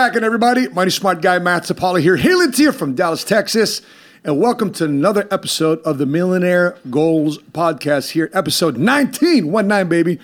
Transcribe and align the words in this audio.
Cracking, 0.00 0.24
everybody? 0.24 0.66
Money 0.66 0.90
smart 0.90 1.20
guy 1.20 1.38
Matt 1.38 1.64
Sapaula 1.64 2.00
here, 2.00 2.16
hailing 2.16 2.52
to 2.52 2.62
you 2.62 2.72
from 2.72 2.94
Dallas, 2.94 3.22
Texas, 3.22 3.82
and 4.24 4.40
welcome 4.40 4.72
to 4.72 4.86
another 4.86 5.28
episode 5.30 5.78
of 5.80 5.98
the 5.98 6.06
Millionaire 6.06 6.78
Goals 6.88 7.36
Podcast. 7.36 8.12
Here, 8.12 8.30
episode 8.32 8.78
19, 8.78 9.52
one 9.52 9.68
nine, 9.68 9.90
baby. 9.90 10.18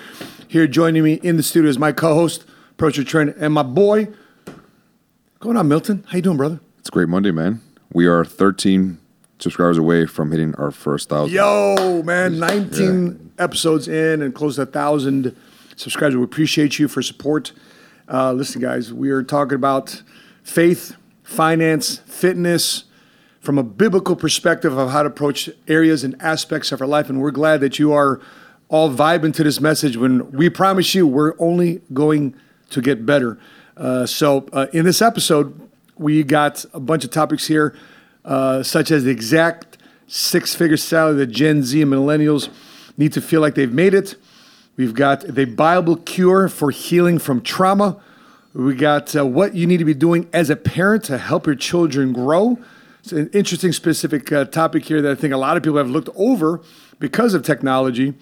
Here, 0.48 0.66
joining 0.66 1.02
me 1.02 1.20
in 1.22 1.36
the 1.36 1.42
studio 1.42 1.68
is 1.68 1.78
my 1.78 1.92
co-host, 1.92 2.46
Approach 2.70 2.96
Trent, 3.04 3.36
and 3.36 3.52
my 3.52 3.62
boy. 3.62 4.08
Going 5.40 5.58
on, 5.58 5.68
Milton? 5.68 6.06
How 6.08 6.16
you 6.16 6.22
doing, 6.22 6.38
brother? 6.38 6.58
It's 6.78 6.88
a 6.88 6.92
great 6.92 7.10
Monday, 7.10 7.30
man. 7.30 7.60
We 7.92 8.06
are 8.06 8.24
13 8.24 8.96
subscribers 9.40 9.76
away 9.76 10.06
from 10.06 10.30
hitting 10.30 10.54
our 10.54 10.70
first 10.70 11.10
thousand. 11.10 11.34
Yo, 11.34 12.02
man, 12.02 12.38
19 12.38 13.32
episodes 13.38 13.88
in 13.88 14.22
and 14.22 14.34
close 14.34 14.56
to 14.56 14.62
a 14.62 14.66
thousand 14.66 15.36
subscribers. 15.76 16.16
We 16.16 16.24
appreciate 16.24 16.78
you 16.78 16.88
for 16.88 17.02
support. 17.02 17.52
Uh, 18.08 18.32
listen, 18.32 18.62
guys, 18.62 18.92
we 18.92 19.10
are 19.10 19.24
talking 19.24 19.56
about 19.56 20.02
faith, 20.44 20.94
finance, 21.24 21.98
fitness 22.06 22.84
from 23.40 23.58
a 23.58 23.64
biblical 23.64 24.14
perspective 24.14 24.78
of 24.78 24.90
how 24.90 25.02
to 25.02 25.08
approach 25.08 25.50
areas 25.66 26.04
and 26.04 26.14
aspects 26.20 26.70
of 26.70 26.80
our 26.80 26.86
life. 26.86 27.08
And 27.08 27.20
we're 27.20 27.32
glad 27.32 27.60
that 27.62 27.80
you 27.80 27.92
are 27.92 28.20
all 28.68 28.90
vibing 28.90 29.34
to 29.34 29.42
this 29.42 29.60
message 29.60 29.96
when 29.96 30.30
we 30.30 30.48
promise 30.48 30.94
you 30.94 31.04
we're 31.04 31.34
only 31.40 31.82
going 31.92 32.36
to 32.70 32.80
get 32.80 33.04
better. 33.04 33.38
Uh, 33.76 34.06
so, 34.06 34.48
uh, 34.52 34.66
in 34.72 34.84
this 34.84 35.02
episode, 35.02 35.68
we 35.98 36.22
got 36.22 36.64
a 36.72 36.80
bunch 36.80 37.04
of 37.04 37.10
topics 37.10 37.48
here, 37.48 37.74
uh, 38.24 38.62
such 38.62 38.92
as 38.92 39.02
the 39.02 39.10
exact 39.10 39.78
six 40.06 40.54
figure 40.54 40.76
salary 40.76 41.16
that 41.16 41.26
Gen 41.26 41.64
Z 41.64 41.82
and 41.82 41.92
millennials 41.92 42.50
need 42.96 43.12
to 43.14 43.20
feel 43.20 43.40
like 43.40 43.56
they've 43.56 43.72
made 43.72 43.94
it. 43.94 44.14
We've 44.76 44.92
got 44.92 45.22
the 45.22 45.46
Bible 45.46 45.96
cure 45.96 46.50
for 46.50 46.70
healing 46.70 47.18
from 47.18 47.40
trauma. 47.40 47.98
We 48.52 48.74
got 48.74 49.16
uh, 49.16 49.24
what 49.24 49.54
you 49.54 49.66
need 49.66 49.78
to 49.78 49.86
be 49.86 49.94
doing 49.94 50.28
as 50.34 50.50
a 50.50 50.56
parent 50.56 51.04
to 51.04 51.16
help 51.16 51.46
your 51.46 51.54
children 51.54 52.12
grow. 52.12 52.58
It's 53.00 53.10
an 53.12 53.30
interesting, 53.32 53.72
specific 53.72 54.30
uh, 54.30 54.44
topic 54.44 54.84
here 54.84 55.00
that 55.00 55.10
I 55.10 55.14
think 55.14 55.32
a 55.32 55.38
lot 55.38 55.56
of 55.56 55.62
people 55.62 55.78
have 55.78 55.88
looked 55.88 56.10
over 56.14 56.60
because 56.98 57.32
of 57.32 57.42
technology. 57.42 58.12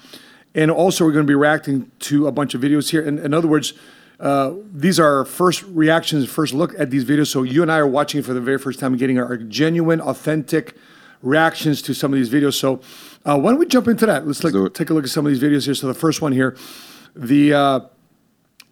And 0.55 0.71
also, 0.71 1.05
we're 1.05 1.11
going 1.13 1.27
to 1.27 1.31
be 1.31 1.35
reacting 1.35 1.91
to 2.01 2.29
a 2.29 2.33
bunch 2.33 2.55
of 2.55 2.61
videos 2.61 2.91
here. 2.91 3.03
In, 3.03 3.19
in 3.19 3.35
other 3.35 3.49
words, 3.49 3.73
uh, 4.21 4.53
these 4.73 5.01
are 5.01 5.19
our 5.19 5.25
first 5.25 5.65
reactions, 5.65 6.29
first 6.31 6.55
look 6.55 6.73
at 6.79 6.91
these 6.91 7.05
videos. 7.05 7.27
So 7.27 7.43
you 7.43 7.63
and 7.63 7.73
I 7.73 7.79
are 7.79 7.87
watching 7.87 8.23
for 8.23 8.33
the 8.33 8.41
very 8.41 8.59
first 8.59 8.79
time, 8.79 8.97
getting 8.97 9.19
our 9.19 9.37
genuine, 9.37 10.01
authentic 10.01 10.77
reactions 11.21 11.83
to 11.83 11.95
some 11.95 12.13
of 12.13 12.17
these 12.17 12.31
videos. 12.31 12.55
So 12.55 12.81
uh, 13.25 13.39
why 13.39 13.51
don't 13.51 13.59
we 13.59 13.67
jump 13.67 13.89
into 13.89 14.07
that? 14.07 14.27
Let's 14.27 14.41
do 14.41 14.49
like, 14.49 14.67
it. 14.67 14.75
take 14.75 14.91
a 14.91 14.95
look 14.95 15.05
at 15.05 15.11
some 15.11 15.27
of 15.27 15.33
these 15.33 15.43
videos 15.43 15.65
here. 15.65 15.75
So 15.75 15.87
the 15.87 15.95
first 15.95 16.21
one 16.21 16.33
here, 16.33 16.57
the 17.15 17.55
uh, 17.55 17.81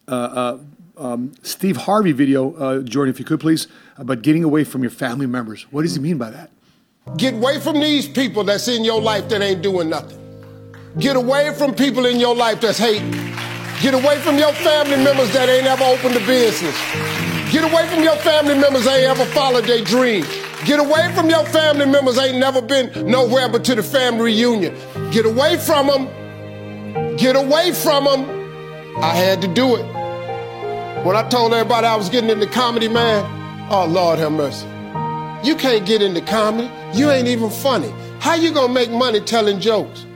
uh, 0.08 0.12
uh, 0.12 0.58
um, 0.96 1.32
Steve 1.42 1.76
Harvey 1.76 2.12
video, 2.12 2.54
uh, 2.54 2.82
Jordan, 2.82 3.12
if 3.12 3.18
you 3.18 3.24
could 3.24 3.40
please, 3.40 3.66
about 3.96 4.22
getting 4.22 4.44
away 4.44 4.64
from 4.64 4.82
your 4.82 4.90
family 4.90 5.26
members. 5.26 5.62
What 5.72 5.82
does 5.82 5.94
he 5.94 6.00
mean 6.00 6.18
by 6.18 6.30
that? 6.30 6.50
Get 7.16 7.34
away 7.34 7.60
from 7.60 7.80
these 7.80 8.08
people 8.08 8.44
that's 8.44 8.68
in 8.68 8.84
your 8.84 9.00
life 9.00 9.28
that 9.30 9.42
ain't 9.42 9.62
doing 9.62 9.88
nothing. 9.90 10.18
Get 10.98 11.16
away 11.16 11.54
from 11.54 11.74
people 11.74 12.06
in 12.06 12.20
your 12.20 12.36
life 12.36 12.60
that's 12.60 12.78
hating. 12.78 13.10
Get 13.80 13.94
away 13.94 14.18
from 14.20 14.38
your 14.38 14.52
family 14.52 15.02
members 15.02 15.32
that 15.32 15.48
ain't 15.48 15.66
ever 15.66 15.84
opened 15.84 16.14
a 16.14 16.26
business. 16.26 16.76
Get 17.50 17.64
away 17.64 17.88
from 17.88 18.04
your 18.04 18.16
family 18.16 18.54
members 18.54 18.84
that 18.84 18.98
ain't 18.98 19.18
ever 19.18 19.24
followed 19.32 19.64
their 19.64 19.82
dream. 19.82 20.24
Get 20.64 20.78
away 20.78 21.12
from 21.14 21.28
your 21.28 21.44
family 21.46 21.86
members 21.86 22.16
ain't 22.18 22.38
never 22.38 22.62
been 22.62 22.92
nowhere 23.10 23.48
but 23.48 23.64
to 23.64 23.74
the 23.74 23.82
family 23.82 24.32
reunion. 24.32 24.76
Get 25.10 25.26
away 25.26 25.56
from 25.56 25.88
them. 25.88 27.16
Get 27.16 27.34
away 27.34 27.72
from 27.72 28.04
them. 28.04 28.20
I 29.02 29.12
had 29.12 29.42
to 29.42 29.48
do 29.48 29.74
it. 29.74 29.84
When 31.04 31.16
I 31.16 31.28
told 31.28 31.52
everybody 31.52 31.88
I 31.88 31.96
was 31.96 32.08
getting 32.08 32.30
into 32.30 32.46
comedy, 32.46 32.86
man, 32.86 33.24
oh 33.72 33.86
Lord 33.86 34.20
have 34.20 34.30
mercy. 34.30 34.66
You 35.42 35.56
can't 35.56 35.84
get 35.84 36.00
into 36.00 36.20
comedy. 36.20 36.70
You 36.96 37.10
ain't 37.10 37.26
even 37.26 37.50
funny. 37.50 37.92
How 38.20 38.34
you 38.34 38.54
gonna 38.54 38.72
make 38.72 38.90
money 38.90 39.18
telling 39.18 39.58
jokes? 39.58 40.06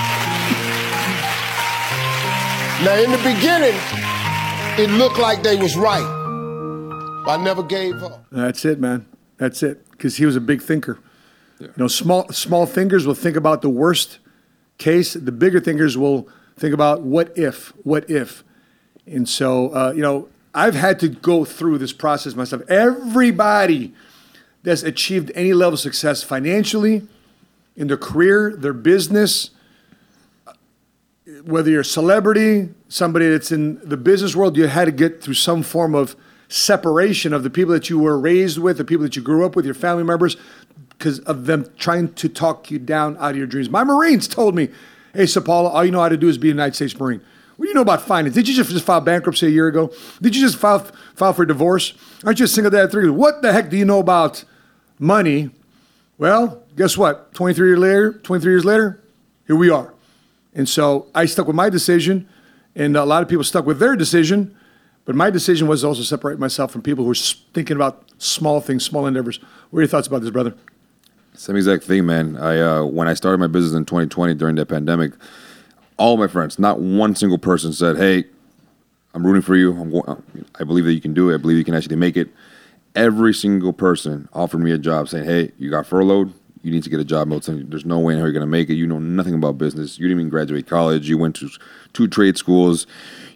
now 2.84 2.94
in 2.94 3.10
the 3.10 3.18
beginning, 3.18 3.78
it 4.78 4.90
looked 4.90 5.18
like 5.18 5.42
they 5.42 5.56
was 5.56 5.76
right. 5.76 7.22
But 7.24 7.40
I 7.40 7.42
never 7.42 7.62
gave 7.62 8.02
up. 8.02 8.24
That's 8.30 8.64
it, 8.64 8.80
man. 8.80 9.06
That's 9.36 9.62
it. 9.62 9.90
Because 9.90 10.16
he 10.16 10.26
was 10.26 10.36
a 10.36 10.40
big 10.40 10.62
thinker. 10.62 10.98
Yeah. 11.58 11.66
You 11.66 11.72
know, 11.76 11.88
small 11.88 12.28
small 12.30 12.66
thinkers 12.66 13.06
will 13.06 13.14
think 13.14 13.36
about 13.36 13.62
the 13.62 13.68
worst 13.68 14.18
case. 14.78 15.12
The 15.12 15.32
bigger 15.32 15.60
thinkers 15.60 15.98
will 15.98 16.28
think 16.56 16.72
about 16.72 17.02
what 17.02 17.36
if, 17.36 17.72
what 17.84 18.08
if. 18.08 18.44
And 19.06 19.28
so, 19.28 19.74
uh, 19.74 19.92
you 19.94 20.02
know, 20.02 20.28
I've 20.54 20.74
had 20.74 20.98
to 21.00 21.08
go 21.08 21.44
through 21.44 21.78
this 21.78 21.92
process 21.92 22.34
myself. 22.34 22.62
Everybody 22.68 23.92
that's 24.62 24.82
achieved 24.82 25.32
any 25.34 25.52
level 25.52 25.74
of 25.74 25.80
success 25.80 26.22
financially, 26.22 27.06
in 27.76 27.86
their 27.86 27.96
career, 27.96 28.54
their 28.56 28.72
business, 28.72 29.50
whether 31.44 31.70
you're 31.70 31.80
a 31.80 31.84
celebrity, 31.84 32.70
somebody 32.88 33.28
that's 33.28 33.52
in 33.52 33.80
the 33.88 33.96
business 33.96 34.34
world, 34.34 34.56
you 34.56 34.66
had 34.66 34.86
to 34.86 34.92
get 34.92 35.22
through 35.22 35.34
some 35.34 35.62
form 35.62 35.94
of 35.94 36.16
separation 36.48 37.32
of 37.32 37.42
the 37.42 37.50
people 37.50 37.72
that 37.72 37.88
you 37.88 37.98
were 37.98 38.18
raised 38.18 38.58
with, 38.58 38.78
the 38.78 38.84
people 38.84 39.04
that 39.04 39.16
you 39.16 39.22
grew 39.22 39.44
up 39.44 39.54
with, 39.54 39.64
your 39.64 39.74
family 39.74 40.02
members, 40.02 40.36
because 40.90 41.20
of 41.20 41.46
them 41.46 41.66
trying 41.78 42.12
to 42.14 42.28
talk 42.28 42.70
you 42.70 42.78
down 42.78 43.16
out 43.18 43.30
of 43.30 43.36
your 43.36 43.46
dreams. 43.46 43.70
My 43.70 43.84
Marines 43.84 44.28
told 44.28 44.54
me, 44.54 44.68
hey, 45.14 45.24
Sapaula, 45.24 45.70
all 45.70 45.84
you 45.84 45.90
know 45.90 46.00
how 46.00 46.08
to 46.08 46.16
do 46.16 46.28
is 46.28 46.38
be 46.38 46.48
a 46.48 46.50
United 46.50 46.74
States 46.74 46.98
Marine. 46.98 47.22
What 47.56 47.66
do 47.66 47.68
you 47.68 47.74
know 47.74 47.82
about 47.82 48.02
finance? 48.02 48.34
Did 48.34 48.48
you 48.48 48.54
just, 48.54 48.70
just 48.70 48.84
file 48.84 49.00
bankruptcy 49.00 49.46
a 49.46 49.50
year 49.50 49.68
ago? 49.68 49.92
Did 50.20 50.34
you 50.34 50.42
just 50.42 50.56
file, 50.56 50.80
file 51.14 51.32
for 51.32 51.44
divorce? 51.44 51.92
Aren't 52.24 52.38
you 52.38 52.46
a 52.46 52.48
single 52.48 52.70
dad 52.70 52.90
three? 52.90 53.08
What 53.10 53.42
the 53.42 53.52
heck 53.52 53.70
do 53.70 53.76
you 53.76 53.84
know 53.84 53.98
about 53.98 54.44
money? 54.98 55.50
Well, 56.18 56.62
guess 56.76 56.96
what? 56.96 57.32
23 57.34 57.68
years 57.68 57.78
later, 57.78 58.12
23 58.14 58.52
years 58.52 58.64
later, 58.64 59.00
here 59.46 59.56
we 59.56 59.70
are. 59.70 59.92
And 60.54 60.68
so 60.68 61.06
I 61.14 61.26
stuck 61.26 61.46
with 61.46 61.56
my 61.56 61.70
decision, 61.70 62.28
and 62.74 62.96
a 62.96 63.04
lot 63.04 63.22
of 63.22 63.28
people 63.28 63.44
stuck 63.44 63.66
with 63.66 63.78
their 63.78 63.96
decision. 63.96 64.56
But 65.04 65.14
my 65.14 65.30
decision 65.30 65.66
was 65.66 65.84
also 65.84 66.02
separate 66.02 66.38
myself 66.38 66.72
from 66.72 66.82
people 66.82 67.04
who 67.04 67.08
were 67.08 67.14
thinking 67.14 67.76
about 67.76 68.04
small 68.18 68.60
things, 68.60 68.84
small 68.84 69.06
endeavors. 69.06 69.38
What 69.70 69.78
are 69.78 69.82
your 69.82 69.88
thoughts 69.88 70.06
about 70.06 70.22
this, 70.22 70.30
brother? 70.30 70.54
Same 71.34 71.56
exact 71.56 71.84
thing, 71.84 72.04
man. 72.06 72.36
I 72.36 72.60
uh, 72.60 72.84
when 72.84 73.08
I 73.08 73.14
started 73.14 73.38
my 73.38 73.46
business 73.46 73.74
in 73.74 73.84
2020 73.86 74.34
during 74.34 74.56
that 74.56 74.66
pandemic, 74.66 75.12
all 75.96 76.16
my 76.16 76.26
friends, 76.26 76.58
not 76.58 76.80
one 76.80 77.14
single 77.14 77.38
person 77.38 77.72
said, 77.72 77.96
"Hey, 77.96 78.24
I'm 79.14 79.24
rooting 79.24 79.42
for 79.42 79.56
you. 79.56 79.72
I'm, 79.72 79.90
go- 79.90 80.22
I 80.58 80.64
believe 80.64 80.84
that 80.84 80.92
you 80.92 81.00
can 81.00 81.14
do 81.14 81.30
it. 81.30 81.34
I 81.34 81.36
believe 81.38 81.56
you 81.56 81.64
can 81.64 81.74
actually 81.74 81.96
make 81.96 82.16
it." 82.16 82.28
Every 82.94 83.32
single 83.32 83.72
person 83.72 84.28
offered 84.32 84.58
me 84.58 84.72
a 84.72 84.78
job, 84.78 85.08
saying, 85.08 85.24
"Hey, 85.24 85.52
you 85.58 85.70
got 85.70 85.86
furloughed. 85.86 86.32
You 86.62 86.70
need 86.70 86.82
to 86.82 86.90
get 86.90 87.00
a 87.00 87.04
job, 87.04 87.28
Milton. 87.28 87.70
There's 87.70 87.86
no 87.86 87.98
way 87.98 88.12
in 88.12 88.18
hell 88.18 88.26
you're 88.26 88.34
going 88.34 88.42
to 88.42 88.46
make 88.46 88.68
it. 88.68 88.74
You 88.74 88.86
know 88.86 88.98
nothing 88.98 89.32
about 89.32 89.56
business. 89.56 89.98
You 89.98 90.08
didn't 90.08 90.20
even 90.20 90.30
graduate 90.30 90.66
college. 90.66 91.08
You 91.08 91.16
went 91.16 91.36
to 91.36 91.48
two 91.94 92.06
trade 92.06 92.36
schools. 92.36 92.86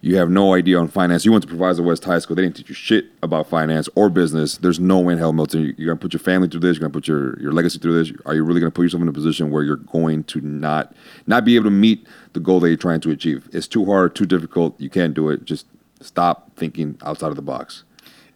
You 0.01 0.17
have 0.17 0.29
no 0.29 0.53
idea 0.53 0.77
on 0.77 0.87
finance. 0.87 1.25
You 1.25 1.31
went 1.31 1.41
to 1.43 1.47
Proviso 1.47 1.81
West 1.81 2.05
High 2.05 2.19
School. 2.19 2.35
They 2.35 2.43
didn't 2.43 2.57
teach 2.57 2.69
you 2.69 2.75
shit 2.75 3.05
about 3.23 3.49
finance 3.49 3.89
or 3.95 4.11
business. 4.11 4.57
There's 4.57 4.79
no 4.79 4.99
way 4.99 5.13
in 5.13 5.19
hell, 5.19 5.33
Milton. 5.33 5.73
You're 5.77 5.87
going 5.87 5.97
to 5.97 6.01
put 6.01 6.13
your 6.13 6.19
family 6.19 6.47
through 6.47 6.59
this. 6.59 6.77
You're 6.77 6.87
going 6.87 6.91
to 6.91 6.97
put 6.97 7.07
your, 7.07 7.39
your 7.39 7.51
legacy 7.51 7.79
through 7.79 8.03
this. 8.03 8.15
Are 8.27 8.35
you 8.35 8.43
really 8.43 8.59
going 8.59 8.71
to 8.71 8.75
put 8.75 8.83
yourself 8.83 9.01
in 9.01 9.07
a 9.07 9.13
position 9.13 9.49
where 9.49 9.63
you're 9.63 9.77
going 9.77 10.23
to 10.25 10.41
not 10.41 10.93
not 11.25 11.45
be 11.45 11.55
able 11.55 11.65
to 11.65 11.71
meet 11.71 12.05
the 12.33 12.39
goal 12.39 12.59
that 12.59 12.67
you're 12.67 12.77
trying 12.77 13.01
to 13.01 13.09
achieve? 13.09 13.49
It's 13.51 13.67
too 13.67 13.85
hard, 13.85 14.15
too 14.15 14.27
difficult. 14.27 14.79
You 14.79 14.91
can't 14.91 15.15
do 15.15 15.29
it. 15.29 15.45
Just 15.45 15.65
stop 16.01 16.55
thinking 16.55 16.99
outside 17.03 17.29
of 17.29 17.35
the 17.35 17.41
box. 17.41 17.83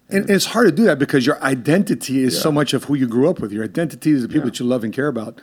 And 0.10 0.30
it's 0.30 0.46
hard 0.46 0.68
to 0.68 0.72
do 0.72 0.84
that 0.86 0.98
because 1.00 1.26
your 1.26 1.42
identity 1.44 2.24
is 2.24 2.40
so 2.40 2.52
much 2.52 2.74
of 2.74 2.86
who 2.86 2.96
you 2.96 3.08
grew 3.08 3.30
up 3.30 3.40
with. 3.40 3.52
Your 3.52 3.64
identity 3.64 4.12
is 4.12 4.24
the 4.24 4.28
people 4.28 4.46
that 4.46 4.60
you 4.60 4.66
love 4.66 4.84
and 4.84 4.92
care 4.94 5.08
about, 5.08 5.40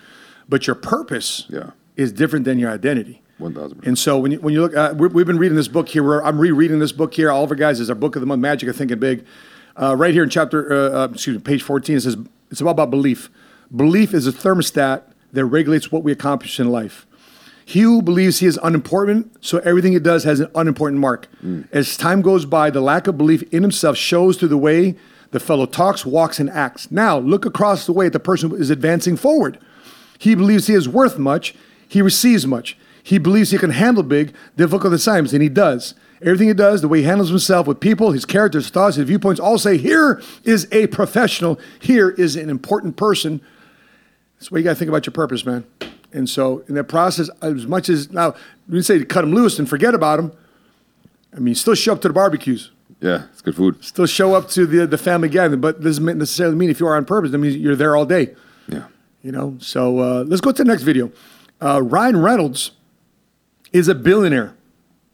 but 0.49 0.67
your 0.67 0.75
purpose 0.77 1.47
Yeah. 1.49 1.71
is 1.97 2.13
different 2.13 2.45
than 2.45 2.59
your 2.59 2.71
identity. 2.71 3.23
One 3.39 3.53
thousand. 3.55 3.83
And 3.87 3.99
so 3.99 4.19
when 4.19 4.33
you, 4.33 4.41
when 4.41 4.55
you 4.55 4.63
look, 4.63 4.75
uh, 4.75 4.95
we, 4.97 5.09
we've 5.09 5.27
been 5.27 5.39
reading 5.39 5.57
this 5.57 5.69
book 5.69 5.89
here. 5.91 6.03
We're, 6.03 6.23
I'm 6.23 6.39
rereading 6.39 6.79
this 6.79 6.93
book 6.93 7.13
here. 7.15 7.31
Oliver 7.31 7.55
guys 7.55 7.81
is 7.81 7.91
our 7.91 7.95
book 7.97 8.17
of 8.17 8.21
the 8.21 8.27
month, 8.27 8.41
Magic 8.41 8.69
of 8.69 8.77
Thinking 8.77 8.99
Big. 8.99 9.25
Uh, 9.77 9.95
right 9.95 10.13
here 10.15 10.23
in 10.23 10.31
chapter, 10.31 10.73
uh, 10.73 11.03
uh, 11.05 11.09
excuse 11.13 11.37
me, 11.37 11.43
page 11.43 11.63
14, 11.63 11.97
it 11.97 12.01
says 12.01 12.17
it's 12.51 12.63
all 12.63 12.69
about 12.69 12.91
belief. 12.91 13.29
Belief 13.75 14.15
is 14.15 14.27
a 14.27 14.33
thermostat 14.33 15.03
that 15.33 15.45
regulates 15.45 15.93
what 15.93 16.03
we 16.03 16.13
accomplish 16.13 16.59
in 16.59 16.71
life. 16.71 17.06
He 17.69 17.81
who 17.81 18.01
believes 18.01 18.39
he 18.39 18.47
is 18.47 18.61
unimportant, 18.63 19.45
so 19.45 19.59
everything 19.59 19.93
he 19.93 19.99
does 19.99 20.23
has 20.23 20.39
an 20.39 20.49
unimportant 20.55 21.01
mark. 21.01 21.27
Mm. 21.45 21.67
As 21.73 21.97
time 21.97 22.23
goes 22.23 22.45
by, 22.45 22.71
the 22.71 22.81
lack 22.81 23.09
of 23.09 23.19
belief 23.19 23.43
in 23.53 23.63
himself 23.63 23.97
shows 23.97 24.37
through 24.37 24.51
the 24.51 24.57
way 24.57 24.95
the 25.33 25.41
fellow 25.41 25.67
talks, 25.67 26.07
walks, 26.07 26.39
and 26.39 26.49
acts. 26.49 26.93
Now, 26.93 27.19
look 27.19 27.45
across 27.45 27.85
the 27.85 27.93
way 27.93 28.07
at 28.07 28.13
the 28.13 28.21
person 28.21 28.51
who 28.51 28.57
is 28.57 28.71
advancing 28.71 29.17
forward. 29.17 29.59
He 30.17 30.37
believes 30.37 30.69
he 30.69 30.75
is 30.75 30.89
worth 30.89 31.19
much, 31.19 31.57
he 31.89 32.01
receives 32.01 32.47
much. 32.47 32.79
He 33.03 33.19
believes 33.19 33.51
he 33.51 33.59
can 33.59 33.71
handle 33.71 34.05
big, 34.05 34.33
difficult 34.57 34.93
assignments, 34.93 35.33
and 35.33 35.43
he 35.43 35.49
does. 35.49 35.95
Everything 36.23 36.47
he 36.47 36.55
does, 36.55 36.83
the 36.83 36.89
way 36.89 36.99
he 36.99 37.05
handles 37.05 37.31
himself 37.31 37.67
with 37.67 37.81
people, 37.81 38.13
his 38.13 38.25
character, 38.25 38.59
his 38.59 38.71
thoughts, 38.71 38.95
his 38.95 39.07
viewpoints, 39.07 39.41
all 39.41 39.59
say, 39.59 39.77
here 39.77 40.23
is 40.45 40.69
a 40.71 40.87
professional, 40.87 41.59
here 41.81 42.11
is 42.11 42.37
an 42.37 42.49
important 42.49 42.97
person. 42.97 43.41
That's 44.39 44.53
why 44.53 44.59
you 44.59 44.65
got 44.65 44.71
to 44.71 44.77
think 44.77 44.89
about 44.89 45.05
your 45.05 45.13
purpose, 45.13 45.45
man. 45.45 45.65
And 46.17 46.29
so 46.29 46.65
in 46.69 46.75
that 46.75 46.85
process, 46.85 47.29
as 47.43 47.67
much 47.67 47.89
as 47.89 48.11
now 48.11 48.35
we 48.69 48.83
say 48.83 48.99
to 48.99 49.05
cut 49.05 49.21
them 49.21 49.33
loose 49.35 49.59
and 49.59 49.69
forget 49.69 49.95
about 49.95 50.17
them, 50.17 50.33
I 51.37 51.39
mean, 51.41 51.55
still 51.55 51.75
show 51.75 51.93
up 51.93 52.01
to 52.01 52.09
the 52.09 52.15
barbecues, 52.15 52.71
Yeah, 53.01 53.25
it's 53.33 53.43
good 53.43 53.55
food. 53.55 53.85
still 53.85 54.07
show 54.07 54.35
up 54.35 54.49
to 54.51 54.67
the 54.67 54.87
the 54.87 54.99
family 54.99 55.29
gathering. 55.29 55.61
But 55.61 55.83
this 55.83 55.99
doesn't 55.99 56.19
necessarily 56.19 56.57
mean 56.57 56.71
if 56.71 56.81
you 56.81 56.87
are 56.89 56.97
on 56.97 57.05
purpose, 57.05 57.31
that 57.33 57.39
means 57.39 57.57
you're 57.57 57.77
there 57.77 57.95
all 57.95 58.07
day. 58.07 58.35
Yeah. 58.69 58.87
You 59.23 59.33
know. 59.33 59.57
So 59.61 59.99
uh, 60.01 60.25
let's 60.27 60.41
go 60.41 60.53
to 60.53 60.65
the 60.65 60.69
next 60.69 60.83
video. 60.83 61.13
Uh, 61.61 61.83
Ryan 61.83 62.17
Reynolds 62.23 62.73
is 63.73 63.89
a 63.89 63.95
billionaire, 63.95 64.55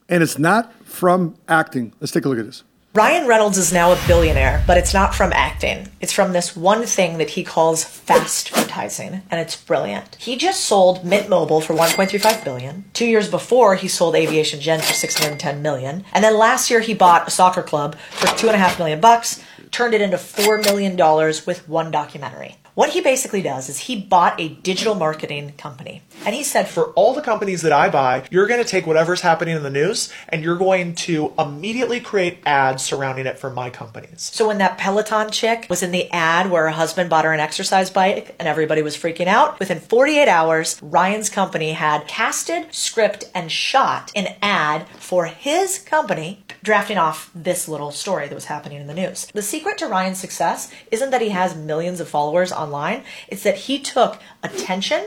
and 0.08 0.22
it's 0.22 0.38
not 0.38 0.72
from 0.86 1.34
acting. 1.48 1.92
Let's 2.00 2.12
take 2.12 2.24
a 2.24 2.28
look 2.28 2.38
at 2.38 2.46
this. 2.46 2.62
Ryan 2.94 3.26
Reynolds 3.26 3.56
is 3.56 3.72
now 3.72 3.92
a 3.92 4.06
billionaire, 4.06 4.62
but 4.66 4.76
it's 4.76 4.92
not 4.92 5.14
from 5.14 5.32
acting. 5.32 5.88
It's 6.02 6.12
from 6.12 6.32
this 6.32 6.54
one 6.54 6.84
thing 6.84 7.16
that 7.16 7.30
he 7.30 7.42
calls 7.42 7.82
fast 7.84 8.52
advertising, 8.52 9.22
and 9.30 9.40
it's 9.40 9.56
brilliant. 9.56 10.16
He 10.16 10.36
just 10.36 10.64
sold 10.64 11.04
Mint 11.04 11.28
Mobile 11.28 11.60
for 11.60 11.74
1.35 11.74 12.44
billion. 12.44 12.84
Two 12.92 13.06
years 13.06 13.30
before, 13.30 13.76
he 13.76 13.88
sold 13.88 14.14
Aviation 14.14 14.60
Gin 14.60 14.80
for 14.80 14.92
610 14.92 15.62
million, 15.62 16.04
and 16.12 16.22
then 16.22 16.36
last 16.36 16.70
year 16.70 16.80
he 16.80 16.94
bought 16.94 17.26
a 17.26 17.30
soccer 17.30 17.62
club 17.62 17.96
for 18.10 18.26
two 18.36 18.48
and 18.48 18.56
a 18.56 18.58
half 18.58 18.78
million 18.78 19.00
bucks, 19.00 19.42
turned 19.70 19.94
it 19.94 20.00
into 20.00 20.18
four 20.18 20.58
million 20.58 20.96
dollars 20.96 21.46
with 21.46 21.68
one 21.68 21.90
documentary. 21.90 22.56
What 22.74 22.90
he 22.90 23.02
basically 23.02 23.42
does 23.42 23.68
is 23.68 23.80
he 23.80 24.00
bought 24.00 24.40
a 24.40 24.48
digital 24.48 24.94
marketing 24.94 25.52
company, 25.58 26.00
and 26.24 26.34
he 26.34 26.42
said 26.42 26.68
for 26.68 26.86
all 26.92 27.12
the 27.12 27.20
companies 27.20 27.60
that 27.60 27.72
I 27.72 27.90
buy, 27.90 28.24
you're 28.30 28.46
going 28.46 28.62
to 28.62 28.68
take 28.68 28.86
whatever's 28.86 29.20
happening 29.20 29.54
in 29.54 29.62
the 29.62 29.68
news 29.68 30.10
and 30.30 30.42
you're 30.42 30.56
going 30.56 30.94
to 30.94 31.34
immediately 31.38 32.00
create 32.00 32.38
ads 32.46 32.82
surrounding 32.82 33.26
it 33.26 33.38
for 33.38 33.50
my 33.50 33.68
companies. 33.68 34.30
So 34.32 34.48
when 34.48 34.56
that 34.58 34.78
Peloton 34.78 35.30
chick 35.30 35.66
was 35.68 35.82
in 35.82 35.90
the 35.90 36.10
ad 36.12 36.50
where 36.50 36.64
her 36.64 36.70
husband 36.70 37.10
bought 37.10 37.26
her 37.26 37.32
an 37.34 37.40
exercise 37.40 37.90
bike 37.90 38.34
and 38.38 38.48
everybody 38.48 38.80
was 38.80 38.96
freaking 38.96 39.26
out, 39.26 39.58
within 39.58 39.78
48 39.78 40.26
hours, 40.26 40.80
Ryan's 40.80 41.28
company 41.28 41.72
had 41.72 42.08
casted, 42.08 42.74
script, 42.74 43.24
and 43.34 43.52
shot 43.52 44.10
an 44.16 44.34
ad 44.40 44.88
for 44.98 45.26
his 45.26 45.78
company 45.78 46.42
drafting 46.62 46.98
off 46.98 47.30
this 47.34 47.68
little 47.68 47.90
story 47.90 48.28
that 48.28 48.34
was 48.34 48.46
happening 48.46 48.80
in 48.80 48.86
the 48.86 48.94
news. 48.94 49.26
The 49.34 49.42
secret 49.42 49.78
to 49.78 49.86
Ryan's 49.86 50.18
success 50.18 50.72
isn't 50.90 51.10
that 51.10 51.20
he 51.20 51.30
has 51.30 51.56
millions 51.56 52.00
of 52.00 52.08
followers 52.08 52.52
online, 52.52 53.04
it's 53.28 53.42
that 53.42 53.56
he 53.56 53.78
took 53.78 54.20
attention 54.42 55.06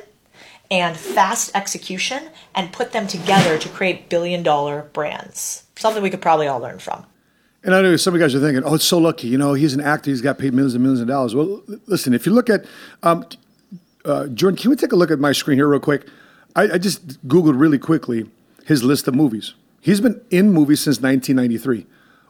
and 0.70 0.98
fast 0.98 1.52
execution 1.56 2.30
and 2.54 2.74
put 2.74 2.92
them 2.92 3.08
together 3.08 3.58
to 3.58 3.70
create 3.70 4.10
billion 4.10 4.44
dollar 4.44 4.90
brands. 4.94 5.64
Something 5.76 6.02
we 6.02 6.10
could 6.10 6.22
probably 6.22 6.48
all 6.48 6.60
learn 6.60 6.80
from. 6.80 7.06
And 7.64 7.74
I 7.74 7.82
know 7.82 7.96
some 7.98 8.14
of 8.14 8.20
you 8.20 8.26
guys 8.26 8.36
are 8.36 8.40
thinking, 8.40 8.64
"Oh, 8.64 8.76
it's 8.76 8.86
so 8.86 8.98
lucky." 8.98 9.28
You 9.28 9.38
know, 9.38 9.54
he's 9.54 9.74
an 9.74 9.82
actor; 9.82 10.12
he's 10.12 10.22
got 10.22 10.38
paid 10.38 10.54
millions 10.54 10.76
and 10.76 10.84
millions 10.84 11.02
of 11.02 11.08
dollars. 11.08 11.34
Well, 11.34 11.64
listen, 11.88 12.14
if 12.14 12.26
you 12.26 12.32
look 12.32 12.50
at 12.50 12.66
um, 13.04 13.26
uh, 14.06 14.28
Jordan, 14.28 14.58
can 14.58 14.70
we 14.70 14.76
take 14.76 14.92
a 14.92 14.96
look 14.96 15.12
at 15.12 15.20
my 15.20 15.32
screen 15.32 15.58
here 15.58 15.68
real 15.68 15.80
quick? 15.80 16.08
I, 16.56 16.74
I 16.74 16.78
just 16.78 17.28
googled 17.28 17.60
really 17.60 17.80
quickly 17.80 18.30
his 18.66 18.84
list 18.84 19.08
of 19.08 19.16
movies. 19.16 19.54
He's 19.86 20.02
been 20.02 20.20
in 20.32 20.52
movies 20.52 20.80
since 20.80 21.00
1993. 21.00 21.86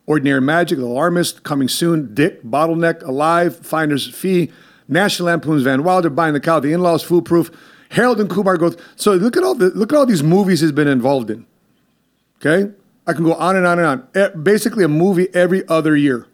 Ordinary 0.07 0.41
Magic, 0.41 0.77
The 0.77 0.83
Alarmist, 0.83 1.43
Coming 1.43 1.69
Soon, 1.69 2.13
Dick, 2.13 2.43
Boltneck, 2.43 3.01
Alive, 3.07 3.65
Finder's 3.65 4.13
Fee, 4.13 4.51
National 4.89 5.27
Lampoon's 5.27 5.63
Van 5.63 5.81
Wilder, 5.81 6.09
Buying 6.09 6.33
the 6.33 6.41
Cow, 6.41 6.59
The 6.59 6.73
In-Laws, 6.73 7.01
Foolproof, 7.03 7.49
Harold 7.91 8.19
and 8.19 8.29
Kumar 8.29 8.57
Go. 8.57 8.73
So 8.97 9.13
look 9.13 9.37
at 9.37 9.43
all 9.43 9.55
the 9.55 9.69
look 9.69 9.93
at 9.93 9.97
all 9.97 10.05
these 10.05 10.21
movies 10.21 10.59
he's 10.59 10.73
been 10.73 10.89
involved 10.89 11.29
in. 11.31 11.45
Okay, 12.45 12.73
I 13.07 13.13
can 13.13 13.23
go 13.23 13.35
on 13.35 13.55
and 13.55 13.65
on 13.65 13.79
and 13.79 13.87
on. 13.87 14.43
Basically, 14.43 14.83
a 14.83 14.89
movie 14.89 15.33
every 15.33 15.65
other 15.69 15.95
year. 15.95 16.27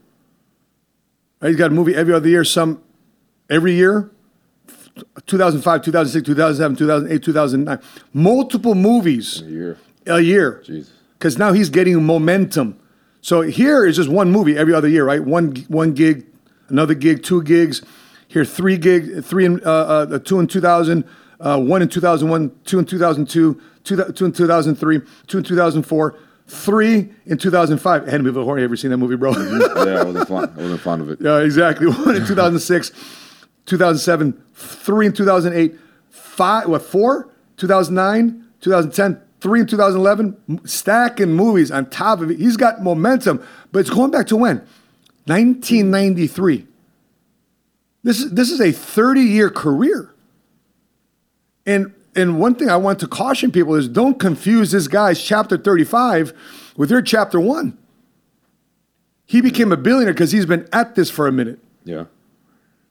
He's 1.40 1.56
got 1.56 1.70
a 1.70 1.74
movie 1.76 1.94
every 1.94 2.16
other 2.16 2.30
year. 2.30 2.44
Some 2.44 2.82
every 3.48 3.74
year. 3.74 4.10
2005, 5.28 5.84
2006, 5.84 6.26
2007, 6.26 6.76
2008, 6.78 7.24
2009. 7.24 7.80
Multiple 8.12 8.74
movies 8.74 9.42
A 9.42 9.46
year. 9.46 9.78
a 10.08 10.20
year. 10.20 10.64
Jeez. 10.66 10.90
Because 11.22 11.38
now 11.38 11.54
he's 11.54 11.70
getting 11.70 12.04
momentum. 12.04 12.80
So 13.22 13.42
here 13.42 13.86
is 13.86 13.96
just 13.96 14.10
one 14.10 14.32
movie 14.32 14.58
every 14.58 14.74
other 14.74 14.88
year, 14.88 15.06
right? 15.06 15.24
One 15.24 15.56
one 15.68 15.94
gig, 15.94 16.26
another 16.68 16.96
gig, 16.96 17.22
two 17.22 17.44
gigs. 17.44 17.84
Here 18.28 18.44
three 18.44 18.76
gig, 18.76 19.24
three 19.24 19.46
in 19.46 19.62
uh, 19.64 19.70
uh, 19.70 20.18
two 20.18 20.40
in 20.40 20.48
2000, 20.48 21.04
uh, 21.40 21.60
one 21.60 21.84
in 21.84 21.90
2001, 21.90 22.52
two 22.66 22.80
in 22.80 22.86
2002, 22.86 23.62
two, 23.84 23.96
thou- 23.96 24.06
two 24.06 24.26
in 24.26 24.32
2003, 24.32 25.02
two 25.28 25.38
in 25.38 25.44
2004, 25.44 26.18
three 26.48 27.14
in 27.28 27.38
2005. 27.38 28.08
Henry 28.08 28.34
Horn, 28.34 28.48
Have 28.48 28.58
you 28.58 28.64
ever 28.64 28.76
seen 28.76 28.90
that 28.90 28.98
movie, 28.98 29.16
bro? 29.16 29.32
yeah, 29.34 30.00
I 30.00 30.04
wasn't 30.04 30.28
fond. 30.28 30.52
I 30.58 30.62
wasn't 30.64 30.82
fond 30.82 31.02
of 31.04 31.10
it. 31.12 31.20
Yeah, 31.22 31.38
exactly. 31.42 31.86
One 31.86 32.16
in 32.16 32.26
2006, 32.26 32.92
2007, 33.68 34.42
three 34.56 35.06
in 35.06 35.14
2008, 35.14 35.78
five, 36.10 36.68
what, 36.68 36.82
four? 36.82 37.32
2009, 37.58 38.48
2010, 38.62 39.22
three 39.42 39.60
in 39.60 39.68
2011, 39.68 40.66
stacking 40.66 41.34
movies 41.34 41.72
on 41.72 41.90
top 41.90 42.22
of 42.22 42.32
it. 42.32 42.38
He's 42.38 42.58
got 42.58 42.82
momentum, 42.82 43.44
but 43.72 43.80
it's 43.80 43.90
going 43.90 44.12
back 44.12 44.28
to 44.28 44.38
when? 44.38 44.58
1993. 45.26 46.68
This 48.04 48.20
is, 48.20 48.32
this 48.32 48.50
is 48.50 48.62
a 48.62 48.72
30 48.72 49.22
year 49.22 49.50
career. 49.50 50.14
And, 51.66 51.94
and 52.16 52.40
one 52.40 52.56
thing 52.56 52.70
I 52.70 52.78
want 52.78 53.00
to 53.00 53.08
caution 53.08 53.52
people 53.52 53.76
is 53.76 53.88
don't 53.88 54.20
confuse 54.20 54.72
this 54.72 54.88
guy's 54.88 55.22
chapter 55.22 55.58
35 55.58 56.34
with 56.78 56.90
your 56.90 57.02
chapter 57.02 57.40
one. 57.40 57.78
He 59.26 59.42
became 59.42 59.72
a 59.72 59.78
billionaire 59.78 60.14
because 60.14 60.32
he's 60.32 60.46
been 60.46 60.68
at 60.74 60.96
this 60.96 61.10
for 61.10 61.28
a 61.28 61.32
minute. 61.32 61.60
Yeah. 61.84 62.06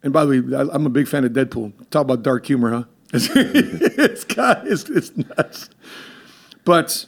And 0.03 0.11
by 0.11 0.25
the 0.25 0.41
way, 0.41 0.69
I'm 0.73 0.85
a 0.85 0.89
big 0.89 1.07
fan 1.07 1.23
of 1.23 1.31
Deadpool. 1.31 1.73
Talk 1.91 2.01
about 2.01 2.23
dark 2.23 2.45
humor, 2.45 2.71
huh? 2.71 2.83
it's 3.13 4.25
it's, 4.25 4.89
it's 4.89 5.17
nuts. 5.17 5.69
But 6.63 7.05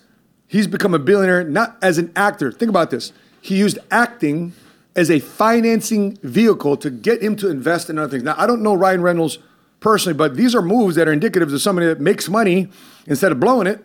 he's 0.48 0.68
become 0.68 0.94
a 0.94 1.00
billionaire 1.00 1.44
not 1.44 1.78
as 1.82 1.98
an 1.98 2.12
actor. 2.16 2.52
Think 2.52 2.70
about 2.70 2.90
this. 2.90 3.14
He 3.42 3.58
used 3.58 3.78
acting 3.92 4.54
as 4.96 5.10
a 5.10 5.20
financing 5.20 6.18
vehicle 6.22 6.78
to 6.78 6.90
get 6.90 7.22
him 7.22 7.36
to 7.38 7.50
invest 7.50 7.90
in 7.90 7.98
other 7.98 8.10
things. 8.10 8.24
Now, 8.24 8.36
I 8.38 8.46
don't 8.46 8.62
know 8.62 8.74
Ryan 8.74 9.02
Reynolds 9.02 9.40
personally, 9.80 10.16
but 10.16 10.36
these 10.36 10.56
are 10.56 10.62
moves 10.62 10.96
that 10.96 11.08
are 11.08 11.12
indicative 11.12 11.52
of 11.52 11.62
somebody 11.62 11.88
that 11.88 12.00
makes 12.00 12.30
money 12.30 12.70
instead 13.06 13.32
of 13.32 13.40
blowing 13.40 13.68
it, 13.68 13.84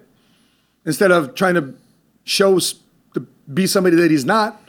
instead 0.84 1.10
of 1.10 1.34
trying 1.34 1.54
to 1.54 1.74
show 2.24 2.58
to 2.58 3.26
be 3.52 3.66
somebody 3.66 3.96
that 3.96 4.10
he's 4.10 4.24
not 4.24 4.62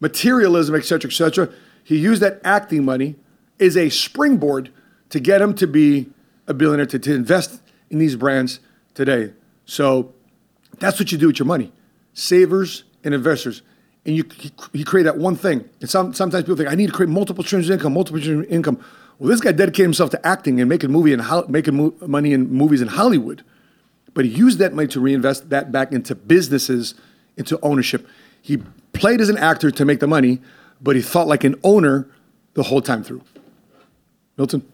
materialism, 0.00 0.74
et 0.74 0.84
cetera, 0.84 1.10
et 1.10 1.14
cetera. 1.14 1.48
He 1.84 1.98
used 1.98 2.20
that 2.22 2.40
acting 2.42 2.84
money 2.84 3.14
as 3.60 3.76
a 3.76 3.90
springboard 3.90 4.70
to 5.10 5.20
get 5.20 5.40
him 5.40 5.54
to 5.54 5.66
be 5.66 6.08
a 6.46 6.54
billionaire, 6.54 6.86
to, 6.86 6.98
to 6.98 7.14
invest 7.14 7.60
in 7.90 7.98
these 7.98 8.16
brands 8.16 8.60
today. 8.94 9.34
So 9.66 10.14
that's 10.78 10.98
what 10.98 11.12
you 11.12 11.18
do 11.18 11.28
with 11.28 11.38
your 11.38 11.46
money 11.46 11.72
savers 12.14 12.84
and 13.04 13.12
investors. 13.14 13.62
And 14.04 14.16
you, 14.16 14.24
he 14.72 14.84
created 14.84 15.12
that 15.12 15.18
one 15.18 15.36
thing. 15.36 15.68
And 15.80 15.90
some, 15.90 16.14
sometimes 16.14 16.44
people 16.44 16.56
think, 16.56 16.70
I 16.70 16.74
need 16.74 16.86
to 16.86 16.92
create 16.92 17.10
multiple 17.10 17.42
streams 17.42 17.68
of 17.68 17.74
income, 17.74 17.92
multiple 17.92 18.20
streams 18.20 18.46
of 18.46 18.52
income. 18.52 18.82
Well, 19.18 19.28
this 19.28 19.40
guy 19.40 19.52
dedicated 19.52 19.84
himself 19.84 20.10
to 20.10 20.26
acting 20.26 20.60
and 20.60 20.68
making, 20.68 20.92
movie 20.92 21.12
and 21.12 21.20
Hol- 21.20 21.46
making 21.48 21.76
mo- 21.76 21.94
money 22.06 22.32
in 22.32 22.48
movies 22.48 22.80
in 22.80 22.88
Hollywood 22.88 23.42
but 24.16 24.24
he 24.24 24.30
used 24.30 24.58
that 24.60 24.72
money 24.72 24.88
to 24.88 24.98
reinvest 24.98 25.50
that 25.50 25.70
back 25.70 25.92
into 25.92 26.14
businesses, 26.14 26.94
into 27.36 27.60
ownership. 27.60 28.08
He 28.40 28.56
played 28.94 29.20
as 29.20 29.28
an 29.28 29.36
actor 29.36 29.70
to 29.70 29.84
make 29.84 30.00
the 30.00 30.06
money, 30.06 30.40
but 30.80 30.96
he 30.96 31.02
thought 31.02 31.28
like 31.28 31.44
an 31.44 31.54
owner 31.62 32.08
the 32.54 32.62
whole 32.62 32.80
time 32.80 33.04
through. 33.04 33.20
Milton? 34.38 34.66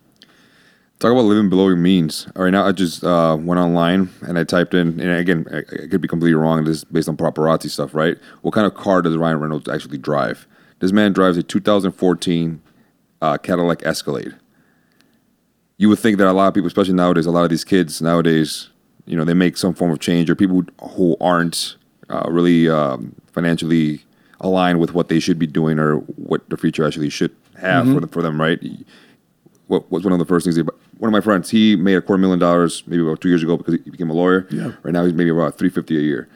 Talk 1.02 1.10
about 1.10 1.24
living 1.24 1.48
below 1.48 1.66
your 1.66 1.76
means. 1.76 2.28
All 2.36 2.44
right, 2.44 2.50
now 2.50 2.64
I 2.64 2.70
just 2.70 3.02
uh, 3.02 3.36
went 3.36 3.58
online 3.58 4.08
and 4.20 4.38
I 4.38 4.44
typed 4.44 4.72
in, 4.72 5.00
and 5.00 5.10
again, 5.10 5.44
I, 5.52 5.58
I 5.58 5.88
could 5.88 6.00
be 6.00 6.06
completely 6.06 6.34
wrong. 6.34 6.62
This 6.62 6.76
is 6.76 6.84
based 6.84 7.08
on 7.08 7.16
paparazzi 7.16 7.68
stuff, 7.70 7.92
right? 7.92 8.16
What 8.42 8.54
kind 8.54 8.68
of 8.68 8.74
car 8.74 9.02
does 9.02 9.16
Ryan 9.16 9.40
Reynolds 9.40 9.68
actually 9.68 9.98
drive? 9.98 10.46
This 10.78 10.92
man 10.92 11.12
drives 11.12 11.36
a 11.36 11.42
2014 11.42 12.62
uh, 13.20 13.36
Cadillac 13.38 13.84
Escalade. 13.84 14.36
You 15.76 15.88
would 15.88 15.98
think 15.98 16.18
that 16.18 16.28
a 16.28 16.32
lot 16.32 16.46
of 16.46 16.54
people, 16.54 16.68
especially 16.68 16.94
nowadays, 16.94 17.26
a 17.26 17.32
lot 17.32 17.42
of 17.42 17.50
these 17.50 17.64
kids 17.64 18.00
nowadays, 18.00 18.70
you 19.04 19.16
know, 19.16 19.24
they 19.24 19.34
make 19.34 19.56
some 19.56 19.74
form 19.74 19.90
of 19.90 19.98
change, 19.98 20.30
or 20.30 20.36
people 20.36 20.62
who 20.90 21.16
aren't 21.20 21.78
uh, 22.10 22.30
really 22.30 22.68
um, 22.68 23.16
financially 23.32 24.04
aligned 24.40 24.78
with 24.78 24.94
what 24.94 25.08
they 25.08 25.18
should 25.18 25.40
be 25.40 25.48
doing 25.48 25.80
or 25.80 25.96
what 25.96 26.48
the 26.48 26.56
future 26.56 26.86
actually 26.86 27.10
should 27.10 27.34
have 27.60 27.92
for, 27.92 27.98
the, 27.98 28.06
for 28.06 28.22
them, 28.22 28.40
right? 28.40 28.60
What 29.72 29.90
was 29.90 30.04
one 30.04 30.12
of 30.12 30.18
the 30.18 30.24
first 30.24 30.44
things. 30.44 30.56
He, 30.56 30.62
one 30.62 31.08
of 31.08 31.12
my 31.12 31.20
friends, 31.20 31.50
he 31.50 31.74
made 31.76 31.94
a 31.96 32.02
quarter 32.02 32.20
million 32.20 32.38
dollars 32.38 32.82
maybe 32.86 33.02
about 33.02 33.20
two 33.20 33.28
years 33.28 33.42
ago 33.42 33.56
because 33.56 33.74
he 33.84 33.90
became 33.90 34.10
a 34.10 34.12
lawyer. 34.14 34.46
Yeah. 34.50 34.72
Right 34.82 34.92
now 34.92 35.04
he's 35.04 35.14
maybe 35.14 35.30
about 35.30 35.58
three 35.58 35.70
fifty 35.70 35.96
a 35.96 36.00
year. 36.00 36.28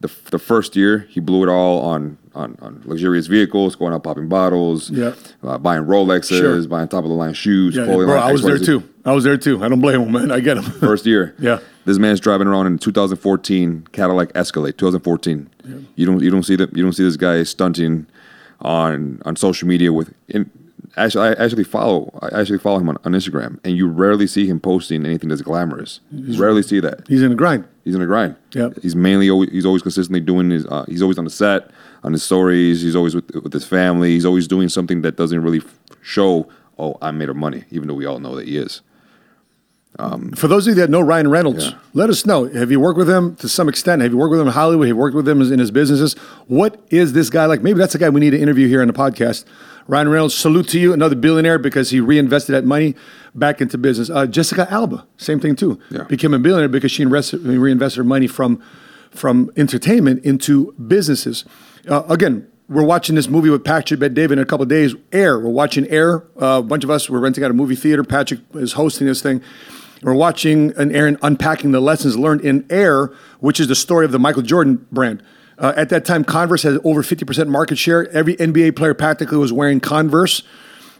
The, 0.00 0.12
the 0.32 0.38
first 0.38 0.76
year 0.76 1.06
he 1.08 1.18
blew 1.20 1.42
it 1.44 1.48
all 1.48 1.80
on 1.80 2.18
on, 2.34 2.58
on 2.60 2.82
luxurious 2.84 3.26
vehicles, 3.26 3.74
going 3.76 3.92
out 3.94 4.02
popping 4.02 4.28
bottles, 4.28 4.90
Yeah. 4.90 5.14
uh, 5.42 5.56
buying 5.56 5.84
Rolexes, 5.84 6.38
Sure. 6.38 6.66
buying 6.68 6.88
top 6.88 7.04
of 7.04 7.08
the 7.10 7.16
line 7.16 7.32
shoes. 7.32 7.74
Yeah, 7.76 7.84
clothing 7.86 8.06
bro, 8.08 8.18
I 8.18 8.32
was 8.32 8.42
there 8.42 8.58
too. 8.58 8.82
I 9.04 9.12
was 9.12 9.24
there 9.24 9.36
too. 9.38 9.64
I 9.64 9.68
don't 9.68 9.80
blame 9.80 10.00
him, 10.02 10.12
man. 10.12 10.30
I 10.30 10.40
get 10.40 10.56
him. 10.58 10.64
First 10.90 11.06
year. 11.06 11.34
Yeah. 11.38 11.60
This 11.86 11.98
man's 11.98 12.18
driving 12.20 12.46
around 12.48 12.66
in 12.66 12.78
2014 12.78 13.86
Cadillac 13.92 14.30
Escalade. 14.34 14.76
2014. 14.78 15.48
Yeah. 15.64 15.76
You 15.96 16.06
don't 16.06 16.20
you 16.22 16.30
don't 16.30 16.42
see 16.42 16.56
that 16.56 16.76
you 16.76 16.82
don't 16.82 16.92
see 16.92 17.04
this 17.04 17.16
guy 17.16 17.42
stunting 17.44 18.06
on 18.60 19.20
on 19.24 19.36
social 19.36 19.68
media 19.68 19.92
with 19.92 20.12
in, 20.28 20.50
Actually, 20.96 21.28
I 21.28 21.32
actually 21.44 21.64
follow. 21.64 22.16
I 22.22 22.40
actually 22.40 22.58
follow 22.58 22.78
him 22.78 22.88
on, 22.88 22.96
on 23.04 23.12
Instagram, 23.12 23.58
and 23.64 23.76
you 23.76 23.88
rarely 23.88 24.26
see 24.26 24.46
him 24.46 24.60
posting 24.60 25.04
anything 25.04 25.28
that's 25.28 25.42
glamorous. 25.42 26.00
You 26.12 26.40
rarely 26.40 26.62
see 26.62 26.80
that. 26.80 27.06
He's 27.08 27.22
in 27.22 27.30
the 27.30 27.36
grind. 27.36 27.64
He's 27.84 27.94
in 27.94 28.02
a 28.02 28.06
grind. 28.06 28.36
Yep. 28.52 28.74
He's 28.82 28.94
mainly 28.96 29.28
always, 29.30 29.50
he's 29.50 29.66
always 29.66 29.82
consistently 29.82 30.20
doing 30.20 30.50
his. 30.50 30.66
Uh, 30.66 30.84
he's 30.88 31.02
always 31.02 31.18
on 31.18 31.24
the 31.24 31.30
set, 31.30 31.70
on 32.02 32.12
his 32.12 32.22
stories. 32.22 32.82
He's 32.82 32.94
always 32.96 33.14
with 33.14 33.30
with 33.42 33.52
his 33.52 33.66
family. 33.66 34.10
He's 34.10 34.24
always 34.26 34.46
doing 34.48 34.68
something 34.68 35.02
that 35.02 35.16
doesn't 35.16 35.42
really 35.42 35.58
f- 35.58 35.78
show. 36.02 36.48
Oh, 36.78 36.96
I 37.02 37.10
made 37.12 37.28
of 37.28 37.36
money, 37.36 37.64
even 37.70 37.88
though 37.88 37.94
we 37.94 38.04
all 38.06 38.18
know 38.18 38.34
that 38.36 38.46
he 38.48 38.56
is. 38.56 38.80
For 40.34 40.48
those 40.48 40.66
of 40.66 40.74
you 40.76 40.80
that 40.82 40.90
know 40.90 41.00
Ryan 41.00 41.28
Reynolds, 41.30 41.66
Yeah. 41.66 41.74
let 41.92 42.10
us 42.10 42.26
know. 42.26 42.46
Have 42.46 42.72
you 42.72 42.80
worked 42.80 42.98
with 42.98 43.08
him 43.08 43.36
to 43.36 43.48
some 43.48 43.68
extent? 43.68 44.02
Have 44.02 44.10
you 44.10 44.18
worked 44.18 44.32
with 44.32 44.40
him 44.40 44.48
in 44.48 44.52
Hollywood? 44.52 44.88
Have 44.88 44.96
you 44.96 45.00
worked 45.00 45.14
with 45.14 45.28
him 45.28 45.40
in 45.40 45.58
his 45.60 45.70
businesses? 45.70 46.14
What 46.48 46.80
is 46.90 47.12
this 47.12 47.30
guy 47.30 47.46
like? 47.46 47.62
Maybe 47.62 47.78
that's 47.78 47.92
the 47.92 48.00
guy 48.00 48.08
we 48.08 48.20
need 48.20 48.30
to 48.30 48.40
interview 48.40 48.66
here 48.66 48.82
on 48.82 48.88
the 48.88 48.92
podcast. 48.92 49.44
Ryan 49.86 50.08
Reynolds, 50.08 50.34
salute 50.34 50.68
to 50.68 50.80
you, 50.80 50.92
another 50.92 51.14
billionaire 51.14 51.58
because 51.58 51.90
he 51.90 52.00
reinvested 52.00 52.54
that 52.54 52.64
money 52.64 52.94
back 53.34 53.60
into 53.60 53.76
business. 53.76 54.08
Uh, 54.08 54.26
Jessica 54.26 54.66
Alba, 54.70 55.06
same 55.18 55.40
thing 55.40 55.56
too. 55.56 55.78
Yeah. 55.90 56.04
Became 56.04 56.32
a 56.32 56.38
billionaire 56.38 56.68
because 56.68 56.90
she 56.90 57.02
invested, 57.02 57.42
reinvested 57.42 57.98
her 57.98 58.04
money 58.04 58.26
from 58.26 58.62
from 59.10 59.50
entertainment 59.56 60.24
into 60.24 60.72
businesses. 60.72 61.44
Uh, 61.88 62.02
again, 62.08 62.50
we're 62.68 62.82
watching 62.82 63.14
this 63.14 63.28
movie 63.28 63.50
with 63.50 63.62
Patrick 63.62 64.00
Bet 64.00 64.14
David 64.14 64.38
in 64.38 64.42
a 64.42 64.46
couple 64.46 64.64
of 64.64 64.68
days. 64.68 64.94
Air. 65.12 65.38
We're 65.38 65.50
watching 65.50 65.86
Air. 65.88 66.24
Uh, 66.40 66.58
a 66.58 66.62
bunch 66.62 66.82
of 66.82 66.90
us 66.90 67.08
were 67.08 67.20
renting 67.20 67.44
out 67.44 67.50
a 67.50 67.54
movie 67.54 67.76
theater. 67.76 68.02
Patrick 68.02 68.40
is 68.54 68.72
hosting 68.72 69.06
this 69.06 69.22
thing. 69.22 69.40
We're 70.02 70.14
watching 70.14 70.76
an 70.76 70.94
Aaron 70.94 71.16
unpacking 71.22 71.72
the 71.72 71.80
lessons 71.80 72.18
learned 72.18 72.40
in 72.40 72.66
Air, 72.70 73.12
which 73.40 73.60
is 73.60 73.68
the 73.68 73.74
story 73.74 74.04
of 74.04 74.12
the 74.12 74.18
Michael 74.18 74.42
Jordan 74.42 74.86
brand. 74.90 75.22
Uh, 75.58 75.72
at 75.76 75.88
that 75.90 76.04
time, 76.04 76.24
Converse 76.24 76.62
had 76.62 76.78
over 76.84 77.02
50% 77.02 77.48
market 77.48 77.78
share. 77.78 78.10
Every 78.10 78.36
NBA 78.36 78.76
player 78.76 78.94
practically 78.94 79.38
was 79.38 79.52
wearing 79.52 79.80
Converse. 79.80 80.42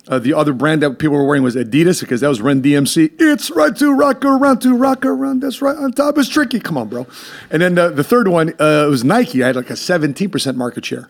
Uh, 0.07 0.19
the 0.19 0.35
other 0.35 0.53
brand 0.53 0.83
that 0.83 0.99
people 0.99 1.17
were 1.17 1.27
wearing 1.27 1.43
was 1.43 1.57
Adidas 1.57 2.01
because 2.01 2.21
that 2.21 2.29
was 2.29 2.41
Run 2.41 2.63
DMC. 2.63 3.13
It's 3.19 3.51
right 3.51 3.75
to 3.77 3.93
rock 3.93 4.23
around 4.25 4.61
to 4.61 4.77
rock 4.77 5.05
around. 5.07 5.41
That's 5.41 5.63
right 5.63 5.77
on 5.77 5.93
top 5.93 6.19
is 6.19 6.29
tricky. 6.29 6.61
Come 6.61 6.77
on, 6.77 6.89
bro. 6.89 7.07
And 7.51 7.63
then 7.63 7.79
uh, 7.79 7.89
the 7.89 8.05
third 8.05 8.29
one 8.29 8.51
uh, 8.61 8.87
was 8.91 9.03
Nike. 9.03 9.43
I 9.43 9.49
had 9.49 9.57
like 9.57 9.71
a 9.71 9.75
17% 9.75 10.57
market 10.57 10.85
share. 10.85 11.09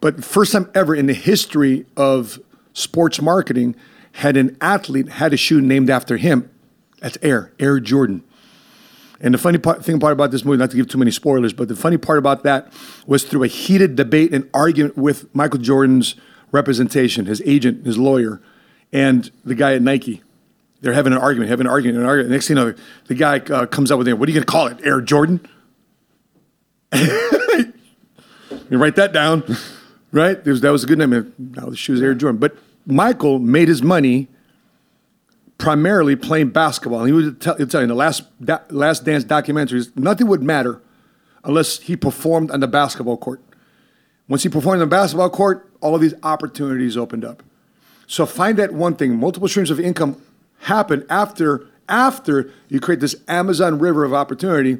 But 0.00 0.22
first 0.22 0.52
time 0.52 0.70
ever 0.74 0.94
in 0.94 1.06
the 1.06 1.14
history 1.14 1.86
of 1.96 2.38
sports 2.74 3.22
marketing 3.22 3.74
had 4.12 4.36
an 4.36 4.56
athlete 4.60 5.08
had 5.08 5.32
a 5.32 5.36
shoe 5.38 5.62
named 5.62 5.88
after 5.88 6.18
him. 6.18 6.50
That's 7.00 7.16
Air, 7.22 7.52
Air 7.58 7.80
Jordan. 7.80 8.22
And 9.20 9.32
the 9.32 9.38
funny 9.38 9.58
part, 9.58 9.84
thing 9.84 10.00
part 10.00 10.12
about 10.12 10.30
this 10.30 10.44
movie, 10.44 10.58
not 10.58 10.70
to 10.70 10.76
give 10.76 10.88
too 10.88 10.98
many 10.98 11.10
spoilers, 11.10 11.52
but 11.52 11.68
the 11.68 11.76
funny 11.76 11.96
part 11.96 12.18
about 12.18 12.42
that 12.42 12.72
was 13.06 13.24
through 13.24 13.44
a 13.44 13.46
heated 13.46 13.96
debate 13.96 14.34
and 14.34 14.48
argument 14.52 14.96
with 14.96 15.32
Michael 15.34 15.60
Jordan's 15.60 16.16
representation, 16.52 17.26
his 17.26 17.42
agent, 17.46 17.86
his 17.86 17.96
lawyer, 17.96 18.40
and 18.92 19.30
the 19.44 19.54
guy 19.54 19.74
at 19.74 19.82
Nike. 19.82 20.22
They're 20.80 20.92
having 20.92 21.12
an 21.12 21.18
argument, 21.18 21.48
having 21.48 21.66
an 21.66 21.72
argument, 21.72 22.02
an 22.02 22.06
argument. 22.06 22.32
Next 22.32 22.48
thing 22.48 22.56
you 22.56 22.64
know, 22.64 22.74
the 23.06 23.14
guy 23.14 23.38
uh, 23.38 23.66
comes 23.66 23.90
up 23.90 23.98
with, 23.98 24.06
"What 24.08 24.28
are 24.28 24.32
you 24.32 24.34
going 24.34 24.44
to 24.46 24.52
call 24.52 24.66
it? 24.66 24.78
Air 24.84 25.00
Jordan?" 25.00 25.40
You 28.70 28.78
write 28.78 28.96
that 28.96 29.12
down, 29.12 29.44
right? 30.10 30.44
Was- 30.44 30.60
that 30.62 30.72
was 30.72 30.84
a 30.84 30.86
good 30.86 30.98
name. 30.98 31.32
Now 31.38 31.66
the 31.66 31.76
shoes 31.76 32.00
Air 32.02 32.14
Jordan. 32.14 32.38
But 32.40 32.56
Michael 32.86 33.38
made 33.38 33.68
his 33.68 33.82
money 33.82 34.28
primarily 35.58 36.16
playing 36.16 36.50
basketball. 36.50 37.00
And 37.00 37.08
he 37.08 37.12
would 37.12 37.40
tell, 37.40 37.56
tell 37.56 37.80
you 37.80 37.84
in 37.84 37.88
the 37.88 37.94
last 37.94 38.22
da- 38.44 38.60
last 38.70 39.04
dance 39.04 39.24
documentaries, 39.24 39.96
nothing 39.96 40.26
would 40.26 40.42
matter 40.42 40.80
unless 41.44 41.80
he 41.80 41.96
performed 41.96 42.50
on 42.50 42.60
the 42.60 42.68
basketball 42.68 43.16
court. 43.16 43.40
Once 44.28 44.42
he 44.42 44.48
performed 44.48 44.80
on 44.80 44.88
the 44.88 44.90
basketball 44.90 45.30
court, 45.30 45.70
all 45.80 45.94
of 45.94 46.00
these 46.00 46.14
opportunities 46.22 46.96
opened 46.96 47.24
up. 47.24 47.42
So 48.06 48.26
find 48.26 48.58
that 48.58 48.72
one 48.72 48.96
thing. 48.96 49.16
Multiple 49.16 49.48
streams 49.48 49.70
of 49.70 49.78
income 49.78 50.20
happen 50.60 51.04
after 51.10 51.66
after 51.88 52.50
you 52.68 52.80
create 52.80 53.00
this 53.00 53.14
Amazon 53.28 53.78
river 53.78 54.04
of 54.04 54.14
opportunity. 54.14 54.78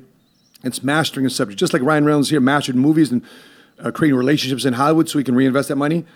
It's 0.62 0.82
mastering 0.82 1.26
a 1.26 1.30
subject, 1.30 1.60
just 1.60 1.74
like 1.74 1.82
Ryan 1.82 2.06
Reynolds 2.06 2.30
here 2.30 2.40
mastered 2.40 2.76
movies 2.76 3.12
and 3.12 3.22
uh, 3.78 3.90
creating 3.90 4.16
relationships 4.16 4.64
in 4.64 4.74
Hollywood, 4.74 5.10
so 5.10 5.18
he 5.18 5.24
can 5.24 5.34
reinvest 5.34 5.68
that 5.68 5.76
money. 5.76 6.06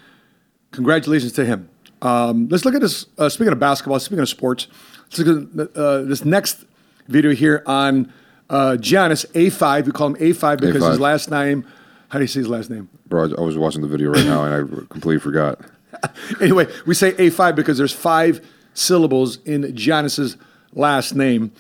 Congratulations 0.71 1.33
to 1.33 1.45
him. 1.45 1.69
Um, 2.03 2.49
let's 2.49 2.65
look 2.65 2.75
at 2.75 2.81
this. 2.81 3.07
Uh, 3.17 3.29
speaking 3.29 3.53
of 3.53 3.59
basketball, 3.59 3.99
speaking 4.01 4.21
of 4.21 4.29
sports, 4.29 4.69
let's 5.05 5.19
look 5.19 5.59
at 5.59 5.77
uh, 5.77 6.03
this 6.03 6.25
next 6.25 6.65
video 7.09 7.33
here 7.33 7.63
on 7.67 8.13
uh, 8.51 8.77
Giannis 8.79 9.27
A5. 9.33 9.87
We 9.87 9.93
call 9.93 10.09
him 10.09 10.17
A5 10.17 10.61
because 10.61 10.83
A5. 10.83 10.91
his 10.91 11.01
last 11.01 11.31
name. 11.31 11.65
How 12.09 12.19
do 12.19 12.25
you 12.25 12.29
say 12.29 12.41
his 12.41 12.49
last 12.49 12.71
name? 12.71 12.89
Bro, 13.07 13.35
I 13.37 13.41
was 13.41 13.59
watching 13.59 13.83
the 13.83 13.89
video 13.89 14.11
right 14.11 14.25
now 14.25 14.45
and 14.45 14.55
I 14.55 14.87
completely 14.89 15.19
forgot. 15.19 15.61
anyway, 16.41 16.67
we 16.87 16.95
say 16.95 17.13
A5 17.13 17.55
because 17.55 17.79
there's 17.79 17.93
five 17.93 18.47
syllables 18.75 19.39
in 19.45 19.63
Giannis's 19.75 20.37
last 20.73 21.15
name, 21.15 21.53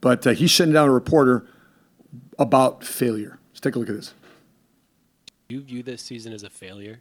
but 0.00 0.26
uh, 0.26 0.30
he's 0.30 0.50
shutting 0.50 0.74
down 0.74 0.88
a 0.88 0.92
reporter 0.92 1.46
about 2.38 2.84
failure. 2.84 3.38
Let's 3.50 3.60
take 3.60 3.76
a 3.76 3.78
look 3.78 3.88
at 3.88 3.96
this. 3.96 4.12
Do 5.48 5.54
you 5.54 5.62
view 5.62 5.82
this 5.82 6.02
season 6.02 6.32
as 6.32 6.42
a 6.42 6.50
failure? 6.50 7.00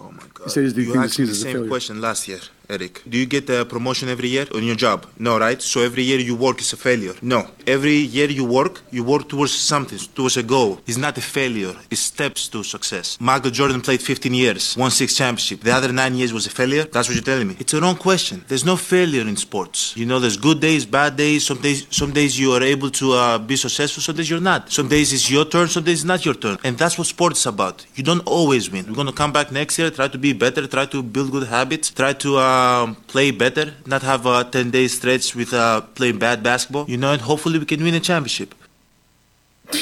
Oh 0.00 0.10
my 0.10 0.22
God. 0.34 0.44
He 0.44 0.50
says 0.50 0.74
he 0.74 0.82
you 0.82 0.92
thinks 0.92 1.08
asked 1.12 1.18
me 1.18 1.24
the 1.26 1.34
same 1.34 1.68
question 1.68 2.00
last 2.00 2.28
year, 2.28 2.40
Eric. 2.68 3.02
Do 3.08 3.16
you 3.18 3.26
get 3.26 3.48
a 3.50 3.64
promotion 3.64 4.08
every 4.08 4.28
year 4.28 4.46
on 4.54 4.62
your 4.64 4.76
job? 4.76 5.06
No, 5.18 5.38
right? 5.38 5.60
So 5.62 5.80
every 5.82 6.02
year 6.02 6.18
you 6.18 6.34
work 6.34 6.60
is 6.60 6.72
a 6.72 6.76
failure? 6.76 7.14
No. 7.22 7.46
Every 7.66 7.96
year 7.96 8.28
you 8.28 8.44
work, 8.44 8.82
you 8.90 9.04
work 9.04 9.28
towards 9.28 9.52
something, 9.52 9.98
towards 10.14 10.36
a 10.36 10.42
goal. 10.42 10.80
It's 10.86 10.96
not 10.96 11.16
a 11.18 11.20
failure. 11.20 11.74
It's 11.90 12.00
steps 12.00 12.48
to 12.48 12.62
success. 12.62 13.16
Michael 13.20 13.50
Jordan 13.50 13.80
played 13.80 14.02
15 14.02 14.34
years, 14.34 14.76
won 14.76 14.90
six 14.90 15.14
championships. 15.14 15.62
The 15.62 15.72
other 15.72 15.92
nine 15.92 16.14
years 16.14 16.32
was 16.32 16.46
a 16.46 16.50
failure? 16.50 16.84
That's 16.84 17.08
what 17.08 17.14
you're 17.14 17.24
telling 17.24 17.48
me. 17.48 17.56
It's 17.58 17.74
a 17.74 17.80
wrong 17.80 17.96
question. 17.96 18.44
There's 18.48 18.64
no 18.64 18.76
failure 18.76 19.22
in 19.22 19.36
sports. 19.36 19.96
You 19.96 20.06
know, 20.06 20.18
there's 20.18 20.36
good 20.36 20.60
days, 20.60 20.84
bad 20.84 21.16
days. 21.16 21.46
Some 21.46 21.60
days, 21.60 21.86
some 21.90 22.12
days 22.12 22.38
you 22.38 22.52
are 22.52 22.62
able 22.62 22.90
to 22.90 23.12
uh, 23.12 23.38
be 23.38 23.56
successful. 23.56 24.02
Some 24.02 24.16
days 24.16 24.28
you're 24.30 24.40
not. 24.40 24.72
Some 24.72 24.88
days 24.88 25.12
it's 25.12 25.30
your 25.30 25.44
turn. 25.44 25.68
Some 25.68 25.84
days 25.84 25.98
it's 26.00 26.04
not 26.04 26.24
your 26.24 26.34
turn. 26.34 26.58
And 26.64 26.76
that's 26.76 26.98
what 26.98 27.06
sports 27.06 27.40
is 27.40 27.46
about. 27.46 27.86
You 27.94 28.04
don't 28.04 28.26
always 28.26 28.70
win. 28.70 28.86
We're 28.86 28.94
gonna 28.94 29.12
come 29.12 29.32
back 29.32 29.52
next 29.52 29.78
year, 29.78 29.90
try 29.90 30.08
to 30.08 30.18
be 30.18 30.32
better, 30.32 30.66
try 30.66 30.86
to 30.86 31.02
build 31.02 31.30
good 31.30 31.46
habits, 31.48 31.90
try 31.90 32.12
to 32.14 32.38
um, 32.56 32.94
play 33.12 33.30
better, 33.30 33.74
not 33.86 34.02
have 34.02 34.26
a 34.26 34.44
10 34.44 34.70
day 34.70 34.86
stretch 34.88 35.34
with 35.34 35.52
uh, 35.52 35.80
playing 35.98 36.18
bad 36.18 36.42
basketball. 36.42 36.84
You 36.88 36.96
know, 36.96 37.12
and 37.12 37.22
hopefully 37.22 37.58
we 37.58 37.66
can 37.66 37.82
win 37.82 37.94
a 37.94 38.00
championship. 38.00 38.54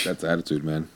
That's 0.04 0.24
attitude, 0.24 0.64
man. 0.64 0.88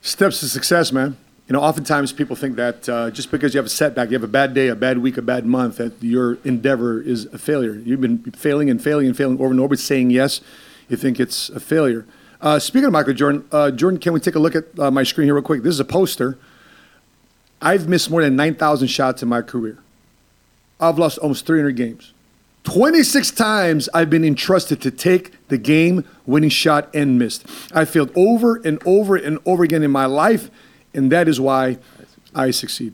Steps 0.00 0.40
to 0.40 0.48
success, 0.48 0.92
man. 0.92 1.16
You 1.48 1.52
know, 1.52 1.60
oftentimes 1.60 2.12
people 2.12 2.34
think 2.34 2.56
that 2.56 2.88
uh, 2.88 3.10
just 3.10 3.30
because 3.30 3.54
you 3.54 3.58
have 3.58 3.66
a 3.66 3.76
setback, 3.82 4.10
you 4.10 4.14
have 4.14 4.24
a 4.24 4.28
bad 4.40 4.52
day, 4.52 4.68
a 4.68 4.74
bad 4.74 4.98
week, 4.98 5.16
a 5.16 5.22
bad 5.22 5.46
month, 5.46 5.76
that 5.76 5.94
your 6.02 6.38
endeavor 6.44 7.00
is 7.00 7.26
a 7.26 7.38
failure. 7.38 7.74
You've 7.74 8.00
been 8.00 8.18
failing 8.32 8.68
and 8.68 8.82
failing 8.82 9.06
and 9.06 9.16
failing 9.16 9.38
over 9.40 9.50
and 9.50 9.60
over, 9.60 9.76
saying 9.76 10.10
yes, 10.10 10.40
you 10.88 10.96
think 10.96 11.20
it's 11.20 11.48
a 11.50 11.60
failure. 11.60 12.04
Uh, 12.40 12.58
speaking 12.58 12.86
of 12.86 12.92
Michael 12.92 13.14
Jordan, 13.14 13.44
uh, 13.52 13.70
Jordan, 13.70 14.00
can 14.00 14.12
we 14.12 14.20
take 14.20 14.34
a 14.34 14.38
look 14.38 14.54
at 14.56 14.64
uh, 14.78 14.90
my 14.90 15.04
screen 15.04 15.26
here 15.26 15.34
real 15.34 15.42
quick? 15.42 15.62
This 15.62 15.74
is 15.74 15.80
a 15.80 15.84
poster. 15.84 16.36
I've 17.62 17.88
missed 17.88 18.10
more 18.10 18.22
than 18.22 18.36
9,000 18.36 18.88
shots 18.88 19.22
in 19.22 19.28
my 19.28 19.42
career. 19.42 19.78
I've 20.80 20.98
lost 20.98 21.18
almost 21.18 21.46
300 21.46 21.76
games. 21.76 22.12
26 22.64 23.30
times 23.30 23.88
I've 23.94 24.10
been 24.10 24.24
entrusted 24.24 24.80
to 24.82 24.90
take 24.90 25.32
the 25.48 25.56
game 25.56 26.04
winning 26.26 26.50
shot 26.50 26.88
and 26.92 27.18
missed. 27.18 27.46
I 27.72 27.84
failed 27.84 28.10
over 28.16 28.56
and 28.56 28.82
over 28.84 29.14
and 29.16 29.38
over 29.46 29.62
again 29.62 29.82
in 29.84 29.90
my 29.92 30.06
life, 30.06 30.50
and 30.92 31.12
that 31.12 31.28
is 31.28 31.38
why 31.40 31.78
I 32.34 32.50
succeed. 32.50 32.92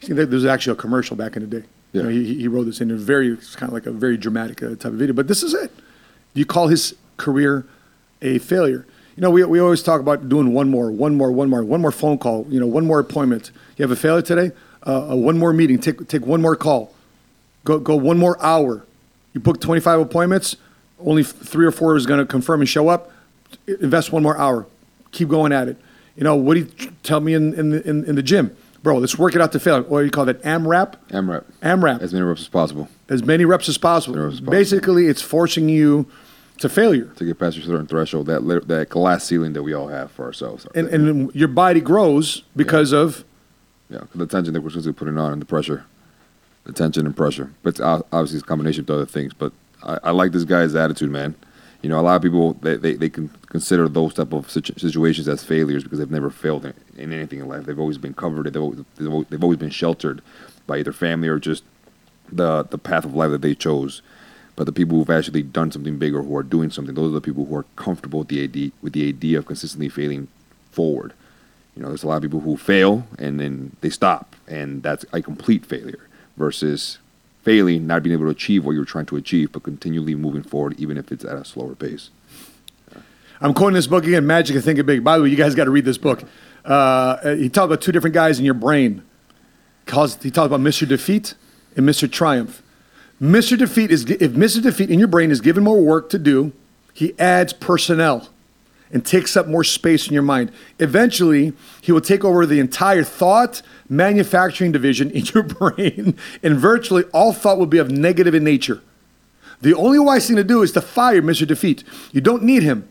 See, 0.00 0.12
there 0.12 0.26
was 0.26 0.46
actually 0.46 0.74
a 0.74 0.76
commercial 0.76 1.16
back 1.16 1.36
in 1.36 1.42
the 1.48 1.60
day. 1.60 1.66
You 1.92 2.02
know, 2.04 2.08
Yeah. 2.08 2.20
he, 2.22 2.34
he 2.42 2.48
wrote 2.48 2.64
this 2.64 2.80
in 2.80 2.90
a 2.92 2.96
very, 2.96 3.32
it's 3.32 3.56
kind 3.56 3.68
of 3.68 3.74
like 3.74 3.86
a 3.86 3.90
very 3.90 4.16
dramatic 4.16 4.62
uh, 4.62 4.68
type 4.70 4.84
of 4.86 4.94
video, 4.94 5.12
but 5.12 5.26
this 5.26 5.42
is 5.42 5.54
it. 5.54 5.72
You 6.32 6.46
call 6.46 6.68
his 6.68 6.94
career 7.16 7.66
a 8.22 8.38
failure. 8.38 8.86
You 9.16 9.22
know, 9.22 9.30
we, 9.32 9.42
we 9.44 9.58
always 9.58 9.82
talk 9.82 10.00
about 10.00 10.28
doing 10.28 10.54
one 10.54 10.70
more, 10.70 10.90
one 10.92 11.16
more, 11.16 11.32
one 11.32 11.50
more, 11.50 11.64
one 11.64 11.80
more 11.80 11.90
phone 11.90 12.16
call, 12.16 12.46
you 12.48 12.60
know, 12.60 12.66
one 12.68 12.86
more 12.86 13.00
appointment. 13.00 13.50
You 13.76 13.82
have 13.82 13.90
a 13.90 13.96
failure 13.96 14.22
today, 14.22 14.52
uh, 14.86 15.10
uh, 15.10 15.16
one 15.16 15.36
more 15.36 15.52
meeting, 15.52 15.78
take, 15.80 16.06
take 16.06 16.24
one 16.24 16.40
more 16.40 16.54
call 16.54 16.94
go 17.70 17.78
go 17.78 17.96
one 17.96 18.18
more 18.18 18.40
hour. 18.42 18.84
You 19.32 19.40
book 19.40 19.60
25 19.60 20.00
appointments, 20.00 20.56
only 20.98 21.22
three 21.22 21.66
or 21.66 21.70
four 21.70 21.96
is 21.96 22.06
going 22.06 22.18
to 22.18 22.26
confirm 22.26 22.60
and 22.60 22.68
show 22.68 22.88
up. 22.88 23.12
Invest 23.66 24.12
one 24.12 24.22
more 24.22 24.36
hour. 24.36 24.66
Keep 25.12 25.28
going 25.28 25.52
at 25.52 25.68
it. 25.68 25.76
You 26.16 26.24
know, 26.24 26.34
what 26.34 26.54
do 26.54 26.60
you 26.60 26.92
tell 27.02 27.20
me 27.20 27.34
in, 27.34 27.54
in, 27.54 27.70
the, 27.70 27.88
in, 27.88 28.04
in 28.04 28.14
the 28.16 28.22
gym? 28.22 28.56
Bro, 28.82 28.98
let's 28.98 29.16
work 29.18 29.34
it 29.34 29.40
out 29.40 29.52
to 29.52 29.60
failure. 29.60 29.82
What 29.82 30.00
do 30.00 30.04
you 30.06 30.10
call 30.10 30.24
that? 30.24 30.42
AMRAP? 30.42 30.96
AMRAP. 31.10 31.44
AMRAP. 31.62 32.00
As 32.00 32.12
many 32.12 32.24
reps 32.24 32.40
as 32.40 32.48
possible 32.48 32.88
As 33.08 33.22
many 33.22 33.44
reps 33.44 33.68
as 33.68 33.78
possible. 33.78 34.18
reps 34.18 34.34
as 34.34 34.40
possible. 34.40 34.50
Basically, 34.50 35.06
it's 35.06 35.22
forcing 35.22 35.68
you 35.68 36.06
to 36.58 36.68
failure. 36.68 37.04
to 37.16 37.24
get 37.24 37.38
past 37.38 37.56
your 37.56 37.64
certain 37.64 37.86
threshold, 37.86 38.26
that 38.26 38.42
that 38.68 38.88
glass 38.88 39.24
ceiling 39.24 39.52
that 39.52 39.62
we 39.62 39.72
all 39.72 39.88
have 39.88 40.10
for 40.10 40.24
ourselves. 40.24 40.66
And, 40.74 40.88
and 40.88 41.34
your 41.34 41.48
body 41.48 41.80
grows 41.80 42.42
because 42.56 42.92
of 42.92 43.24
yeah, 43.88 44.00
the 44.14 44.26
tension 44.26 44.54
that 44.54 44.60
we're 44.60 44.70
supposed 44.70 44.86
to 44.86 44.92
be 44.92 44.98
putting 44.98 45.18
on 45.18 45.32
and 45.32 45.40
the 45.42 45.46
pressure, 45.46 45.84
the 46.64 46.72
tension 46.72 47.06
and 47.06 47.16
pressure. 47.16 47.52
But 47.62 47.80
obviously 47.80 48.36
it's 48.38 48.44
a 48.44 48.46
combination 48.46 48.82
of 48.84 48.90
other 48.90 49.06
things. 49.06 49.32
But 49.32 49.52
I, 49.82 49.98
I 50.04 50.10
like 50.10 50.32
this 50.32 50.44
guy's 50.44 50.74
attitude, 50.74 51.10
man. 51.10 51.34
You 51.82 51.88
know, 51.88 51.98
a 51.98 52.02
lot 52.02 52.16
of 52.16 52.22
people 52.22 52.54
they, 52.54 52.76
they, 52.76 52.94
they 52.94 53.08
can 53.08 53.28
consider 53.48 53.88
those 53.88 54.12
type 54.14 54.32
of 54.34 54.50
situ- 54.50 54.78
situations 54.78 55.28
as 55.28 55.42
failures 55.42 55.82
because 55.82 55.98
they've 55.98 56.10
never 56.10 56.28
failed 56.30 56.66
in, 56.66 56.74
in 56.98 57.12
anything 57.12 57.40
in 57.40 57.48
life. 57.48 57.64
They've 57.64 57.78
always 57.78 57.96
been 57.98 58.12
covered. 58.14 58.44
They've 58.52 58.60
always, 58.62 58.80
they've 58.96 59.08
always- 59.10 59.28
they've 59.28 59.42
always 59.42 59.58
been 59.58 59.70
sheltered 59.70 60.20
by 60.66 60.78
either 60.78 60.92
family 60.92 61.28
or 61.28 61.38
just 61.38 61.64
the 62.30 62.64
the 62.64 62.78
path 62.78 63.04
of 63.06 63.14
life 63.14 63.30
that 63.30 63.40
they 63.42 63.54
chose. 63.54 64.02
But 64.56 64.64
the 64.64 64.72
people 64.72 64.98
who've 64.98 65.08
actually 65.08 65.42
done 65.42 65.72
something 65.72 65.96
big 65.96 66.14
or 66.14 66.22
who 66.22 66.36
are 66.36 66.42
doing 66.42 66.70
something, 66.70 66.94
those 66.94 67.10
are 67.10 67.14
the 67.14 67.20
people 67.22 67.46
who 67.46 67.56
are 67.56 67.64
comfortable 67.76 68.18
with 68.18 68.28
the 68.28 68.42
idea 68.42 68.72
with 68.82 68.92
the 68.92 69.08
idea 69.08 69.38
of 69.38 69.46
consistently 69.46 69.88
failing 69.88 70.28
forward. 70.70 71.14
You 71.74 71.80
know, 71.82 71.88
there's 71.88 72.02
a 72.02 72.08
lot 72.08 72.16
of 72.16 72.22
people 72.22 72.40
who 72.40 72.58
fail 72.58 73.06
and 73.18 73.40
then 73.40 73.74
they 73.80 73.88
stop, 73.88 74.36
and 74.46 74.82
that's 74.82 75.06
a 75.14 75.22
complete 75.22 75.64
failure. 75.64 76.06
Versus 76.40 76.98
failing, 77.42 77.86
not 77.86 78.02
being 78.02 78.14
able 78.14 78.24
to 78.24 78.30
achieve 78.30 78.64
what 78.64 78.72
you're 78.72 78.86
trying 78.86 79.04
to 79.04 79.16
achieve, 79.16 79.52
but 79.52 79.62
continually 79.62 80.14
moving 80.14 80.42
forward, 80.42 80.74
even 80.80 80.96
if 80.96 81.12
it's 81.12 81.22
at 81.22 81.36
a 81.36 81.44
slower 81.44 81.74
pace. 81.74 82.08
I'm 83.42 83.52
quoting 83.52 83.74
this 83.74 83.86
book 83.86 84.04
again, 84.04 84.26
Magic 84.26 84.56
and 84.56 84.64
Thinking 84.64 84.86
Big. 84.86 85.04
By 85.04 85.18
the 85.18 85.24
way, 85.24 85.28
you 85.28 85.36
guys 85.36 85.54
got 85.54 85.64
to 85.64 85.70
read 85.70 85.84
this 85.84 85.98
book. 85.98 86.24
Uh, 86.64 87.34
he 87.34 87.50
talked 87.50 87.66
about 87.66 87.82
two 87.82 87.92
different 87.92 88.14
guys 88.14 88.38
in 88.38 88.46
your 88.46 88.54
brain. 88.54 89.02
He 89.84 89.92
talked 90.30 90.46
about 90.46 90.60
Mr. 90.60 90.88
Defeat 90.88 91.34
and 91.76 91.86
Mr. 91.86 92.10
Triumph. 92.10 92.62
Mr. 93.20 93.58
Defeat 93.58 93.90
is 93.90 94.08
if 94.08 94.32
Mr. 94.32 94.62
Defeat 94.62 94.90
in 94.90 94.98
your 94.98 95.08
brain 95.08 95.30
is 95.30 95.42
given 95.42 95.62
more 95.62 95.82
work 95.82 96.08
to 96.08 96.18
do, 96.18 96.54
he 96.94 97.18
adds 97.18 97.52
personnel 97.52 98.30
and 98.92 99.04
takes 99.04 99.36
up 99.36 99.46
more 99.46 99.64
space 99.64 100.08
in 100.08 100.14
your 100.14 100.22
mind. 100.22 100.50
Eventually, 100.78 101.52
he 101.80 101.92
will 101.92 102.00
take 102.00 102.24
over 102.24 102.44
the 102.44 102.60
entire 102.60 103.04
thought 103.04 103.62
manufacturing 103.88 104.72
division 104.72 105.10
in 105.10 105.24
your 105.26 105.42
brain, 105.44 106.16
and 106.42 106.58
virtually 106.58 107.04
all 107.12 107.32
thought 107.32 107.58
will 107.58 107.66
be 107.66 107.78
of 107.78 107.90
negative 107.90 108.34
in 108.34 108.44
nature. 108.44 108.80
The 109.60 109.74
only 109.74 109.98
wise 109.98 110.26
thing 110.26 110.36
to 110.36 110.44
do 110.44 110.62
is 110.62 110.72
to 110.72 110.80
fire 110.80 111.22
Mr. 111.22 111.46
Defeat. 111.46 111.84
You 112.12 112.20
don't 112.20 112.42
need 112.42 112.62
him. 112.62 112.88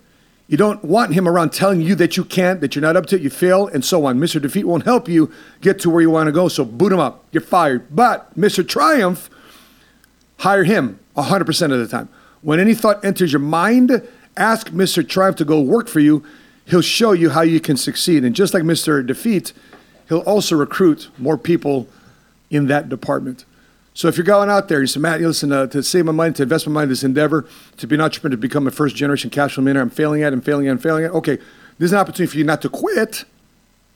You 0.47 0.57
don't 0.57 0.83
want 0.83 1.13
him 1.13 1.27
around 1.27 1.51
telling 1.51 1.81
you 1.81 1.93
that 1.95 2.17
you 2.17 2.23
can't, 2.23 2.59
that 2.61 2.75
you're 2.75 2.81
not 2.81 2.95
up 2.95 3.05
to 3.07 3.15
it, 3.15 3.21
you 3.21 3.29
fail, 3.29 3.67
and 3.67 3.85
so 3.85 4.05
on. 4.05 4.19
Mr. 4.19 4.41
Defeat 4.41 4.65
won't 4.65 4.83
help 4.83 5.07
you 5.07 5.31
get 5.61 5.79
to 5.79 5.91
where 5.91 6.01
you 6.01 6.09
want 6.09 6.25
to 6.27 6.31
go, 6.31 6.47
so 6.47 6.65
boot 6.65 6.91
him 6.91 6.99
up. 6.99 7.23
You're 7.31 7.41
fired. 7.41 7.95
But 7.95 8.35
Mr. 8.37 8.67
Triumph, 8.67 9.29
hire 10.37 10.63
him 10.63 10.99
100% 11.15 11.71
of 11.71 11.79
the 11.79 11.87
time. 11.87 12.09
When 12.41 12.59
any 12.59 12.73
thought 12.73 13.03
enters 13.05 13.31
your 13.31 13.41
mind, 13.41 14.07
ask 14.37 14.69
Mr. 14.69 15.07
Triumph 15.07 15.37
to 15.37 15.45
go 15.45 15.61
work 15.61 15.87
for 15.87 15.99
you. 15.99 16.23
He'll 16.65 16.81
show 16.81 17.11
you 17.11 17.31
how 17.31 17.41
you 17.41 17.59
can 17.59 17.77
succeed. 17.77 18.23
And 18.23 18.35
just 18.35 18.53
like 18.53 18.63
Mr. 18.63 19.05
Defeat, 19.05 19.53
he'll 20.07 20.19
also 20.19 20.55
recruit 20.55 21.09
more 21.17 21.37
people 21.37 21.87
in 22.49 22.67
that 22.67 22.89
department. 22.89 23.45
So 23.93 24.07
if 24.07 24.15
you're 24.15 24.25
going 24.25 24.49
out 24.49 24.69
there, 24.69 24.79
you 24.79 24.87
say, 24.87 24.99
Matt, 24.99 25.19
you 25.19 25.27
listen, 25.27 25.51
uh, 25.51 25.67
to 25.67 25.83
save 25.83 26.05
my 26.05 26.11
money, 26.11 26.33
to 26.33 26.43
invest 26.43 26.65
my 26.67 26.73
money 26.73 26.83
in 26.83 26.89
this 26.89 27.03
endeavor, 27.03 27.45
to 27.77 27.87
be 27.87 27.95
an 27.95 28.01
entrepreneur, 28.01 28.35
to 28.35 28.37
become 28.37 28.65
a 28.65 28.71
first 28.71 28.95
generation 28.95 29.29
cash 29.29 29.55
flow 29.55 29.63
millionaire, 29.63 29.83
I'm 29.83 29.89
failing 29.89 30.23
at, 30.23 30.31
I'm 30.31 30.41
failing 30.41 30.67
at, 30.67 30.71
I'm 30.71 30.77
failing 30.77 31.05
at. 31.05 31.11
Okay, 31.11 31.37
this 31.79 31.87
is 31.87 31.91
an 31.91 31.97
opportunity 31.97 32.31
for 32.31 32.37
you 32.37 32.43
not 32.43 32.61
to 32.61 32.69
quit. 32.69 33.25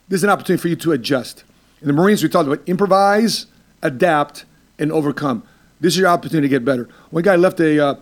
This 0.10 0.20
is 0.20 0.24
an 0.24 0.30
opportunity 0.30 0.62
for 0.62 0.68
you 0.68 0.76
to 0.76 0.92
adjust. 0.92 1.44
In 1.82 1.88
the 1.88 1.94
Marines, 1.94 2.22
we 2.22 2.30
talked 2.30 2.48
about 2.48 2.68
improvise, 2.68 3.46
adapt, 3.82 4.46
and 4.78 4.92
overcome. 4.92 5.44
This 5.80 5.94
is 5.94 6.00
your 6.00 6.10
opportunity 6.10 6.48
to 6.48 6.50
get 6.50 6.66
better. 6.66 6.90
One 7.10 7.24
guy 7.24 7.36
left 7.36 7.60
a, 7.60 7.80
uh, 7.80 7.96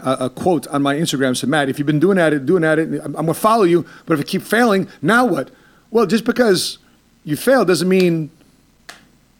a, 0.00 0.30
quote 0.30 0.66
on 0.68 0.82
my 0.82 0.94
Instagram 0.94 1.36
said, 1.36 1.48
Matt, 1.48 1.68
if 1.68 1.78
you've 1.78 1.86
been 1.86 2.00
doing 2.00 2.18
at 2.18 2.32
it, 2.32 2.46
doing 2.46 2.64
at 2.64 2.78
it, 2.78 2.88
I'm, 3.00 3.14
I'm 3.16 3.26
going 3.26 3.26
to 3.28 3.34
follow 3.34 3.64
you, 3.64 3.86
but 4.06 4.14
if 4.14 4.20
you 4.20 4.24
keep 4.24 4.42
failing, 4.42 4.88
now 5.00 5.24
what? 5.24 5.50
Well, 5.90 6.06
just 6.06 6.24
because 6.24 6.78
you 7.24 7.36
fail 7.36 7.64
doesn't 7.64 7.88
mean 7.88 8.30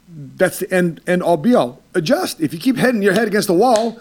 that's 0.08 0.60
the 0.60 0.72
end, 0.72 1.00
end 1.06 1.22
all 1.22 1.36
be 1.36 1.54
all. 1.54 1.82
Adjust. 1.94 2.40
If 2.40 2.52
you 2.52 2.60
keep 2.60 2.76
heading 2.76 3.02
your 3.02 3.14
head 3.14 3.26
against 3.26 3.48
the 3.48 3.54
wall, 3.54 4.00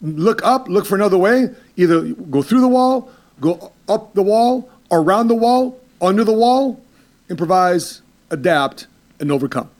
look 0.00 0.42
up, 0.44 0.68
look 0.68 0.86
for 0.86 0.94
another 0.94 1.18
way. 1.18 1.48
Either 1.76 2.02
go 2.02 2.42
through 2.42 2.60
the 2.60 2.68
wall, 2.68 3.10
go 3.40 3.72
up 3.88 4.14
the 4.14 4.22
wall, 4.22 4.70
around 4.90 5.28
the 5.28 5.34
wall, 5.34 5.80
under 6.00 6.24
the 6.24 6.32
wall, 6.32 6.80
improvise, 7.28 8.02
adapt, 8.30 8.86
and 9.20 9.32
overcome. 9.32 9.70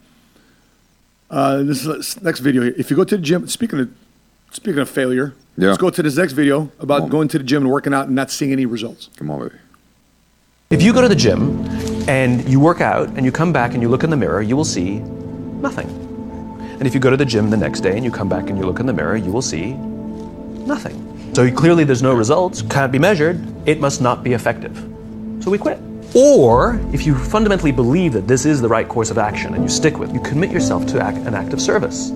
Uh, 1.30 1.62
this 1.62 1.84
is 1.84 2.20
next 2.22 2.40
video 2.40 2.62
here. 2.62 2.74
If 2.76 2.90
you 2.90 2.96
go 2.96 3.04
to 3.04 3.16
the 3.16 3.22
gym, 3.22 3.46
speaking 3.48 3.80
of 3.80 3.90
speaking 4.50 4.80
of 4.80 4.88
failure, 4.88 5.34
Yeah. 5.58 5.70
let's 5.70 5.80
go 5.80 5.90
to 5.90 6.02
this 6.04 6.16
next 6.16 6.34
video 6.34 6.70
about 6.78 7.02
on. 7.02 7.08
going 7.08 7.26
to 7.28 7.38
the 7.38 7.42
gym 7.42 7.62
and 7.62 7.72
working 7.72 7.92
out 7.92 8.06
and 8.06 8.14
not 8.14 8.30
seeing 8.30 8.52
any 8.52 8.64
results. 8.64 9.10
Come 9.16 9.28
on, 9.28 9.40
baby. 9.40 9.56
If 10.70 10.82
you 10.82 10.92
go 10.92 11.00
to 11.00 11.08
the 11.08 11.16
gym 11.16 11.66
and 12.08 12.48
you 12.48 12.60
work 12.60 12.80
out 12.80 13.08
and 13.08 13.24
you 13.24 13.32
come 13.32 13.52
back 13.52 13.74
and 13.74 13.82
you 13.82 13.88
look 13.88 14.04
in 14.04 14.10
the 14.10 14.16
mirror, 14.16 14.40
you 14.40 14.54
will 14.54 14.64
see 14.64 15.00
nothing. 15.00 15.88
And 16.78 16.86
if 16.86 16.94
you 16.94 17.00
go 17.00 17.10
to 17.10 17.16
the 17.16 17.24
gym 17.24 17.50
the 17.50 17.56
next 17.56 17.80
day 17.80 17.96
and 17.96 18.04
you 18.04 18.12
come 18.12 18.28
back 18.28 18.48
and 18.48 18.56
you 18.56 18.64
look 18.64 18.78
in 18.78 18.86
the 18.86 18.92
mirror, 18.92 19.16
you 19.16 19.32
will 19.32 19.42
see 19.42 19.72
nothing. 19.72 21.04
So 21.34 21.50
clearly 21.50 21.82
there's 21.82 22.02
no 22.02 22.14
results, 22.14 22.62
can't 22.62 22.92
be 22.92 23.00
measured, 23.00 23.44
it 23.66 23.80
must 23.80 24.00
not 24.00 24.22
be 24.22 24.34
effective. 24.34 24.76
So 25.40 25.50
we 25.50 25.58
quit. 25.58 25.80
Or 26.14 26.80
if 26.92 27.04
you 27.04 27.16
fundamentally 27.16 27.72
believe 27.72 28.12
that 28.12 28.28
this 28.28 28.46
is 28.46 28.60
the 28.60 28.68
right 28.68 28.88
course 28.88 29.10
of 29.10 29.18
action 29.18 29.54
and 29.54 29.64
you 29.64 29.68
stick 29.68 29.98
with 29.98 30.10
it, 30.10 30.14
you 30.14 30.20
commit 30.20 30.52
yourself 30.52 30.86
to 30.86 31.00
act, 31.00 31.18
an 31.18 31.34
act 31.34 31.52
of 31.52 31.60
service. 31.60 32.10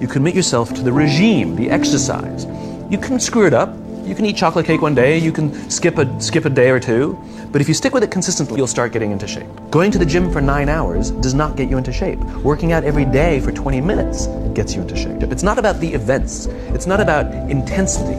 You 0.00 0.08
commit 0.08 0.34
yourself 0.34 0.72
to 0.74 0.82
the 0.82 0.92
regime, 0.92 1.56
the 1.56 1.68
exercise. 1.70 2.46
You 2.88 2.98
can 2.98 3.18
screw 3.18 3.46
it 3.46 3.54
up. 3.54 3.74
You 4.04 4.14
can 4.14 4.24
eat 4.24 4.36
chocolate 4.36 4.66
cake 4.66 4.82
one 4.82 4.94
day, 4.94 5.18
you 5.18 5.32
can 5.32 5.68
skip 5.68 5.98
a 5.98 6.20
skip 6.20 6.44
a 6.44 6.50
day 6.50 6.70
or 6.70 6.78
two, 6.78 7.18
but 7.50 7.60
if 7.60 7.66
you 7.66 7.74
stick 7.74 7.92
with 7.92 8.04
it 8.04 8.12
consistently, 8.12 8.56
you'll 8.56 8.68
start 8.68 8.92
getting 8.92 9.10
into 9.10 9.26
shape. 9.26 9.48
Going 9.68 9.90
to 9.90 9.98
the 9.98 10.06
gym 10.06 10.30
for 10.30 10.40
9 10.40 10.68
hours 10.68 11.10
does 11.10 11.34
not 11.34 11.56
get 11.56 11.68
you 11.68 11.76
into 11.76 11.92
shape. 11.92 12.20
Working 12.44 12.70
out 12.70 12.84
every 12.84 13.04
day 13.04 13.40
for 13.40 13.50
20 13.50 13.80
minutes 13.80 14.28
gets 14.54 14.76
you 14.76 14.82
into 14.82 14.94
shape. 14.94 15.24
It's 15.24 15.42
not 15.42 15.58
about 15.58 15.80
the 15.80 15.92
events. 15.92 16.46
It's 16.72 16.86
not 16.86 17.00
about 17.00 17.26
intensity. 17.50 18.14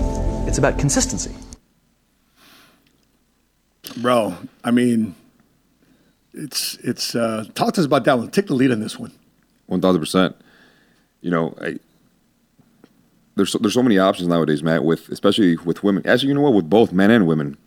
It's 0.45 0.57
about 0.57 0.77
consistency. 0.77 1.33
Bro, 4.01 4.35
I 4.65 4.71
mean, 4.71 5.15
it's 6.33 6.75
it's 6.83 7.15
uh, 7.15 7.45
talk 7.55 7.73
to 7.75 7.81
us 7.81 7.85
about 7.85 8.03
that 8.03 8.17
one. 8.17 8.29
Take 8.29 8.47
the 8.47 8.55
lead 8.55 8.71
on 8.71 8.81
this 8.81 8.99
one. 8.99 9.13
One 9.67 9.79
thousand 9.79 10.01
percent. 10.01 10.35
You 11.21 11.31
know, 11.31 11.55
I, 11.61 11.79
there's 13.37 13.51
so, 13.51 13.59
there's 13.59 13.73
so 13.73 13.83
many 13.83 13.97
options 13.97 14.27
nowadays, 14.27 14.63
Matt. 14.63 14.83
With 14.83 15.09
especially 15.09 15.55
with 15.57 15.83
women. 15.83 16.05
Actually, 16.05 16.29
you 16.29 16.33
know 16.35 16.41
what? 16.41 16.53
With 16.53 16.69
both 16.69 16.91
men 16.91 17.11
and 17.11 17.27
women. 17.27 17.57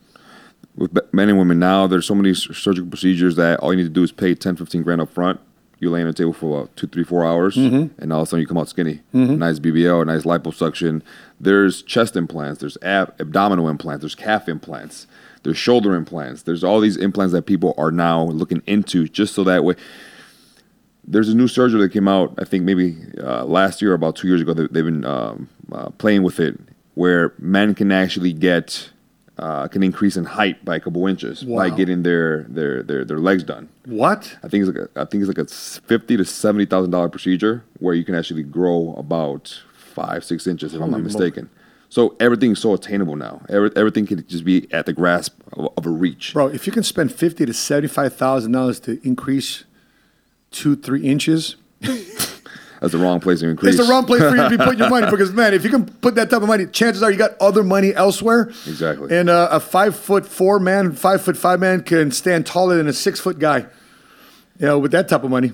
With 0.76 0.96
men 1.12 1.28
and 1.28 1.38
women 1.38 1.58
now, 1.58 1.86
there's 1.86 2.06
so 2.06 2.14
many 2.14 2.34
surgical 2.34 2.88
procedures 2.88 3.36
that 3.36 3.58
all 3.60 3.72
you 3.72 3.78
need 3.78 3.84
to 3.84 3.88
do 3.88 4.02
is 4.02 4.12
pay 4.12 4.34
10, 4.34 4.56
15 4.56 4.82
grand 4.82 5.00
up 5.00 5.10
front. 5.10 5.40
You 5.78 5.90
lay 5.90 6.00
on 6.02 6.06
the 6.06 6.12
table 6.12 6.34
for 6.34 6.60
what, 6.60 6.76
two, 6.76 6.86
three, 6.86 7.04
four 7.04 7.24
hours, 7.24 7.56
mm-hmm. 7.56 8.00
and 8.00 8.12
all 8.12 8.20
of 8.20 8.28
a 8.28 8.30
sudden 8.30 8.42
you 8.42 8.46
come 8.46 8.58
out 8.58 8.68
skinny. 8.68 9.00
Mm-hmm. 9.14 9.38
Nice 9.38 9.58
BBL, 9.58 10.06
nice 10.06 10.24
liposuction. 10.24 11.00
There's 11.40 11.82
chest 11.82 12.16
implants. 12.16 12.60
There's 12.60 12.76
ab- 12.82 13.14
abdominal 13.18 13.66
implants. 13.66 14.02
There's 14.02 14.14
calf 14.14 14.46
implants. 14.46 15.06
There's 15.42 15.56
shoulder 15.56 15.94
implants. 15.94 16.42
There's 16.42 16.62
all 16.62 16.80
these 16.80 16.98
implants 16.98 17.32
that 17.32 17.46
people 17.46 17.74
are 17.78 17.90
now 17.90 18.24
looking 18.24 18.62
into 18.66 19.08
just 19.08 19.34
so 19.34 19.42
that 19.44 19.64
way 19.64 19.74
there's 21.10 21.28
a 21.28 21.34
new 21.34 21.48
surgery 21.48 21.80
that 21.80 21.92
came 21.92 22.08
out, 22.08 22.32
I 22.38 22.44
think 22.44 22.64
maybe 22.64 22.96
uh, 23.18 23.44
last 23.44 23.82
year 23.82 23.90
or 23.90 23.94
about 23.94 24.16
two 24.16 24.28
years 24.28 24.40
ago. 24.40 24.54
They, 24.54 24.66
they've 24.68 24.84
been 24.84 25.04
um, 25.04 25.48
uh, 25.72 25.90
playing 25.90 26.22
with 26.22 26.38
it, 26.40 26.58
where 26.94 27.34
men 27.38 27.74
can 27.74 27.90
actually 27.90 28.32
get 28.32 28.90
uh, 29.38 29.66
can 29.68 29.82
increase 29.82 30.16
in 30.16 30.24
height 30.24 30.64
by 30.64 30.76
a 30.76 30.80
couple 30.80 31.06
inches 31.06 31.42
by 31.42 31.70
getting 31.70 32.02
their 32.02 32.44
their 32.44 32.82
their, 32.82 33.04
their 33.04 33.18
legs 33.18 33.42
done. 33.42 33.68
What? 33.86 34.36
I 34.42 34.48
think 34.48 34.66
it's 34.66 34.76
like 34.76 34.88
a, 34.88 35.00
I 35.00 35.04
think 35.06 35.22
it's 35.22 35.28
like 35.28 35.38
a 35.38 35.46
fifty 35.86 36.16
to 36.16 36.24
seventy 36.24 36.66
thousand 36.66 36.90
dollar 36.90 37.08
procedure 37.08 37.64
where 37.78 37.94
you 37.94 38.04
can 38.04 38.14
actually 38.14 38.42
grow 38.42 38.94
about 38.96 39.62
five 39.74 40.24
six 40.24 40.46
inches 40.46 40.74
if 40.74 40.80
I'm 40.80 40.90
not 40.90 40.98
Holy 40.98 41.04
mistaken. 41.04 41.50
So 41.88 42.14
everything's 42.20 42.60
so 42.60 42.72
attainable 42.72 43.16
now. 43.16 43.42
Every, 43.48 43.70
everything 43.74 44.06
can 44.06 44.24
just 44.28 44.44
be 44.44 44.72
at 44.72 44.86
the 44.86 44.92
grasp 44.92 45.40
of, 45.54 45.72
of 45.76 45.86
a 45.86 45.90
reach. 45.90 46.34
Bro, 46.34 46.48
if 46.48 46.66
you 46.66 46.72
can 46.72 46.84
spend 46.84 47.12
fifty 47.12 47.44
to 47.46 47.52
seventy-five 47.52 48.14
thousand 48.14 48.52
dollars 48.52 48.78
to 48.80 49.04
increase 49.06 49.64
two, 50.50 50.76
three 50.76 51.02
inches, 51.06 51.56
That's 52.80 52.92
the 52.92 52.98
wrong 52.98 53.20
place 53.20 53.40
to 53.40 53.48
increase. 53.48 53.74
it's 53.74 53.86
the 53.86 53.90
wrong 53.90 54.06
place 54.06 54.22
for 54.22 54.34
you 54.34 54.42
to 54.42 54.50
be 54.50 54.56
putting 54.56 54.78
your 54.78 54.88
money. 54.88 55.06
Because 55.10 55.32
man, 55.32 55.52
if 55.52 55.64
you 55.64 55.70
can 55.70 55.84
put 55.84 56.14
that 56.14 56.30
type 56.30 56.40
of 56.40 56.48
money, 56.48 56.66
chances 56.66 57.02
are 57.02 57.10
you 57.10 57.18
got 57.18 57.32
other 57.38 57.62
money 57.62 57.94
elsewhere. 57.94 58.48
Exactly. 58.66 59.14
And 59.14 59.28
uh, 59.28 59.48
a 59.50 59.60
five 59.60 59.94
foot 59.94 60.26
four 60.26 60.58
man, 60.58 60.92
five 60.92 61.20
foot 61.20 61.36
five 61.36 61.60
man 61.60 61.82
can 61.82 62.10
stand 62.10 62.46
taller 62.46 62.76
than 62.76 62.88
a 62.88 62.92
six 62.92 63.20
foot 63.20 63.38
guy. 63.38 63.66
You 64.58 64.66
know, 64.66 64.78
with 64.78 64.92
that 64.92 65.08
type 65.08 65.24
of 65.24 65.30
money. 65.30 65.52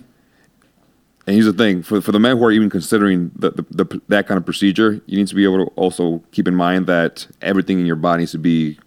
And 1.27 1.35
here's 1.35 1.47
the 1.47 1.53
thing: 1.53 1.83
for 1.83 2.01
for 2.01 2.13
the 2.13 2.21
men 2.21 2.37
who 2.39 2.45
are 2.45 2.53
even 2.53 2.71
considering 2.71 3.33
the, 3.35 3.51
the, 3.51 3.85
the 3.85 4.01
that 4.07 4.29
kind 4.29 4.39
of 4.39 4.45
procedure, 4.45 5.01
you 5.07 5.19
need 5.19 5.27
to 5.27 5.35
be 5.35 5.43
able 5.43 5.67
to 5.67 5.73
also 5.75 6.23
keep 6.31 6.47
in 6.47 6.55
mind 6.55 6.87
that 6.87 7.27
everything 7.43 7.81
in 7.81 7.87
your 7.87 7.97
body 7.97 8.21
needs 8.21 8.33
to 8.33 8.39
be 8.39 8.79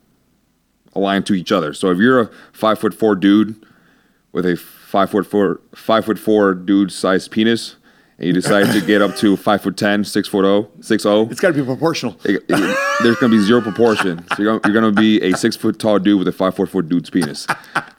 aligned 0.93 1.25
to 1.25 1.33
each 1.33 1.51
other. 1.51 1.73
So 1.73 1.91
if 1.91 1.97
you're 1.97 2.21
a 2.21 2.29
five 2.53 2.79
foot 2.79 2.93
four 2.93 3.15
dude 3.17 3.65
with 4.31 4.45
a 4.45 4.55
five 4.89 5.09
foot 5.11 5.25
four 5.27 5.61
five 5.75 6.03
foot 6.05 6.17
four 6.19 6.53
dude 6.53 6.91
sized 6.91 7.29
penis, 7.31 7.75
and 8.17 8.27
you 8.27 8.33
decide 8.33 8.65
to 8.73 8.81
get 8.85 9.01
up 9.01 9.15
to 9.17 9.37
five 9.47 9.61
foot 9.61 9.77
ten, 9.77 10.03
six 10.03 10.27
foot 10.27 10.45
oh, 10.45 10.69
six 10.81 11.05
oh, 11.05 11.27
It's 11.29 11.39
got 11.39 11.49
to 11.49 11.53
be 11.53 11.63
proportional. 11.63 12.17
it- 12.25 12.43
it- 12.49 12.77
there's 13.01 13.15
going 13.17 13.31
to 13.31 13.37
be 13.37 13.43
zero 13.45 13.61
proportion. 13.61 14.25
So 14.35 14.43
you're 14.43 14.59
going, 14.59 14.73
you're 14.73 14.81
to 14.81 14.91
be 14.91 15.21
a 15.21 15.31
six 15.37 15.55
foot 15.55 15.79
tall 15.79 15.99
dude 15.99 16.19
with 16.19 16.27
a 16.27 16.31
five 16.33 16.53
foot 16.55 16.67
four 16.69 16.81
dude's 16.81 17.09
penis. 17.09 17.47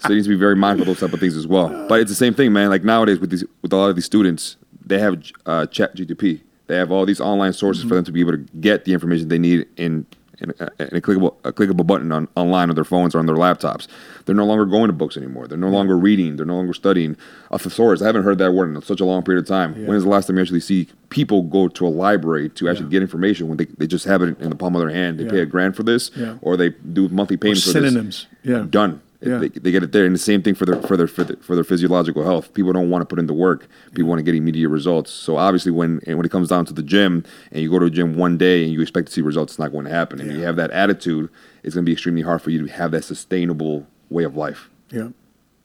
So 0.01 0.11
you 0.11 0.17
need 0.17 0.25
to 0.25 0.29
be 0.31 0.35
very 0.37 0.57
mindful 0.57 0.83
of 0.83 0.87
those 0.89 1.01
type 1.09 1.15
of 1.15 1.21
things 1.21 1.37
as 1.37 1.47
well. 1.47 1.69
But 1.89 2.01
it's 2.01 2.11
the 2.11 2.15
same 2.17 2.35
thing, 2.35 2.53
man. 2.53 2.69
Like 2.69 2.85
nowadays 2.85 3.19
with 3.19 3.31
these 3.31 3.45
with 3.63 3.73
a 3.73 3.77
lot 3.77 3.89
of 3.89 3.95
these 3.97 4.05
students, 4.05 4.57
they 4.85 4.99
have 4.99 5.23
uh, 5.47 5.67
Chat 5.67 5.97
GTP. 5.97 6.43
They 6.67 6.77
have 6.77 6.93
all 6.93 7.07
these 7.07 7.21
online 7.21 7.53
sources 7.53 7.83
for 7.85 7.95
them 7.95 8.05
to 8.05 8.13
be 8.13 8.21
able 8.21 8.33
to 8.33 8.45
get 8.61 8.85
the 8.85 8.93
information 8.93 9.29
they 9.29 9.39
need 9.39 9.67
in 9.77 10.07
in 10.41 10.51
a, 10.59 10.65
in 10.79 10.97
a 10.97 11.01
clickable 11.01 11.37
a 11.45 11.53
clickable 11.53 11.87
button 11.87 12.11
on 12.13 12.29
online 12.35 12.69
on 12.71 12.75
their 12.75 12.85
phones 12.85 13.15
or 13.15 13.19
on 13.19 13.27
their 13.27 13.37
laptops. 13.37 13.87
They're 14.25 14.35
no 14.35 14.45
longer 14.45 14.65
going 14.67 14.87
to 14.89 14.93
books 14.93 15.17
anymore. 15.17 15.47
They're 15.47 15.59
no 15.59 15.69
longer 15.69 15.97
reading. 15.97 16.37
They're 16.37 16.47
no 16.47 16.57
longer 16.57 16.75
studying. 16.75 17.17
A 17.51 17.59
thesaurus. 17.59 18.03
I 18.03 18.07
haven't 18.07 18.23
heard 18.23 18.39
that 18.39 18.53
word 18.53 18.75
in 18.75 18.81
such 18.83 19.01
a 19.01 19.05
long 19.05 19.23
period 19.23 19.43
of 19.43 19.49
time. 19.49 19.87
When 19.87 19.97
is 19.97 20.05
the 20.05 20.09
last 20.11 20.27
time 20.27 20.37
you 20.37 20.43
actually 20.43 20.61
see 20.61 20.89
people 21.09 21.43
go 21.43 21.69
to 21.69 21.87
a 21.87 21.89
library 21.89 22.49
to 22.51 22.69
actually 22.69 22.89
get 22.91 23.03
information 23.03 23.49
when 23.49 23.57
they, 23.57 23.65
they 23.79 23.87
just 23.87 24.05
have 24.05 24.23
it 24.23 24.39
in 24.41 24.51
the 24.51 24.57
palm 24.57 24.75
of 24.77 24.81
their 24.81 24.91
hand? 24.91 25.19
They 25.19 25.29
pay 25.29 25.41
a 25.41 25.47
grand 25.47 25.77
for 25.77 25.83
this, 25.83 26.11
Yeah. 26.17 26.37
or 26.43 26.57
they 26.57 26.71
do 26.71 27.09
monthly 27.09 27.37
payments 27.37 27.65
for 27.65 27.71
synonyms. 27.73 28.27
this. 28.43 28.51
Yeah. 28.51 28.67
done. 28.69 29.03
Yeah. 29.23 29.37
They, 29.37 29.49
they 29.49 29.71
get 29.71 29.83
it 29.83 29.93
there, 29.93 30.07
and 30.07 30.15
the 30.15 30.19
same 30.19 30.43
thing 30.43 30.55
for 30.55 30.65
their 30.65 30.81
for 30.81 30.97
their 30.97 31.07
for 31.07 31.25
their, 31.25 31.37
for 31.37 31.55
their 31.55 31.65
physiological 31.65 32.25
health. 32.25 32.55
People 32.55 32.73
don't 32.73 32.89
want 32.89 33.03
to 33.03 33.07
put 33.07 33.19
in 33.19 33.27
the 33.27 33.35
work. 33.35 33.69
People 33.93 34.09
want 34.09 34.19
to 34.19 34.23
get 34.23 34.35
immediate 34.35 34.71
results. 34.71 35.11
So 35.11 35.37
obviously, 35.37 35.73
when 35.73 36.01
and 36.07 36.17
when 36.17 36.25
it 36.25 36.33
comes 36.33 36.49
down 36.49 36.65
to 36.67 36.73
the 36.73 36.83
gym, 36.83 37.25
and 37.53 37.61
you 37.61 37.71
go 37.71 37.79
to 37.79 37.87
a 37.87 37.91
gym 37.91 38.17
one 38.17 38.39
day 38.39 38.65
and 38.65 38.73
you 38.73 38.81
expect 38.81 39.09
to 39.09 39.13
see 39.13 39.21
results, 39.21 39.53
it's 39.53 39.59
not 39.59 39.73
going 39.73 39.85
to 39.85 39.91
happen. 39.91 40.21
And 40.21 40.33
you 40.33 40.41
have 40.41 40.57
that 40.57 40.71
attitude, 40.71 41.29
it's 41.63 41.75
going 41.75 41.85
to 41.85 41.89
be 41.89 41.93
extremely 41.93 42.23
hard 42.23 42.41
for 42.41 42.49
you 42.49 42.67
to 42.67 42.73
have 42.73 42.93
that 42.93 43.05
sustainable 43.05 43.87
way 44.09 44.25
of 44.25 44.37
life. 44.37 44.71
Yeah. 44.91 45.09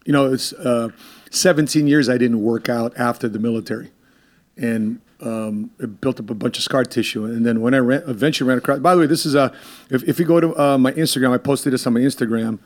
You 0.06 0.14
know, 0.14 0.32
it's 0.32 0.54
uh, 0.54 0.90
17 1.32 1.88
years 1.88 2.10
I 2.10 2.18
didn't 2.18 2.42
work 2.42 2.70
out 2.70 2.96
after 2.98 3.28
the 3.28 3.40
military. 3.40 3.92
And 4.58 5.02
um, 5.22 5.72
it 5.80 6.00
built 6.02 6.20
up 6.20 6.30
a 6.30 6.34
bunch 6.36 6.58
of 6.58 6.64
scar 6.64 6.84
tissue. 6.84 7.26
And 7.26 7.46
then 7.46 7.62
when 7.62 7.74
I 7.74 7.80
ran, 7.80 8.04
eventually 8.08 8.48
ran 8.48 8.58
across, 8.58 8.80
by 8.80 8.94
the 8.94 9.02
way, 9.02 9.08
this 9.08 9.26
is 9.26 9.36
a, 9.36 9.54
if, 9.90 10.04
if 10.04 10.20
you 10.20 10.26
go 10.26 10.40
to 10.40 10.56
uh, 10.62 10.78
my 10.78 10.92
Instagram, 10.92 11.34
I 11.34 11.38
posted 11.38 11.74
this 11.74 11.88
on 11.88 11.94
my 11.94 12.02
Instagram. 12.02 12.60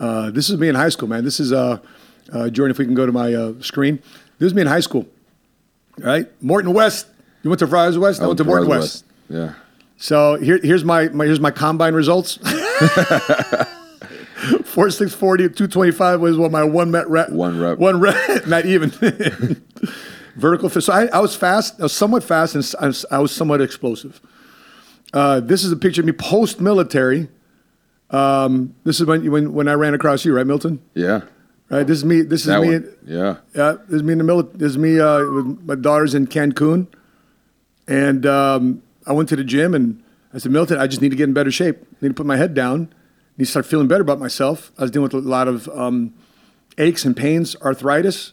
Uh, 0.00 0.30
this 0.30 0.48
is 0.48 0.58
me 0.58 0.68
in 0.68 0.74
high 0.74 0.88
school, 0.88 1.08
man. 1.08 1.22
This 1.24 1.38
is, 1.38 1.52
uh, 1.52 1.78
uh, 2.32 2.48
Jordan, 2.48 2.70
if 2.70 2.78
we 2.78 2.86
can 2.86 2.94
go 2.94 3.06
to 3.06 3.12
my 3.12 3.34
uh, 3.34 3.52
screen. 3.60 4.02
This 4.38 4.46
is 4.46 4.54
me 4.54 4.62
in 4.62 4.66
high 4.66 4.80
school. 4.80 5.06
All 5.98 6.06
right. 6.06 6.26
Morton 6.42 6.72
West. 6.72 7.06
You 7.42 7.50
went 7.50 7.60
to 7.60 7.66
Friars 7.66 7.98
West? 7.98 8.20
I, 8.20 8.26
went 8.26 8.38
to 8.38 8.44
Morton 8.44 8.68
West. 8.68 9.04
Yeah. 9.28 9.54
So 9.98 10.36
here, 10.36 10.58
here's 10.62 10.84
my, 10.84 11.08
my 11.10 11.26
here's 11.26 11.40
my 11.40 11.50
combine 11.50 11.94
results. 11.94 12.38
Four 14.64 14.88
six 14.90 15.12
forty, 15.12 15.48
two 15.50 15.66
twenty 15.66 15.90
five 15.90 16.20
was 16.20 16.38
what 16.38 16.50
my 16.50 16.64
one 16.64 16.90
met 16.90 17.08
rep. 17.08 17.30
One 17.30 17.60
rep. 17.60 17.78
One 17.78 18.00
rep, 18.00 18.46
not 18.46 18.64
even. 18.64 18.90
Vertical. 20.36 20.70
So 20.70 20.92
I, 20.92 21.06
I 21.06 21.18
was 21.18 21.36
fast. 21.36 21.78
I 21.78 21.84
was 21.84 21.92
somewhat 21.92 22.24
fast, 22.24 22.54
and 22.54 22.74
I 22.80 22.86
was, 22.86 23.04
I 23.10 23.18
was 23.18 23.32
somewhat 23.32 23.60
explosive. 23.60 24.20
Uh, 25.12 25.40
this 25.40 25.64
is 25.64 25.72
a 25.72 25.76
picture 25.76 26.00
of 26.00 26.06
me 26.06 26.12
post 26.12 26.60
military. 26.60 27.28
Um, 28.10 28.74
this 28.84 29.00
is 29.00 29.06
when, 29.06 29.30
when 29.30 29.52
when 29.52 29.68
I 29.68 29.74
ran 29.74 29.94
across 29.94 30.24
you, 30.24 30.34
right, 30.34 30.46
Milton? 30.46 30.80
Yeah. 30.94 31.22
Right. 31.68 31.86
This 31.86 31.98
is 31.98 32.04
me. 32.04 32.22
This 32.22 32.40
is 32.40 32.46
That 32.48 32.60
me. 32.60 32.68
one. 32.70 32.96
Yeah. 33.06 33.36
Yeah, 33.54 33.76
this 33.86 33.96
is 33.96 34.02
me 34.02 34.12
in 34.12 34.18
the 34.18 34.24
middle. 34.24 34.42
This 34.42 34.72
is 34.72 34.78
me 34.78 34.98
uh, 34.98 35.20
with 35.30 35.60
my 35.64 35.76
daughters 35.76 36.14
in 36.14 36.26
Cancun, 36.26 36.88
and 37.86 38.26
um, 38.26 38.82
I 39.06 39.12
went 39.12 39.28
to 39.28 39.36
the 39.36 39.44
gym 39.44 39.74
and 39.74 40.02
I 40.34 40.38
said, 40.38 40.50
Milton, 40.52 40.78
I 40.78 40.86
just 40.86 41.00
need 41.00 41.10
to 41.10 41.16
get 41.16 41.24
in 41.28 41.32
better 41.32 41.50
shape. 41.50 41.76
I 41.80 41.96
need 42.02 42.08
to 42.08 42.14
put 42.14 42.26
my 42.26 42.36
head 42.36 42.54
down. 42.54 42.92
I 42.92 43.32
need 43.38 43.44
to 43.46 43.50
start 43.50 43.66
feeling 43.66 43.86
better 43.88 44.02
about 44.02 44.18
myself. 44.18 44.72
I 44.78 44.82
was 44.82 44.90
dealing 44.90 45.04
with 45.12 45.14
a 45.14 45.28
lot 45.28 45.46
of 45.48 45.68
um, 45.68 46.12
aches 46.78 47.04
and 47.04 47.16
pains, 47.16 47.54
arthritis. 47.62 48.32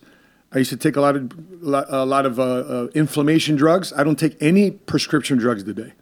I 0.52 0.60
used 0.60 0.70
to 0.72 0.78
take 0.78 0.96
a 0.96 1.02
lot 1.02 1.16
of 1.16 1.32
a 1.64 2.06
lot 2.06 2.26
of 2.26 2.40
uh, 2.40 2.44
uh, 2.44 2.88
inflammation 2.96 3.56
drugs. 3.56 3.94
I 3.94 4.04
don't 4.04 4.18
take 4.18 4.36
any 4.42 4.72
prescription 4.72 5.38
drugs 5.38 5.64
today. 5.64 5.94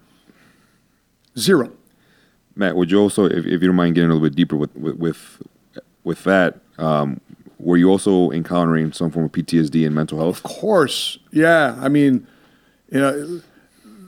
Zero. 1.38 1.72
Matt, 2.56 2.76
would 2.76 2.92
you 2.92 3.00
also, 3.00 3.26
if, 3.26 3.46
if 3.46 3.62
you 3.62 3.68
don't 3.68 3.76
mind 3.76 3.96
getting 3.96 4.10
a 4.10 4.14
little 4.14 4.28
bit 4.28 4.36
deeper 4.36 4.56
with 4.56 4.76
with 4.76 4.96
with, 4.96 5.42
with 6.04 6.24
that, 6.24 6.60
um, 6.78 7.20
were 7.60 7.78
you 7.78 7.90
also 7.90 8.32
encountering 8.32 8.94
some 8.94 9.12
form 9.12 9.26
of 9.26 9.32
PTSD 9.32 9.86
and 9.86 9.94
mental 9.94 10.20
health? 10.20 10.38
Of 10.38 10.44
course, 10.44 11.20
yeah. 11.32 11.78
I 11.80 11.90
mean, 11.90 12.28
you 12.92 13.00
know, 13.00 13.42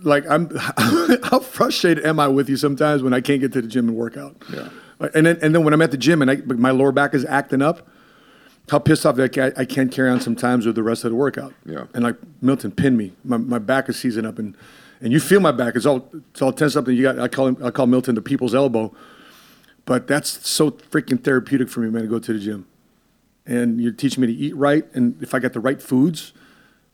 like 0.04 0.26
I'm. 0.30 0.50
how 1.24 1.40
frustrated 1.40 2.06
am 2.06 2.20
I 2.20 2.28
with 2.28 2.50
you 2.50 2.58
sometimes 2.58 3.04
when 3.04 3.14
I 3.14 3.22
can't 3.22 3.42
get 3.42 3.54
to 3.54 3.62
the 3.62 3.68
gym 3.68 3.90
and 3.90 3.98
work 3.98 4.18
out? 4.18 4.36
Yeah. 4.52 4.70
And 5.14 5.26
then 5.26 5.38
and 5.42 5.54
then 5.54 5.64
when 5.64 5.74
I'm 5.74 5.82
at 5.82 5.92
the 5.92 5.98
gym 5.98 6.22
and 6.22 6.32
I, 6.32 6.36
my 6.46 6.72
lower 6.72 6.92
back 6.92 7.14
is 7.14 7.26
acting 7.26 7.62
up, 7.62 7.88
how 8.70 8.80
pissed 8.80 9.06
off 9.06 9.16
that 9.16 9.38
I, 9.38 9.62
I 9.62 9.66
can't 9.66 9.92
carry 9.92 10.10
on 10.10 10.20
sometimes 10.22 10.66
with 10.66 10.76
the 10.76 10.84
rest 10.84 11.04
of 11.04 11.12
the 11.12 11.16
workout. 11.16 11.54
Yeah. 11.66 11.86
And 11.94 12.04
like 12.04 12.18
Milton 12.42 12.72
pinned 12.72 12.98
me, 12.98 13.14
my, 13.24 13.38
my 13.38 13.60
back 13.60 13.90
is 13.90 13.98
seizing 13.98 14.26
up, 14.26 14.40
and 14.40 14.56
and 15.02 15.12
you 15.14 15.20
feel 15.20 15.40
my 15.40 15.52
back. 15.52 15.76
It's 15.76 15.86
all 15.86 16.10
it's 16.32 16.42
all 16.42 16.52
tense 16.54 16.76
up. 16.76 16.88
And 16.88 16.98
you 16.98 17.04
got 17.04 17.20
I 17.20 17.28
call 17.28 17.48
him 17.48 17.58
I 17.64 17.70
call 17.72 17.88
Milton 17.88 18.16
the 18.16 18.22
people's 18.22 18.54
elbow. 18.56 18.94
But 19.86 20.08
that's 20.08 20.46
so 20.48 20.72
freaking 20.72 21.24
therapeutic 21.24 21.70
for 21.70 21.80
me, 21.80 21.90
man, 21.90 22.02
to 22.04 22.08
go 22.10 22.20
to 22.20 22.34
the 22.34 22.40
gym. 22.40 22.66
And 23.46 23.80
you're 23.80 23.94
teaching 23.94 24.20
me 24.20 24.28
to 24.28 24.34
eat 24.34 24.54
right, 24.58 24.84
and 24.94 25.16
if 25.24 25.34
I 25.34 25.40
get 25.40 25.54
the 25.54 25.62
right 25.62 25.82
foods, 25.82 26.34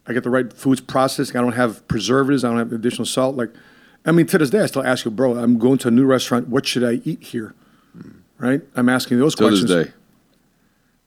I 0.05 0.13
get 0.13 0.21
the 0.23 0.29
right 0.29 0.53
foods 0.53 0.79
processing. 0.79 1.35
I 1.35 1.41
don't 1.41 1.53
have 1.53 1.87
preservatives. 1.87 2.43
I 2.43 2.49
don't 2.49 2.59
have 2.59 2.71
additional 2.71 3.07
salt. 3.07 3.35
Like, 3.35 3.49
I 4.05 4.11
mean, 4.11 4.27
to 4.27 4.37
this 4.37 4.51
day, 4.51 4.59
I 4.59 4.67
still 4.67 4.85
ask 4.85 5.05
you, 5.05 5.09
bro. 5.09 5.35
I'm 5.37 5.57
going 5.57 5.79
to 5.79 5.87
a 5.87 5.91
new 5.91 6.05
restaurant. 6.05 6.49
What 6.49 6.67
should 6.67 6.83
I 6.83 7.01
eat 7.03 7.23
here? 7.23 7.55
Right? 8.37 8.61
I'm 8.75 8.89
asking 8.89 9.17
those 9.17 9.33
To 9.35 9.49
this 9.49 9.61
questions. 9.65 9.85
day, 9.87 9.91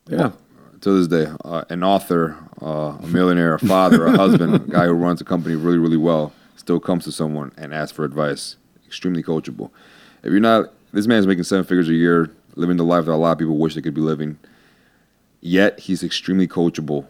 Yeah. 0.09 0.33
to 0.81 0.99
this 0.99 1.07
day, 1.07 1.31
uh, 1.45 1.63
an 1.71 1.85
author, 1.85 2.37
uh, 2.61 2.97
a 3.01 3.07
millionaire, 3.07 3.55
a 3.55 3.59
father, 3.61 4.07
a 4.07 4.17
husband, 4.17 4.55
a 4.55 4.59
guy 4.59 4.87
who 4.87 4.93
runs 4.95 5.21
a 5.21 5.25
company 5.25 5.55
really, 5.55 5.79
really 5.79 5.97
well, 5.99 6.33
still 6.57 6.81
comes 6.81 7.05
to 7.05 7.13
someone 7.13 7.53
and 7.57 7.73
asks 7.73 7.93
for 7.97 8.05
advice. 8.05 8.57
Extremely 8.87 9.23
coachable. 9.23 9.71
If 10.23 10.31
you're 10.31 10.41
not, 10.41 10.73
this 10.93 11.07
man's 11.07 11.27
making 11.27 11.45
seven 11.45 11.65
figures 11.65 11.89
a 11.89 11.95
year, 11.95 12.31
living 12.55 12.77
the 12.77 12.85
life 12.85 13.05
that 13.07 13.13
a 13.13 13.17
lot 13.17 13.33
of 13.33 13.39
people 13.39 13.57
wish 13.59 13.75
they 13.75 13.83
could 13.83 13.95
be 13.95 14.01
living. 14.01 14.39
Yet 15.41 15.81
he's 15.81 16.03
extremely 16.03 16.49
coachable 16.49 17.07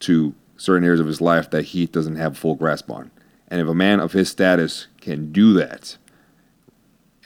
to 0.00 0.34
certain 0.56 0.84
areas 0.84 1.00
of 1.00 1.06
his 1.06 1.20
life 1.20 1.50
that 1.50 1.62
he 1.66 1.86
doesn't 1.86 2.16
have 2.16 2.36
full 2.38 2.54
grasp 2.54 2.90
on. 2.90 3.10
And 3.48 3.60
if 3.60 3.68
a 3.68 3.74
man 3.74 4.00
of 4.00 4.12
his 4.12 4.28
status 4.30 4.86
can 5.00 5.32
do 5.32 5.52
that 5.54 5.96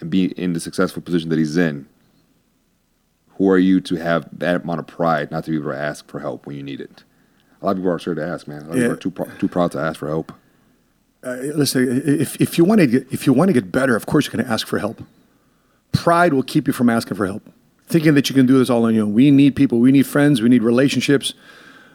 and 0.00 0.10
be 0.10 0.26
in 0.40 0.52
the 0.52 0.60
successful 0.60 1.02
position 1.02 1.28
that 1.30 1.38
he's 1.38 1.56
in, 1.56 1.86
who 3.36 3.48
are 3.50 3.58
you 3.58 3.80
to 3.82 3.96
have 3.96 4.28
that 4.38 4.62
amount 4.62 4.80
of 4.80 4.86
pride 4.86 5.30
not 5.30 5.44
to 5.44 5.50
be 5.50 5.56
able 5.56 5.70
to 5.72 5.78
ask 5.78 6.08
for 6.08 6.20
help 6.20 6.46
when 6.46 6.56
you 6.56 6.62
need 6.62 6.80
it? 6.80 7.04
A 7.60 7.66
lot 7.66 7.72
of 7.72 7.78
people 7.78 7.90
are 7.90 7.98
scared 7.98 8.16
to 8.18 8.26
ask, 8.26 8.46
man. 8.46 8.62
A 8.62 8.64
lot 8.66 8.70
of 8.72 8.76
Yeah. 8.82 8.94
people 8.94 9.24
are 9.24 9.28
too, 9.30 9.38
too 9.38 9.48
proud 9.48 9.72
to 9.72 9.78
ask 9.78 9.98
for 9.98 10.08
help. 10.08 10.32
Uh, 11.28 11.36
listen, 11.54 12.02
if, 12.06 12.40
if 12.40 12.56
you 12.56 12.64
want 12.64 12.80
to 12.80 12.86
get, 12.86 13.06
if 13.12 13.26
you 13.26 13.32
want 13.32 13.48
to 13.48 13.52
get 13.52 13.70
better, 13.70 13.94
of 13.96 14.06
course 14.06 14.26
you're 14.26 14.32
going 14.32 14.44
to 14.44 14.50
ask 14.50 14.66
for 14.66 14.78
help. 14.78 15.02
Pride 15.92 16.32
will 16.32 16.42
keep 16.42 16.66
you 16.66 16.72
from 16.72 16.88
asking 16.88 17.16
for 17.16 17.26
help. 17.26 17.42
Thinking 17.86 18.14
that 18.14 18.28
you 18.28 18.34
can 18.34 18.46
do 18.46 18.58
this 18.58 18.70
all 18.70 18.84
on 18.84 18.94
your 18.94 19.04
own. 19.04 19.14
We 19.14 19.30
need 19.30 19.56
people. 19.56 19.78
We 19.78 19.92
need 19.92 20.06
friends. 20.06 20.40
We 20.42 20.48
need 20.48 20.62
relationships. 20.62 21.34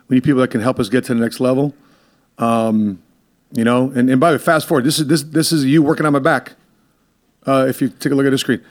We 0.07 0.15
need 0.15 0.23
people 0.23 0.41
that 0.41 0.49
can 0.49 0.61
help 0.61 0.79
us 0.79 0.89
get 0.89 1.05
to 1.05 1.13
the 1.13 1.19
next 1.19 1.39
level. 1.39 1.73
Um, 2.37 3.01
you 3.51 3.63
know, 3.63 3.91
and, 3.95 4.09
and 4.09 4.19
by 4.19 4.31
the 4.31 4.37
way, 4.37 4.43
fast 4.43 4.67
forward. 4.67 4.83
This 4.83 4.99
is 4.99 5.07
this 5.07 5.21
this 5.23 5.51
is 5.51 5.65
you 5.65 5.83
working 5.83 6.05
on 6.05 6.13
my 6.13 6.19
back. 6.19 6.53
Uh, 7.45 7.65
if 7.69 7.81
you 7.81 7.89
take 7.89 8.11
a 8.11 8.15
look 8.15 8.25
at 8.25 8.31
the 8.31 8.37
screen, 8.37 8.63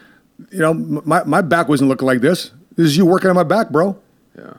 you 0.51 0.59
know, 0.59 0.73
my, 0.73 1.23
my 1.23 1.41
back 1.41 1.69
wasn't 1.69 1.89
looking 1.89 2.05
like 2.05 2.19
this. 2.21 2.51
This 2.75 2.87
is 2.87 2.97
you 2.97 3.05
working 3.05 3.29
on 3.29 3.35
my 3.35 3.43
back, 3.43 3.69
bro. 3.69 3.97
Yeah. 4.37 4.53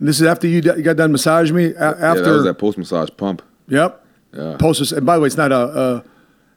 And 0.00 0.08
this 0.08 0.20
is 0.20 0.26
after 0.26 0.48
you, 0.48 0.60
d- 0.62 0.72
you 0.76 0.82
got 0.82 0.96
done 0.96 1.12
massaging 1.12 1.54
me. 1.54 1.66
A- 1.74 1.78
after 1.78 2.22
yeah, 2.22 2.26
that 2.30 2.30
was 2.32 2.44
that 2.44 2.54
post 2.54 2.78
massage 2.78 3.10
pump. 3.16 3.42
Yep. 3.68 4.04
Yeah. 4.32 4.56
Posters. 4.58 4.92
And 4.92 5.04
by 5.04 5.16
the 5.16 5.22
way, 5.22 5.26
it's 5.26 5.36
not 5.36 5.52
a, 5.52 5.56
a 5.56 5.94
you 5.96 6.02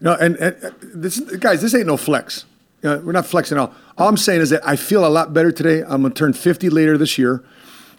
know, 0.02 0.14
and, 0.16 0.36
and 0.38 0.56
this, 0.82 1.20
guys, 1.20 1.62
this 1.62 1.74
ain't 1.74 1.88
no 1.88 1.98
flex. 1.98 2.46
You 2.82 2.90
know, 2.90 2.98
we're 3.00 3.14
not 3.14 3.26
flexing 3.26 3.58
at 3.58 3.62
all. 3.62 3.74
All 3.98 4.10
I'm 4.10 4.18
saying 4.18 4.42
is 4.42 4.50
that 4.50 4.68
I 4.68 4.76
feel 4.76 5.06
a 5.06 5.10
lot 5.10 5.34
better 5.34 5.52
today. 5.52 5.82
I'm 5.82 6.02
gonna 6.02 6.14
turn 6.14 6.34
50 6.34 6.70
later 6.70 6.98
this 6.98 7.18
year. 7.18 7.44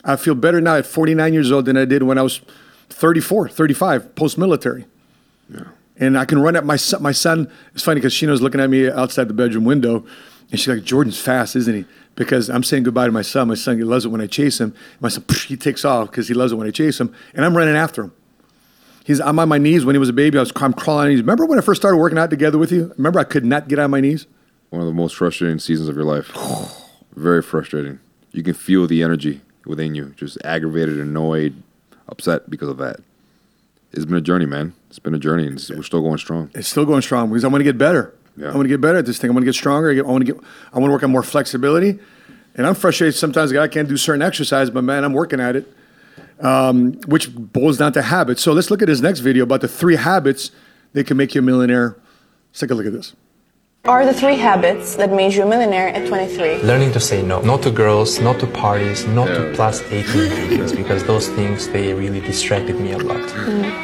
I 0.05 0.17
feel 0.17 0.35
better 0.35 0.61
now 0.61 0.77
at 0.77 0.87
49 0.87 1.33
years 1.33 1.51
old 1.51 1.65
than 1.65 1.77
I 1.77 1.87
did 1.87 2.03
when 2.03 2.19
I 2.19 2.23
was 2.23 2.41
34, 2.91 3.49
35, 3.49 4.15
post 4.15 4.37
military. 4.37 4.85
Yeah. 5.49 5.65
And 5.97 6.19
I 6.19 6.25
can 6.25 6.41
run 6.41 6.57
at 6.57 6.67
my 6.67 6.77
son. 6.77 7.03
My 7.03 7.13
son. 7.13 7.51
It's 7.73 7.83
funny 7.83 8.01
because 8.01 8.13
Sheena's 8.13 8.43
looking 8.43 8.61
at 8.61 8.69
me 8.69 8.91
outside 8.91 9.29
the 9.29 9.35
bedroom 9.35 9.65
window, 9.65 10.05
and 10.51 10.61
she's 10.61 10.69
like, 10.69 10.85
"Jordan's 10.85 11.21
fast, 11.21 11.57
isn't 11.57 11.75
he?" 11.75 11.85
Because 12.17 12.51
I'm 12.51 12.65
saying 12.65 12.83
goodbye 12.83 13.07
to 13.07 13.13
my 13.13 13.23
son. 13.23 13.49
My 13.49 13.55
son 13.55 13.79
he 13.79 13.85
loves 13.85 14.05
it 14.05 14.09
when 14.09 14.21
I 14.21 14.27
chase 14.27 14.61
him. 14.61 14.75
My 15.01 15.09
son 15.09 15.25
he 15.47 15.57
takes 15.57 15.85
off 15.85 16.11
because 16.11 16.29
he 16.29 16.35
loves 16.35 16.53
it 16.53 16.57
when 16.57 16.67
I 16.67 16.71
chase 16.71 17.01
him, 17.01 17.15
and 17.33 17.45
I'm 17.45 17.57
running 17.57 17.77
after 17.77 18.03
him. 18.03 18.13
He's 19.05 19.21
I'm 19.21 19.39
on 19.39 19.49
my 19.49 19.59
knees 19.59 19.85
when 19.85 19.95
he 19.95 19.99
was 19.99 20.09
a 20.09 20.15
baby. 20.15 20.39
I 20.39 20.41
was 20.41 20.53
I'm 20.57 20.73
crawling 20.73 21.05
on 21.05 21.11
knees. 21.11 21.21
Remember 21.21 21.45
when 21.45 21.59
I 21.59 21.63
first 21.63 21.81
started 21.81 21.99
working 21.99 22.19
out 22.19 22.31
together 22.31 22.59
with 22.59 22.73
you? 22.73 22.93
Remember 22.97 23.21
I 23.21 23.25
could 23.25 23.45
not 23.45 23.69
get 23.69 23.79
on 23.79 23.91
my 23.91 24.01
knees. 24.01 24.27
One 24.71 24.81
of 24.81 24.87
the 24.89 24.95
most 24.95 25.15
frustrating 25.15 25.59
seasons 25.59 25.89
of 25.89 25.95
your 25.95 26.07
life. 26.07 26.33
Very 27.15 27.43
frustrating. 27.43 28.01
You 28.33 28.43
can 28.43 28.55
feel 28.55 28.87
the 28.87 29.03
energy 29.03 29.43
within 29.67 29.95
you, 29.95 30.15
just 30.17 30.39
aggravated, 30.43 30.99
annoyed, 30.99 31.63
upset 32.09 32.51
because 32.51 32.69
of 32.69 32.79
that. 32.79 32.97
It's 33.93 34.07
been 34.07 34.17
a 34.17 34.23
journey, 34.23 34.47
man. 34.47 34.75
It's 34.89 34.99
been 34.99 35.15
a 35.15 35.19
journey, 35.19 35.47
and 35.47 35.55
we're 35.71 35.83
still 35.83 36.03
going 36.03 36.19
strong. 36.19 36.51
It's 36.55 36.69
still 36.69 36.85
going 36.85 37.03
strong 37.03 37.29
because 37.29 37.45
I 37.45 37.49
want 37.49 37.61
to 37.61 37.65
get 37.65 37.79
better. 37.79 38.13
Yeah. 38.37 38.49
I 38.49 38.55
want 38.55 38.65
to 38.65 38.69
get 38.69 38.81
better 38.81 38.99
at 38.99 39.07
this 39.07 39.19
thing. 39.19 39.31
I 39.31 39.35
want 39.35 39.43
to 39.43 39.47
get 39.47 39.55
stronger. 39.55 39.91
I 39.91 40.01
want 40.01 40.27
to 40.27 40.33
get. 40.33 40.43
I 40.73 40.79
want 40.79 40.89
to 40.89 40.93
work 40.93 41.03
on 41.05 41.13
more 41.13 41.23
flexibility. 41.23 42.01
And 42.57 42.67
I'm 42.67 42.75
frustrated 42.75 43.15
sometimes 43.15 43.53
I 43.53 43.69
can't 43.69 43.89
do 43.89 43.97
certain 43.97 44.23
exercise, 44.23 44.71
but 44.71 44.83
man, 44.83 45.05
I'm 45.05 45.13
working 45.13 45.41
at 45.41 45.57
it. 45.57 45.73
Um, 46.45 46.93
which 47.07 47.35
boils 47.35 47.79
down 47.79 47.93
to 47.95 48.03
habits. 48.03 48.43
So 48.43 48.53
let's 48.53 48.71
look 48.71 48.83
at 48.83 48.89
his 48.89 49.01
next 49.01 49.21
video 49.21 49.45
about 49.45 49.63
the 49.63 49.69
three 49.69 49.97
habits 49.97 50.51
that 50.93 51.07
can 51.07 51.17
make 51.17 51.35
you 51.35 51.41
a 51.41 51.43
millionaire. 51.43 51.97
Let's 52.51 52.61
take 52.61 52.71
a 52.71 52.75
look 52.75 52.87
at 52.87 52.93
this. 52.93 53.15
are 53.87 54.05
the 54.05 54.13
three 54.13 54.37
habits 54.37 54.97
that 54.97 55.11
made 55.11 55.33
you 55.35 55.43
a 55.43 55.47
millionaire 55.47 55.89
at 55.89 56.07
23? 56.07 56.63
Learning 56.63 56.93
to 56.93 57.01
say 57.01 57.23
no. 57.23 57.41
No 57.41 57.57
to 57.59 57.71
girls, 57.71 58.21
no 58.21 58.33
to 58.39 58.47
parties, 58.47 59.07
no 59.07 59.27
to 59.27 59.53
plus 59.55 59.81
18 59.91 60.05
things 60.49 60.73
because 60.73 61.03
those 61.05 61.29
things, 61.29 61.69
they 61.69 61.93
really 61.95 62.21
distracted 62.21 62.79
me 62.79 62.93
a 62.93 62.99
lot. 62.99 63.27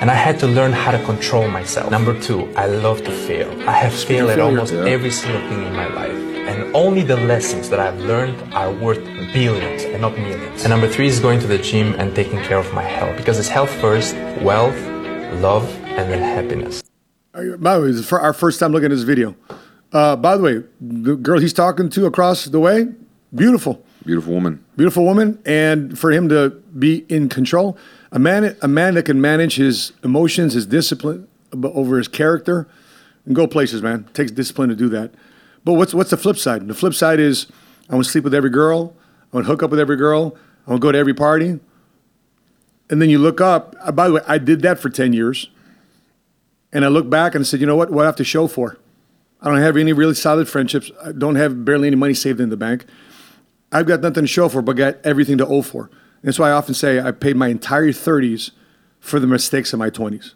And 0.01 0.11
I 0.11 0.15
had 0.15 0.39
to 0.41 0.47
learn 0.47 0.73
how 0.73 0.91
to 0.93 1.03
control 1.05 1.49
myself. 1.49 1.91
Number 1.91 2.19
two, 2.21 2.41
I 2.57 2.67
love 2.67 3.03
to 3.05 3.11
fail. 3.27 3.51
I 3.69 3.73
have 3.73 3.95
failed 3.95 4.31
at 4.31 4.37
failure. 4.37 4.43
almost 4.59 4.73
Yeah. 4.75 4.85
every 4.97 5.11
single 5.11 5.41
thing 5.49 5.63
in 5.67 5.73
my 5.75 5.89
life. 5.95 6.30
And 6.51 6.75
only 6.75 7.03
the 7.03 7.17
lessons 7.17 7.69
that 7.71 7.79
I've 7.79 8.01
learned 8.01 8.53
are 8.53 8.73
worth 8.73 8.99
billions 9.33 9.85
and 9.85 10.01
not 10.03 10.19
millions. 10.19 10.63
And 10.65 10.71
number 10.71 10.89
three 10.89 11.07
is 11.07 11.21
going 11.21 11.39
to 11.39 11.47
the 11.47 11.59
gym 11.59 11.95
and 11.95 12.13
taking 12.13 12.41
care 12.43 12.59
of 12.59 12.75
my 12.75 12.83
health 12.83 13.17
because 13.17 13.39
it's 13.39 13.47
health 13.49 13.71
first, 13.81 14.17
wealth, 14.43 14.75
love, 15.41 15.65
and 15.85 16.11
then 16.11 16.21
happiness. 16.21 16.83
By 17.33 17.77
the 17.77 17.83
way, 17.83 17.87
this 17.93 18.01
is 18.01 18.09
for 18.09 18.21
our 18.21 18.33
first 18.33 18.59
time 18.59 18.73
looking 18.73 18.87
at 18.87 18.97
this 18.97 19.05
video. 19.05 19.37
Uh, 19.93 20.17
by 20.17 20.37
the 20.37 20.43
way, 20.43 20.65
the 20.81 21.15
girl 21.15 21.39
he's 21.39 21.53
talking 21.53 21.89
to 21.91 22.07
across 22.07 22.47
the 22.47 22.59
way, 22.59 22.89
beautiful, 23.33 23.85
Beautiful 24.05 24.33
woman. 24.35 24.65
beautiful 24.77 25.05
woman, 25.05 25.39
and 25.47 25.97
for 25.97 26.11
him 26.11 26.29
to 26.31 26.51
be 26.77 27.05
in 27.09 27.29
control, 27.29 27.79
a 28.11 28.19
man, 28.19 28.57
a 28.61 28.67
man 28.67 28.95
that 28.95 29.05
can 29.05 29.21
manage 29.21 29.55
his 29.55 29.93
emotions, 30.03 30.55
his 30.55 30.67
discipline 30.67 31.29
over 31.63 31.97
his 31.97 32.09
character, 32.09 32.67
and 33.25 33.37
go 33.37 33.47
places. 33.47 33.83
Man, 33.83 34.07
it 34.09 34.15
takes 34.15 34.33
discipline 34.33 34.69
to 34.71 34.75
do 34.75 34.89
that. 34.89 35.13
But 35.65 35.75
what's 35.75 35.93
what's 35.95 36.11
the 36.11 36.17
flip 36.17 36.37
side? 36.37 36.67
The 36.69 36.75
flip 36.75 36.95
side 36.95 37.21
is 37.21 37.47
I 37.89 37.95
want 37.95 38.05
to 38.07 38.11
sleep 38.11 38.25
with 38.25 38.35
every 38.35 38.51
girl, 38.51 38.95
I 39.33 39.37
want 39.37 39.47
to 39.47 39.51
hook 39.53 39.63
up 39.63 39.71
with 39.71 39.81
every 39.81 39.97
girl, 39.97 40.37
I 40.67 40.71
want 40.71 40.81
to 40.83 40.87
go 40.87 40.93
to 40.93 40.99
every 40.99 41.15
party, 41.15 41.61
and 42.89 43.03
then 43.03 43.11
you 43.11 43.19
look 43.19 43.41
up. 43.41 43.77
uh, 43.81 43.93
By 43.93 44.09
the 44.09 44.15
way, 44.15 44.21
I 44.27 44.39
did 44.39 44.63
that 44.63 44.79
for 44.79 44.89
ten 44.91 45.13
years. 45.13 45.51
And 46.73 46.85
I 46.85 46.89
look 46.89 47.11
back 47.11 47.35
and 47.35 47.43
I 47.43 47.45
said, 47.45 47.61
you 47.61 47.67
know 47.67 47.75
what? 47.75 47.91
What 47.91 48.03
I 48.05 48.07
have 48.07 48.17
to 48.17 48.25
show 48.25 48.47
for? 48.47 48.79
I 49.41 49.49
don't 49.49 49.59
have 49.59 49.77
any 49.77 49.93
really 49.93 50.15
solid 50.15 50.49
friendships. 50.49 50.89
I 51.05 51.11
don't 51.11 51.35
have 51.35 51.65
barely 51.65 51.89
any 51.89 51.97
money 51.97 52.15
saved 52.15 52.41
in 52.41 52.49
the 52.49 52.57
bank. 52.57 52.85
I've 53.73 53.87
got 53.87 54.03
nothing 54.03 54.23
to 54.23 54.29
show 54.29 54.49
for, 54.49 54.63
but 54.63 54.77
got 54.77 54.97
everything 55.03 55.37
to 55.39 55.47
owe 55.49 55.63
for. 55.63 55.91
That's 56.23 56.39
why 56.39 56.51
I 56.51 56.53
often 56.53 56.75
say 56.75 57.01
I 57.01 57.11
paid 57.11 57.35
my 57.37 57.49
entire 57.49 57.89
30s 57.89 58.53
for 59.01 59.19
the 59.19 59.27
mistakes 59.27 59.73
of 59.73 59.81
my 59.81 59.91
20s. 59.91 60.35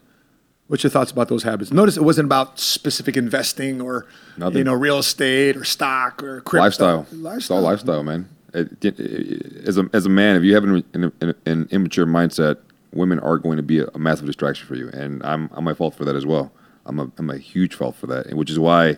What's 0.74 0.82
your 0.82 0.90
thoughts 0.90 1.12
about 1.12 1.28
those 1.28 1.44
habits? 1.44 1.70
Notice 1.72 1.96
it 1.96 2.02
wasn't 2.02 2.26
about 2.26 2.58
specific 2.58 3.16
investing 3.16 3.80
or 3.80 4.06
Nothing. 4.36 4.58
you 4.58 4.64
know 4.64 4.72
real 4.72 4.98
estate 4.98 5.56
or 5.56 5.62
stock 5.62 6.20
or 6.20 6.40
crypto. 6.40 6.64
lifestyle. 6.64 7.06
It's 7.36 7.48
all 7.48 7.60
lifestyle, 7.60 8.02
man. 8.02 8.28
It, 8.52 8.84
it- 8.84 8.98
it- 8.98 9.68
as 9.68 9.78
a 9.78 9.88
as 9.92 10.04
a 10.04 10.08
man, 10.08 10.34
if 10.34 10.42
you 10.42 10.52
have 10.56 10.64
an, 10.64 10.82
an, 10.92 11.34
an 11.46 11.68
immature 11.70 12.06
mindset, 12.06 12.56
women 12.92 13.20
are 13.20 13.38
going 13.38 13.56
to 13.56 13.62
be 13.62 13.78
a, 13.78 13.86
a 13.94 14.00
massive 14.00 14.26
distraction 14.26 14.66
for 14.66 14.74
you, 14.74 14.88
and 14.88 15.22
I'm 15.24 15.48
I'm 15.52 15.62
my 15.62 15.74
fault 15.74 15.94
for 15.94 16.04
that 16.06 16.16
as 16.16 16.26
well. 16.26 16.50
I'm 16.86 16.98
a 16.98 17.08
I'm 17.18 17.30
a 17.30 17.38
huge 17.38 17.76
fault 17.76 17.94
for 17.94 18.08
that, 18.08 18.26
and 18.26 18.36
which 18.36 18.50
is 18.50 18.58
why 18.58 18.94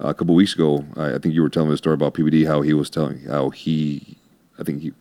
uh, 0.00 0.08
a 0.08 0.14
couple 0.14 0.34
weeks 0.34 0.54
ago, 0.54 0.84
I, 0.96 1.14
I 1.14 1.18
think 1.18 1.32
you 1.36 1.42
were 1.42 1.48
telling 1.48 1.68
me 1.68 1.74
a 1.74 1.76
story 1.76 1.94
about 1.94 2.14
PBD, 2.14 2.44
how 2.48 2.62
he 2.62 2.72
was 2.74 2.90
telling 2.90 3.20
how 3.20 3.50
he. 3.50 4.16
I 4.60 4.62
think 4.62 4.82
he 4.82 4.92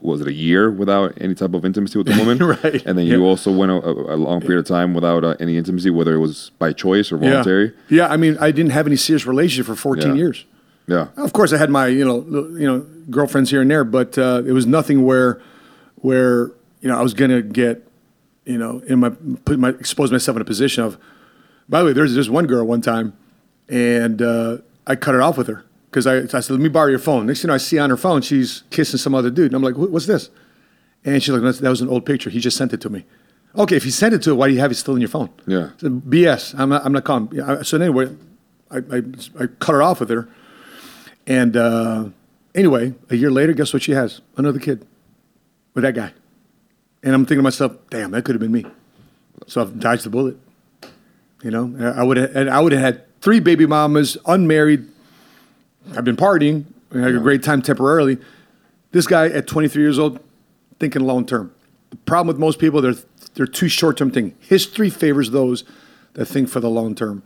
was 0.00 0.20
it 0.20 0.26
a 0.26 0.32
year 0.32 0.70
without 0.70 1.14
any 1.20 1.34
type 1.34 1.54
of 1.54 1.64
intimacy 1.64 1.96
with 1.98 2.06
the 2.08 2.18
woman, 2.18 2.38
Right. 2.62 2.84
And 2.86 2.98
then 2.98 3.06
you 3.06 3.20
Yeah. 3.22 3.26
also 3.30 3.50
went 3.50 3.72
a, 3.72 3.76
a, 3.82 4.14
a 4.14 4.16
long 4.16 4.40
period 4.40 4.60
of 4.60 4.66
time 4.66 4.92
without 4.94 5.24
uh, 5.24 5.34
any 5.40 5.56
intimacy, 5.56 5.90
whether 5.90 6.14
it 6.14 6.18
was 6.18 6.50
by 6.58 6.72
choice 6.72 7.10
or 7.10 7.16
Yeah. 7.16 7.30
voluntary. 7.30 7.72
Yeah, 7.88 8.08
I 8.08 8.16
mean, 8.18 8.36
I 8.38 8.50
didn't 8.50 8.72
have 8.72 8.86
any 8.86 8.96
serious 8.96 9.26
relationship 9.26 9.66
for 9.66 9.74
14 9.74 10.08
Yeah. 10.08 10.14
years. 10.14 10.44
Yeah, 10.86 11.08
Of 11.16 11.32
course, 11.32 11.52
I 11.52 11.58
had 11.58 11.68
my 11.70 11.86
you 11.88 12.04
know 12.04 12.18
you 12.58 12.66
know 12.66 12.86
girlfriends 13.10 13.50
here 13.50 13.60
and 13.62 13.70
there, 13.70 13.84
but 13.84 14.16
uh, 14.18 14.42
it 14.46 14.52
was 14.52 14.66
nothing 14.66 15.04
where 15.04 15.40
where 15.96 16.50
you 16.80 16.88
know 16.88 16.96
I 16.98 17.02
was 17.02 17.12
gonna 17.14 17.42
get 17.42 17.86
you 18.46 18.56
know 18.56 18.80
in 18.86 18.98
my 19.00 19.10
put 19.44 19.58
my 19.58 19.68
expose 19.70 20.10
myself 20.10 20.36
in 20.36 20.42
a 20.42 20.46
position 20.46 20.84
of. 20.84 20.96
By 21.68 21.80
the 21.80 21.86
way, 21.86 21.92
there's 21.92 22.14
there's 22.14 22.30
one 22.30 22.46
girl 22.46 22.64
one 22.64 22.80
time, 22.80 23.12
and 23.68 24.22
uh, 24.22 24.58
I 24.86 24.96
cut 24.96 25.14
it 25.14 25.20
off 25.20 25.36
with 25.36 25.48
her 25.48 25.62
because 25.90 26.06
I, 26.06 26.18
I 26.18 26.40
said, 26.40 26.50
"Let 26.50 26.60
me 26.60 26.68
borrow 26.68 26.88
your 26.90 26.98
phone." 26.98 27.26
Next 27.26 27.40
thing 27.42 27.48
you 27.48 27.50
know, 27.50 27.54
I 27.54 27.58
see 27.58 27.78
on 27.78 27.90
her 27.90 27.96
phone 27.96 28.22
she's 28.22 28.62
kissing 28.70 28.98
some 28.98 29.14
other 29.14 29.30
dude, 29.30 29.46
and 29.46 29.54
I'm 29.54 29.62
like, 29.62 29.76
"What's 29.76 30.06
this?" 30.06 30.30
And 31.04 31.22
she's 31.22 31.34
like, 31.34 31.42
"That 31.56 31.68
was 31.70 31.80
an 31.80 31.88
old 31.88 32.04
picture. 32.06 32.30
He 32.30 32.40
just 32.40 32.56
sent 32.56 32.72
it 32.72 32.80
to 32.82 32.90
me." 32.90 33.04
Okay, 33.56 33.76
if 33.76 33.84
he 33.84 33.90
sent 33.90 34.14
it 34.14 34.22
to 34.22 34.30
her, 34.30 34.36
why 34.36 34.46
do 34.48 34.54
you 34.54 34.60
have 34.60 34.70
it 34.70 34.74
still 34.74 34.94
in 34.94 35.00
your 35.00 35.08
phone? 35.08 35.30
Yeah. 35.46 35.70
Said, 35.78 36.02
BS. 36.02 36.54
I'm 36.58 36.68
not. 36.68 36.84
I'm 36.84 36.92
not 36.92 37.04
calm. 37.04 37.28
Yeah, 37.32 37.58
I- 37.58 37.62
So 37.62 37.78
anyway, 37.80 38.14
I, 38.70 38.78
I 38.78 39.02
I 39.40 39.46
cut 39.58 39.72
her 39.72 39.82
off 39.82 40.00
with 40.00 40.10
her, 40.10 40.28
and 41.26 41.56
uh, 41.56 42.04
anyway, 42.54 42.94
a 43.10 43.16
year 43.16 43.30
later, 43.30 43.52
guess 43.54 43.72
what 43.72 43.82
she 43.82 43.92
has? 43.92 44.20
Another 44.36 44.58
kid 44.58 44.86
with 45.74 45.82
that 45.84 45.94
guy. 45.94 46.12
And 47.02 47.14
I'm 47.14 47.22
thinking 47.24 47.38
to 47.38 47.42
myself, 47.42 47.72
damn, 47.90 48.10
that 48.10 48.24
could 48.24 48.34
have 48.34 48.40
been 48.40 48.50
me. 48.52 48.66
So 49.46 49.60
I've 49.62 49.78
dodged 49.78 50.04
the 50.04 50.10
bullet. 50.10 50.36
You 51.44 51.52
know, 51.52 51.92
I 51.96 52.02
would 52.02 52.16
have, 52.16 52.34
and 52.34 52.50
I 52.50 52.60
would 52.60 52.72
have 52.72 52.80
had 52.80 53.20
three 53.20 53.38
baby 53.40 53.66
mamas, 53.66 54.18
unmarried. 54.26 54.86
I've 55.96 56.04
been 56.04 56.16
partying. 56.16 56.64
I 56.94 56.98
had 56.98 57.14
a 57.14 57.20
great 57.20 57.42
time 57.42 57.62
temporarily. 57.62 58.18
This 58.92 59.06
guy 59.06 59.26
at 59.26 59.46
23 59.46 59.82
years 59.82 59.98
old, 59.98 60.20
thinking 60.78 61.02
long 61.02 61.26
term. 61.26 61.54
The 61.90 61.96
problem 61.96 62.28
with 62.28 62.38
most 62.38 62.58
people, 62.58 62.80
they're 62.80 62.94
they're 63.34 63.46
too 63.46 63.68
short 63.68 63.96
term 63.96 64.10
thinking. 64.10 64.36
History 64.40 64.90
favors 64.90 65.30
those 65.30 65.64
that 66.14 66.26
think 66.26 66.48
for 66.48 66.60
the 66.60 66.70
long 66.70 66.94
term. 66.94 67.22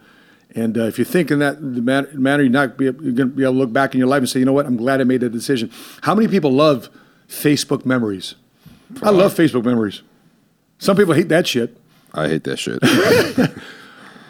And 0.54 0.76
uh, 0.76 0.82
if 0.82 0.98
you 0.98 1.04
think 1.04 1.30
in 1.30 1.38
that 1.38 1.60
the 1.60 1.80
man- 1.80 2.08
manner, 2.12 2.42
you're 2.42 2.52
not 2.52 2.76
be, 2.76 2.84
you're 2.84 2.92
going 2.92 3.16
to 3.16 3.26
be 3.26 3.42
able 3.42 3.54
to 3.54 3.58
look 3.58 3.72
back 3.72 3.94
in 3.94 3.98
your 3.98 4.08
life 4.08 4.18
and 4.18 4.28
say, 4.28 4.38
you 4.38 4.44
know 4.44 4.52
what, 4.52 4.66
I'm 4.66 4.76
glad 4.76 5.00
I 5.00 5.04
made 5.04 5.22
that 5.22 5.30
decision. 5.30 5.70
How 6.02 6.14
many 6.14 6.28
people 6.28 6.52
love 6.52 6.90
Facebook 7.28 7.86
memories? 7.86 8.34
I 9.02 9.08
love 9.08 9.32
Facebook 9.34 9.64
memories. 9.64 10.02
Some 10.78 10.96
people 10.96 11.14
hate 11.14 11.30
that 11.30 11.46
shit. 11.46 11.78
I 12.12 12.28
hate 12.28 12.44
that 12.44 12.58
shit. 12.58 12.78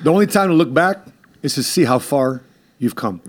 The 0.03 0.11
only 0.11 0.27
time 0.27 0.49
to 0.49 0.55
look 0.55 0.75
back 0.75 0.99
is 1.43 1.55
to 1.55 1.63
see 1.63 1.85
how 1.85 2.01
far 2.01 2.43
you've 2.79 2.97
come. 2.97 3.21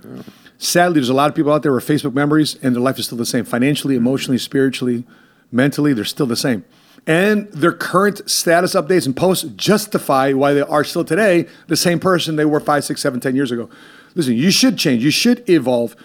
Sadly, 0.58 0.96
there's 0.96 1.10
a 1.10 1.14
lot 1.14 1.30
of 1.30 1.36
people 1.36 1.52
out 1.52 1.64
there 1.64 1.74
with 1.74 1.86
Facebook 1.86 2.14
memories, 2.14 2.58
and 2.62 2.76
their 2.76 2.82
life 2.82 2.98
is 3.00 3.06
still 3.06 3.18
the 3.18 3.26
same. 3.26 3.44
Financially, 3.44 3.96
emotionally, 3.96 4.38
spiritually, 4.38 5.04
mentally, 5.52 5.94
they're 5.94 6.06
still 6.06 6.26
the 6.26 6.36
same. 6.36 6.64
And 7.06 7.52
their 7.52 7.74
current 7.74 8.30
status 8.30 8.76
updates 8.76 9.06
and 9.06 9.16
posts 9.16 9.44
justify 9.56 10.32
why 10.32 10.54
they 10.54 10.62
are 10.62 10.84
still 10.84 11.04
today 11.04 11.48
the 11.68 11.76
same 11.76 12.00
person 12.00 12.38
they 12.38 12.46
were 12.46 12.62
five, 12.62 12.86
six, 12.86 13.02
seven, 13.02 13.20
ten 13.20 13.36
years 13.36 13.52
ago. 13.52 13.70
Listen, 14.16 14.36
you 14.36 14.52
should 14.52 14.78
change. 14.78 15.04
You 15.04 15.12
should 15.12 15.48
evolve. 15.50 15.96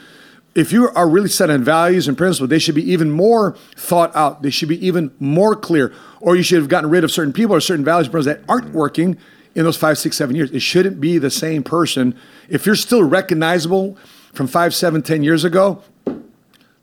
If 0.54 0.72
you 0.72 0.88
are 0.88 1.08
really 1.08 1.28
set 1.28 1.50
on 1.50 1.62
values 1.62 2.08
and 2.08 2.18
principles, 2.18 2.50
they 2.50 2.58
should 2.58 2.74
be 2.74 2.90
even 2.90 3.12
more 3.12 3.56
thought 3.76 4.14
out. 4.16 4.42
They 4.42 4.50
should 4.50 4.68
be 4.68 4.84
even 4.84 5.12
more 5.20 5.54
clear. 5.54 5.92
Or 6.20 6.34
you 6.34 6.42
should 6.42 6.58
have 6.58 6.68
gotten 6.68 6.90
rid 6.90 7.04
of 7.04 7.12
certain 7.12 7.32
people 7.32 7.54
or 7.54 7.60
certain 7.60 7.84
values 7.84 8.06
and 8.06 8.12
principles 8.12 8.36
that 8.36 8.50
aren't 8.50 8.74
working 8.74 9.18
in 9.54 9.64
those 9.64 9.76
five, 9.76 9.98
six, 9.98 10.16
seven 10.16 10.34
years. 10.34 10.50
It 10.50 10.62
shouldn't 10.62 11.00
be 11.00 11.18
the 11.18 11.30
same 11.30 11.62
person. 11.62 12.16
If 12.48 12.66
you're 12.66 12.74
still 12.74 13.04
recognizable 13.04 13.96
from 14.32 14.46
five, 14.46 14.74
seven, 14.74 15.02
ten 15.02 15.22
years 15.22 15.44
ago, 15.44 15.82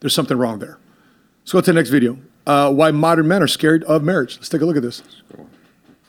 there's 0.00 0.14
something 0.14 0.36
wrong 0.36 0.58
there. 0.58 0.78
Let's 1.42 1.52
go 1.52 1.60
to 1.60 1.66
the 1.66 1.72
next 1.72 1.90
video. 1.90 2.18
Uh, 2.46 2.72
why 2.72 2.90
modern 2.90 3.28
men 3.28 3.42
are 3.42 3.48
scared 3.48 3.82
of 3.84 4.02
marriage. 4.02 4.36
Let's 4.36 4.48
take 4.48 4.60
a 4.60 4.64
look 4.66 4.76
at 4.76 4.82
this. 4.82 5.02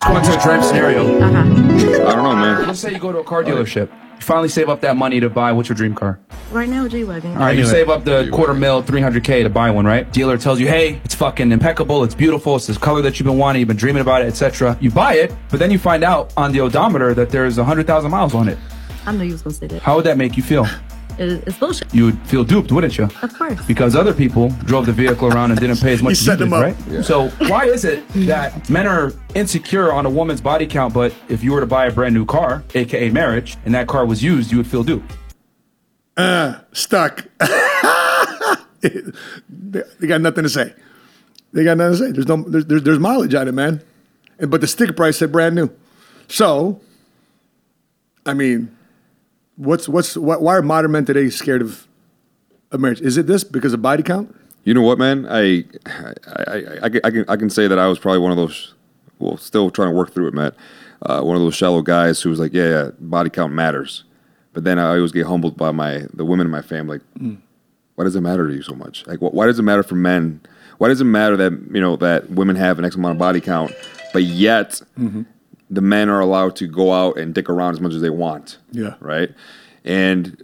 Going 0.01 0.23
to 0.23 0.39
a 0.39 0.41
dream 0.41 0.61
scenario. 0.61 1.17
I 1.17 2.13
don't 2.15 2.23
know, 2.23 2.35
man. 2.35 2.67
Let's 2.67 2.79
say 2.79 2.91
you 2.91 2.99
go 2.99 3.11
to 3.11 3.19
a 3.19 3.23
car 3.23 3.43
dealership. 3.43 3.89
You 4.17 4.21
finally 4.21 4.49
save 4.49 4.69
up 4.69 4.81
that 4.81 4.95
money 4.95 5.19
to 5.19 5.29
buy 5.29 5.51
what's 5.51 5.69
your 5.69 5.75
dream 5.75 5.93
car? 5.95 6.19
Right 6.51 6.69
now, 6.69 6.87
G 6.87 7.03
Wagon. 7.03 7.33
All 7.33 7.39
right, 7.39 7.57
you 7.57 7.65
save 7.65 7.89
up 7.89 8.03
the 8.03 8.29
quarter 8.31 8.53
mil, 8.53 8.81
300K 8.81 9.43
to 9.43 9.49
buy 9.49 9.69
one, 9.69 9.85
right? 9.85 10.11
Dealer 10.11 10.37
tells 10.37 10.59
you, 10.59 10.67
hey, 10.67 10.99
it's 11.03 11.13
fucking 11.13 11.51
impeccable, 11.51 12.03
it's 12.03 12.15
beautiful, 12.15 12.55
it's 12.55 12.67
this 12.67 12.77
color 12.77 13.01
that 13.03 13.19
you've 13.19 13.27
been 13.27 13.37
wanting, 13.37 13.59
you've 13.59 13.67
been 13.67 13.77
dreaming 13.77 14.01
about 14.01 14.21
it, 14.23 14.25
etc. 14.25 14.77
You 14.81 14.89
buy 14.91 15.15
it, 15.15 15.35
but 15.49 15.59
then 15.59 15.69
you 15.71 15.77
find 15.77 16.03
out 16.03 16.33
on 16.37 16.51
the 16.51 16.61
odometer 16.61 17.13
that 17.15 17.29
there's 17.29 17.57
100,000 17.57 18.09
miles 18.09 18.33
on 18.33 18.47
it. 18.47 18.57
I 19.05 19.11
knew 19.11 19.23
you 19.25 19.33
was 19.33 19.41
gonna 19.43 19.53
say 19.55 19.67
that. 19.67 19.81
How 19.81 19.95
would 19.97 20.05
that 20.05 20.17
make 20.17 20.35
you 20.37 20.43
feel? 20.43 20.65
It, 21.17 21.47
it's 21.47 21.57
bullshit. 21.57 21.93
You 21.93 22.05
would 22.05 22.19
feel 22.27 22.43
duped, 22.43 22.71
wouldn't 22.71 22.97
you? 22.97 23.05
Of 23.21 23.33
course. 23.33 23.65
Because 23.65 23.95
other 23.95 24.13
people 24.13 24.49
drove 24.65 24.85
the 24.85 24.93
vehicle 24.93 25.27
around 25.27 25.51
and 25.51 25.59
didn't 25.59 25.81
pay 25.81 25.93
as 25.93 26.03
much 26.03 26.13
as 26.13 26.21
you 26.21 26.25
set 26.25 26.39
did, 26.39 26.45
them 26.45 26.53
up. 26.53 26.61
right? 26.63 26.75
Yeah. 26.89 27.01
So 27.01 27.29
why 27.47 27.65
is 27.65 27.85
it 27.85 28.07
that 28.27 28.69
men 28.69 28.87
are 28.87 29.13
insecure 29.35 29.91
on 29.91 30.05
a 30.05 30.09
woman's 30.09 30.41
body 30.41 30.67
count, 30.67 30.93
but 30.93 31.13
if 31.29 31.43
you 31.43 31.51
were 31.53 31.59
to 31.59 31.65
buy 31.65 31.85
a 31.87 31.91
brand 31.91 32.13
new 32.13 32.25
car, 32.25 32.63
aka 32.75 33.09
marriage, 33.09 33.57
and 33.65 33.73
that 33.73 33.87
car 33.87 34.05
was 34.05 34.23
used, 34.23 34.51
you 34.51 34.57
would 34.57 34.67
feel 34.67 34.83
duped? 34.83 35.11
Uh, 36.15 36.59
stuck. 36.71 37.25
they, 38.81 38.89
they 39.99 40.07
got 40.07 40.21
nothing 40.21 40.43
to 40.43 40.49
say. 40.49 40.73
They 41.53 41.63
got 41.63 41.77
nothing 41.77 41.93
to 41.93 42.05
say. 42.05 42.11
There's 42.11 42.27
no 42.27 42.43
there's, 42.43 42.65
there's, 42.65 42.83
there's 42.83 42.99
mileage 42.99 43.33
on 43.33 43.47
it, 43.47 43.53
man. 43.53 43.81
And, 44.39 44.51
but 44.51 44.61
the 44.61 44.67
sticker 44.67 44.93
price 44.93 45.17
said 45.17 45.31
brand 45.31 45.55
new. 45.55 45.69
So, 46.27 46.81
I 48.25 48.33
mean, 48.33 48.76
what's 49.57 49.89
what's 49.89 50.15
what, 50.15 50.41
why 50.41 50.55
are 50.55 50.61
modern 50.61 50.91
men 50.91 51.05
today 51.05 51.29
scared 51.29 51.61
of, 51.61 51.87
of 52.71 52.79
marriage? 52.79 53.01
Is 53.01 53.17
it 53.17 53.27
this 53.27 53.43
because 53.43 53.73
of 53.73 53.81
body 53.81 54.03
count? 54.03 54.33
You 54.63 54.73
know 54.73 54.81
what, 54.81 54.97
man? 54.97 55.25
I, 55.29 55.63
I, 55.85 56.13
I, 56.35 56.77
I, 56.83 56.89
can- 56.89 57.01
I 57.05 57.09
can, 57.11 57.25
I 57.29 57.35
can 57.37 57.49
say 57.49 57.67
that 57.67 57.79
I 57.79 57.87
was 57.87 57.99
probably 57.99 58.19
one 58.19 58.31
of 58.31 58.37
those. 58.37 58.73
Well, 59.19 59.37
still 59.37 59.69
trying 59.71 59.89
to 59.89 59.95
work 59.95 60.13
through 60.13 60.27
it, 60.27 60.33
Matt. 60.33 60.53
Uh, 61.01 61.21
one 61.21 61.35
of 61.35 61.41
those 61.41 61.55
shallow 61.55 61.81
guys 61.81 62.21
who 62.21 62.29
was 62.29 62.39
like, 62.39 62.53
yeah, 62.53 62.69
yeah, 62.69 62.89
body 62.99 63.29
count 63.29 63.53
matters. 63.53 64.03
But 64.53 64.63
then 64.63 64.77
I 64.79 64.95
always 64.95 65.11
get 65.11 65.25
humbled 65.25 65.55
by 65.57 65.71
my 65.71 66.05
the 66.13 66.25
women 66.25 66.45
in 66.47 66.51
my 66.51 66.61
family. 66.61 66.99
Like, 67.19 67.37
why 67.95 68.03
does 68.03 68.15
it 68.15 68.21
matter 68.21 68.47
to 68.47 68.53
you 68.53 68.61
so 68.61 68.73
much? 68.75 69.05
Like, 69.07 69.19
wh- 69.19 69.33
why 69.33 69.45
does 69.45 69.57
it 69.59 69.63
matter 69.63 69.83
for 69.83 69.95
men? 69.95 70.41
Why 70.79 70.87
does 70.89 71.01
it 71.01 71.05
matter 71.05 71.35
that 71.37 71.51
you 71.73 71.81
know 71.81 71.95
that 71.97 72.29
women 72.29 72.55
have 72.57 72.77
an 72.79 72.85
X 72.85 72.95
amount 72.95 73.13
of 73.13 73.19
body 73.19 73.39
count, 73.41 73.71
but 74.13 74.23
yet 74.23 74.81
the 75.69 75.81
men 75.81 76.09
are 76.09 76.19
allowed 76.19 76.55
to 76.57 76.67
go 76.67 76.93
out 76.93 77.17
and 77.17 77.33
dick 77.33 77.49
around 77.49 77.73
as 77.73 77.81
much 77.81 77.93
as 77.93 78.01
they 78.01 78.09
want? 78.09 78.57
Yeah. 78.71 78.95
right? 78.99 79.29
And 79.83 80.41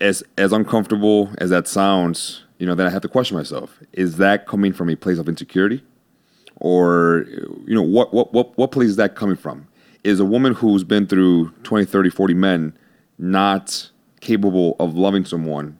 as 0.00 0.22
as 0.38 0.52
uncomfortable 0.52 1.30
as 1.38 1.50
that 1.50 1.68
sounds, 1.68 2.44
you 2.58 2.66
know, 2.66 2.74
then 2.74 2.86
I 2.86 2.90
have 2.90 3.02
to 3.02 3.08
question 3.08 3.36
myself: 3.36 3.78
Is 3.92 4.16
that 4.16 4.46
coming 4.46 4.72
from 4.72 4.88
a 4.90 4.96
place 4.96 5.18
of 5.18 5.28
insecurity, 5.28 5.82
or 6.56 7.26
you 7.66 7.74
know, 7.74 7.82
what 7.82 8.12
what 8.12 8.32
what 8.32 8.56
what 8.56 8.72
place 8.72 8.88
is 8.88 8.96
that 8.96 9.14
coming 9.14 9.36
from? 9.36 9.66
Is 10.02 10.18
a 10.18 10.24
woman 10.24 10.54
who's 10.54 10.82
been 10.82 11.06
through 11.06 11.50
20, 11.62 11.84
30, 11.84 12.08
40 12.08 12.32
men 12.32 12.72
not 13.18 13.90
capable 14.20 14.76
of 14.80 14.94
loving 14.94 15.26
someone? 15.26 15.78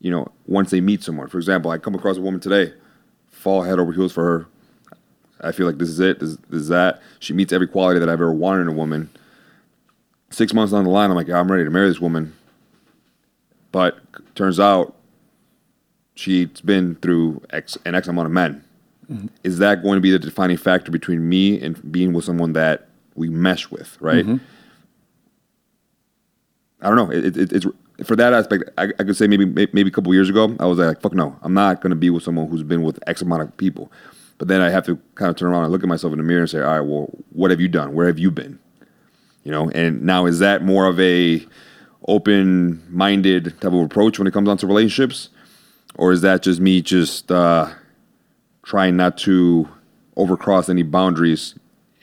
You 0.00 0.12
know, 0.12 0.28
once 0.46 0.70
they 0.70 0.80
meet 0.80 1.02
someone. 1.02 1.26
For 1.26 1.38
example, 1.38 1.72
I 1.72 1.78
come 1.78 1.96
across 1.96 2.16
a 2.16 2.20
woman 2.20 2.38
today, 2.38 2.72
fall 3.26 3.62
head 3.62 3.80
over 3.80 3.92
heels 3.92 4.12
for 4.12 4.24
her. 4.24 4.46
I 5.40 5.52
feel 5.52 5.66
like 5.66 5.78
this 5.78 5.88
is 5.88 6.00
it. 6.00 6.18
This, 6.20 6.36
this 6.50 6.62
is 6.62 6.68
that. 6.68 7.00
She 7.20 7.32
meets 7.32 7.52
every 7.52 7.68
quality 7.68 8.00
that 8.00 8.08
I've 8.08 8.14
ever 8.20 8.32
wanted 8.32 8.62
in 8.62 8.68
a 8.68 8.72
woman. 8.72 9.08
Six 10.30 10.52
months 10.52 10.72
down 10.72 10.84
the 10.84 10.90
line, 10.90 11.10
I'm 11.10 11.16
like, 11.16 11.28
yeah, 11.28 11.38
I'm 11.40 11.50
ready 11.50 11.64
to 11.64 11.70
marry 11.70 11.88
this 11.88 12.00
woman. 12.00 12.34
But 13.72 13.98
turns 14.34 14.58
out 14.60 14.94
she's 16.14 16.60
been 16.62 16.96
through 16.96 17.42
X, 17.50 17.78
an 17.84 17.94
X 17.94 18.08
amount 18.08 18.26
of 18.26 18.32
men. 18.32 18.64
Mhm. 19.10 19.30
Is 19.44 19.58
that 19.58 19.82
going 19.82 19.96
to 19.96 20.00
be 20.00 20.10
the 20.10 20.18
defining 20.18 20.56
factor 20.58 20.90
between 20.90 21.28
me 21.28 21.60
and 21.62 21.90
being 21.92 22.12
with 22.12 22.24
someone 22.24 22.52
that 22.54 22.88
we 23.14 23.28
mesh 23.28 23.70
with, 23.70 23.96
right? 24.00 24.26
Mhm. 24.26 24.40
I 26.80 26.88
don't 26.88 26.96
know. 26.96 27.10
It, 27.10 27.36
it, 27.36 27.52
it's 27.52 27.66
for 28.04 28.14
that 28.16 28.32
aspect. 28.32 28.64
I, 28.78 28.84
I 28.84 29.04
could 29.04 29.16
say 29.16 29.26
maybe 29.26 29.44
maybe 29.46 29.88
a 29.88 29.90
couple 29.90 30.12
years 30.14 30.28
ago, 30.30 30.54
I 30.60 30.66
was 30.66 30.78
like, 30.78 31.00
"Fuck 31.00 31.14
no, 31.14 31.36
I'm 31.42 31.54
not 31.54 31.80
going 31.80 31.90
to 31.90 31.96
be 31.96 32.10
with 32.10 32.22
someone 32.22 32.48
who's 32.48 32.62
been 32.62 32.82
with 32.82 32.98
X 33.06 33.22
amount 33.22 33.42
of 33.42 33.56
people." 33.56 33.90
But 34.38 34.48
then 34.48 34.60
I 34.60 34.70
have 34.70 34.86
to 34.86 34.96
kind 35.16 35.28
of 35.28 35.36
turn 35.36 35.50
around 35.50 35.64
and 35.64 35.72
look 35.72 35.82
at 35.82 35.88
myself 35.88 36.12
in 36.12 36.18
the 36.18 36.24
mirror 36.24 36.42
and 36.42 36.50
say, 36.50 36.60
"All 36.60 36.78
right, 36.78 36.80
well, 36.80 37.10
what 37.30 37.50
have 37.50 37.60
you 37.60 37.68
done? 37.68 37.92
Where 37.92 38.06
have 38.06 38.18
you 38.18 38.30
been?" 38.30 38.58
You 39.44 39.52
know. 39.52 39.70
And 39.70 40.02
now 40.02 40.26
is 40.26 40.38
that 40.38 40.64
more 40.64 40.86
of 40.86 40.98
a 41.00 41.44
open-minded 42.06 43.60
type 43.60 43.72
of 43.72 43.80
approach 43.80 44.18
when 44.18 44.26
it 44.26 44.32
comes 44.32 44.46
down 44.46 44.56
to 44.58 44.66
relationships, 44.66 45.28
or 45.96 46.12
is 46.12 46.20
that 46.22 46.42
just 46.42 46.60
me 46.60 46.80
just 46.80 47.30
uh, 47.30 47.68
trying 48.62 48.96
not 48.96 49.18
to 49.18 49.68
overcross 50.16 50.70
any 50.70 50.82
boundaries 50.82 51.54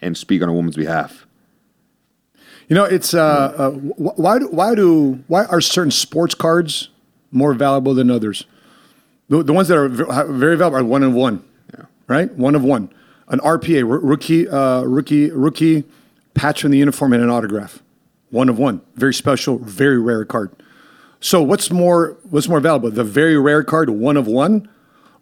and 0.01 0.17
speak 0.17 0.41
on 0.41 0.49
a 0.49 0.53
woman's 0.53 0.75
behalf? 0.75 1.25
You 2.67 2.75
know, 2.75 2.83
it's 2.83 3.13
uh, 3.13 3.53
uh, 3.57 3.71
why 3.71 4.39
do 4.39 4.47
why 4.47 4.75
do 4.75 5.23
why 5.27 5.45
are 5.45 5.61
certain 5.61 5.91
sports 5.91 6.33
cards 6.33 6.89
more 7.31 7.53
valuable 7.53 7.93
than 7.93 8.09
others? 8.09 8.45
The, 9.29 9.43
the 9.43 9.53
ones 9.53 9.67
that 9.67 9.77
are 9.77 9.87
very 9.87 10.57
valuable 10.57 10.77
are 10.77 10.83
one 10.83 11.03
of 11.03 11.13
one, 11.13 11.43
right? 12.07 12.31
One 12.33 12.55
of 12.55 12.63
one. 12.63 12.89
An 13.27 13.39
RPA 13.39 13.83
rookie 14.03 14.47
uh, 14.47 14.81
rookie 14.83 15.31
rookie 15.31 15.83
patch 16.35 16.61
from 16.61 16.71
the 16.71 16.77
uniform 16.77 17.13
and 17.13 17.23
an 17.23 17.29
autograph, 17.29 17.81
one 18.29 18.49
of 18.49 18.59
one. 18.59 18.81
Very 18.95 19.13
special, 19.13 19.57
very 19.57 19.99
rare 19.99 20.25
card. 20.25 20.51
So 21.21 21.41
what's 21.41 21.71
more 21.71 22.17
what's 22.29 22.47
more 22.47 22.59
valuable? 22.59 22.91
The 22.91 23.03
very 23.03 23.37
rare 23.37 23.63
card, 23.63 23.89
one 23.89 24.15
of 24.15 24.27
one, 24.27 24.69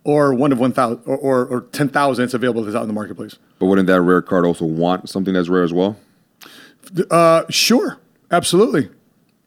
or 0.03 0.33
one 0.33 0.51
of 0.51 0.59
one 0.59 0.73
thousand, 0.73 0.99
or, 1.05 1.17
or, 1.17 1.45
or 1.45 1.61
ten 1.71 1.87
thousand 1.87 2.23
that's 2.23 2.33
available 2.33 2.61
that's 2.63 2.75
out 2.75 2.81
in 2.81 2.87
the 2.89 2.93
marketplace. 2.93 3.37
But 3.59 3.67
wouldn't 3.67 3.87
that 3.87 4.01
rare 4.01 4.21
card 4.21 4.43
also 4.45 4.65
want 4.65 5.07
something 5.07 5.33
that's 5.33 5.47
rare 5.47 5.63
as 5.63 5.71
well? 5.71 5.95
Uh, 7.09 7.43
sure, 7.49 7.99
absolutely, 8.31 8.89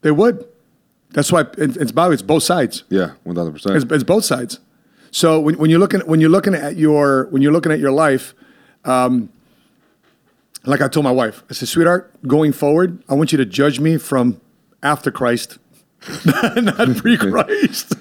they 0.01 0.11
would. 0.12 0.46
That's 1.11 1.31
why 1.31 1.42
it- 1.59 1.77
it's 1.77 1.92
by 1.92 2.11
it's 2.11 2.22
both 2.22 2.42
sides. 2.42 2.85
Yeah, 2.88 3.12
one 3.25 3.37
thousand 3.37 3.53
percent. 3.53 3.77
It's, 3.77 3.92
it's 3.92 4.05
both 4.05 4.25
sides. 4.25 4.61
So 5.10 5.40
when, 5.40 5.56
when 5.58 5.70
you're 5.70 5.78
looking 5.78 6.00
when 6.00 6.20
you're 6.20 6.30
looking 6.30 6.54
at 6.54 6.76
your 6.76 7.26
when 7.30 7.42
you're 7.42 7.52
looking 7.52 7.72
at 7.72 7.78
your 7.78 7.92
life, 7.92 8.34
um, 8.84 9.30
like 10.64 10.80
I 10.80 10.88
told 10.88 11.04
my 11.04 11.12
wife, 11.12 11.42
I 11.48 11.54
said, 11.54 11.68
sweetheart, 11.68 12.12
going 12.26 12.52
forward, 12.52 13.02
I 13.08 13.14
want 13.14 13.32
you 13.32 13.38
to 13.38 13.44
judge 13.44 13.80
me 13.80 13.98
from 13.98 14.40
after 14.82 15.10
Christ, 15.10 15.58
not 16.56 16.96
pre-Christ, 16.96 17.94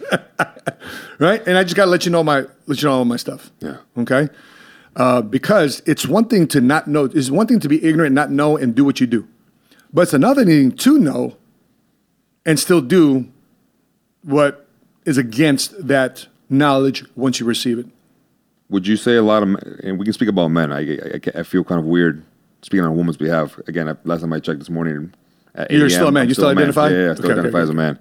right? 1.19 1.45
And 1.47 1.57
I 1.57 1.63
just 1.63 1.75
got 1.75 1.85
to 1.85 1.91
let 1.91 2.05
you 2.05 2.11
know 2.11 2.23
my 2.23 2.45
let 2.65 2.81
you 2.81 2.89
know 2.89 2.95
all 2.95 3.05
my 3.05 3.17
stuff. 3.17 3.51
Yeah. 3.59 3.77
Okay. 3.97 4.29
Uh, 4.95 5.21
because 5.21 5.81
it's 5.85 6.07
one 6.07 6.25
thing 6.25 6.47
to 6.47 6.61
not 6.61 6.87
know, 6.87 7.05
it's 7.05 7.29
one 7.29 7.47
thing 7.47 7.59
to 7.59 7.67
be 7.67 7.83
ignorant, 7.83 8.15
not 8.15 8.31
know, 8.31 8.55
and 8.55 8.73
do 8.73 8.85
what 8.85 9.01
you 9.01 9.07
do, 9.07 9.27
but 9.93 10.03
it's 10.03 10.13
another 10.13 10.45
thing 10.45 10.71
to 10.71 10.97
know 10.97 11.35
and 12.45 12.57
still 12.59 12.79
do 12.79 13.27
what 14.23 14.65
is 15.05 15.17
against 15.17 15.87
that 15.87 16.27
knowledge 16.49 17.03
once 17.15 17.39
you 17.39 17.45
receive 17.45 17.79
it. 17.79 17.85
Would 18.69 18.87
you 18.87 18.97
say 18.97 19.15
a 19.15 19.21
lot 19.21 19.43
of, 19.43 19.49
and 19.83 19.99
we 19.99 20.05
can 20.05 20.13
speak 20.13 20.29
about 20.29 20.47
men. 20.49 20.71
I, 20.71 20.93
I, 20.95 21.39
I 21.39 21.43
feel 21.43 21.63
kind 21.63 21.79
of 21.79 21.85
weird 21.85 22.23
speaking 22.61 22.83
on 22.83 22.89
a 22.91 22.93
woman's 22.93 23.17
behalf. 23.17 23.57
Again, 23.67 23.87
I- 23.89 23.95
last 24.03 24.21
time 24.21 24.33
I 24.33 24.39
checked 24.39 24.59
this 24.59 24.69
morning, 24.69 25.13
at 25.53 25.71
You're 25.71 25.89
still 25.89 26.07
a 26.07 26.11
man. 26.11 26.27
You 26.27 26.33
still 26.33 26.45
man. 26.47 26.57
identify? 26.57 26.89
Yeah, 26.89 27.05
yeah, 27.05 27.11
I 27.11 27.13
still 27.13 27.25
Okay, 27.25 27.33
okay, 27.33 27.39
identify 27.39 27.61
as 27.61 27.69
a 27.69 27.73
man. 27.73 27.99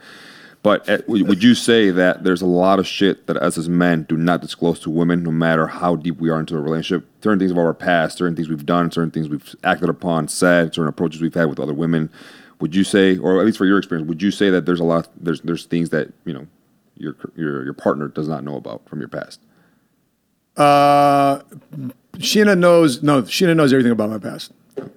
But 0.63 0.89
uh, 0.89 0.99
would 1.07 1.29
would 1.29 1.43
you 1.43 1.55
say 1.55 1.91
that 1.91 2.25
there's 2.25 2.41
a 2.41 2.47
lot 2.47 2.79
of 2.79 2.87
shit 2.87 3.27
that 3.27 3.37
us 3.37 3.59
as 3.59 3.69
men 3.69 4.05
do 4.05 4.17
not 4.17 4.41
disclose 4.41 4.81
to 4.81 4.91
women, 4.91 5.23
no 5.23 5.31
matter 5.31 5.67
how 5.67 5.95
deep 5.95 6.19
we 6.19 6.31
are 6.31 6.41
into 6.41 6.57
a 6.57 6.61
relationship? 6.61 7.07
Certain 7.23 7.39
things 7.39 7.51
about 7.51 7.67
our 7.67 7.75
past, 7.75 8.17
certain 8.17 8.35
things 8.35 8.49
we've 8.49 8.65
done, 8.65 8.91
certain 8.91 9.11
things 9.11 9.29
we've 9.29 9.55
acted 9.63 9.91
upon, 9.91 10.29
said, 10.29 10.75
certain 10.75 10.89
approaches 10.89 11.21
we've 11.21 11.35
had 11.35 11.51
with 11.51 11.61
other 11.61 11.75
women. 11.75 12.09
Would 12.61 12.75
you 12.75 12.83
say, 12.83 13.19
or 13.19 13.39
at 13.41 13.45
least 13.45 13.59
for 13.59 13.67
your 13.67 13.77
experience, 13.77 14.09
would 14.09 14.23
you 14.23 14.31
say 14.31 14.49
that 14.49 14.65
there's 14.65 14.81
a 14.81 14.85
lot, 14.85 15.09
there's 15.21 15.43
there's 15.43 15.67
things 15.67 15.91
that 15.91 16.11
you 16.25 16.33
know 16.33 16.47
your 16.97 17.15
your 17.37 17.65
your 17.65 17.75
partner 17.75 18.09
does 18.09 18.29
not 18.29 18.45
know 18.45 18.57
about 18.57 18.89
from 18.89 19.01
your 19.01 19.09
past? 19.09 19.41
Uh, 20.57 21.41
Sheena 22.19 22.57
knows, 22.57 23.03
no, 23.03 23.23
Sheena 23.23 23.57
knows 23.57 23.73
everything 23.73 23.91
about 23.93 24.11
my 24.11 24.19
past. 24.19 24.53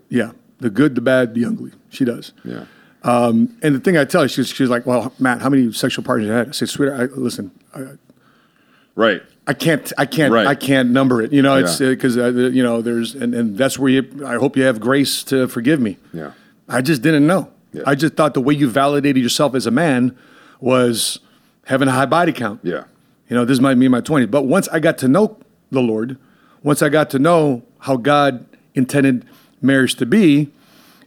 Yeah. 0.10 0.32
The 0.60 0.70
good, 0.70 0.94
the 0.96 1.02
bad, 1.02 1.34
the 1.34 1.46
ugly. 1.46 1.72
She 1.90 2.06
does. 2.06 2.34
Yeah. 2.44 2.66
Um, 3.04 3.58
and 3.64 3.74
the 3.76 3.80
thing 3.80 3.98
I 3.98 4.06
tell 4.06 4.22
her, 4.22 4.28
she's, 4.28 4.50
she's 4.50 4.70
like, 4.70 4.86
well, 4.86 5.14
Matt, 5.20 5.42
how 5.42 5.50
many 5.50 5.72
sexual 5.72 6.04
partners 6.04 6.28
have 6.28 6.34
you 6.34 6.38
had? 6.38 6.50
I 6.50 6.52
say, 6.52 6.66
sweetheart, 6.66 7.12
I, 7.12 7.16
listen, 7.16 7.52
I, 7.74 7.86
Right. 8.96 9.22
I 9.48 9.54
can't, 9.54 9.92
I 9.98 10.06
can't, 10.06 10.34
Right. 10.34 10.46
I 10.48 10.56
can't 10.56 10.90
number 10.90 11.22
it. 11.22 11.32
You 11.32 11.42
know, 11.42 11.56
it's 11.58 11.80
Yeah. 11.80 11.90
because 11.90 12.18
uh, 12.18 12.28
you 12.30 12.62
know, 12.64 12.82
there's, 12.82 13.16
and, 13.16 13.34
and 13.34 13.58
that's 13.58 13.80
where 13.80 13.90
you. 13.92 14.24
I 14.26 14.36
hope 14.36 14.58
you 14.58 14.64
have 14.64 14.80
grace 14.80 15.24
to 15.26 15.48
forgive 15.48 15.80
me. 15.80 15.98
Yeah. 16.14 16.32
I 16.68 16.82
just 16.82 17.02
didn't 17.02 17.26
know. 17.28 17.52
Yeah. 17.74 17.84
I 17.86 17.96
just 17.96 18.16
thought 18.16 18.34
the 18.34 18.42
way 18.42 18.56
you 18.56 18.68
validated 18.70 19.22
yourself 19.24 19.54
as 19.56 19.66
a 19.68 19.72
man 19.72 20.18
was 20.60 21.20
having 21.68 21.88
a 21.88 21.92
high 21.92 22.06
body 22.06 22.32
count. 22.32 22.62
Yeah. 22.64 22.86
You 23.30 23.36
know, 23.36 23.46
this 23.46 23.60
might 23.60 23.76
be 23.76 23.88
my 23.88 24.02
20s. 24.02 24.32
But 24.32 24.44
once 24.44 24.68
I 24.70 24.80
got 24.80 24.98
to 25.00 25.08
know 25.08 25.38
the 25.70 25.82
Lord, 25.82 26.18
once 26.64 26.82
I 26.82 26.90
got 26.90 27.10
to 27.12 27.20
know 27.20 27.64
how 27.80 27.98
God 27.98 28.46
intended 28.74 29.26
marriage 29.62 29.96
to 29.96 30.06
be, 30.06 30.52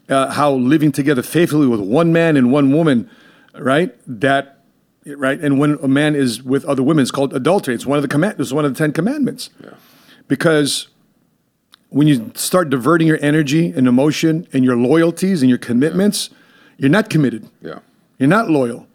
uh, 0.09 0.31
how 0.33 0.53
living 0.53 0.93
together 0.93 1.23
faithfully 1.23 1.67
with 1.67 1.81
one 1.81 2.13
man 2.13 2.37
and 2.37 2.53
one 2.53 2.73
woman, 2.73 3.09
right? 3.55 3.95
That, 4.07 4.59
right? 5.07 5.41
And 5.41 5.59
when 5.59 5.79
a 5.83 5.89
man 5.89 6.15
is 6.15 6.43
with 6.43 6.65
other 6.67 6.83
women, 6.83 7.03
it's 7.03 7.11
called 7.11 7.33
adultery. 7.33 7.75
It's 7.75 7.87
one 7.87 7.97
of 7.97 8.03
the 8.03 8.09
command. 8.09 8.39
It's 8.39 8.53
one 8.53 8.65
of 8.65 8.75
the 8.75 8.79
Ten 8.79 8.93
Commandments. 8.93 9.49
Yeah. 9.63 9.71
Because 10.29 10.89
when 11.89 12.07
you 12.07 12.33
start 12.35 12.69
diverting 12.69 13.07
your 13.07 13.19
energy 13.23 13.71
and 13.71 13.89
emotion 13.89 14.47
and 14.53 14.63
your 14.63 14.77
loyalties 14.77 15.43
and 15.43 15.49
your 15.49 15.59
commitments, 15.59 16.29
you're 16.77 16.91
not 16.91 17.09
committed. 17.09 17.49
Yeah. 17.63 17.79
You're 18.19 18.29
not 18.29 18.51
loyal. 18.51 18.87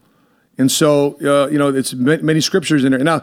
And 0.58 0.70
so, 0.70 1.18
uh, 1.22 1.48
you 1.48 1.58
know, 1.58 1.68
it's 1.68 1.94
many 1.94 2.40
scriptures 2.40 2.84
in 2.84 2.92
there. 2.92 3.04
Now, 3.04 3.22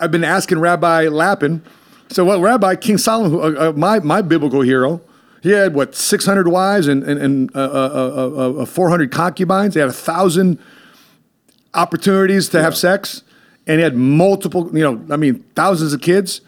I've 0.00 0.10
been 0.10 0.24
asking 0.24 0.58
Rabbi 0.58 1.08
Lapin, 1.08 1.62
so 2.08 2.24
well, 2.24 2.40
Rabbi 2.40 2.74
King 2.76 2.98
Solomon, 2.98 3.38
uh, 3.38 3.68
uh, 3.68 3.72
my, 3.72 4.00
my 4.00 4.22
biblical 4.22 4.62
hero, 4.62 5.00
he 5.42 5.50
had 5.50 5.74
what, 5.74 5.94
600 5.94 6.48
wives 6.48 6.86
and, 6.88 7.02
and, 7.04 7.20
and 7.20 7.56
uh, 7.56 7.60
uh, 7.60 8.52
uh, 8.58 8.62
uh, 8.62 8.66
400 8.66 9.10
concubines. 9.10 9.74
He 9.74 9.80
had 9.80 9.88
a 9.88 9.92
thousand 9.92 10.58
opportunities 11.72 12.48
to 12.50 12.62
have 12.62 12.76
sex, 12.76 13.22
and 13.66 13.78
he 13.78 13.82
had 13.82 13.96
multiple, 13.96 14.76
you 14.76 14.82
know, 14.82 15.04
I 15.12 15.16
mean, 15.16 15.44
thousands 15.54 15.92
of 15.92 16.00
kids. 16.00 16.40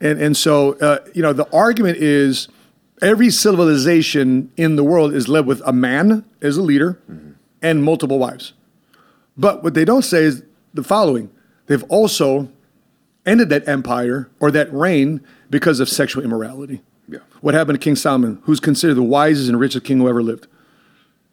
And, 0.00 0.20
and 0.20 0.36
so, 0.36 0.74
uh, 0.78 0.98
you 1.12 1.22
know, 1.22 1.32
the 1.32 1.50
argument 1.52 1.98
is 1.98 2.48
every 3.02 3.30
civilization 3.30 4.50
in 4.56 4.76
the 4.76 4.84
world 4.84 5.12
is 5.12 5.28
led 5.28 5.46
with 5.46 5.60
a 5.66 5.72
man 5.72 6.24
as 6.40 6.56
a 6.56 6.62
leader 6.62 7.00
and 7.60 7.84
multiple 7.84 8.18
wives. 8.18 8.52
But 9.36 9.62
what 9.62 9.74
they 9.74 9.84
don't 9.84 10.02
say 10.02 10.22
is 10.24 10.42
the 10.72 10.82
following 10.82 11.30
they've 11.66 11.84
also 11.84 12.48
ended 13.26 13.48
that 13.48 13.66
empire 13.68 14.30
or 14.40 14.50
that 14.50 14.72
reign 14.72 15.20
because 15.50 15.80
of 15.80 15.88
sexual 15.88 16.22
immorality. 16.22 16.82
Yeah. 17.08 17.20
What 17.40 17.54
happened 17.54 17.80
to 17.80 17.84
King 17.84 17.96
Solomon, 17.96 18.40
who's 18.42 18.60
considered 18.60 18.94
the 18.94 19.02
wisest 19.02 19.48
and 19.48 19.58
richest 19.58 19.84
king 19.84 19.98
who 19.98 20.08
ever 20.08 20.22
lived? 20.22 20.46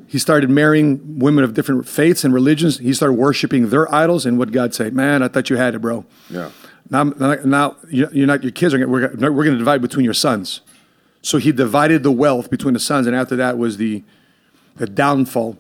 He 0.08 0.20
started 0.20 0.50
marrying 0.50 1.20
women 1.20 1.44
of 1.44 1.54
different 1.54 1.88
faiths 1.88 2.24
and 2.24 2.34
religions. 2.34 2.80
He 2.80 2.94
started 2.94 3.14
worshiping 3.14 3.70
their 3.70 3.94
idols. 3.94 4.26
And 4.26 4.38
what 4.38 4.52
God 4.52 4.74
said, 4.74 4.94
man, 4.94 5.22
I 5.22 5.28
thought 5.28 5.50
you 5.50 5.58
had 5.58 5.76
it, 5.76 5.80
bro. 5.80 6.06
Yeah. 6.30 6.52
Now, 6.90 7.04
now, 7.04 7.78
you're 7.90 8.28
not 8.28 8.44
your 8.44 8.52
kids 8.52 8.74
are. 8.74 8.88
We're, 8.88 9.12
we're 9.16 9.32
going 9.32 9.54
to 9.54 9.58
divide 9.58 9.82
between 9.82 10.04
your 10.04 10.14
sons. 10.14 10.62
So 11.22 11.38
he 11.38 11.52
divided 11.52 12.04
the 12.04 12.12
wealth 12.12 12.50
between 12.50 12.74
the 12.74 12.80
sons, 12.80 13.08
and 13.08 13.16
after 13.16 13.36
that 13.36 13.58
was 13.58 13.78
the 13.78 14.04
the 14.76 14.88
downfall 14.88 15.58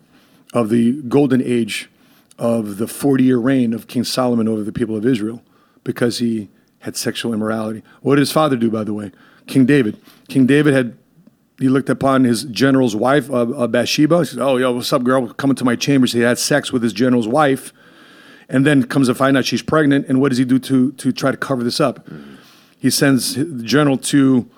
of 0.54 0.70
the 0.70 0.94
golden 1.04 1.42
age 1.42 1.91
of 2.42 2.78
the 2.78 2.88
40 2.88 3.24
year 3.24 3.38
reign 3.38 3.72
of 3.72 3.88
King 3.88 4.04
Solomon 4.04 4.48
over 4.48 4.64
the 4.64 4.72
people 4.72 4.98
of 4.98 5.06
Israel 5.06 5.44
because 5.84 6.18
he 6.18 6.50
had 6.80 6.98
sexual 6.98 7.34
immorality. 7.34 7.84
What 8.02 8.16
did 8.16 8.22
his 8.22 8.32
father 8.32 8.58
do, 8.58 8.72
by 8.72 8.84
the 8.84 8.96
way? 8.96 9.12
King 9.46 9.68
David. 9.68 10.02
King 10.28 10.48
David 10.48 10.74
had 10.74 10.98
he 11.60 11.70
looked 11.70 11.90
upon 11.90 12.24
his 12.24 12.46
general's 12.46 12.96
wife, 12.96 13.30
uh, 13.30 13.44
uh, 13.44 13.68
Bathsheba. 13.68 14.18
He 14.20 14.26
says, 14.26 14.40
"Oh, 14.40 14.58
yo, 14.58 14.72
what's 14.72 14.92
up, 14.92 15.04
girl? 15.04 15.32
Coming 15.34 15.56
to 15.58 15.64
my 15.64 15.76
chambers." 15.76 16.14
He 16.14 16.22
had 16.22 16.40
sex 16.40 16.74
with 16.74 16.82
his 16.82 16.94
general's 16.94 17.28
wife, 17.28 17.72
and 18.50 18.66
then 18.66 18.84
comes 18.84 19.08
to 19.08 19.14
find 19.14 19.38
out 19.38 19.46
she's 19.46 19.62
pregnant. 19.62 20.08
And 20.08 20.20
what 20.20 20.30
does 20.30 20.40
he 20.40 20.46
do 20.46 20.58
to 20.58 20.94
to 20.94 21.12
try 21.12 21.30
to 21.30 21.38
cover 21.38 21.64
this 21.64 21.80
up? 21.80 22.10
He 22.80 22.90
sends 22.90 23.36
the 23.36 23.64
general 23.64 23.98
to 23.98 24.50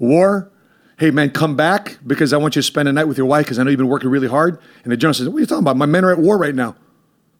war. 0.00 0.50
Hey, 0.98 1.12
man, 1.12 1.30
come 1.30 1.54
back 1.54 1.98
because 2.04 2.32
I 2.32 2.38
want 2.38 2.56
you 2.56 2.62
to 2.62 2.66
spend 2.66 2.88
a 2.88 2.92
night 2.92 3.04
with 3.04 3.16
your 3.16 3.26
wife 3.26 3.44
because 3.44 3.60
I 3.60 3.62
know 3.62 3.70
you've 3.70 3.78
been 3.78 3.86
working 3.86 4.10
really 4.10 4.26
hard. 4.26 4.58
And 4.82 4.90
the 4.90 4.96
general 4.96 5.14
says, 5.14 5.28
"What 5.28 5.36
are 5.36 5.40
you 5.40 5.46
talking 5.46 5.62
about? 5.62 5.76
My 5.76 5.86
men 5.86 6.04
are 6.04 6.10
at 6.10 6.18
war 6.18 6.36
right 6.36 6.56
now. 6.56 6.74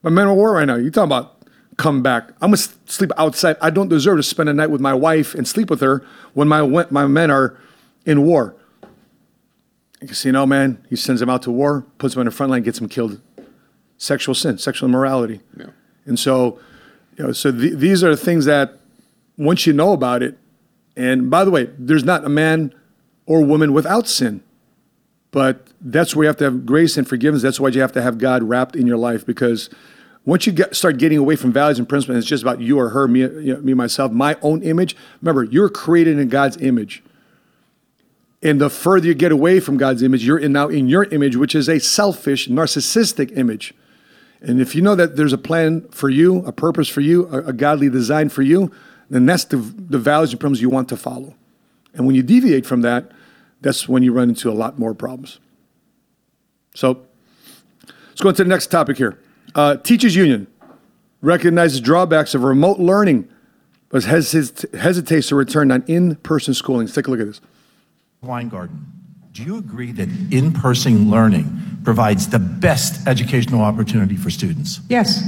My 0.02 0.10
men 0.10 0.26
are 0.26 0.30
at 0.30 0.36
war 0.36 0.54
right 0.54 0.66
now. 0.66 0.76
You 0.76 0.90
talking 0.90 1.08
about?" 1.08 1.34
Come 1.76 2.02
back. 2.02 2.30
I'm 2.40 2.50
gonna 2.50 2.56
sleep 2.86 3.12
outside. 3.16 3.56
I 3.60 3.70
don't 3.70 3.88
deserve 3.88 4.16
to 4.18 4.22
spend 4.24 4.48
a 4.48 4.52
night 4.52 4.68
with 4.68 4.80
my 4.80 4.94
wife 4.94 5.32
and 5.36 5.46
sleep 5.46 5.70
with 5.70 5.80
her 5.80 6.04
when 6.34 6.48
my 6.48 6.62
my 6.90 7.06
men 7.06 7.30
are 7.30 7.56
in 8.04 8.22
war. 8.22 8.56
You 10.00 10.08
see, 10.08 10.30
Casino 10.30 10.46
man, 10.46 10.84
he 10.88 10.96
sends 10.96 11.20
them 11.20 11.30
out 11.30 11.42
to 11.42 11.52
war, 11.52 11.84
puts 11.98 12.14
them 12.14 12.20
on 12.20 12.26
the 12.26 12.32
front 12.32 12.50
line, 12.50 12.62
gets 12.62 12.78
them 12.78 12.88
killed. 12.88 13.20
Sexual 13.96 14.34
sin, 14.34 14.58
sexual 14.58 14.88
immorality. 14.88 15.40
Yeah. 15.56 15.66
And 16.04 16.18
so, 16.18 16.58
you 17.16 17.26
know, 17.26 17.32
so 17.32 17.50
th- 17.52 17.74
these 17.74 18.02
are 18.02 18.14
things 18.14 18.44
that 18.44 18.78
once 19.36 19.66
you 19.66 19.72
know 19.72 19.92
about 19.92 20.22
it, 20.22 20.38
and 20.96 21.30
by 21.30 21.44
the 21.44 21.50
way, 21.50 21.70
there's 21.78 22.04
not 22.04 22.24
a 22.24 22.28
man 22.28 22.72
or 23.26 23.42
woman 23.42 23.72
without 23.72 24.08
sin, 24.08 24.42
but 25.30 25.66
that's 25.80 26.16
where 26.16 26.24
you 26.24 26.28
have 26.28 26.36
to 26.38 26.44
have 26.44 26.64
grace 26.66 26.96
and 26.96 27.06
forgiveness. 27.06 27.42
That's 27.42 27.60
why 27.60 27.68
you 27.68 27.80
have 27.80 27.92
to 27.92 28.02
have 28.02 28.18
God 28.18 28.42
wrapped 28.42 28.76
in 28.76 28.86
your 28.86 28.96
life 28.96 29.26
because 29.26 29.68
once 30.24 30.46
you 30.46 30.52
get, 30.52 30.74
start 30.74 30.98
getting 30.98 31.18
away 31.18 31.36
from 31.36 31.52
values 31.52 31.78
and 31.78 31.88
principles, 31.88 32.18
it's 32.18 32.26
just 32.26 32.42
about 32.42 32.60
you 32.60 32.78
or 32.78 32.90
her, 32.90 33.08
me, 33.08 33.20
you 33.20 33.54
know, 33.54 33.60
me, 33.60 33.74
myself, 33.74 34.12
my 34.12 34.36
own 34.42 34.62
image. 34.62 34.96
Remember, 35.22 35.44
you're 35.44 35.70
created 35.70 36.18
in 36.18 36.28
God's 36.28 36.56
image. 36.58 37.02
And 38.42 38.60
the 38.60 38.70
further 38.70 39.06
you 39.06 39.14
get 39.14 39.32
away 39.32 39.58
from 39.58 39.76
God's 39.76 40.02
image, 40.02 40.24
you're 40.24 40.38
in 40.38 40.52
now 40.52 40.68
in 40.68 40.86
your 40.86 41.04
image, 41.04 41.36
which 41.36 41.54
is 41.54 41.68
a 41.68 41.80
selfish, 41.80 42.46
narcissistic 42.48 43.36
image. 43.36 43.74
And 44.40 44.60
if 44.60 44.74
you 44.74 44.82
know 44.82 44.94
that 44.94 45.16
there's 45.16 45.32
a 45.32 45.38
plan 45.38 45.88
for 45.88 46.08
you, 46.08 46.44
a 46.44 46.52
purpose 46.52 46.88
for 46.88 47.00
you, 47.00 47.26
a, 47.28 47.46
a 47.46 47.52
godly 47.52 47.90
design 47.90 48.28
for 48.28 48.42
you, 48.42 48.70
then 49.10 49.26
that's 49.26 49.44
the, 49.44 49.56
the 49.56 49.98
values 49.98 50.32
and 50.32 50.40
principles 50.40 50.60
you 50.60 50.68
want 50.68 50.88
to 50.90 50.96
follow. 50.96 51.34
And 51.94 52.06
when 52.06 52.14
you 52.14 52.22
deviate 52.22 52.66
from 52.66 52.82
that, 52.82 53.10
that's 53.60 53.88
when 53.88 54.02
you 54.02 54.12
run 54.12 54.28
into 54.28 54.50
a 54.50 54.52
lot 54.54 54.78
more 54.78 54.94
problems. 54.94 55.40
So 56.74 57.02
let's 58.08 58.20
go 58.20 58.28
into 58.28 58.44
the 58.44 58.48
next 58.48 58.68
topic 58.68 58.96
here. 58.96 59.18
Uh, 59.54 59.76
Teachers 59.76 60.14
Union 60.14 60.46
recognizes 61.20 61.80
drawbacks 61.80 62.34
of 62.34 62.44
remote 62.44 62.78
learning, 62.78 63.28
but 63.88 64.02
hesit- 64.02 64.72
hesitates 64.78 65.28
to 65.28 65.34
return 65.34 65.72
on 65.72 65.82
in-person 65.86 66.54
schooling. 66.54 66.86
Let's 66.86 66.94
take 66.94 67.08
a 67.08 67.10
look 67.10 67.20
at 67.20 67.26
this. 67.26 67.40
Weingarten, 68.22 68.86
do 69.32 69.42
you 69.42 69.58
agree 69.58 69.92
that 69.92 70.08
in 70.30 70.52
person 70.52 71.10
learning 71.10 71.78
provides 71.84 72.28
the 72.28 72.38
best 72.38 73.06
educational 73.06 73.62
opportunity 73.62 74.16
for 74.16 74.30
students? 74.30 74.80
Yes. 74.88 75.22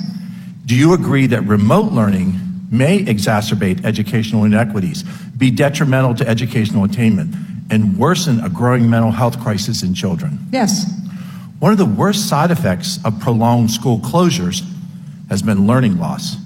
Do 0.67 0.77
you 0.77 0.93
agree 0.93 1.27
that 1.29 1.43
remote 1.43 1.93
learning 1.93 2.39
may 2.71 3.05
exacerbate 3.05 3.85
educational 3.85 4.45
inequities, 4.45 5.03
be 5.37 5.51
detrimental 5.51 6.15
to 6.15 6.29
educational 6.29 6.85
attainment, 6.85 7.35
and 7.71 7.97
worsen 7.97 8.41
a 8.41 8.49
growing 8.49 8.91
mental 8.91 9.11
health 9.11 9.41
crisis 9.41 9.83
in 9.83 9.95
children? 9.95 10.39
Yes. 10.53 10.91
One 11.61 11.73
of 11.73 11.79
the 11.79 11.87
worst 11.87 12.29
side 12.29 12.51
effects 12.51 12.99
of 13.05 13.19
prolonged 13.21 13.71
school 13.71 13.99
closures 13.99 14.63
has 15.29 15.43
been 15.43 15.67
learning 15.67 15.99
loss. 15.99 16.37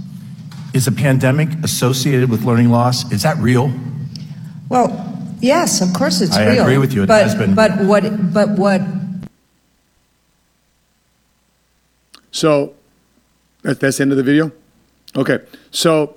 Is 0.75 0.87
a 0.87 0.93
pandemic 0.93 1.49
associated 1.62 2.31
with 2.31 2.43
learning 2.43 2.70
loss? 2.70 3.11
Is 3.12 3.22
that 3.22 3.37
real? 3.39 3.72
Well, 4.68 4.91
yes, 5.41 5.81
of 5.81 5.93
course 5.95 6.20
it's 6.20 6.37
I 6.37 6.49
real. 6.49 6.61
I 6.61 6.64
agree 6.64 6.79
with 6.79 6.93
you, 6.93 7.05
it 7.05 7.07
but, 7.07 7.22
has 7.22 7.35
been. 7.35 7.55
But 7.55 7.81
what? 7.85 8.33
But 8.33 8.51
what? 8.51 8.83
So 12.33 12.75
that, 13.62 13.79
that's 13.79 13.99
the 13.99 14.03
end 14.03 14.11
of 14.11 14.16
the 14.18 14.25
video? 14.25 14.51
Okay. 15.16 15.39
So 15.70 16.16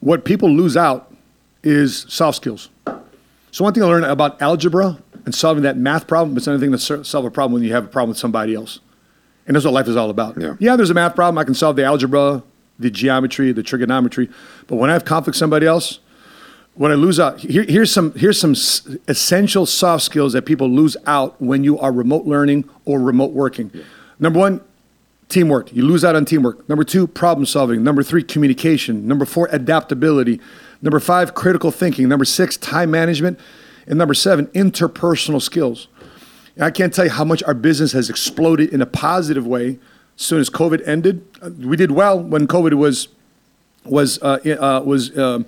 what 0.00 0.24
people 0.24 0.50
lose 0.50 0.76
out 0.76 1.12
is 1.62 2.06
soft 2.08 2.36
skills. 2.38 2.70
So 3.52 3.64
one 3.64 3.74
thing 3.74 3.82
I 3.82 3.86
learned 3.86 4.06
about 4.06 4.40
algebra 4.40 4.98
and 5.26 5.34
solving 5.34 5.62
that 5.62 5.76
math 5.76 6.06
problem, 6.06 6.36
it's 6.38 6.46
another 6.46 6.60
thing 6.60 6.72
to 6.72 7.04
solve 7.04 7.26
a 7.26 7.30
problem 7.30 7.52
when 7.52 7.62
you 7.62 7.72
have 7.74 7.84
a 7.84 7.88
problem 7.88 8.08
with 8.08 8.18
somebody 8.18 8.54
else. 8.54 8.80
And 9.46 9.54
that's 9.54 9.66
what 9.66 9.74
life 9.74 9.88
is 9.88 9.94
all 9.94 10.08
about. 10.08 10.40
Yeah. 10.40 10.56
yeah, 10.58 10.74
there's 10.74 10.88
a 10.88 10.94
math 10.94 11.14
problem. 11.14 11.36
I 11.36 11.44
can 11.44 11.54
solve 11.54 11.76
the 11.76 11.84
algebra, 11.84 12.42
the 12.78 12.90
geometry, 12.90 13.52
the 13.52 13.62
trigonometry. 13.62 14.30
But 14.66 14.76
when 14.76 14.88
I 14.88 14.94
have 14.94 15.04
conflict 15.04 15.34
with 15.34 15.36
somebody 15.36 15.66
else, 15.66 16.00
when 16.74 16.90
I 16.90 16.94
lose 16.94 17.20
out, 17.20 17.40
here, 17.40 17.64
here's 17.64 17.92
some 17.92 18.14
here's 18.14 18.40
some 18.40 18.52
essential 19.06 19.66
soft 19.66 20.04
skills 20.04 20.32
that 20.32 20.46
people 20.46 20.70
lose 20.70 20.96
out 21.06 21.40
when 21.42 21.62
you 21.62 21.78
are 21.78 21.92
remote 21.92 22.24
learning 22.24 22.66
or 22.86 22.98
remote 23.00 23.32
working. 23.32 23.70
Number 24.18 24.38
one, 24.38 24.62
teamwork. 25.28 25.74
You 25.74 25.84
lose 25.84 26.04
out 26.04 26.16
on 26.16 26.24
teamwork. 26.24 26.66
Number 26.70 26.84
two, 26.84 27.06
problem 27.06 27.44
solving. 27.44 27.84
Number 27.84 28.02
three, 28.02 28.22
communication. 28.22 29.06
Number 29.06 29.26
four, 29.26 29.50
adaptability. 29.52 30.40
Number 30.82 30.98
five, 31.00 31.32
critical 31.34 31.70
thinking. 31.70 32.08
Number 32.08 32.24
six, 32.24 32.56
time 32.56 32.90
management. 32.90 33.38
And 33.86 33.98
number 33.98 34.14
seven, 34.14 34.46
interpersonal 34.48 35.40
skills. 35.40 35.88
And 36.56 36.64
I 36.64 36.70
can't 36.70 36.92
tell 36.92 37.06
you 37.06 37.10
how 37.10 37.24
much 37.24 37.42
our 37.44 37.54
business 37.54 37.92
has 37.92 38.10
exploded 38.10 38.72
in 38.72 38.82
a 38.82 38.86
positive 38.86 39.46
way 39.46 39.78
as 40.18 40.22
soon 40.24 40.40
as 40.40 40.50
COVID 40.50 40.86
ended. 40.86 41.24
Uh, 41.40 41.50
We 41.58 41.76
did 41.76 41.92
well 41.92 42.20
when 42.22 42.46
COVID 42.46 42.74
was 42.74 43.08
was 43.84 44.22
uh, 44.22 44.38
uh, 44.60 44.82
was 44.84 45.10
uh, 45.16 45.42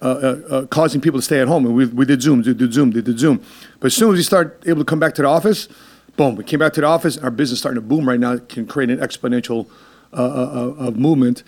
uh, 0.00 0.04
uh, 0.06 0.66
causing 0.66 1.00
people 1.00 1.18
to 1.18 1.24
stay 1.24 1.40
at 1.40 1.48
home, 1.48 1.66
and 1.66 1.74
we, 1.74 1.86
we 1.86 2.04
did 2.04 2.22
Zoom, 2.22 2.42
we 2.42 2.54
did 2.54 2.72
Zoom, 2.72 2.90
we 2.90 3.02
did 3.02 3.18
Zoom. 3.18 3.42
But 3.80 3.86
as 3.86 3.94
soon 3.94 4.10
as 4.12 4.16
we 4.18 4.22
start 4.22 4.62
able 4.66 4.80
to 4.80 4.84
come 4.84 5.00
back 5.00 5.14
to 5.14 5.22
the 5.22 5.28
office, 5.28 5.68
boom, 6.16 6.36
we 6.36 6.44
came 6.44 6.60
back 6.60 6.72
to 6.74 6.80
the 6.80 6.86
office. 6.86 7.16
and 7.16 7.24
Our 7.24 7.32
business 7.32 7.58
starting 7.58 7.82
to 7.82 7.86
boom 7.88 8.08
right 8.08 8.20
now. 8.20 8.32
It 8.34 8.48
can 8.48 8.66
create 8.66 8.90
an 8.90 8.98
exponential 8.98 9.66
movement 10.96 11.42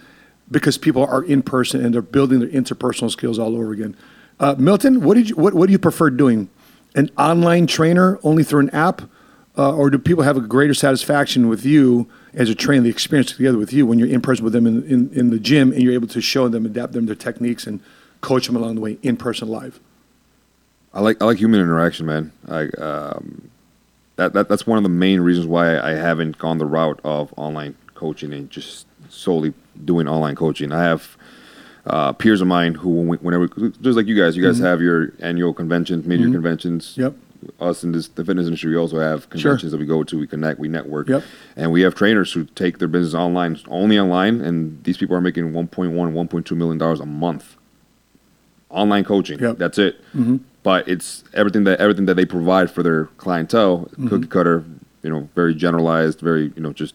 because 0.53 0.79
people 0.79 1.05
are 1.05 1.25
in 1.25 1.43
person 1.43 1.85
and 1.85 1.93
they're 1.93 2.03
building 2.03 2.41
their 2.41 2.49
interpersonal 2.49 3.11
skills 3.11 3.39
all 3.39 3.57
over 3.57 3.73
again. 3.73 3.97
Uh, 4.39 4.55
Milton, 4.59 5.03
what 5.03 5.15
did 5.15 5.31
you 5.31 5.37
what, 5.37 5.55
what 5.55 5.67
do 5.67 5.73
you 5.73 5.79
prefer 5.79 6.11
doing? 6.11 6.49
An 6.95 7.11
online 7.17 7.67
trainer 7.67 8.21
only 8.23 8.45
through 8.45 8.61
an 8.61 8.71
app, 8.71 9.03
uh, 9.57 9.75
or 9.75 9.89
do 9.91 9.99
people 9.99 10.25
have 10.25 10.37
a 10.37 10.41
greater 10.41 10.75
satisfaction 10.75 11.49
with 11.49 11.65
you 11.65 12.09
as 12.35 12.49
a 12.51 12.55
trainer, 12.55 12.83
the 12.83 12.91
experience 12.91 13.33
together 13.33 13.59
with 13.59 13.73
you 13.73 13.87
when 13.87 13.99
you're 13.99 14.09
in 14.09 14.21
person 14.21 14.45
with 14.45 14.53
them 14.53 14.67
in, 14.67 14.83
in, 14.85 15.11
in 15.13 15.31
the 15.31 15.39
gym 15.39 15.73
and 15.73 15.83
you're 15.83 15.93
able 15.93 16.09
to 16.09 16.21
show 16.21 16.49
them, 16.49 16.67
adapt 16.67 16.93
them 16.93 17.07
their 17.07 17.15
techniques, 17.15 17.67
and 17.67 17.81
coach 18.21 18.47
them 18.47 18.57
along 18.57 18.75
the 18.75 18.81
way 18.81 18.99
in 19.03 19.17
person 19.17 19.49
live? 19.49 19.81
I 20.93 21.01
like 21.01 21.23
I 21.23 21.25
like 21.25 21.39
human 21.39 21.61
interaction, 21.61 22.07
man. 22.07 22.33
I 22.49 22.69
um, 22.79 23.51
that, 24.17 24.35
that 24.35 24.49
that's 24.49 24.67
one 24.67 24.77
of 24.77 24.83
the 24.83 24.91
main 24.91 25.21
reasons 25.21 25.47
why 25.47 25.79
I 25.79 25.93
haven't 25.93 26.39
gone 26.39 26.59
the 26.59 26.67
route 26.67 27.01
of 27.05 27.33
online 27.37 27.77
coaching 27.95 28.33
and 28.33 28.51
just 28.51 28.87
solely 29.13 29.53
doing 29.85 30.09
online 30.09 30.35
coaching. 30.35 30.73
I 30.73 30.83
have 30.83 31.17
uh, 31.85 32.13
peers 32.13 32.41
of 32.41 32.47
mine 32.47 32.75
who, 32.75 32.91
whenever 33.17 33.49
just 33.49 33.97
like 33.97 34.07
you 34.07 34.15
guys, 34.17 34.37
you 34.37 34.43
guys 34.43 34.61
Mhm. 34.61 34.65
have 34.65 34.81
your 34.81 35.13
annual 35.19 35.53
conventions, 35.53 36.07
major 36.07 36.29
Mhm. 36.29 36.33
conventions. 36.33 36.95
Yep. 36.97 37.17
Us 37.59 37.83
in 37.83 37.91
this, 37.91 38.07
the 38.07 38.25
fitness 38.25 38.47
industry, 38.47 38.71
we 38.71 38.77
also 38.77 39.01
have 39.01 39.29
conventions 39.29 39.73
that 39.73 39.79
we 39.79 39.85
go 39.87 40.05
to. 40.05 40.17
We 40.17 40.29
connect, 40.29 40.61
we 40.61 40.69
network, 40.69 41.09
Yep. 41.09 41.25
and 41.57 41.73
we 41.73 41.81
have 41.81 41.97
trainers 41.97 42.33
who 42.33 42.45
take 42.55 42.79
their 42.79 42.87
business 42.87 43.15
online, 43.15 43.59
only 43.67 43.99
online, 43.99 44.41
and 44.41 44.79
these 44.85 44.97
people 44.97 45.17
are 45.17 45.21
making 45.21 45.53
1.1, 45.53 46.15
1.2 46.15 46.55
million 46.55 46.79
dollars 46.79 47.01
a 47.01 47.07
month. 47.07 47.57
Online 48.71 49.03
coaching, 49.05 49.39
Yep. 49.41 49.59
that's 49.59 49.77
it 49.79 49.97
Mhm. 50.17 50.41
but 50.63 50.87
it's 50.89 51.25
everything 51.35 51.65
that 51.65 51.81
everything 51.81 52.07
that 52.07 52.15
they 52.15 52.25
provide 52.25 52.71
for 52.71 52.83
their 52.85 53.07
clientele, 53.19 53.91
Mhm. 53.99 54.09
cookie 54.09 54.27
cutter, 54.29 54.63
you 55.03 55.11
know, 55.11 55.29
very 55.35 55.53
generalized, 55.55 56.21
very 56.21 56.53
you 56.57 56.63
know, 56.63 56.73
just 56.73 56.95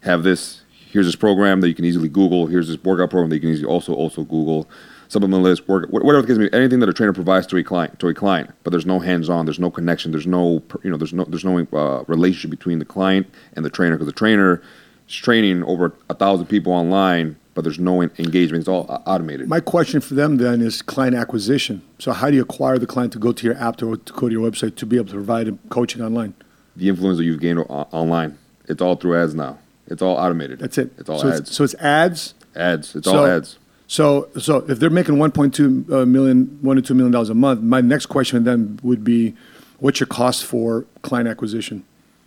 have 0.00 0.22
this. 0.22 0.61
Here's 0.92 1.06
this 1.06 1.16
program 1.16 1.62
that 1.62 1.68
you 1.68 1.74
can 1.74 1.86
easily 1.86 2.10
Google. 2.10 2.46
Here's 2.48 2.68
this 2.68 2.76
workout 2.84 3.08
program 3.08 3.30
that 3.30 3.36
you 3.36 3.40
can 3.40 3.48
easily 3.48 3.66
also 3.66 3.94
also 3.94 4.24
Google. 4.24 4.68
Supplement 5.08 5.42
list, 5.42 5.66
work, 5.68 5.88
wh- 5.88 5.94
whatever 6.04 6.20
the 6.22 6.28
case 6.28 6.36
may 6.38 6.48
be, 6.48 6.52
anything 6.54 6.80
that 6.80 6.88
a 6.88 6.92
trainer 6.92 7.12
provides 7.14 7.46
to 7.48 7.56
a 7.56 7.62
client 7.64 7.98
to 8.00 8.08
a 8.08 8.14
client, 8.14 8.50
but 8.62 8.70
there's 8.70 8.84
no 8.86 8.98
hands-on, 8.98 9.46
there's 9.46 9.58
no 9.58 9.70
connection, 9.70 10.10
there's 10.10 10.26
no 10.26 10.62
you 10.84 10.90
know, 10.90 10.96
there's 10.98 11.14
no 11.14 11.24
there's 11.24 11.44
no 11.46 11.66
uh, 11.72 12.04
relationship 12.08 12.50
between 12.50 12.78
the 12.78 12.84
client 12.84 13.26
and 13.54 13.64
the 13.64 13.70
trainer 13.70 13.96
because 13.96 14.06
the 14.06 14.12
trainer 14.12 14.62
is 15.08 15.14
training 15.14 15.62
over 15.64 15.94
a 16.10 16.14
thousand 16.14 16.46
people 16.46 16.72
online, 16.74 17.36
but 17.54 17.62
there's 17.62 17.78
no 17.78 18.02
en- 18.02 18.10
engagement. 18.18 18.60
It's 18.60 18.68
all 18.68 18.84
uh, 18.90 19.00
automated. 19.06 19.48
My 19.48 19.60
question 19.60 20.02
for 20.02 20.12
them 20.14 20.36
then 20.36 20.60
is 20.60 20.82
client 20.82 21.14
acquisition. 21.16 21.82
So 21.98 22.12
how 22.12 22.28
do 22.28 22.36
you 22.36 22.42
acquire 22.42 22.78
the 22.78 22.86
client 22.86 23.12
to 23.14 23.18
go 23.18 23.32
to 23.32 23.46
your 23.46 23.56
app 23.56 23.76
to, 23.78 23.96
to 23.96 24.12
go 24.12 24.28
to 24.28 24.32
your 24.34 24.50
website 24.50 24.76
to 24.76 24.84
be 24.86 24.96
able 24.96 25.06
to 25.08 25.14
provide 25.14 25.58
coaching 25.70 26.02
online? 26.02 26.34
the 26.76 26.88
influence 26.88 27.18
that 27.18 27.24
you've 27.24 27.40
gained 27.40 27.58
o- 27.58 27.64
online. 27.92 28.38
It's 28.66 28.80
all 28.80 28.96
through 28.96 29.22
ads 29.22 29.34
now. 29.34 29.58
It's 29.92 30.02
all 30.02 30.16
automated. 30.16 30.58
That's 30.58 30.78
it. 30.78 30.92
It's 30.98 31.08
all 31.08 31.18
so 31.20 31.28
ads. 31.28 31.40
It's, 31.40 31.54
so 31.56 31.64
it's 31.64 31.74
ads. 31.74 32.34
ads. 32.56 32.96
It's 32.96 33.06
So- 33.06 33.18
all 33.18 33.26
ads. 33.26 33.58
So, 33.88 34.28
so 34.38 34.64
if 34.68 34.78
they're 34.80 34.88
making 34.88 35.16
1.2 35.16 35.92
uh, 35.92 36.06
million, 36.06 36.58
one 36.62 36.76
to 36.76 36.82
two 36.82 36.94
million 36.94 37.12
dollars 37.12 37.28
a 37.28 37.34
month, 37.34 37.60
my 37.60 37.82
next 37.82 38.06
question 38.06 38.42
then 38.44 38.80
would 38.82 39.04
be, 39.04 39.34
what's 39.80 40.00
your 40.00 40.06
cost 40.06 40.46
for 40.46 40.86
client 41.02 41.28
acquisition? 41.28 41.84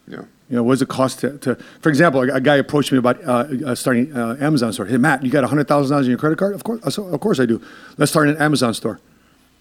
Yeah. 0.08 0.26
You 0.48 0.58
know, 0.58 0.62
what 0.64 0.74
does 0.74 0.84
it 0.84 0.90
cost 0.90 1.22
to, 1.22 1.40
to 1.40 1.56
for 1.82 1.90
example, 1.90 2.22
a, 2.22 2.36
a 2.36 2.40
guy 2.40 2.58
approached 2.58 2.92
me 2.92 3.00
about 3.00 3.18
uh, 3.24 3.48
uh, 3.66 3.74
starting 3.74 4.16
uh, 4.16 4.38
Amazon 4.40 4.74
store. 4.74 4.86
Hey, 4.86 4.98
Matt, 4.98 5.24
you 5.24 5.32
got 5.32 5.44
$100,000 5.44 6.04
in 6.04 6.10
your 6.10 6.20
credit 6.20 6.38
card? 6.38 6.54
Of 6.54 6.64
course, 6.64 7.00
I 7.00 7.02
of 7.02 7.20
course 7.20 7.40
I 7.40 7.48
do. 7.48 7.60
Let's 7.98 8.12
start 8.12 8.30
an 8.30 8.38
Amazon 8.38 8.76
store. 8.76 9.00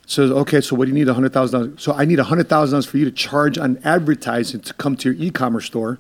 says, 0.07 0.31
okay, 0.31 0.61
so 0.61 0.77
what 0.77 0.85
do 0.85 0.91
you 0.91 0.95
need 0.95 1.09
hundred 1.09 1.33
thousand 1.33 1.59
dollars? 1.59 1.83
So 1.83 1.95
I 1.95 2.05
need 2.05 2.19
hundred 2.19 2.51
thousand 2.51 2.75
dollars 2.75 2.85
for 2.85 2.99
you 2.99 3.07
to 3.07 3.13
charge 3.13 3.57
on 3.57 3.79
advertising 3.83 4.61
to 4.61 4.75
come 4.75 4.95
to 4.97 5.11
your 5.11 5.23
e-commerce 5.27 5.65
store. 5.65 5.99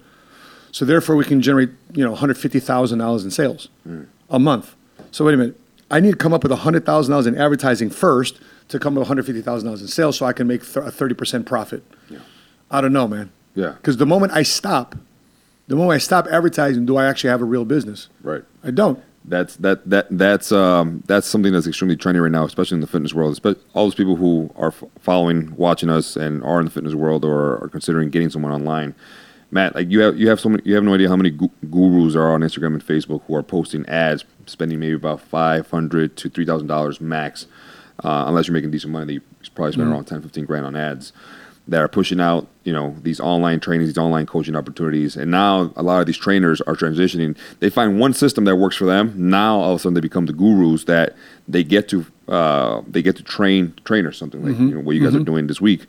So 0.74 0.84
therefore, 0.84 1.14
we 1.14 1.24
can 1.24 1.40
generate 1.40 1.70
you 1.94 2.02
know 2.02 2.10
one 2.10 2.18
hundred 2.18 2.36
fifty 2.36 2.58
thousand 2.58 2.98
dollars 2.98 3.24
in 3.24 3.30
sales 3.30 3.68
a 4.28 4.40
month. 4.40 4.74
So 5.12 5.24
wait 5.24 5.34
a 5.34 5.36
minute, 5.36 5.58
I 5.88 6.00
need 6.00 6.10
to 6.10 6.16
come 6.16 6.32
up 6.32 6.42
with 6.42 6.50
hundred 6.50 6.84
thousand 6.84 7.12
dollars 7.12 7.28
in 7.28 7.38
advertising 7.38 7.90
first 7.90 8.40
to 8.70 8.80
come 8.80 8.94
up 8.94 8.98
with 8.98 9.02
one 9.02 9.06
hundred 9.06 9.26
fifty 9.26 9.40
thousand 9.40 9.66
dollars 9.68 9.82
in 9.82 9.86
sales, 9.86 10.18
so 10.18 10.26
I 10.26 10.32
can 10.32 10.48
make 10.48 10.64
th- 10.64 10.84
a 10.84 10.90
thirty 10.90 11.14
percent 11.14 11.46
profit. 11.46 11.84
I 12.72 12.80
don't 12.80 12.92
know, 12.92 13.06
man. 13.06 13.30
Yeah. 13.54 13.74
Because 13.74 13.98
the 13.98 14.06
moment 14.06 14.32
I 14.32 14.42
stop, 14.42 14.96
the 15.68 15.76
moment 15.76 15.94
I 15.94 15.98
stop 15.98 16.26
advertising, 16.26 16.86
do 16.86 16.96
I 16.96 17.06
actually 17.06 17.30
have 17.30 17.40
a 17.40 17.44
real 17.44 17.64
business? 17.64 18.08
Right. 18.20 18.42
I 18.64 18.72
don't. 18.72 19.00
That's 19.24 19.54
that 19.58 19.88
that 19.88 20.08
that's 20.10 20.50
um 20.50 21.04
that's 21.06 21.28
something 21.28 21.52
that's 21.52 21.68
extremely 21.68 21.96
trendy 21.96 22.20
right 22.20 22.32
now, 22.32 22.44
especially 22.44 22.74
in 22.74 22.80
the 22.80 22.88
fitness 22.88 23.14
world. 23.14 23.38
All 23.74 23.84
those 23.84 23.94
people 23.94 24.16
who 24.16 24.50
are 24.56 24.68
f- 24.68 24.82
following, 24.98 25.54
watching 25.54 25.88
us, 25.88 26.16
and 26.16 26.42
are 26.42 26.58
in 26.58 26.64
the 26.64 26.72
fitness 26.72 26.94
world 26.94 27.24
or 27.24 27.62
are 27.62 27.68
considering 27.68 28.10
getting 28.10 28.28
someone 28.28 28.50
online. 28.50 28.96
Matt, 29.54 29.76
like 29.76 29.88
you 29.88 30.00
have 30.00 30.18
you 30.18 30.28
have 30.28 30.40
so 30.40 30.48
many, 30.48 30.62
you 30.66 30.74
have 30.74 30.82
no 30.82 30.94
idea 30.94 31.08
how 31.08 31.14
many 31.14 31.30
gu- 31.30 31.48
gurus 31.70 32.16
are 32.16 32.32
on 32.32 32.40
Instagram 32.40 32.74
and 32.74 32.84
Facebook 32.84 33.22
who 33.28 33.36
are 33.36 33.42
posting 33.44 33.86
ads, 33.86 34.24
spending 34.46 34.80
maybe 34.80 34.94
about 34.94 35.20
five 35.20 35.70
hundred 35.70 36.16
to 36.16 36.28
three 36.28 36.44
thousand 36.44 36.66
dollars 36.66 37.00
max, 37.00 37.46
uh, 38.02 38.24
unless 38.26 38.48
you're 38.48 38.52
making 38.54 38.72
decent 38.72 38.92
money. 38.92 39.14
You 39.14 39.20
probably 39.54 39.72
spend 39.72 39.88
Mhm. 39.88 39.92
around 39.92 40.04
10, 40.06 40.22
15 40.22 40.44
grand 40.44 40.66
on 40.66 40.74
ads 40.74 41.12
that 41.68 41.80
are 41.80 41.86
pushing 41.88 42.20
out, 42.20 42.48
you 42.64 42.72
know, 42.72 42.96
these 43.02 43.20
online 43.20 43.60
trainings, 43.60 43.88
these 43.90 43.96
online 43.98 44.26
coaching 44.26 44.56
opportunities. 44.56 45.16
And 45.16 45.30
now 45.30 45.72
a 45.76 45.82
lot 45.84 46.00
of 46.00 46.06
these 46.06 46.16
trainers 46.18 46.60
are 46.62 46.74
transitioning. 46.74 47.36
They 47.60 47.70
find 47.70 47.98
one 48.00 48.12
system 48.12 48.44
that 48.46 48.56
works 48.56 48.74
for 48.76 48.84
them. 48.86 49.12
Now 49.16 49.60
all 49.60 49.72
of 49.74 49.76
a 49.76 49.78
sudden 49.78 49.94
they 49.94 50.00
become 50.00 50.26
the 50.26 50.32
gurus 50.34 50.84
that 50.84 51.14
they 51.46 51.62
get 51.62 51.88
to 51.90 52.04
uh, 52.26 52.80
they 52.90 53.02
get 53.02 53.14
to 53.16 53.22
train 53.22 53.74
trainers, 53.84 54.16
something 54.16 54.42
like 54.42 54.54
Mhm. 54.54 54.68
you 54.70 54.74
know, 54.76 54.80
what 54.80 54.96
you 54.96 55.02
guys 55.04 55.12
Mhm. 55.12 55.20
are 55.20 55.24
doing 55.24 55.46
this 55.46 55.60
week. 55.60 55.86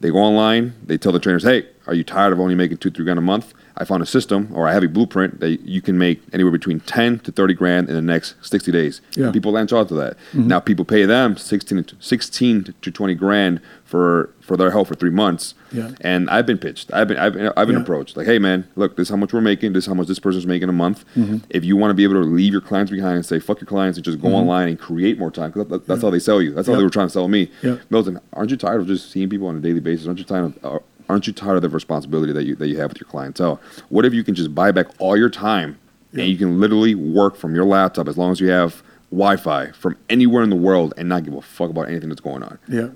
They 0.00 0.10
go 0.10 0.18
online, 0.18 0.74
they 0.84 0.98
tell 0.98 1.12
the 1.12 1.18
trainers, 1.18 1.42
Hey, 1.44 1.66
are 1.86 1.94
you 1.94 2.04
tired 2.04 2.32
of 2.32 2.40
only 2.40 2.54
making 2.54 2.78
two, 2.78 2.90
three 2.90 3.04
grand 3.04 3.18
a 3.18 3.22
month? 3.22 3.54
I 3.78 3.84
found 3.84 4.02
a 4.02 4.06
system 4.06 4.48
or 4.52 4.66
I 4.68 4.72
have 4.72 4.82
a 4.84 4.88
blueprint 4.88 5.40
that 5.40 5.60
you 5.60 5.80
can 5.82 5.96
make 5.98 6.22
anywhere 6.32 6.52
between 6.52 6.80
10 6.80 7.20
to 7.20 7.32
30 7.32 7.54
grand 7.54 7.88
in 7.88 7.94
the 7.94 8.02
next 8.02 8.34
60 8.42 8.72
days. 8.72 9.00
Yeah. 9.16 9.30
People 9.32 9.52
latch 9.52 9.72
on 9.72 9.86
to 9.88 9.94
that. 9.94 10.16
Mhm. 10.32 10.46
Now 10.46 10.60
people 10.60 10.84
pay 10.84 11.04
them 11.06 11.36
16 11.36 11.84
to, 11.84 11.96
16 12.00 12.74
to 12.82 12.90
20 12.90 13.14
grand 13.14 13.60
for, 13.86 14.30
for 14.40 14.56
their 14.56 14.70
help 14.72 14.88
for 14.88 14.94
three 14.96 15.10
months. 15.10 15.54
Yeah. 15.72 15.92
And 16.00 16.28
I've 16.28 16.44
been 16.44 16.58
pitched. 16.58 16.92
I've 16.92 17.06
been, 17.08 17.16
I've 17.16 17.32
been, 17.32 17.52
I've 17.56 17.66
been 17.68 17.76
Yeah. 17.76 17.82
approached. 17.82 18.16
Like, 18.16 18.26
hey 18.26 18.38
man, 18.40 18.66
look, 18.74 18.96
this 18.96 19.06
is 19.06 19.10
how 19.10 19.16
much 19.16 19.32
we're 19.32 19.40
making. 19.40 19.72
This 19.72 19.84
is 19.84 19.88
how 19.88 19.94
much 19.94 20.08
this 20.08 20.18
person's 20.18 20.46
making 20.46 20.68
a 20.68 20.72
month. 20.72 21.04
Mhm. 21.16 21.42
If 21.50 21.64
you 21.64 21.76
want 21.76 21.90
to 21.90 21.94
be 21.94 22.02
able 22.04 22.14
to 22.14 22.28
leave 22.28 22.52
your 22.52 22.60
clients 22.60 22.90
behind 22.90 23.14
and 23.16 23.24
say 23.24 23.38
fuck 23.38 23.60
your 23.60 23.66
clients 23.68 23.96
and 23.96 24.04
just 24.04 24.20
go 24.20 24.28
Mhm. 24.28 24.32
online 24.34 24.68
and 24.68 24.78
create 24.78 25.18
more 25.18 25.30
time, 25.30 25.52
'cause 25.52 25.66
that, 25.68 25.86
that's 25.86 26.02
how 26.02 26.10
they 26.10 26.18
sell 26.18 26.42
you. 26.42 26.52
That's 26.52 26.66
how 26.68 26.74
they 26.76 26.82
were 26.82 26.90
trying 26.90 27.06
to 27.06 27.12
sell 27.12 27.28
me. 27.28 27.48
Yeah. 27.62 27.76
Milton, 27.88 28.18
aren't 28.32 28.50
you 28.50 28.56
tired 28.56 28.80
of 28.80 28.88
just 28.88 29.10
seeing 29.10 29.28
people 29.28 29.46
on 29.46 29.56
a 29.56 29.60
daily 29.60 29.80
basis? 29.80 30.06
Aren't 30.06 30.18
you 30.18 30.24
tired? 30.24 30.52
Of, 30.62 30.64
uh, 30.64 30.78
aren't 31.08 31.28
you 31.28 31.32
tired 31.32 31.54
of 31.56 31.62
the 31.62 31.68
responsibility 31.68 32.32
that 32.32 32.44
you 32.44 32.56
that 32.56 32.66
you 32.66 32.78
have 32.78 32.90
with 32.90 33.00
your 33.00 33.08
clientele? 33.08 33.60
What 33.88 34.04
if 34.04 34.12
you 34.12 34.24
can 34.24 34.34
just 34.34 34.52
buy 34.54 34.72
back 34.72 34.86
all 34.98 35.16
your 35.16 35.30
time 35.30 35.76
and 36.12 36.22
you 36.26 36.36
can 36.36 36.58
literally 36.58 36.94
work 36.96 37.36
from 37.36 37.54
your 37.54 37.64
laptop 37.64 38.08
as 38.08 38.16
long 38.18 38.32
as 38.32 38.40
you 38.40 38.48
have 38.48 38.82
Wi-Fi 39.12 39.68
from 39.72 39.94
anywhere 40.10 40.42
in 40.42 40.50
the 40.50 40.56
world 40.56 40.92
and 40.96 41.08
not 41.08 41.24
give 41.24 41.34
a 41.34 41.40
fuck 41.40 41.70
about 41.70 41.88
anything 41.88 42.08
that's 42.08 42.20
going 42.20 42.42
on? 42.42 42.58
Yeah. 42.68 42.88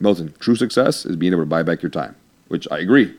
Milton, 0.00 0.34
true 0.38 0.56
success 0.56 1.04
is 1.06 1.16
being 1.16 1.32
able 1.32 1.42
to 1.42 1.46
buy 1.46 1.62
back 1.62 1.82
your 1.82 1.90
time, 1.90 2.14
which 2.48 2.66
I 2.70 2.78
agree. 2.78 3.14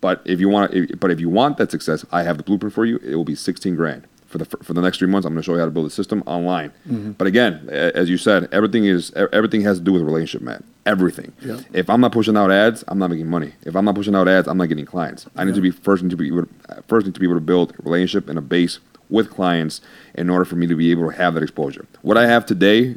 But 0.00 0.22
if 0.24 0.40
you 0.40 0.48
want, 0.48 0.74
if, 0.74 0.98
but 1.00 1.10
if 1.10 1.20
you 1.20 1.28
want 1.28 1.56
that 1.58 1.70
success, 1.70 2.04
I 2.12 2.22
have 2.22 2.36
the 2.36 2.42
blueprint 2.42 2.74
for 2.74 2.84
you. 2.84 2.98
It 2.98 3.14
will 3.16 3.24
be 3.24 3.34
sixteen 3.34 3.74
grand 3.76 4.06
for 4.26 4.38
the 4.38 4.44
for 4.44 4.74
the 4.74 4.80
next 4.82 4.98
three 4.98 5.08
months. 5.08 5.26
I'm 5.26 5.32
going 5.32 5.42
to 5.42 5.46
show 5.46 5.54
you 5.54 5.58
how 5.58 5.64
to 5.64 5.70
build 5.70 5.86
a 5.86 5.90
system 5.90 6.22
online. 6.26 6.70
Mhm. 6.88 7.16
But 7.16 7.26
again, 7.26 7.68
as 7.70 8.08
you 8.10 8.18
said, 8.18 8.48
everything 8.52 8.84
is 8.84 9.10
everything 9.32 9.62
has 9.62 9.78
to 9.78 9.84
do 9.84 9.92
with 9.92 10.02
relationship, 10.02 10.42
man. 10.42 10.62
Everything. 10.84 11.32
Yeah. 11.40 11.60
If 11.72 11.88
I'm 11.90 12.00
not 12.00 12.12
pushing 12.12 12.36
out 12.36 12.50
ads, 12.50 12.84
I'm 12.88 12.98
not 12.98 13.10
making 13.10 13.28
money. 13.28 13.52
If 13.64 13.74
I'm 13.74 13.84
not 13.84 13.94
pushing 13.94 14.14
out 14.14 14.28
ads, 14.28 14.46
I'm 14.46 14.58
not 14.58 14.68
getting 14.68 14.84
clients. 14.84 15.26
I 15.34 15.44
need 15.44 15.54
to 15.54 15.60
be 15.60 15.70
first 15.70 16.02
need 16.02 16.10
to 16.10 16.16
be 16.16 16.28
able 16.28 16.42
to, 16.42 16.48
first 16.88 17.06
need 17.06 17.14
to 17.14 17.20
be 17.20 17.26
able 17.26 17.36
to 17.36 17.40
build 17.40 17.72
a 17.78 17.82
relationship 17.82 18.28
and 18.28 18.38
a 18.38 18.42
base 18.42 18.78
with 19.08 19.30
clients 19.30 19.80
in 20.14 20.28
order 20.28 20.44
for 20.44 20.56
me 20.56 20.66
to 20.66 20.74
be 20.76 20.90
able 20.90 21.10
to 21.10 21.16
have 21.16 21.34
that 21.34 21.42
exposure. 21.42 21.86
What 22.02 22.18
I 22.18 22.26
have 22.26 22.44
today, 22.44 22.96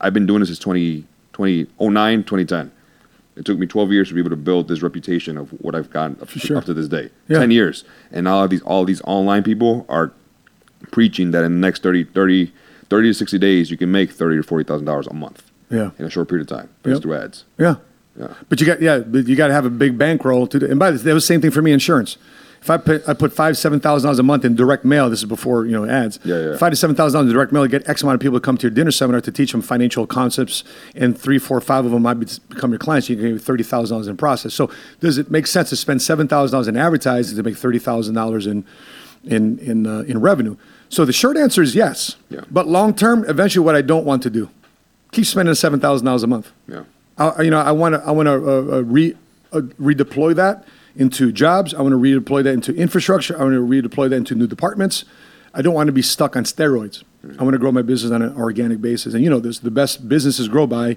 I've 0.00 0.12
been 0.14 0.26
doing 0.26 0.40
this 0.40 0.48
since 0.48 0.58
20, 0.58 1.04
2009, 1.34 2.24
2010. 2.24 2.72
It 3.36 3.44
took 3.44 3.58
me 3.58 3.66
12 3.66 3.90
years 3.92 4.08
to 4.08 4.14
be 4.14 4.20
able 4.20 4.30
to 4.30 4.36
build 4.36 4.68
this 4.68 4.80
reputation 4.80 5.36
of 5.36 5.50
what 5.60 5.74
I've 5.74 5.90
gotten 5.90 6.16
up, 6.22 6.28
to, 6.30 6.38
sure. 6.38 6.56
up 6.56 6.64
to 6.66 6.74
this 6.74 6.86
day. 6.88 7.10
Yeah. 7.28 7.40
10 7.40 7.50
years. 7.50 7.84
And 8.12 8.28
all 8.28 8.46
these 8.46 8.62
all 8.62 8.84
these 8.84 9.02
online 9.04 9.42
people 9.42 9.84
are 9.88 10.12
preaching 10.92 11.32
that 11.32 11.42
in 11.44 11.52
the 11.52 11.58
next 11.58 11.82
30, 11.82 12.04
30, 12.04 12.52
30 12.90 13.08
to 13.10 13.14
60 13.14 13.38
days 13.38 13.70
you 13.70 13.76
can 13.76 13.90
make 13.90 14.12
30 14.12 14.36
to 14.36 14.42
40,000 14.44 14.84
dollars 14.86 15.06
a 15.08 15.14
month 15.14 15.50
Yeah. 15.70 15.90
in 15.98 16.04
a 16.04 16.10
short 16.10 16.28
period 16.28 16.48
of 16.50 16.56
time 16.58 16.68
based 16.82 16.96
Yep. 16.96 17.02
through 17.02 17.14
ads. 17.14 17.44
Yeah. 17.58 17.76
Yeah. 18.16 18.28
But 18.48 18.60
you 18.60 18.66
got 18.68 18.80
yeah, 18.80 18.98
but 19.00 19.26
you 19.26 19.34
got 19.34 19.48
to 19.48 19.52
have 19.54 19.64
a 19.66 19.70
big 19.70 19.98
bankroll 19.98 20.46
to. 20.46 20.58
do- 20.60 20.66
And 20.70 20.78
by 20.78 20.92
the 20.92 20.98
way, 20.98 21.02
that 21.02 21.14
was 21.14 21.24
the 21.24 21.26
same 21.26 21.40
thing 21.40 21.50
for 21.50 21.62
me 21.62 21.72
insurance. 21.72 22.16
If 22.64 22.70
I 22.70 22.78
put 22.78 23.06
I 23.06 23.12
put 23.12 23.30
five 23.34 23.58
seven 23.58 23.78
thousand 23.78 24.06
dollars 24.06 24.18
a 24.18 24.22
month 24.22 24.42
in 24.42 24.54
direct 24.54 24.86
mail, 24.86 25.10
this 25.10 25.18
is 25.18 25.26
before 25.26 25.66
you 25.66 25.72
know 25.72 25.84
ads. 25.84 26.18
Yeah, 26.24 26.52
yeah. 26.52 26.56
Five 26.56 26.70
to 26.70 26.76
seven 26.76 26.96
thousand 26.96 27.18
dollars 27.18 27.28
in 27.28 27.34
direct 27.34 27.52
mail, 27.52 27.66
get 27.66 27.86
X 27.86 28.02
amount 28.02 28.14
of 28.14 28.22
people 28.22 28.40
to 28.40 28.42
come 28.42 28.56
to 28.56 28.62
your 28.62 28.70
dinner 28.70 28.90
seminar 28.90 29.20
to 29.20 29.30
teach 29.30 29.52
them 29.52 29.60
financial 29.60 30.06
concepts, 30.06 30.64
and 30.94 31.14
three, 31.16 31.38
four, 31.38 31.60
five 31.60 31.84
of 31.84 31.90
them 31.90 32.00
might 32.00 32.14
be- 32.14 32.26
become 32.48 32.70
your 32.70 32.78
clients. 32.78 33.10
You 33.10 33.16
can 33.16 33.34
get 33.34 33.42
thirty 33.42 33.64
thousand 33.64 33.96
dollars 33.96 34.08
in 34.08 34.16
process. 34.16 34.54
So 34.54 34.70
does 35.00 35.18
it 35.18 35.30
make 35.30 35.46
sense 35.46 35.68
to 35.68 35.76
spend 35.76 36.00
seven 36.00 36.26
thousand 36.26 36.54
dollars 36.54 36.66
in 36.66 36.78
advertising 36.78 37.36
to 37.36 37.42
make 37.42 37.58
thirty 37.58 37.78
thousand 37.78 38.14
dollars 38.14 38.46
in 38.46 38.64
in 39.24 39.58
in 39.58 39.86
uh, 39.86 40.04
in 40.08 40.22
revenue? 40.22 40.56
So 40.88 41.04
the 41.04 41.12
short 41.12 41.36
answer 41.36 41.60
is 41.60 41.74
yes. 41.74 42.16
Yeah. 42.30 42.44
But 42.50 42.66
long 42.66 42.94
term, 42.94 43.26
eventually, 43.28 43.62
what 43.62 43.76
I 43.76 43.82
don't 43.82 44.06
want 44.06 44.22
to 44.22 44.30
do, 44.30 44.48
keep 45.12 45.26
spending 45.26 45.54
seven 45.54 45.80
thousand 45.80 46.06
dollars 46.06 46.22
a 46.22 46.28
month. 46.28 46.50
Yeah. 46.66 46.84
I, 47.18 47.42
you 47.42 47.50
know, 47.50 47.60
I 47.60 47.72
want 47.72 47.94
to, 47.94 48.02
I 48.02 48.10
want 48.10 48.26
to 48.26 48.32
uh, 48.32 48.76
uh, 48.78 48.80
re, 48.84 49.14
uh, 49.52 49.60
redeploy 49.78 50.34
that 50.36 50.64
into 50.96 51.32
jobs. 51.32 51.74
I 51.74 51.82
want 51.82 51.92
to 51.92 51.98
redeploy 51.98 52.44
that 52.44 52.52
into 52.52 52.74
infrastructure. 52.74 53.38
I 53.38 53.44
want 53.44 53.54
to 53.54 53.66
redeploy 53.66 54.10
that 54.10 54.16
into 54.16 54.34
new 54.34 54.46
departments. 54.46 55.04
I 55.52 55.62
don't 55.62 55.74
want 55.74 55.86
to 55.86 55.92
be 55.92 56.02
stuck 56.02 56.36
on 56.36 56.44
steroids. 56.44 57.04
I 57.38 57.42
want 57.42 57.54
to 57.54 57.58
grow 57.58 57.72
my 57.72 57.82
business 57.82 58.12
on 58.12 58.22
an 58.22 58.36
organic 58.36 58.80
basis. 58.80 59.14
And 59.14 59.22
you 59.22 59.30
know, 59.30 59.40
this 59.40 59.58
the 59.58 59.70
best 59.70 60.08
businesses 60.08 60.48
grow 60.48 60.66
by 60.66 60.96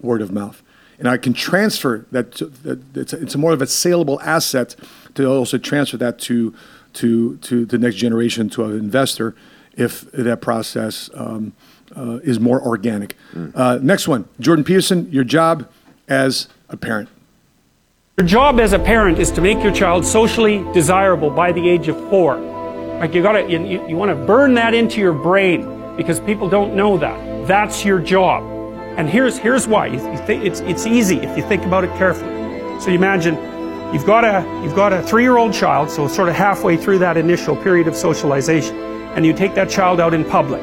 word 0.00 0.22
of 0.22 0.30
mouth. 0.30 0.62
And 0.98 1.08
I 1.08 1.16
can 1.16 1.32
transfer 1.32 2.06
that. 2.10 2.32
To, 2.36 2.46
that 2.46 2.96
it's, 2.96 3.12
a, 3.12 3.22
it's 3.22 3.34
a 3.34 3.38
more 3.38 3.52
of 3.52 3.62
a 3.62 3.66
saleable 3.66 4.20
asset 4.20 4.76
to 5.14 5.26
also 5.26 5.58
transfer 5.58 5.96
that 5.96 6.18
to 6.20 6.54
to 6.94 7.36
to 7.38 7.64
the 7.64 7.78
next 7.78 7.96
generation 7.96 8.48
to 8.50 8.64
an 8.64 8.78
investor 8.78 9.34
if 9.74 10.10
that 10.12 10.40
process 10.40 11.08
um, 11.14 11.52
uh, 11.96 12.18
is 12.24 12.40
more 12.40 12.60
organic. 12.60 13.16
Uh, 13.54 13.78
next 13.80 14.08
one, 14.08 14.28
Jordan 14.40 14.64
Peterson, 14.64 15.10
your 15.10 15.24
job 15.24 15.70
as 16.08 16.48
a 16.68 16.76
parent. 16.76 17.08
Your 18.18 18.26
job 18.26 18.58
as 18.58 18.72
a 18.72 18.80
parent 18.80 19.20
is 19.20 19.30
to 19.30 19.40
make 19.40 19.62
your 19.62 19.72
child 19.72 20.04
socially 20.04 20.66
desirable 20.72 21.30
by 21.30 21.52
the 21.52 21.68
age 21.68 21.86
of 21.86 21.96
four. 22.10 22.36
Like 22.98 23.14
you 23.14 23.22
gotta, 23.22 23.48
you, 23.48 23.60
you, 23.86 24.06
to 24.06 24.16
burn 24.26 24.54
that 24.54 24.74
into 24.74 24.98
your 24.98 25.12
brain 25.12 25.94
because 25.96 26.18
people 26.18 26.48
don't 26.48 26.74
know 26.74 26.98
that. 26.98 27.46
That's 27.46 27.84
your 27.84 28.00
job. 28.00 28.42
And 28.96 29.08
here's 29.08 29.38
here's 29.38 29.68
why. 29.68 29.86
You, 29.86 30.00
it's 30.26 30.58
it's 30.62 30.84
easy 30.84 31.18
if 31.18 31.36
you 31.36 31.44
think 31.44 31.64
about 31.64 31.84
it 31.84 31.96
carefully. 31.96 32.32
So 32.80 32.88
you 32.88 32.96
imagine 32.96 33.36
you've 33.94 34.04
got 34.04 34.24
a 34.24 34.44
you've 34.64 34.74
got 34.74 34.92
a 34.92 35.00
three-year-old 35.00 35.52
child, 35.52 35.88
so 35.88 36.08
sort 36.08 36.28
of 36.28 36.34
halfway 36.34 36.76
through 36.76 36.98
that 36.98 37.16
initial 37.16 37.54
period 37.54 37.86
of 37.86 37.94
socialization, 37.94 38.76
and 39.14 39.24
you 39.24 39.32
take 39.32 39.54
that 39.54 39.70
child 39.70 40.00
out 40.00 40.12
in 40.12 40.24
public. 40.24 40.62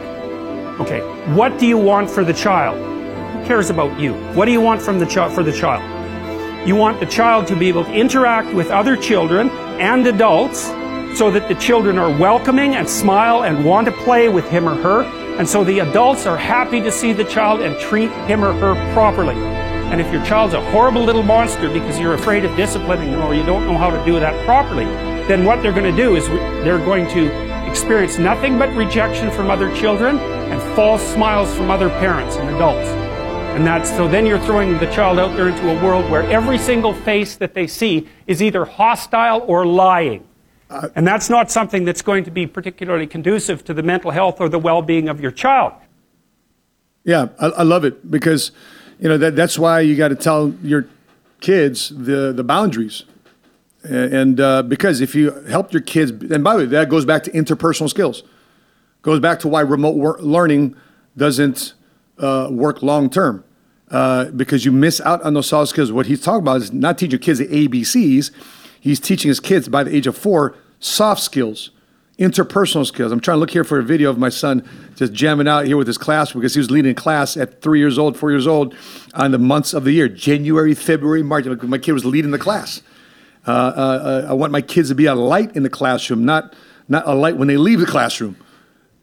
Okay, 0.82 1.00
what 1.34 1.58
do 1.58 1.68
you 1.68 1.78
want 1.78 2.10
for 2.10 2.26
the 2.26 2.34
child? 2.34 2.78
Who 2.78 3.48
cares 3.48 3.70
about 3.70 3.98
you? 3.98 4.14
What 4.34 4.44
do 4.44 4.52
you 4.52 4.60
want 4.60 4.82
from 4.82 5.00
the 5.00 5.06
child 5.06 5.32
for 5.32 5.42
the 5.42 5.54
child? 5.54 5.95
You 6.66 6.76
want 6.76 7.00
the 7.00 7.06
child 7.06 7.46
to 7.48 7.56
be 7.56 7.68
able 7.68 7.86
to 7.86 7.94
interact 7.94 8.52
with 8.52 8.72
other 8.72 8.98
children 8.98 9.52
and 9.80 10.08
adults 10.08 10.64
so 11.16 11.30
that 11.30 11.48
the 11.48 11.54
children 11.54 12.00
are 12.00 12.10
welcoming 12.10 12.74
and 12.74 12.90
smile 12.90 13.44
and 13.44 13.64
want 13.64 13.86
to 13.86 13.92
play 13.92 14.30
with 14.30 14.50
him 14.50 14.68
or 14.68 14.74
her. 14.74 15.04
And 15.38 15.48
so 15.48 15.64
the 15.64 15.78
adults 15.80 16.26
are 16.26 16.36
happy 16.36 16.82
to 16.82 16.92
see 16.92 17.14
the 17.14 17.24
child 17.24 17.62
and 17.62 17.80
treat 17.80 18.10
him 18.26 18.44
or 18.44 18.52
her 18.54 18.94
properly. 18.94 19.36
And 19.36 20.02
if 20.02 20.12
your 20.12 20.26
child's 20.26 20.56
a 20.56 20.72
horrible 20.72 21.04
little 21.04 21.22
monster 21.22 21.72
because 21.72 22.00
you're 22.00 22.16
afraid 22.16 22.44
of 22.44 22.58
disciplining 22.58 23.12
them 23.12 23.22
or 23.22 23.36
you 23.36 23.46
don't 23.46 23.68
know 23.68 23.78
how 23.78 23.92
to 23.92 24.04
do 24.04 24.20
that 24.20 24.44
properly, 24.44 24.86
then 25.28 25.46
what 25.46 25.62
they're 25.62 25.72
going 25.72 25.96
to 25.96 26.04
do 26.04 26.16
is 26.16 26.28
they're 26.28 26.80
going 26.80 27.08
to 27.10 27.28
experience 27.70 28.18
nothing 28.18 28.58
but 28.58 28.76
rejection 28.76 29.30
from 29.30 29.52
other 29.52 29.72
children 29.76 30.18
and 30.18 30.76
false 30.76 31.04
smiles 31.14 31.56
from 31.56 31.70
other 31.70 31.90
parents 31.90 32.38
and 32.38 32.50
adults. 32.56 33.05
And 33.56 33.66
that's 33.66 33.90
so 33.90 34.06
then 34.06 34.26
you're 34.26 34.40
throwing 34.40 34.78
the 34.80 34.92
child 34.92 35.18
out 35.18 35.34
there 35.38 35.48
into 35.48 35.70
a 35.70 35.82
world 35.82 36.12
where 36.12 36.24
every 36.24 36.58
single 36.58 36.94
face 36.94 37.38
that 37.38 37.54
they 37.54 37.68
see 37.68 38.06
is 38.28 38.44
either 38.44 38.66
hostile 38.66 39.46
or 39.48 39.66
lying. 39.66 40.28
and 40.94 41.08
that's 41.08 41.30
not 41.30 41.50
something 41.50 41.86
that's 41.86 42.02
going 42.02 42.26
to 42.26 42.32
be 42.32 42.46
particularly 42.46 43.08
conducive 43.08 43.64
to 43.64 43.74
the 43.74 43.82
mental 43.82 44.12
health 44.12 44.42
or 44.42 44.50
the 44.50 44.60
well 44.60 44.82
being 44.82 45.08
of 45.08 45.22
your 45.22 45.32
child. 45.32 45.72
Yeah, 47.06 47.30
I, 47.40 47.46
I 47.46 47.64
love 47.64 47.86
it 47.86 48.12
because, 48.12 48.52
you 49.00 49.08
know, 49.08 49.18
that, 49.18 49.38
that's 49.38 49.58
why 49.58 49.80
you 49.80 49.96
got 49.96 50.10
to 50.10 50.16
tell 50.16 50.54
your 50.62 50.90
kids 51.40 51.94
the, 51.96 52.34
the 52.34 52.44
boundaries. 52.44 53.06
And, 53.84 54.38
uh, 54.38 54.64
because 54.64 55.00
if 55.00 55.16
you 55.16 55.32
help 55.32 55.72
your 55.72 55.82
kids, 55.82 56.12
and 56.12 56.44
by 56.44 56.56
the 56.56 56.60
way, 56.60 56.66
that 56.66 56.90
goes 56.90 57.06
back 57.06 57.24
to 57.24 57.32
interpersonal 57.32 57.90
skills, 57.90 58.24
goes 59.02 59.22
back 59.22 59.40
to 59.40 59.48
why 59.48 59.62
remote 59.62 60.20
learning 60.20 60.76
doesn't 61.16 61.74
uh, 62.18 62.50
work 62.52 62.82
long 62.82 63.10
term. 63.10 63.45
Uh, 63.96 64.30
because 64.32 64.66
you 64.66 64.74
miss 64.74 65.00
out 65.00 65.22
on 65.24 65.36
those 65.36 65.48
soft 65.48 65.70
skills. 65.70 65.90
What 65.90 66.06
he's 66.06 66.20
talking 66.20 66.42
about 66.42 66.58
is 66.58 66.74
not 66.74 66.98
teaching 66.98 67.18
kids 67.18 67.40
the 67.40 67.48
ABCs. 67.48 68.30
He's 68.82 69.00
teaching 69.00 69.30
his 69.30 69.40
kids 69.40 69.70
by 69.70 69.86
the 69.86 69.96
age 69.96 70.06
of 70.06 70.18
four 70.18 70.54
soft 70.82 71.22
skills, 71.22 71.72
interpersonal 72.20 72.86
skills. 72.86 73.14
I'm 73.14 73.22
trying 73.22 73.36
to 73.36 73.40
look 73.40 73.52
here 73.52 73.64
for 73.64 73.80
a 73.80 73.84
video 73.84 74.10
of 74.10 74.18
my 74.18 74.28
son 74.28 74.68
just 74.98 75.14
jamming 75.14 75.48
out 75.48 75.66
here 75.66 75.78
with 75.78 75.88
his 75.88 75.98
class 75.98 76.34
because 76.34 76.54
he 76.54 76.60
was 76.60 76.70
leading 76.70 76.94
class 76.94 77.38
at 77.38 77.62
three 77.62 77.80
years 77.80 77.98
old, 77.98 78.18
four 78.18 78.32
years 78.32 78.48
old, 78.48 78.76
on 79.14 79.32
the 79.32 79.40
months 79.40 79.74
of 79.74 79.86
the 79.86 79.94
year 79.94 80.10
January, 80.10 80.76
February, 80.76 81.24
March. 81.24 81.46
My 81.46 81.78
kid 81.78 81.94
was 81.94 82.04
leading 82.04 82.32
the 82.32 82.38
class. 82.38 82.82
Uh, 83.48 83.52
uh, 83.52 84.28
I 84.28 84.34
want 84.34 84.52
my 84.52 84.62
kids 84.62 84.90
to 84.90 84.96
be 84.96 85.06
a 85.06 85.16
light 85.16 85.56
in 85.56 85.64
the 85.64 85.70
classroom, 85.70 86.26
not 86.26 86.54
not 86.90 87.08
a 87.08 87.16
light 87.16 87.38
when 87.38 87.48
they 87.48 87.56
leave 87.56 87.80
the 87.80 87.86
classroom. 87.86 88.36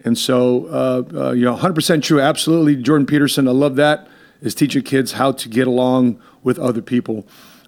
And 0.05 0.18
so, 0.18 0.66
uh, 0.66 1.28
uh, 1.28 1.32
you 1.32 1.45
know, 1.45 1.57
100% 1.57 2.03
true. 2.03 2.20
Absolutely, 2.20 2.76
Jordan 2.76 3.07
Peterson. 3.07 3.49
I 3.49 3.53
love 3.53 3.76
that. 3.76 4.09
Is 4.43 4.55
teaching 4.55 4.82
kids 4.82 5.12
how 5.12 5.32
to 5.32 5.49
get 5.49 5.66
along 5.66 6.20
with 6.43 6.59
other 6.59 6.82
people. 6.82 7.26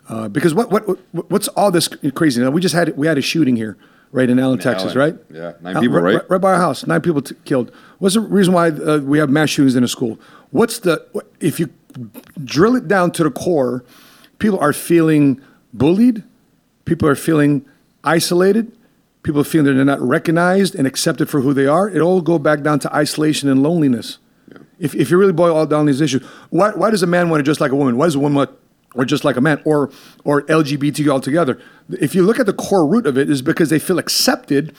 Uh, 0.09 0.29
because 0.29 0.53
what, 0.55 0.71
what 0.71 0.87
what 1.13 1.31
what's 1.31 1.49
all 1.49 1.71
this 1.71 1.89
crazy? 2.15 2.43
Now 2.43 2.51
we 2.51 2.61
just 2.61 2.75
had 2.75 2.97
we 2.97 3.07
had 3.07 3.17
a 3.17 3.23
shooting 3.23 3.57
here, 3.57 3.77
right 4.13 4.29
in 4.29 4.39
Allen, 4.39 4.59
Texas, 4.59 4.95
Allen. 4.97 4.99
right? 4.99 5.17
Yeah, 5.31 5.53
nine 5.63 5.77
Uh, 5.77 5.81
people, 5.81 6.01
right? 6.01 6.29
right? 6.29 6.41
by 6.41 6.53
our 6.53 6.59
house, 6.61 6.87
nine 6.87 7.01
people 7.01 7.23
t- 7.23 7.37
killed. 7.45 7.71
What's 8.01 8.15
the 8.17 8.21
reason 8.21 8.53
why 8.53 8.69
uh, 8.71 8.99
we 8.99 9.19
have 9.19 9.31
mass 9.31 9.51
shootings 9.51 9.77
in 9.77 9.85
a 9.85 9.89
school? 9.89 10.19
What's 10.51 10.81
the 10.81 11.07
if 11.41 11.59
you 11.61 11.71
drill 12.45 12.77
it 12.77 12.87
down 12.89 13.13
to 13.13 13.23
the 13.25 13.31
core? 13.31 13.85
People 14.39 14.59
are 14.59 14.73
feeling 14.73 15.41
bullied. 15.73 16.23
People 16.85 17.09
are 17.09 17.15
feeling 17.17 17.65
isolated. 18.03 18.73
People 19.23 19.41
are 19.41 19.45
feeling 19.45 19.67
that 19.67 19.75
they're 19.75 19.85
not 19.85 20.03
recognized 20.03 20.75
and 20.75 20.87
accepted 20.87 21.31
for 21.31 21.41
who 21.41 21.55
they 21.55 21.67
are. 21.67 21.89
It 21.89 22.01
all 22.01 22.21
go 22.21 22.39
back 22.39 22.63
down 22.63 22.79
to 22.81 22.95
isolation 22.95 23.49
and 23.49 23.63
loneliness. 23.63 24.19
If, 24.79 24.95
if 24.95 25.11
you 25.11 25.19
really 25.19 25.33
boil 25.33 25.57
all 25.57 25.67
down 25.67 25.87
these 25.87 26.01
issues, 26.01 26.23
why, 26.51 26.71
why 26.71 26.91
does 26.91 27.03
a 27.03 27.07
man 27.07 27.31
want 27.31 27.41
to 27.41 27.45
dress 27.45 27.61
like 27.61 27.73
a 27.73 27.77
woman? 27.77 27.97
Why 27.97 28.07
does 28.07 28.15
a 28.15 28.19
woman 28.19 28.37
want 28.37 28.51
or 28.95 29.05
just 29.05 29.25
like 29.25 29.37
a 29.37 29.41
man 29.41 29.61
or 29.65 29.91
or 30.25 30.43
LGBT 30.43 31.09
altogether? 31.09 31.61
If 31.91 32.15
you 32.15 32.23
look 32.23 32.39
at 32.39 32.47
the 32.47 32.53
core 32.53 32.87
root 32.87 33.07
of 33.07 33.17
it, 33.19 33.31
is 33.31 33.43
because 33.43 33.71
they 33.71 33.79
feel 33.79 33.99
accepted 33.99 34.75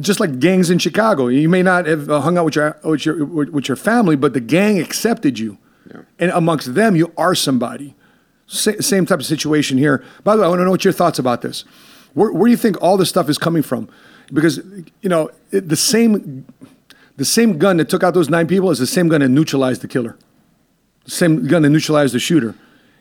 just 0.00 0.20
like 0.20 0.38
gangs 0.40 0.70
in 0.70 0.78
Chicago. 0.78 1.28
You 1.28 1.48
may 1.48 1.62
not 1.62 1.86
have 1.86 2.10
uh, 2.10 2.20
hung 2.20 2.36
out 2.38 2.44
with 2.44 2.56
your 2.56 2.78
with 2.82 3.06
your 3.06 3.24
with 3.24 3.68
your 3.68 3.76
family, 3.76 4.16
but 4.16 4.32
the 4.32 4.40
gang 4.40 4.80
accepted 4.80 5.38
you, 5.38 5.58
and 6.18 6.30
amongst 6.30 6.74
them, 6.74 6.96
you 6.96 7.12
are 7.16 7.34
somebody. 7.34 7.94
Sa- 8.46 8.80
same 8.80 9.06
type 9.06 9.20
of 9.20 9.26
situation 9.26 9.78
here. 9.78 10.04
By 10.22 10.36
the 10.36 10.42
way, 10.42 10.46
I 10.46 10.48
want 10.48 10.60
to 10.60 10.64
know 10.64 10.70
what 10.70 10.84
your 10.84 10.92
thoughts 10.92 11.18
about 11.18 11.42
this. 11.42 11.64
Where, 12.12 12.30
where 12.30 12.44
do 12.44 12.50
you 12.50 12.56
think 12.56 12.80
all 12.82 12.96
this 12.96 13.08
stuff 13.08 13.28
is 13.28 13.38
coming 13.38 13.62
from? 13.62 13.88
Because 14.32 14.58
you 15.00 15.08
know 15.08 15.30
it, 15.50 15.68
the 15.68 15.76
same 15.76 16.44
the 17.16 17.24
same 17.24 17.58
gun 17.58 17.76
that 17.76 17.88
took 17.88 18.02
out 18.02 18.14
those 18.14 18.28
nine 18.28 18.46
people 18.46 18.70
is 18.70 18.78
the 18.78 18.86
same 18.86 19.08
gun 19.08 19.20
that 19.20 19.28
neutralized 19.28 19.82
the 19.82 19.88
killer. 19.88 20.16
The 21.04 21.10
same 21.10 21.46
gun 21.46 21.62
that 21.62 21.70
neutralized 21.70 22.14
the 22.14 22.18
shooter. 22.18 22.54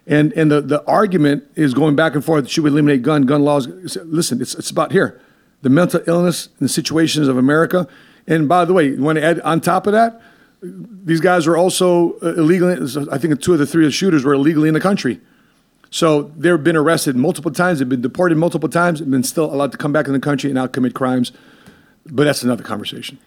And 0.06 0.34
and 0.34 0.52
the, 0.52 0.62
the 0.62 0.84
argument 0.86 1.46
is 1.56 1.74
going 1.74 1.96
back 1.96 2.14
and 2.14 2.24
forth. 2.24 2.50
Should 2.50 2.64
we 2.64 2.70
eliminate 2.70 3.02
gun 3.02 3.26
gun 3.26 3.44
laws? 3.44 3.68
Listen, 4.04 4.42
it's 4.42 4.54
it's 4.56 4.70
about 4.70 4.92
here, 4.92 5.22
the 5.62 5.70
mental 5.70 6.02
illness 6.08 6.48
and 6.60 6.68
the 6.68 6.70
situations 6.70 7.28
of 7.28 7.38
America. 7.38 7.88
And 8.28 8.48
by 8.48 8.66
the 8.66 8.74
way, 8.74 8.90
you 8.90 9.02
want 9.02 9.18
to 9.18 9.24
add 9.24 9.40
on 9.42 9.62
top 9.62 9.88
of 9.88 9.94
that, 9.94 10.22
these 10.62 11.22
guys 11.22 11.48
were 11.48 11.58
also 11.58 12.14
uh, 12.20 12.36
illegally. 12.36 12.76
I 13.12 13.18
think 13.18 13.40
two 13.42 13.54
of 13.54 13.60
the 13.60 13.66
three 13.66 13.86
of 13.86 13.88
the 13.88 13.94
shooters 13.94 14.24
were 14.24 14.34
illegally 14.34 14.68
in 14.68 14.74
the 14.74 14.82
country. 14.82 15.22
So 15.90 16.24
they've 16.38 16.62
been 16.62 16.76
arrested 16.76 17.16
multiple 17.16 17.52
times. 17.52 17.80
They've 17.80 17.88
been 17.88 18.02
deported 18.02 18.38
multiple 18.38 18.70
times, 18.70 19.00
and 19.00 19.12
been 19.12 19.24
still 19.24 19.46
allowed 19.46 19.72
to 19.74 19.78
come 19.78 19.94
back 19.94 20.08
in 20.08 20.14
the 20.14 20.20
country 20.20 20.50
and 20.50 20.56
now 20.56 20.68
commit 20.68 20.94
crimes. 20.94 21.32
But 22.06 22.26
that's 22.26 22.44
another 22.44 22.64
conversation. 22.64 23.20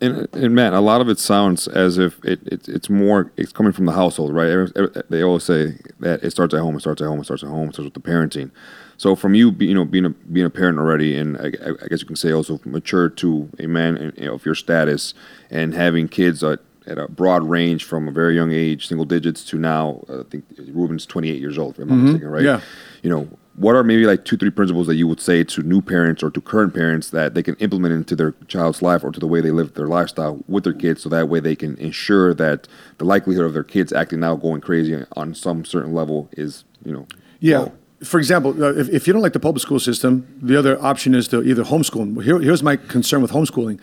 And, 0.00 0.28
and 0.34 0.54
man, 0.54 0.72
a 0.72 0.80
lot 0.80 1.00
of 1.02 1.08
it 1.10 1.18
sounds 1.18 1.68
as 1.68 1.98
if 1.98 2.18
it, 2.24 2.40
it 2.46 2.68
it's 2.68 2.88
more 2.88 3.30
it's 3.36 3.52
coming 3.52 3.70
from 3.72 3.84
the 3.84 3.92
household, 3.92 4.32
right? 4.32 4.48
Every- 4.48 4.72
every- 4.76 5.02
They 5.10 5.22
always 5.22 5.44
say 5.44 5.76
that 6.00 6.22
it 6.24 6.30
starts 6.30 6.54
at 6.54 6.60
home, 6.60 6.76
it 6.76 6.80
starts 6.80 7.02
at 7.02 7.06
home, 7.08 7.20
it 7.20 7.24
starts 7.24 7.42
at 7.42 7.50
home, 7.50 7.68
it 7.68 7.74
starts 7.74 7.92
with 7.92 8.02
the 8.02 8.10
parenting. 8.10 8.50
So 8.96 9.14
from 9.14 9.34
you, 9.34 9.52
be- 9.52 9.66
you 9.66 9.74
know, 9.74 9.84
being 9.84 10.06
a 10.06 10.10
being 10.10 10.46
a 10.46 10.50
parent 10.50 10.78
already, 10.78 11.16
and 11.18 11.36
I, 11.36 11.46
I 11.82 11.86
guess 11.88 12.00
you 12.00 12.06
can 12.06 12.16
say 12.16 12.32
also 12.32 12.60
mature 12.64 13.08
to 13.10 13.50
a 13.58 13.66
man 13.66 13.96
in- 13.98 14.12
you 14.16 14.26
know, 14.26 14.34
of 14.34 14.46
your 14.46 14.54
status, 14.54 15.12
and 15.50 15.74
having 15.74 16.08
kids 16.08 16.42
at, 16.42 16.60
at 16.86 16.96
a 16.96 17.06
broad 17.08 17.42
range 17.44 17.84
from 17.84 18.08
a 18.08 18.10
very 18.10 18.34
young 18.34 18.52
age, 18.52 18.86
single 18.86 19.04
digits 19.04 19.44
to 19.46 19.58
now, 19.58 20.02
I 20.08 20.22
think 20.30 20.44
Ruben's 20.72 21.04
28 21.06 21.40
years 21.40 21.58
old, 21.58 21.74
if 21.74 21.82
I'm 21.82 21.88
not 21.88 21.96
Mhm. 21.98 22.02
mistaken, 22.04 22.28
right? 22.28 22.42
Yeah. 22.44 22.60
You 23.02 23.10
know, 23.10 23.28
what 23.56 23.76
are 23.76 23.84
maybe 23.84 24.04
like 24.04 24.24
two, 24.24 24.36
three 24.36 24.50
principles 24.50 24.86
that 24.88 24.96
you 24.96 25.06
would 25.06 25.20
say 25.20 25.44
to 25.44 25.62
new 25.62 25.80
parents 25.80 26.22
or 26.22 26.30
to 26.30 26.40
current 26.40 26.74
parents 26.74 27.10
that 27.10 27.34
they 27.34 27.42
can 27.42 27.54
implement 27.56 27.94
into 27.94 28.16
their 28.16 28.32
child's 28.48 28.82
life 28.82 29.04
or 29.04 29.12
to 29.12 29.20
the 29.20 29.28
way 29.28 29.40
they 29.40 29.52
live 29.52 29.74
their 29.74 29.86
lifestyle 29.86 30.42
with 30.48 30.64
their 30.64 30.72
kids 30.72 31.02
so 31.02 31.08
that 31.08 31.28
way 31.28 31.38
they 31.38 31.54
can 31.54 31.76
ensure 31.76 32.34
that 32.34 32.66
the 32.98 33.04
likelihood 33.04 33.44
of 33.44 33.52
their 33.52 33.62
kids 33.62 33.92
acting 33.92 34.24
out 34.24 34.42
going 34.42 34.60
crazy 34.60 35.04
on 35.16 35.34
some 35.34 35.64
certain 35.64 35.94
level 35.94 36.28
is, 36.32 36.64
you 36.84 36.92
know, 36.92 37.06
Yeah. 37.38 37.68
For 38.02 38.18
example, 38.18 38.62
uh, 38.62 38.74
if, 38.74 38.88
if 38.90 39.06
you 39.06 39.12
don't 39.12 39.22
like 39.22 39.32
the 39.32 39.40
public 39.40 39.62
school 39.62 39.78
system, 39.78 40.26
the 40.42 40.58
other 40.58 40.82
option 40.82 41.14
is 41.14 41.28
to 41.28 41.42
either 41.42 41.64
homeschool. 41.64 42.22
Here, 42.22 42.38
here's 42.40 42.62
my 42.62 42.76
concern 42.76 43.22
with 43.22 43.30
homeschooling. 43.30 43.80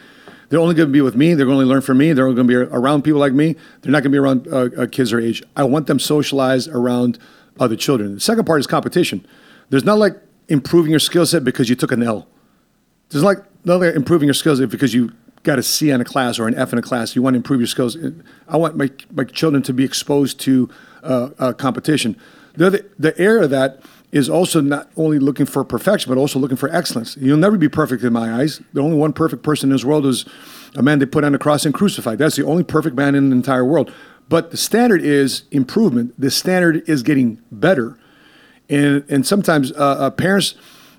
They're 0.50 0.60
only 0.60 0.76
going 0.76 0.90
to 0.90 0.94
be 0.94 1.02
with 1.02 1.16
me. 1.16 1.34
They're 1.34 1.46
going 1.46 1.60
to 1.60 1.66
learn 1.66 1.82
from 1.82 1.98
me. 1.98 2.12
They're 2.12 2.28
only 2.28 2.36
going 2.36 2.48
to 2.48 2.66
be 2.66 2.76
around 2.76 3.04
people 3.04 3.22
like 3.22 3.32
me. 3.32 3.56
They're 3.82 3.92
not 3.92 4.04
going 4.04 4.12
to 4.12 4.16
be 4.16 4.18
around 4.18 4.48
uh, 4.50 4.84
uh, 4.84 4.88
kids 4.88 5.12
their 5.12 5.22
age. 5.22 5.42
I 5.56 5.64
want 5.64 5.88
them 5.88 5.98
socialized 5.98 6.68
around 6.70 7.18
other 7.60 7.78
children. 7.78 8.16
The 8.16 8.20
second 8.20 8.46
part 8.46 8.60
is 8.60 8.68
competition. 8.68 9.26
There's 9.72 9.86
not 9.86 9.98
like 9.98 10.18
improving 10.50 10.92
your 10.92 11.00
skill 11.00 11.26
set 11.26 11.44
because 11.46 11.70
you 11.70 11.76
took 11.76 11.94
an 11.94 12.04
L. 12.04 12.28
There's 13.10 13.24
like 13.24 13.38
not 13.64 13.80
like 13.80 13.96
improving 13.96 14.28
your 14.28 14.34
skills 14.34 14.60
because 14.60 14.94
you 14.94 15.14
got 15.44 15.58
a 15.58 15.64
C 15.64 15.90
in 15.90 16.02
a 16.02 16.06
class 16.06 16.38
or 16.38 16.48
an 16.48 16.56
F 16.56 16.74
in 16.74 16.78
a 16.78 16.82
class. 16.82 17.16
You 17.16 17.22
want 17.22 17.36
to 17.36 17.38
improve 17.38 17.62
your 17.62 17.68
skills. 17.68 17.98
I 18.50 18.58
want 18.58 18.76
my, 18.76 18.90
my 19.12 19.24
children 19.24 19.64
to 19.64 19.74
be 19.74 19.86
exposed 19.86 20.42
to 20.42 20.70
uh, 21.04 21.30
uh, 21.40 21.54
competition. 21.54 22.18
The 22.56 22.68
other, 22.68 22.86
the 23.00 23.18
area 23.18 23.46
of 23.46 23.50
that 23.52 23.82
is 24.12 24.30
also 24.30 24.60
not 24.60 24.90
only 24.98 25.20
looking 25.20 25.46
for 25.46 25.64
perfection, 25.64 26.14
but 26.14 26.20
also 26.20 26.38
looking 26.38 26.58
for 26.58 26.70
excellence. 26.76 27.16
You'll 27.16 27.38
never 27.38 27.58
be 27.58 27.70
perfect 27.70 28.04
in 28.04 28.12
my 28.12 28.42
eyes. 28.42 28.62
The 28.74 28.82
only 28.82 28.98
one 28.98 29.14
perfect 29.14 29.42
person 29.42 29.70
in 29.70 29.76
this 29.76 29.86
world 29.86 30.06
is 30.06 30.26
a 30.76 30.84
man 30.84 31.00
they 31.00 31.06
put 31.06 31.24
on 31.24 31.32
the 31.32 31.40
cross 31.40 31.66
and 31.66 31.74
crucified. 31.74 32.18
That's 32.18 32.36
the 32.36 32.46
only 32.46 32.66
perfect 32.66 32.98
man 32.98 33.16
in 33.16 33.30
the 33.30 33.38
entire 33.38 33.64
world. 33.64 33.94
But 34.28 34.52
the 34.52 34.58
standard 34.58 35.02
is 35.02 35.44
improvement. 35.50 36.20
The 36.20 36.30
standard 36.30 36.88
is 36.90 37.04
getting 37.04 37.42
better 37.52 37.98
and 38.72 39.04
and 39.10 39.28
sometimes 39.28 39.72
uh, 39.74 39.76
uh, 39.76 40.10
parents 40.10 40.56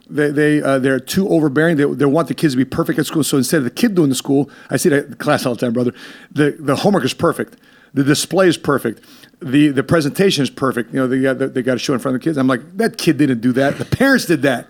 they 0.09 0.31
they 0.31 0.63
uh, 0.63 0.79
they're 0.79 1.01
too 1.01 1.29
overbearing. 1.29 1.77
They, 1.77 1.85
they 1.85 2.05
want 2.05 2.29
the 2.29 2.35
kids 2.35 2.53
to 2.53 2.59
be 2.59 2.65
perfect 2.65 2.99
at 2.99 3.07
school. 3.07 3.25
So 3.25 3.39
instead 3.39 3.59
of 3.59 3.65
the 3.65 3.71
kid 3.71 3.95
doing 3.95 4.11
the 4.11 4.15
school, 4.15 4.51
I 4.71 4.77
see 4.77 4.91
that 4.91 5.19
class 5.19 5.47
all 5.47 5.55
the 5.55 5.61
time, 5.61 5.73
brother. 5.73 5.93
The 6.31 6.57
the 6.59 6.77
homework 6.77 7.05
is 7.05 7.15
perfect. 7.15 7.57
The 7.95 8.05
display 8.05 8.49
is 8.49 8.59
perfect. 8.59 9.05
The 9.41 9.69
the 9.69 9.83
presentation 9.83 10.43
is 10.43 10.51
perfect. 10.51 10.93
You 10.93 11.01
know 11.01 11.07
they 11.07 11.21
got 11.21 11.55
they 11.55 11.63
got 11.63 11.75
to 11.75 11.79
show 11.79 11.95
in 11.95 11.99
front 11.99 12.15
of 12.15 12.21
the 12.21 12.25
kids. 12.25 12.37
I'm 12.37 12.47
like 12.47 12.77
that 12.77 12.99
kid 12.99 13.17
didn't 13.17 13.41
do 13.41 13.53
that. 13.53 13.79
The 13.79 13.85
parents 13.85 14.27
did 14.27 14.43
that. 14.43 14.69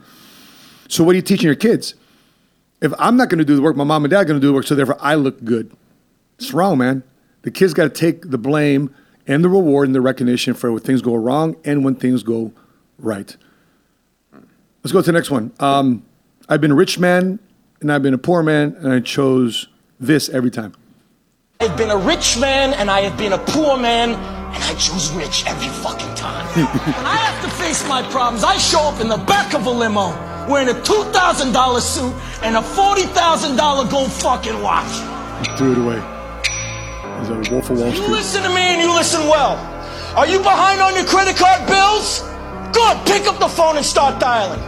So 0.88 1.02
what 1.04 1.12
are 1.12 1.16
you 1.16 1.22
teaching 1.22 1.46
your 1.46 1.56
kids? 1.56 1.94
If 2.80 2.92
I'm 2.98 3.16
not 3.16 3.28
going 3.28 3.38
to 3.38 3.44
do 3.44 3.54
the 3.54 3.62
work, 3.62 3.76
my 3.76 3.84
mom 3.84 4.04
and 4.04 4.10
dad 4.10 4.20
are 4.20 4.24
going 4.24 4.40
to 4.40 4.44
do 4.44 4.48
the 4.48 4.52
work. 4.52 4.66
So 4.66 4.74
therefore, 4.74 4.98
I 5.00 5.14
look 5.14 5.42
good. 5.44 5.74
It's 6.38 6.52
wrong, 6.52 6.78
man. 6.78 7.04
The 7.42 7.50
kids 7.50 7.74
got 7.74 7.84
to 7.84 7.90
take 7.90 8.30
the 8.30 8.38
blame 8.38 8.94
and 9.26 9.44
the 9.44 9.48
reward 9.48 9.88
and 9.88 9.94
the 9.94 10.00
recognition 10.00 10.54
for 10.54 10.72
when 10.72 10.82
things 10.82 11.00
go 11.00 11.14
wrong 11.14 11.56
and 11.64 11.84
when 11.84 11.94
things 11.94 12.22
go 12.24 12.52
right. 12.98 13.36
Let's 14.82 14.92
go 14.92 15.00
to 15.00 15.06
the 15.06 15.12
next 15.12 15.30
one. 15.30 15.52
Um, 15.60 16.04
I've 16.48 16.60
been 16.60 16.72
a 16.72 16.74
rich 16.76 16.98
man 16.98 17.38
and 17.82 17.92
I've 17.92 18.02
been 18.02 18.14
a 18.14 18.18
poor 18.18 18.42
man, 18.42 18.76
and 18.78 18.92
I 18.92 19.00
chose 19.00 19.66
this 19.98 20.28
every 20.28 20.50
time. 20.50 20.72
I've 21.60 21.76
been 21.76 21.90
a 21.90 21.96
rich 21.96 22.38
man 22.38 22.74
and 22.74 22.90
I 22.90 23.00
have 23.00 23.18
been 23.18 23.32
a 23.32 23.38
poor 23.38 23.76
man, 23.76 24.10
and 24.10 24.64
I 24.64 24.74
choose 24.74 25.10
rich 25.12 25.44
every 25.46 25.68
fucking 25.82 26.14
time. 26.14 26.46
when 26.54 27.06
I 27.06 27.16
have 27.16 27.44
to 27.44 27.50
face 27.56 27.86
my 27.88 28.02
problems, 28.10 28.44
I 28.44 28.56
show 28.56 28.80
up 28.80 29.00
in 29.00 29.08
the 29.08 29.16
back 29.16 29.54
of 29.54 29.66
a 29.66 29.70
limo 29.70 30.10
wearing 30.48 30.68
a 30.68 30.80
$2,000 30.80 31.80
suit 31.80 32.14
and 32.42 32.56
a 32.56 32.60
$40,000 32.60 33.90
gold 33.90 34.12
fucking 34.12 34.60
watch. 34.62 34.92
Threw 35.56 35.72
it 35.72 35.78
away. 35.78 36.00
He's 37.18 37.28
a 37.28 37.52
Wolf 37.52 37.70
of 37.70 37.78
Wall 37.78 37.90
You 37.90 38.08
listen 38.08 38.42
to 38.42 38.48
me 38.48 38.60
and 38.60 38.80
you 38.80 38.94
listen 38.94 39.22
well. 39.22 39.56
Are 40.16 40.26
you 40.26 40.38
behind 40.38 40.80
on 40.80 40.94
your 40.94 41.04
credit 41.04 41.36
card 41.36 41.66
bills? 41.68 42.22
Good. 42.72 43.06
Pick 43.06 43.26
up 43.26 43.38
the 43.38 43.48
phone 43.48 43.76
and 43.76 43.84
start 43.84 44.20
dialing. 44.20 44.60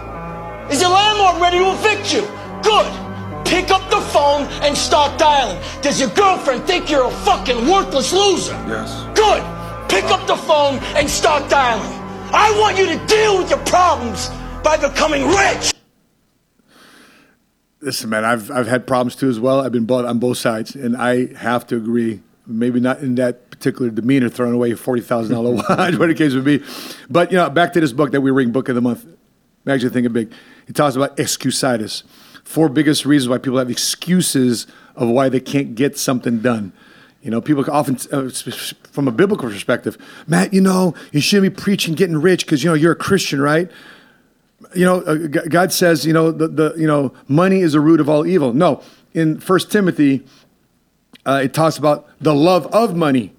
Is 0.70 0.80
your 0.80 0.90
landlord 0.90 1.40
ready 1.42 1.58
to 1.58 1.72
evict 1.72 2.12
you? 2.14 2.22
Good. 2.62 3.46
Pick 3.46 3.70
up 3.70 3.88
the 3.90 4.00
phone 4.00 4.42
and 4.62 4.76
start 4.76 5.18
dialing. 5.18 5.62
Does 5.82 6.00
your 6.00 6.10
girlfriend 6.10 6.64
think 6.64 6.90
you're 6.90 7.06
a 7.06 7.10
fucking 7.10 7.68
worthless 7.68 8.12
loser? 8.12 8.52
Yes. 8.66 8.90
Good. 9.16 9.42
Pick 9.90 10.04
up 10.10 10.26
the 10.26 10.36
phone 10.36 10.78
and 10.96 11.08
start 11.08 11.48
dialing. 11.50 11.92
I 12.32 12.50
want 12.58 12.78
you 12.78 12.86
to 12.86 13.06
deal 13.06 13.38
with 13.38 13.50
your 13.50 13.60
problems 13.60 14.28
by 14.64 14.76
becoming 14.76 15.28
rich. 15.28 15.72
Listen, 17.80 18.08
man, 18.10 18.24
I've 18.24 18.50
I've 18.50 18.66
had 18.66 18.86
problems 18.86 19.14
too 19.14 19.28
as 19.28 19.38
well. 19.38 19.60
I've 19.60 19.72
been 19.72 19.84
both 19.84 20.06
on 20.06 20.18
both 20.18 20.38
sides, 20.38 20.74
and 20.74 20.96
I 20.96 21.34
have 21.34 21.66
to 21.68 21.76
agree. 21.76 22.22
Maybe 22.46 22.80
not 22.80 23.00
in 23.00 23.14
that 23.16 23.43
particular 23.56 23.90
demeanor, 23.90 24.28
throwing 24.28 24.54
away 24.54 24.72
a 24.72 24.76
forty 24.76 25.02
thousand 25.02 25.34
dollar 25.34 25.50
watch, 25.54 25.68
whatever 25.68 26.06
the 26.08 26.14
case 26.14 26.34
would 26.34 26.44
be. 26.44 26.62
But 27.08 27.30
you 27.30 27.38
know, 27.38 27.48
back 27.50 27.72
to 27.74 27.80
this 27.80 27.92
book 27.92 28.12
that 28.12 28.20
we 28.20 28.30
reading, 28.30 28.52
Book 28.52 28.68
of 28.68 28.74
the 28.74 28.80
Month. 28.80 29.06
Actually, 29.66 29.90
thinking 29.90 30.12
big. 30.12 30.32
He 30.66 30.72
talks 30.72 30.96
about 30.96 31.16
excusitis. 31.16 32.02
Four 32.44 32.68
biggest 32.68 33.06
reasons 33.06 33.30
why 33.30 33.38
people 33.38 33.58
have 33.58 33.70
excuses 33.70 34.66
of 34.94 35.08
why 35.08 35.28
they 35.30 35.40
can't 35.40 35.74
get 35.74 35.98
something 35.98 36.40
done. 36.40 36.72
You 37.22 37.30
know, 37.30 37.40
people 37.40 37.64
often, 37.72 37.96
uh, 38.12 38.28
from 38.92 39.08
a 39.08 39.10
biblical 39.10 39.48
perspective, 39.48 39.96
Matt, 40.26 40.52
you 40.52 40.60
know, 40.60 40.94
you 41.10 41.22
shouldn't 41.22 41.56
be 41.56 41.62
preaching 41.62 41.94
getting 41.94 42.18
rich 42.18 42.44
because 42.44 42.62
you 42.62 42.68
know 42.68 42.74
you're 42.74 42.92
a 42.92 42.96
Christian, 42.96 43.40
right? 43.40 43.70
You 44.74 44.84
know, 44.84 45.00
uh, 45.00 45.16
G- 45.16 45.48
God 45.48 45.72
says, 45.72 46.04
you 46.04 46.12
know, 46.12 46.30
the, 46.30 46.48
the 46.48 46.74
you 46.76 46.86
know, 46.86 47.14
money 47.26 47.60
is 47.60 47.72
the 47.72 47.80
root 47.80 48.00
of 48.00 48.10
all 48.10 48.26
evil. 48.26 48.52
No, 48.52 48.82
in 49.14 49.40
First 49.40 49.72
Timothy, 49.72 50.26
uh, 51.24 51.40
it 51.44 51.54
talks 51.54 51.78
about 51.78 52.10
the 52.20 52.34
love 52.34 52.66
of 52.74 52.94
money 52.94 53.32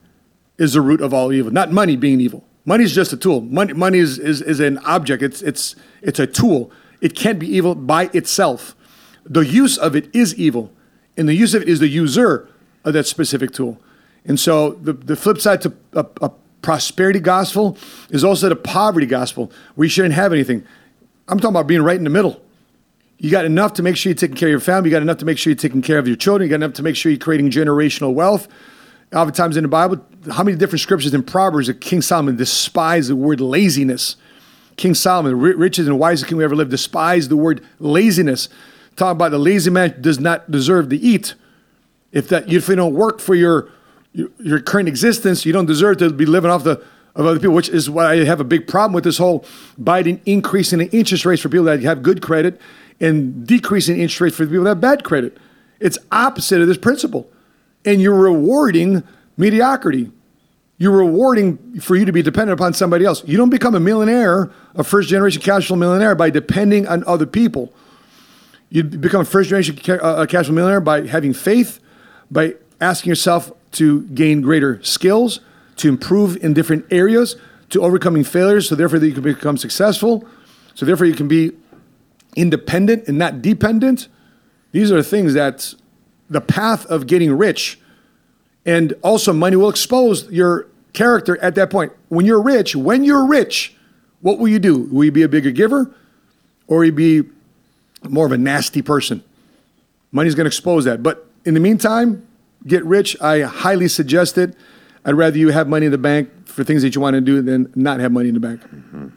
is 0.58 0.74
the 0.74 0.82
root 0.82 1.02
of 1.02 1.14
all 1.14 1.34
evil, 1.34 1.52
not 1.52 1.72
money 1.72 1.96
being 1.96 2.22
evil. 2.22 2.44
Money 2.66 2.84
is 2.84 2.96
just 2.96 3.14
a 3.14 3.18
tool. 3.18 3.42
Money, 3.42 3.74
money 3.74 4.00
is, 4.00 4.18
is, 4.18 4.42
is 4.42 4.60
an 4.60 4.80
object. 4.80 5.22
It's, 5.22 5.42
it's, 5.42 5.76
it's 6.02 6.20
a 6.20 6.26
tool. 6.26 6.72
It 7.02 7.16
can't 7.16 7.38
be 7.38 7.48
evil 7.48 7.76
by 7.76 8.10
itself. 8.14 8.76
The 9.26 9.42
use 9.42 9.78
of 9.78 9.96
it 9.96 10.14
is 10.16 10.34
evil, 10.36 10.72
and 11.18 11.28
the 11.28 11.36
use 11.36 11.54
of 11.54 11.62
it 11.62 11.70
is 11.70 11.80
the 11.80 11.88
user 11.88 12.50
of 12.84 12.94
that 12.94 13.06
specific 13.06 13.52
tool. 13.52 13.80
And 14.26 14.40
so 14.40 14.72
the, 14.72 14.94
the 14.94 15.16
flip 15.16 15.40
side 15.40 15.62
to 15.62 15.74
a, 15.94 16.06
a 16.22 16.32
prosperity 16.62 17.20
gospel 17.20 17.78
is 18.10 18.24
also 18.24 18.50
the 18.50 18.56
poverty 18.56 19.06
gospel, 19.06 19.52
We 19.76 19.88
shouldn't 19.88 20.16
have 20.16 20.34
anything. 20.34 20.66
I'm 21.28 21.40
talking 21.40 21.56
about 21.56 21.68
being 21.68 21.84
right 21.84 21.98
in 21.98 22.04
the 22.04 22.10
middle. 22.10 22.42
You 23.18 23.32
got 23.32 23.46
enough 23.46 23.74
to 23.74 23.84
make 23.84 23.96
sure 23.96 24.10
you're 24.10 24.18
taking 24.18 24.36
care 24.36 24.50
of 24.50 24.52
your 24.52 24.60
family. 24.60 24.90
You 24.90 24.96
got 24.96 25.02
enough 25.02 25.18
to 25.20 25.26
make 25.26 25.38
sure 25.38 25.52
you're 25.52 25.58
taking 25.58 25.82
care 25.82 26.00
of 26.00 26.08
your 26.08 26.18
children. 26.18 26.48
You 26.48 26.50
got 26.50 26.64
enough 26.64 26.74
to 26.74 26.84
make 26.84 26.96
sure 26.96 27.12
you're 27.12 27.20
creating 27.20 27.52
generational 27.52 28.14
wealth. 28.14 28.48
Oftentimes 29.16 29.56
in 29.56 29.64
the 29.64 29.70
Bible, 29.70 30.06
how 30.32 30.44
many 30.44 30.58
different 30.58 30.82
scriptures 30.82 31.14
in 31.14 31.24
Proverbs 31.24 31.68
that 31.68 31.80
King 31.80 32.02
Solomon 32.02 32.36
despised 32.36 33.10
the 33.10 33.16
word 33.16 33.40
laziness? 33.40 34.18
King 34.76 34.94
Solomon, 34.94 35.40
ri- 35.40 35.54
richest 35.54 35.88
and 35.88 35.98
wisest 35.98 36.28
king 36.28 36.38
we 36.38 36.44
ever 36.44 36.56
lived, 36.56 36.72
despised 36.72 37.30
the 37.30 37.38
word 37.38 37.66
laziness. 37.80 38.50
Talking 38.98 39.16
about 39.16 39.32
the 39.32 39.40
lazy 39.40 39.70
man 39.70 39.96
does 40.02 40.20
not 40.20 40.52
deserve 40.52 40.90
to 40.90 40.98
eat. 40.98 41.34
If 42.12 42.28
that 42.28 42.52
if 42.52 42.68
you 42.68 42.76
don't 42.76 42.94
work 42.94 43.20
for 43.20 43.36
your 43.36 43.70
your, 44.12 44.30
your 44.40 44.60
current 44.60 44.90
existence, 44.90 45.46
you 45.46 45.54
don't 45.54 45.66
deserve 45.66 45.98
to 45.98 46.10
be 46.10 46.26
living 46.26 46.52
off 46.52 46.64
the 46.64 46.84
of 47.16 47.26
other 47.26 47.40
people, 47.40 47.56
which 47.56 47.70
is 47.70 47.90
why 47.90 48.12
I 48.12 48.26
have 48.26 48.42
a 48.42 48.46
big 48.46 48.68
problem 48.68 48.94
with 48.94 49.06
this 49.06 49.18
whole 49.18 49.46
Biden 49.82 50.20
increasing 50.26 50.80
the 50.80 50.90
interest 50.98 51.26
rates 51.26 51.42
for 51.42 51.48
people 51.48 51.66
that 51.66 51.82
have 51.84 52.04
good 52.04 52.22
credit 52.22 52.60
and 53.00 53.48
decreasing 53.48 53.96
interest 53.96 54.20
rates 54.20 54.36
for 54.36 54.46
people 54.46 54.66
that 54.66 54.72
have 54.72 54.82
bad 54.82 55.04
credit. 55.06 55.38
It's 55.80 55.98
opposite 56.12 56.62
of 56.62 56.68
this 56.68 56.78
principle. 56.78 57.30
And 57.86 58.02
you're 58.02 58.16
rewarding 58.16 59.04
mediocrity. 59.38 60.12
You're 60.78 60.98
rewarding 60.98 61.80
for 61.80 61.96
you 61.96 62.06
to 62.06 62.12
be 62.12 62.22
dependent 62.22 62.60
upon 62.60 62.74
somebody 62.74 63.06
else. 63.06 63.24
You 63.26 63.38
don't 63.38 63.50
become 63.50 63.76
a 63.76 63.80
millionaire, 63.80 64.52
a 64.76 64.84
first 64.84 65.08
generation 65.08 65.42
cash 65.42 65.68
flow 65.68 65.78
millionaire 65.78 66.16
by 66.16 66.30
depending 66.30 66.88
on 66.88 67.04
other 67.06 67.26
people. 67.26 67.74
You 68.70 68.84
become 68.84 69.22
a 69.22 69.26
first 69.26 69.50
generation 69.50 69.78
ca- 69.78 69.94
uh, 69.94 70.26
cash 70.26 70.48
flow 70.48 70.56
millionaire 70.56 70.82
by 70.82 71.08
having 71.08 71.34
faith, 71.34 71.80
by 72.30 72.56
asking 72.82 73.10
yourself 73.10 73.52
to 73.74 74.04
gain 74.08 74.42
greater 74.42 74.84
skills, 74.84 75.40
to 75.78 75.88
improve 75.88 76.36
in 76.44 76.54
different 76.54 76.86
areas, 76.92 77.36
to 77.70 77.82
overcoming 77.82 78.24
failures, 78.24 78.70
so 78.70 78.76
therefore 78.76 79.00
that 79.00 79.08
you 79.08 79.14
can 79.14 79.24
become 79.24 79.58
successful, 79.58 80.26
so 80.74 80.86
therefore 80.86 81.06
you 81.06 81.14
can 81.14 81.28
be 81.28 81.52
independent 82.36 83.08
and 83.08 83.18
not 83.18 83.42
dependent. 83.42 84.08
These 84.72 84.92
are 84.92 85.02
things 85.02 85.34
that 85.34 85.74
the 86.30 86.42
path 86.42 86.86
of 86.88 87.08
getting 87.08 87.32
rich 87.38 87.80
and 88.66 88.94
also 89.04 89.32
money 89.32 89.56
will 89.56 89.70
expose 89.70 90.30
your 90.32 90.68
character 90.94 91.38
at 91.42 91.56
that 91.56 91.70
point. 91.70 91.94
When 92.10 92.26
you're 92.26 92.42
rich, 92.42 92.76
when 92.76 93.04
you're 93.04 93.26
rich, 93.26 93.76
what 94.22 94.40
will 94.40 94.48
you 94.48 94.60
do? 94.60 94.84
Will 94.92 95.06
you 95.06 95.12
be 95.12 95.22
a 95.22 95.30
bigger 95.30 95.52
giver 95.52 95.94
or 96.68 96.78
will 96.80 96.86
you 96.86 96.92
be 96.92 97.24
more 98.10 98.26
of 98.26 98.32
a 98.32 98.38
nasty 98.38 98.82
person? 98.82 99.24
Money's 100.12 100.34
going 100.34 100.46
to 100.46 100.50
expose 100.50 100.86
that. 100.86 101.04
But 101.04 101.28
in 101.46 101.54
the 101.54 101.60
meantime, 101.60 102.26
get 102.66 102.84
rich. 102.86 103.16
I 103.22 103.42
highly 103.42 103.88
suggest 103.88 104.38
it. 104.38 104.56
I'd 105.04 105.14
rather 105.14 105.38
you 105.38 105.50
have 105.50 105.68
money 105.68 105.86
in 105.86 105.92
the 105.92 106.00
bank 106.00 106.48
for 106.48 106.64
things 106.64 106.82
that 106.82 106.96
you 106.96 107.02
want 107.02 107.14
to 107.14 107.22
do 107.22 107.42
than 107.42 107.72
not 107.76 108.00
have 108.00 108.12
money 108.12 108.30
in 108.30 108.34
the 108.34 108.40
bank. 108.40 108.62
Mm-hmm. 108.62 109.08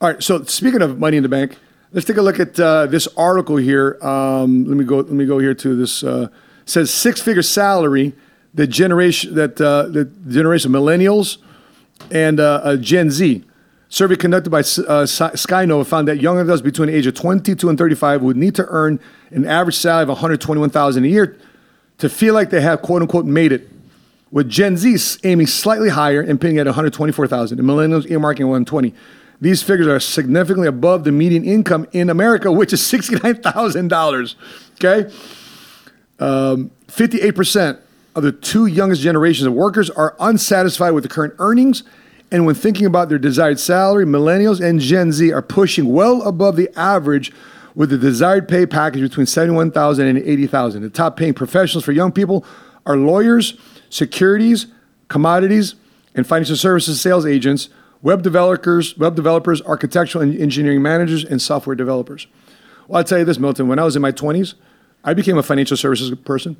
All 0.00 0.12
right. 0.12 0.22
So 0.22 0.42
speaking 0.44 0.82
of 0.82 0.98
money 0.98 1.18
in 1.18 1.22
the 1.22 1.28
bank, 1.28 1.56
let's 1.92 2.06
take 2.06 2.16
a 2.16 2.22
look 2.22 2.40
at 2.40 2.58
uh, 2.58 2.86
this 2.86 3.08
article 3.16 3.56
here. 3.56 3.98
Um, 4.02 4.64
let 4.66 4.76
me 4.76 4.84
go. 4.84 4.96
Let 4.96 5.10
me 5.10 5.26
go 5.26 5.38
here 5.38 5.54
to 5.54 5.76
this. 5.76 6.02
Uh, 6.02 6.28
says 6.64 6.92
six 6.92 7.20
figure 7.20 7.42
salary. 7.42 8.14
The 8.52 8.66
generation 8.66 9.34
that 9.36 9.60
uh, 9.60 9.84
the 9.84 10.04
generation 10.04 10.74
of 10.74 10.82
millennials 10.82 11.38
and 12.10 12.40
uh, 12.40 12.76
Gen 12.76 13.10
Z. 13.10 13.44
Survey 13.92 14.14
conducted 14.14 14.50
by 14.50 14.60
uh, 14.60 15.04
Sky- 15.04 15.32
Skynova 15.32 15.84
found 15.84 16.06
that 16.06 16.20
young 16.20 16.38
adults 16.38 16.62
between 16.62 16.88
the 16.88 16.94
age 16.94 17.06
of 17.06 17.14
22 17.14 17.68
and 17.68 17.76
35 17.76 18.22
would 18.22 18.36
need 18.36 18.54
to 18.54 18.64
earn 18.68 19.00
an 19.30 19.44
average 19.44 19.76
salary 19.76 20.04
of 20.04 20.08
121,000 20.10 21.04
a 21.04 21.08
year 21.08 21.36
to 21.98 22.08
feel 22.08 22.32
like 22.32 22.50
they 22.50 22.60
have 22.60 22.82
quote 22.82 23.02
unquote 23.02 23.26
made 23.26 23.50
it. 23.50 23.68
With 24.30 24.48
Gen 24.48 24.76
Z 24.76 25.18
aiming 25.24 25.48
slightly 25.48 25.88
higher 25.88 26.20
and 26.20 26.40
paying 26.40 26.58
at 26.58 26.66
124,000 26.66 27.58
and 27.58 27.68
millennials 27.68 28.06
earmarking 28.06 28.46
120. 28.46 28.94
These 29.40 29.62
figures 29.62 29.86
are 29.86 30.00
significantly 30.00 30.68
above 30.68 31.04
the 31.04 31.12
median 31.12 31.44
income 31.44 31.86
in 31.92 32.10
America, 32.10 32.52
which 32.52 32.72
is 32.72 32.80
$69,000. 32.82 34.34
Okay? 34.74 35.12
Um, 36.18 36.70
58% 36.88 37.78
of 38.14 38.22
the 38.22 38.32
two 38.32 38.66
youngest 38.66 39.00
generations 39.00 39.46
of 39.46 39.54
workers 39.54 39.88
are 39.88 40.14
unsatisfied 40.20 40.92
with 40.92 41.04
the 41.04 41.08
current 41.08 41.34
earnings. 41.38 41.82
And 42.30 42.44
when 42.44 42.54
thinking 42.54 42.86
about 42.86 43.08
their 43.08 43.18
desired 43.18 43.58
salary, 43.58 44.04
millennials 44.04 44.60
and 44.60 44.78
Gen 44.78 45.12
Z 45.12 45.32
are 45.32 45.42
pushing 45.42 45.92
well 45.92 46.22
above 46.22 46.56
the 46.56 46.68
average 46.78 47.32
with 47.74 47.90
the 47.90 47.98
desired 47.98 48.48
pay 48.48 48.66
package 48.66 49.00
between 49.00 49.26
71,000 49.26 50.06
and 50.06 50.18
80,000. 50.18 50.82
The 50.82 50.90
top 50.90 51.16
paying 51.16 51.34
professionals 51.34 51.84
for 51.84 51.92
young 51.92 52.12
people 52.12 52.44
are 52.84 52.96
lawyers, 52.96 53.58
securities, 53.88 54.66
commodities, 55.08 55.76
and 56.14 56.26
financial 56.26 56.56
services 56.56 57.00
sales 57.00 57.24
agents, 57.24 57.68
web 58.02 58.22
developers, 58.22 58.96
web 58.96 59.14
developers, 59.14 59.62
architectural 59.62 60.22
and 60.22 60.38
engineering 60.38 60.82
managers, 60.82 61.24
and 61.24 61.40
software 61.40 61.76
developers. 61.76 62.26
Well, 62.88 62.98
I'll 62.98 63.04
tell 63.04 63.18
you 63.18 63.24
this, 63.24 63.38
Milton, 63.38 63.68
when 63.68 63.78
I 63.78 63.84
was 63.84 63.96
in 63.96 64.02
my 64.02 64.12
20s, 64.12 64.54
I 65.04 65.14
became 65.14 65.38
a 65.38 65.42
financial 65.42 65.76
services 65.76 66.12
person. 66.24 66.56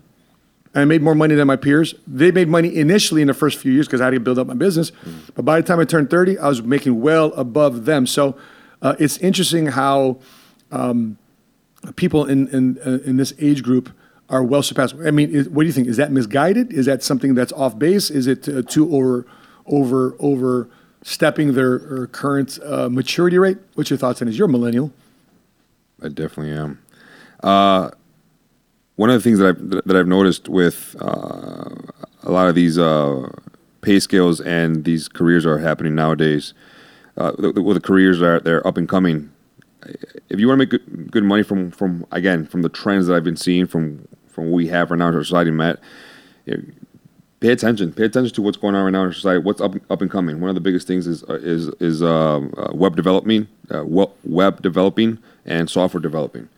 I 0.74 0.84
made 0.84 1.02
more 1.02 1.16
money 1.16 1.34
than 1.34 1.48
my 1.48 1.56
peers. 1.56 1.94
They 2.06 2.30
made 2.30 2.48
money 2.48 2.74
initially 2.76 3.22
in 3.22 3.26
the 3.26 3.34
first 3.34 3.58
few 3.58 3.72
years 3.72 3.86
because 3.86 4.00
I 4.00 4.04
had 4.04 4.10
to 4.10 4.20
build 4.20 4.38
up 4.38 4.46
my 4.46 4.54
business. 4.54 4.92
But 5.34 5.44
by 5.44 5.60
the 5.60 5.66
time 5.66 5.80
I 5.80 5.84
turned 5.84 6.10
30, 6.10 6.38
I 6.38 6.48
was 6.48 6.62
making 6.62 7.00
well 7.00 7.32
above 7.32 7.86
them. 7.86 8.06
So 8.06 8.36
uh, 8.80 8.94
it's 9.00 9.18
interesting 9.18 9.66
how 9.66 10.20
um, 10.70 11.18
people 11.96 12.24
in, 12.24 12.48
in, 12.48 12.78
uh, 12.86 13.00
in 13.04 13.16
this 13.16 13.32
age 13.40 13.64
group 13.64 13.90
are 14.28 14.44
well 14.44 14.62
surpassed. 14.62 14.94
I 15.04 15.10
mean, 15.10 15.30
is, 15.30 15.48
what 15.48 15.64
do 15.64 15.66
you 15.66 15.72
think? 15.72 15.88
Is 15.88 15.96
that 15.96 16.12
misguided? 16.12 16.72
Is 16.72 16.86
that 16.86 17.02
something 17.02 17.34
that's 17.34 17.52
off 17.52 17.76
base? 17.76 18.10
Is 18.10 18.28
it 18.28 18.48
uh, 18.48 18.62
too 18.62 18.94
over, 18.94 19.26
over, 19.66 20.14
over, 20.20 20.68
overstepping 21.00 21.54
their 21.54 22.06
current 22.08 22.58
uh, 22.64 22.88
maturity 22.88 23.38
rate? 23.38 23.58
What's 23.74 23.90
your 23.90 23.98
thoughts 23.98 24.20
on 24.22 24.28
it? 24.28 24.34
You're 24.34 24.48
a 24.48 24.50
millennial. 24.50 24.92
I 26.02 26.08
definitely 26.08 26.52
am. 26.52 26.82
Uh, 27.42 27.90
one 28.96 29.10
of 29.10 29.14
the 29.14 29.22
things 29.22 29.38
that 29.38 29.48
I've 29.48 29.86
that 29.86 29.96
I've 29.96 30.06
noticed 30.06 30.48
with 30.48 30.94
uh, 31.00 31.74
a 32.22 32.30
lot 32.30 32.48
of 32.48 32.54
these 32.54 32.78
uh, 32.78 33.30
pay 33.80 33.98
scales 33.98 34.40
and 34.40 34.84
these 34.84 35.08
careers 35.08 35.46
are 35.46 35.58
happening 35.58 35.94
nowadays. 35.94 36.52
Uh, 37.16 37.32
the, 37.32 37.52
the, 37.52 37.62
well, 37.62 37.74
the 37.74 37.80
careers 37.80 38.20
are 38.22 38.40
they're 38.40 38.66
up 38.66 38.76
and 38.76 38.88
coming. 38.88 39.30
If 40.28 40.38
you 40.38 40.48
want 40.48 40.60
to 40.60 40.66
make 40.66 40.70
good, 40.70 41.10
good 41.10 41.24
money 41.24 41.42
from 41.42 41.70
from 41.70 42.06
again 42.12 42.46
from 42.46 42.62
the 42.62 42.68
trends 42.68 43.06
that 43.06 43.16
I've 43.16 43.24
been 43.24 43.36
seeing 43.36 43.66
from 43.66 44.06
from 44.28 44.50
what 44.50 44.56
we 44.56 44.68
have 44.68 44.90
right 44.90 44.98
now 44.98 45.08
in 45.08 45.14
our 45.14 45.24
society, 45.24 45.50
Matt, 45.50 45.80
pay 47.40 47.48
attention. 47.48 47.92
Pay 47.92 48.04
attention 48.04 48.34
to 48.34 48.42
what's 48.42 48.56
going 48.56 48.74
on 48.74 48.84
right 48.84 48.92
now 48.92 49.04
in 49.04 49.12
society. 49.12 49.40
What's 49.42 49.60
up 49.60 49.74
up 49.90 50.00
and 50.00 50.10
coming. 50.10 50.40
One 50.40 50.50
of 50.50 50.54
the 50.54 50.60
biggest 50.60 50.86
things 50.86 51.06
is 51.06 51.24
uh, 51.24 51.34
is 51.34 51.68
is 51.80 52.02
uh, 52.02 52.38
uh, 52.38 52.70
web 52.72 52.96
developing, 52.96 53.48
uh, 53.70 53.84
web 53.84 54.62
developing, 54.62 55.18
and 55.44 55.68
software 55.68 56.00
developing. 56.00 56.48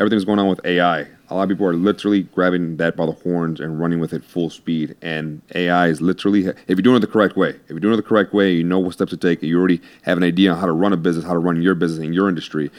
Everything's 0.00 0.24
going 0.24 0.40
on 0.40 0.48
with 0.48 0.60
AI. 0.64 1.06
A 1.30 1.34
lot 1.34 1.44
of 1.44 1.48
people 1.48 1.66
are 1.66 1.74
literally 1.74 2.24
grabbing 2.24 2.76
that 2.78 2.96
by 2.96 3.06
the 3.06 3.12
horns 3.12 3.60
and 3.60 3.78
running 3.78 4.00
with 4.00 4.12
it 4.12 4.24
full 4.24 4.50
speed. 4.50 4.96
And 5.00 5.42
AI 5.54 5.88
is 5.88 6.00
literally, 6.00 6.46
if 6.46 6.56
you're 6.66 6.76
doing 6.78 6.96
it 6.96 7.00
the 7.00 7.06
correct 7.06 7.36
way, 7.36 7.50
if 7.50 7.70
you're 7.70 7.78
doing 7.78 7.94
it 7.94 7.98
the 7.98 8.02
correct 8.02 8.34
way, 8.34 8.52
you 8.52 8.64
know 8.64 8.80
what 8.80 8.94
steps 8.94 9.10
to 9.10 9.16
take. 9.16 9.42
You 9.42 9.56
already 9.56 9.80
have 10.02 10.16
an 10.16 10.24
idea 10.24 10.50
on 10.50 10.58
how 10.58 10.66
to 10.66 10.72
run 10.72 10.92
a 10.92 10.96
business, 10.96 11.24
how 11.24 11.34
to 11.34 11.38
run 11.38 11.62
your 11.62 11.76
business 11.76 12.04
in 12.04 12.12
your 12.12 12.28
industry. 12.28 12.70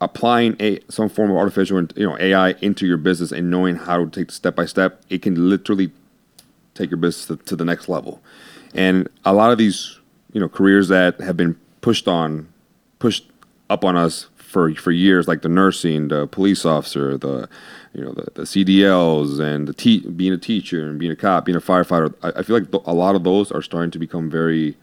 Applying 0.00 0.54
a 0.60 0.78
some 0.88 1.08
form 1.08 1.32
of 1.32 1.36
artificial, 1.36 1.82
you 1.96 2.06
know, 2.06 2.16
AI 2.20 2.50
into 2.60 2.86
your 2.86 2.98
business 2.98 3.32
and 3.32 3.50
knowing 3.50 3.74
how 3.74 4.04
to 4.04 4.08
take 4.08 4.30
step 4.30 4.54
by 4.54 4.64
step, 4.64 5.02
it 5.08 5.22
can 5.22 5.50
literally 5.50 5.90
take 6.78 6.90
your 6.90 6.98
business 6.98 7.26
to, 7.26 7.36
to 7.44 7.56
the 7.56 7.64
next 7.64 7.88
level. 7.88 8.22
And 8.74 9.08
a 9.24 9.32
lot 9.32 9.50
of 9.50 9.58
these, 9.58 9.98
you 10.32 10.40
know, 10.40 10.48
careers 10.48 10.88
that 10.88 11.20
have 11.20 11.36
been 11.36 11.58
pushed 11.80 12.08
on, 12.08 12.48
pushed 12.98 13.28
up 13.70 13.84
on 13.84 13.96
us 13.96 14.28
for 14.36 14.74
for 14.74 14.90
years, 14.90 15.28
like 15.28 15.42
the 15.42 15.48
nursing, 15.48 16.08
the 16.08 16.26
police 16.26 16.64
officer, 16.64 17.18
the 17.18 17.48
you 17.92 18.02
know 18.02 18.12
the, 18.12 18.26
the 18.34 18.42
CDLs, 18.42 19.40
and 19.40 19.68
the 19.68 19.74
te- 19.74 20.08
being 20.08 20.32
a 20.32 20.38
teacher 20.38 20.88
and 20.88 20.98
being 20.98 21.12
a 21.12 21.16
cop, 21.16 21.44
being 21.44 21.56
a 21.56 21.60
firefighter. 21.60 22.14
I, 22.22 22.40
I 22.40 22.42
feel 22.42 22.58
like 22.58 22.70
th- 22.70 22.82
a 22.86 22.94
lot 22.94 23.14
of 23.14 23.24
those 23.24 23.52
are 23.52 23.62
starting 23.62 23.90
to 23.90 23.98
become 23.98 24.30
very 24.30 24.76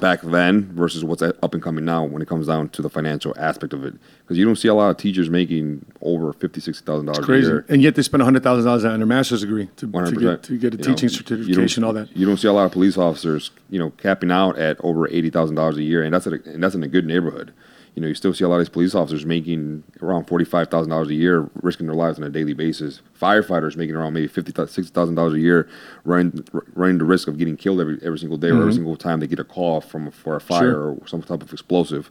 back 0.00 0.22
then 0.22 0.64
versus 0.74 1.04
what's 1.04 1.22
up 1.22 1.54
and 1.54 1.62
coming 1.62 1.84
now 1.84 2.04
when 2.04 2.20
it 2.20 2.28
comes 2.28 2.46
down 2.46 2.68
to 2.70 2.82
the 2.82 2.90
financial 2.90 3.34
aspect 3.38 3.72
of 3.72 3.84
it. 3.84 3.94
Because 4.20 4.36
you 4.36 4.44
don't 4.44 4.56
see 4.56 4.68
a 4.68 4.74
lot 4.74 4.90
of 4.90 4.96
teachers 4.96 5.30
making 5.30 5.84
over 6.02 6.32
fifty, 6.32 6.60
sixty 6.60 6.84
thousand 6.84 7.06
dollars 7.06 7.20
a 7.20 7.22
crazy. 7.22 7.46
year. 7.46 7.64
And 7.68 7.82
yet 7.82 7.94
they 7.94 8.02
spend 8.02 8.22
hundred 8.22 8.42
thousand 8.42 8.64
dollars 8.64 8.84
on 8.84 8.98
their 8.98 9.06
master's 9.06 9.42
degree 9.42 9.68
to, 9.76 9.86
to 9.86 10.16
get 10.16 10.42
to 10.44 10.58
get 10.58 10.74
a 10.74 10.76
You 10.76 10.82
know, 10.82 10.94
teaching 10.94 11.08
you 11.08 11.14
certification, 11.14 11.84
all 11.84 11.92
that. 11.92 12.14
You 12.16 12.26
don't 12.26 12.36
see 12.36 12.48
a 12.48 12.52
lot 12.52 12.66
of 12.66 12.72
police 12.72 12.98
officers, 12.98 13.50
you 13.70 13.78
know, 13.78 13.90
capping 13.90 14.30
out 14.30 14.58
at 14.58 14.76
over 14.80 15.08
eighty 15.08 15.30
thousand 15.30 15.56
dollars 15.56 15.76
a 15.76 15.82
year, 15.82 16.02
and 16.02 16.12
that's 16.12 16.26
a, 16.26 16.32
and 16.32 16.62
that's 16.62 16.74
in 16.74 16.82
a 16.82 16.88
good 16.88 17.06
neighborhood. 17.06 17.52
You 17.94 18.02
know, 18.02 18.08
you 18.08 18.14
still 18.14 18.34
see 18.34 18.42
a 18.44 18.48
lot 18.48 18.56
of 18.56 18.62
these 18.62 18.68
police 18.70 18.92
officers 18.94 19.24
making 19.24 19.84
around 20.02 20.24
forty 20.24 20.44
five 20.44 20.68
thousand 20.68 20.90
dollars 20.90 21.08
a 21.10 21.14
year, 21.14 21.48
risking 21.62 21.86
their 21.86 21.94
lives 21.94 22.18
on 22.18 22.24
a 22.24 22.28
daily 22.28 22.52
basis. 22.52 23.00
Firefighters 23.20 23.76
making 23.76 23.94
around 23.94 24.14
maybe 24.14 24.26
fifty 24.26 24.52
sixty 24.66 24.92
thousand 24.92 25.14
dollars 25.14 25.34
a 25.34 25.38
year, 25.38 25.68
running 26.04 26.44
running 26.74 26.98
the 26.98 27.04
risk 27.04 27.28
of 27.28 27.38
getting 27.38 27.56
killed 27.56 27.80
every 27.80 27.98
every 28.02 28.18
single 28.18 28.36
day 28.36 28.48
or 28.48 28.58
every 28.60 28.72
Mhm. 28.72 28.74
single 28.74 28.96
time 28.96 29.20
they 29.20 29.28
get 29.28 29.38
a 29.38 29.44
call 29.44 29.80
from 29.80 30.10
for 30.10 30.34
a 30.34 30.40
fire 30.40 30.70
Sure. 30.72 30.90
or 31.00 31.06
some 31.06 31.22
type 31.22 31.42
of 31.42 31.52
explosive. 31.52 32.10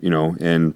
You 0.00 0.10
know, 0.10 0.36
and 0.38 0.74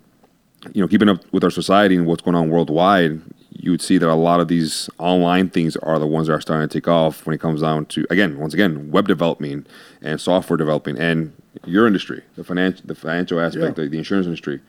you 0.75 0.81
know, 0.83 0.89
keeping 0.89 1.09
up 1.09 1.23
with 1.33 1.45
our 1.45 1.51
society 1.51 1.95
and 1.95 2.05
what's 2.05 2.23
going 2.23 2.35
on 2.35 2.51
worldwide, 2.51 3.21
you 3.53 3.71
would 3.71 3.81
see 3.81 3.99
that 3.99 4.09
a 4.09 4.15
lot 4.15 4.41
of 4.41 4.49
these 4.49 4.91
online 4.99 5.49
things 5.49 5.77
are 5.77 6.01
the 6.01 6.07
ones 6.07 6.27
that 6.27 6.33
are 6.33 6.41
starting 6.41 6.69
to 6.69 6.73
take 6.73 6.89
off 6.89 7.25
when 7.25 7.35
it 7.35 7.41
comes 7.41 7.61
down 7.61 7.87
to 7.87 8.05
again, 8.11 8.37
once 8.39 8.53
again, 8.55 8.91
web 8.91 9.07
developing 9.07 9.65
and 10.03 10.21
software 10.21 10.57
developing 10.57 10.99
and 10.99 11.33
your 11.69 11.87
industry, 11.87 12.23
the 12.37 12.45
financial, 12.45 12.87
the 12.87 12.95
financial 12.95 13.41
aspect, 13.41 13.79
Yeah. 13.79 13.85
the, 13.85 13.89
the 13.91 13.99
insurance 13.99 14.27
industry. 14.27 14.61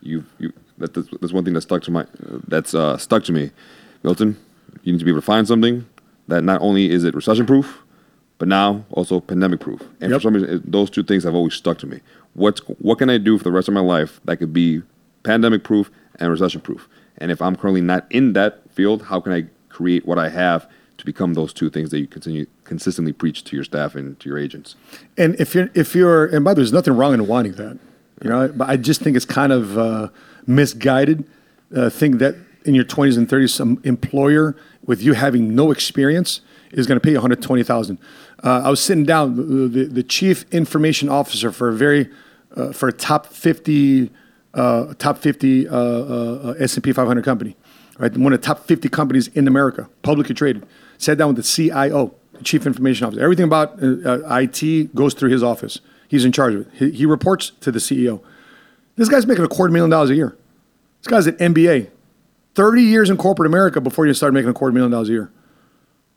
You, 0.00 0.24
you, 0.38 0.52
that, 0.78 0.94
that's, 0.94 1.08
that's 1.20 1.32
one 1.32 1.44
thing 1.44 1.54
that 1.54 1.62
stuck 1.62 1.82
to 1.84 1.90
my, 1.90 2.06
that's 2.46 2.74
uh, 2.74 2.96
stuck 2.98 3.24
to 3.24 3.32
me, 3.32 3.50
Milton. 4.02 4.36
You 4.82 4.92
need 4.92 4.98
to 5.00 5.04
be 5.04 5.10
able 5.10 5.20
to 5.20 5.26
find 5.26 5.46
something 5.46 5.86
that 6.28 6.44
not 6.44 6.60
only 6.60 6.90
is 6.90 7.04
it 7.04 7.14
recession 7.14 7.46
proof, 7.46 7.82
but 8.38 8.46
now 8.46 8.84
also 8.90 9.18
pandemic 9.18 9.58
proof. 9.60 9.82
And 10.00 10.12
for 10.12 10.20
some 10.20 10.34
reason, 10.34 10.48
it, 10.50 10.70
those 10.70 10.90
two 10.90 11.02
things 11.02 11.24
have 11.24 11.34
always 11.34 11.54
stuck 11.54 11.78
to 11.78 11.86
me. 11.86 12.00
What's 12.34 12.60
what 12.78 12.98
can 12.98 13.10
I 13.10 13.18
do 13.18 13.36
for 13.38 13.44
the 13.44 13.50
rest 13.50 13.66
of 13.66 13.74
my 13.74 13.80
life 13.80 14.20
that 14.24 14.36
could 14.36 14.52
be 14.52 14.82
pandemic 15.24 15.64
proof 15.64 15.90
and 16.20 16.30
recession 16.30 16.60
proof? 16.60 16.88
And 17.16 17.32
if 17.32 17.42
I'm 17.42 17.56
currently 17.56 17.80
not 17.80 18.06
in 18.10 18.34
that 18.34 18.70
field, 18.70 19.02
how 19.02 19.18
can 19.20 19.32
I 19.32 19.46
create 19.70 20.06
what 20.06 20.18
I 20.18 20.28
have 20.28 20.68
to 20.98 21.04
become 21.04 21.34
those 21.34 21.52
two 21.52 21.70
things 21.70 21.90
that 21.90 21.98
you 21.98 22.06
continue 22.06 22.46
consistently 22.68 23.12
preach 23.12 23.44
to 23.44 23.56
your 23.56 23.64
staff 23.64 23.94
and 23.94 24.18
to 24.20 24.28
your 24.28 24.38
agents? 24.38 24.76
And 25.16 25.34
if 25.40 25.54
you're 25.54 25.70
if 25.74 25.94
you're 25.94 26.26
and 26.26 26.44
by 26.44 26.54
the 26.54 26.60
way, 26.60 26.62
there's 26.62 26.72
nothing 26.72 26.96
wrong 26.96 27.14
in 27.14 27.26
wanting 27.26 27.52
that, 27.52 27.78
you 28.22 28.30
know. 28.30 28.48
But 28.48 28.68
I 28.68 28.76
just 28.76 29.00
think 29.00 29.16
it's 29.16 29.24
kind 29.24 29.52
of 29.52 29.76
uh, 29.76 30.08
misguided. 30.46 31.24
Uh, 31.74 31.90
think 31.90 32.18
that 32.18 32.36
in 32.64 32.74
your 32.74 32.84
20s 32.84 33.16
and 33.16 33.28
30s, 33.28 33.50
some 33.50 33.80
employer 33.84 34.56
with 34.84 35.02
you 35.02 35.14
having 35.14 35.54
no 35.54 35.70
experience 35.70 36.40
is 36.70 36.86
going 36.86 36.96
to 36.96 37.00
pay 37.00 37.10
you 37.10 37.16
120,000. 37.16 37.98
Uh, 38.42 38.62
I 38.64 38.70
was 38.70 38.82
sitting 38.82 39.04
down 39.04 39.36
the, 39.36 39.42
the, 39.68 39.84
the 39.84 40.02
chief 40.02 40.44
information 40.52 41.08
officer 41.08 41.50
for 41.50 41.68
a 41.68 41.72
very 41.72 42.08
uh, 42.56 42.72
for 42.72 42.88
a 42.88 42.92
top 42.92 43.26
50 43.26 44.10
uh, 44.54 44.94
top 44.94 45.18
50 45.18 45.68
uh, 45.68 45.72
uh, 45.72 46.54
S&P 46.58 46.92
500 46.92 47.24
company, 47.24 47.56
right? 47.98 48.16
One 48.16 48.32
of 48.32 48.40
the 48.40 48.46
top 48.46 48.66
50 48.66 48.88
companies 48.88 49.28
in 49.28 49.46
America, 49.46 49.88
publicly 50.02 50.34
traded. 50.34 50.66
Sat 50.96 51.18
down 51.18 51.28
with 51.28 51.36
the 51.36 51.42
CIO, 51.42 52.14
chief 52.44 52.66
information 52.66 53.06
officer. 53.06 53.22
Everything 53.22 53.44
about 53.44 53.82
uh, 53.82 53.86
uh, 54.04 54.40
IT 54.42 54.94
goes 54.94 55.14
through 55.14 55.30
his 55.30 55.42
office. 55.42 55.80
He's 56.08 56.24
in 56.24 56.32
charge 56.32 56.54
of 56.54 56.60
it. 56.62 56.68
He, 56.74 56.90
he 56.90 57.06
reports 57.06 57.52
to 57.60 57.70
the 57.70 57.78
CEO. 57.78 58.20
This 58.96 59.08
guy's 59.08 59.26
making 59.26 59.44
a 59.44 59.48
quarter 59.48 59.72
million 59.72 59.90
dollars 59.90 60.10
a 60.10 60.14
year. 60.14 60.36
This 61.02 61.08
guy's 61.08 61.26
an 61.26 61.36
MBA. 61.36 61.90
30 62.54 62.82
years 62.82 63.08
in 63.08 63.16
corporate 63.16 63.46
America 63.46 63.80
before 63.80 64.06
you 64.06 64.14
start 64.14 64.34
making 64.34 64.50
a 64.50 64.54
quarter 64.54 64.72
million 64.72 64.90
dollars 64.90 65.08
a 65.08 65.12
year. 65.12 65.30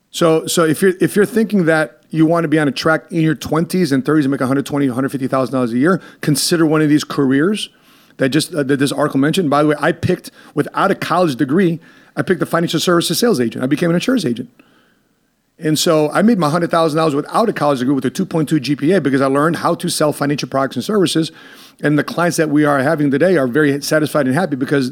So, 0.10 0.46
so 0.48 0.66
if 0.66 0.82
you're 0.82 0.94
if 1.00 1.16
you're 1.16 1.26
thinking 1.26 1.66
that 1.66 2.04
you 2.10 2.26
want 2.26 2.44
to 2.44 2.48
be 2.48 2.60
on 2.60 2.68
a 2.68 2.72
track 2.72 3.12
in 3.12 3.22
your 3.22 3.36
20s 3.36 3.92
and 3.92 4.04
30s 4.04 4.22
and 4.22 4.32
make 4.32 4.42
120, 4.42 4.88
150,000 4.88 5.54
dollars 5.54 5.72
a 5.72 5.78
year, 5.78 6.02
consider 6.20 6.66
one 6.66 6.82
of 6.82 6.90
these 6.90 7.04
careers 7.04 7.70
that 8.18 8.30
just 8.30 8.54
uh, 8.54 8.64
that 8.64 8.78
this 8.78 8.92
article 8.92 9.20
mentioned. 9.20 9.50
By 9.50 9.64
the 9.64 9.70
way, 9.70 9.76
I 9.80 9.92
picked 9.94 10.32
without 10.54 10.92
a 10.92 10.96
college 10.96 11.36
degree, 11.36 11.80
I 12.16 12.24
picked 12.24 12.42
a 12.42 12.46
financial 12.46 12.80
services 12.80 13.20
sales 13.20 13.40
agent. 13.40 13.64
I 13.64 13.68
became 13.68 13.90
an 13.90 13.96
insurance 13.96 14.26
agent. 14.26 14.50
And 15.64 15.78
so 15.78 16.09
I 16.09 16.24
made 16.24 16.39
my 16.39 16.49
hundred 16.49 16.72
thousand 16.72 16.97
dollars 16.97 17.14
without 17.14 17.47
a 17.47 17.53
college 17.53 17.80
degree 17.80 17.93
with 17.93 18.05
a 18.05 18.12
2.2 18.12 18.59
GPA 18.59 19.01
because 19.03 19.22
I 19.22 19.28
learned 19.28 19.57
how 19.57 19.76
to 19.76 19.89
sell 19.89 20.12
financial 20.12 20.49
products 20.49 20.76
and 20.76 20.84
services. 20.84 21.32
And 21.84 21.99
the 21.99 22.03
clients 22.03 22.38
that 22.38 22.49
we 22.49 22.66
are 22.66 22.80
having 22.80 23.12
today 23.12 23.38
are 23.38 23.47
very 23.47 23.80
satisfied 23.82 24.26
and 24.26 24.34
happy 24.34 24.55
because 24.55 24.91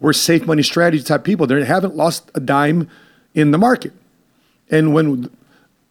we're 0.00 0.14
safe 0.14 0.46
money 0.46 0.62
strategy 0.62 1.02
type 1.02 1.24
people. 1.24 1.46
They 1.46 1.62
haven't 1.62 1.94
lost 1.94 2.30
a 2.34 2.40
dime 2.40 2.88
in 3.34 3.50
the 3.50 3.58
market. 3.58 3.92
And 4.70 4.94
when 4.94 5.30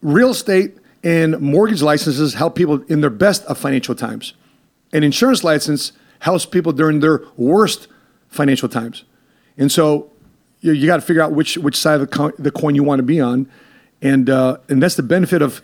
real 0.02 0.30
estate 0.30 0.76
and 1.04 1.38
mortgage 1.40 1.82
licenses 1.82 2.34
help 2.34 2.56
people 2.56 2.82
in 2.88 3.00
their 3.00 3.10
best 3.10 3.44
of 3.44 3.56
financial 3.56 3.94
times, 3.94 4.34
an 4.92 5.04
insurance 5.04 5.44
license 5.44 5.92
helps 6.20 6.44
people 6.44 6.72
during 6.72 6.98
their 6.98 7.22
worst 7.36 7.86
financial 8.28 8.68
times. 8.68 9.04
And 9.56 9.70
so 9.70 10.10
you, 10.60 10.72
you 10.72 10.86
got 10.86 10.96
to 10.96 11.02
figure 11.02 11.22
out 11.22 11.32
which 11.32 11.56
which 11.56 11.76
side 11.76 12.00
of 12.00 12.10
the 12.38 12.50
coin 12.50 12.74
you 12.74 12.82
want 12.82 12.98
to 12.98 13.04
be 13.04 13.20
on, 13.20 13.48
and 14.02 14.30
uh, 14.30 14.58
and 14.68 14.82
that's 14.82 14.94
the 14.94 15.02
benefit 15.02 15.42
of 15.42 15.62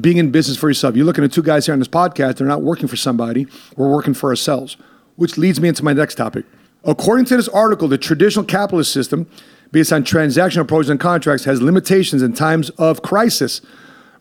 being 0.00 0.18
in 0.18 0.30
business 0.30 0.56
for 0.56 0.68
yourself. 0.68 0.94
You're 0.94 1.06
looking 1.06 1.24
at 1.24 1.32
two 1.32 1.42
guys 1.42 1.66
here 1.66 1.72
on 1.72 1.78
this 1.78 1.88
podcast. 1.88 2.36
They're 2.36 2.46
not 2.46 2.62
working 2.62 2.86
for 2.88 2.96
somebody. 2.96 3.46
We're 3.76 3.90
working 3.90 4.14
for 4.14 4.30
ourselves, 4.30 4.76
which 5.16 5.36
leads 5.36 5.60
me 5.60 5.68
into 5.68 5.84
my 5.84 5.92
next 5.92 6.14
topic. 6.14 6.44
According 6.84 7.26
to 7.26 7.36
this 7.36 7.48
article, 7.48 7.88
the 7.88 7.98
traditional 7.98 8.44
capitalist 8.44 8.92
system, 8.92 9.26
based 9.72 9.92
on 9.92 10.04
transactional 10.04 10.62
approaches 10.62 10.90
and 10.90 11.00
contracts, 11.00 11.44
has 11.44 11.60
limitations 11.60 12.22
in 12.22 12.32
times 12.32 12.70
of 12.70 13.02
crisis. 13.02 13.60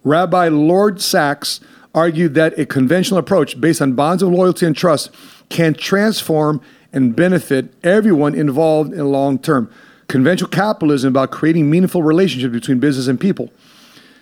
Rabbi 0.03 0.47
Lord 0.47 1.01
Sacks 1.01 1.59
argued 1.93 2.33
that 2.35 2.57
a 2.57 2.65
covenantal 2.65 3.17
approach 3.17 3.59
based 3.59 3.81
on 3.81 3.93
bonds 3.93 4.23
of 4.23 4.29
loyalty 4.29 4.65
and 4.65 4.75
trust 4.75 5.11
can 5.49 5.73
transform 5.73 6.61
and 6.91 7.15
benefit 7.15 7.73
everyone 7.83 8.35
involved 8.35 8.91
in 8.91 8.97
the 8.97 9.05
long 9.05 9.37
term. 9.37 9.71
Covenantal 10.09 10.49
capitalism 10.49 11.09
about 11.09 11.29
creating 11.29 11.69
meaningful 11.69 12.01
relationships 12.01 12.51
between 12.51 12.79
business 12.79 13.07
and 13.07 13.19
people. 13.19 13.51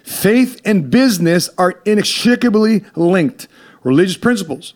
Faith 0.03 0.59
and 0.65 0.91
business 0.91 1.49
are 1.57 1.81
inextricably 1.85 2.83
linked. 2.95 3.47
Religious 3.83 4.17
principles, 4.17 4.73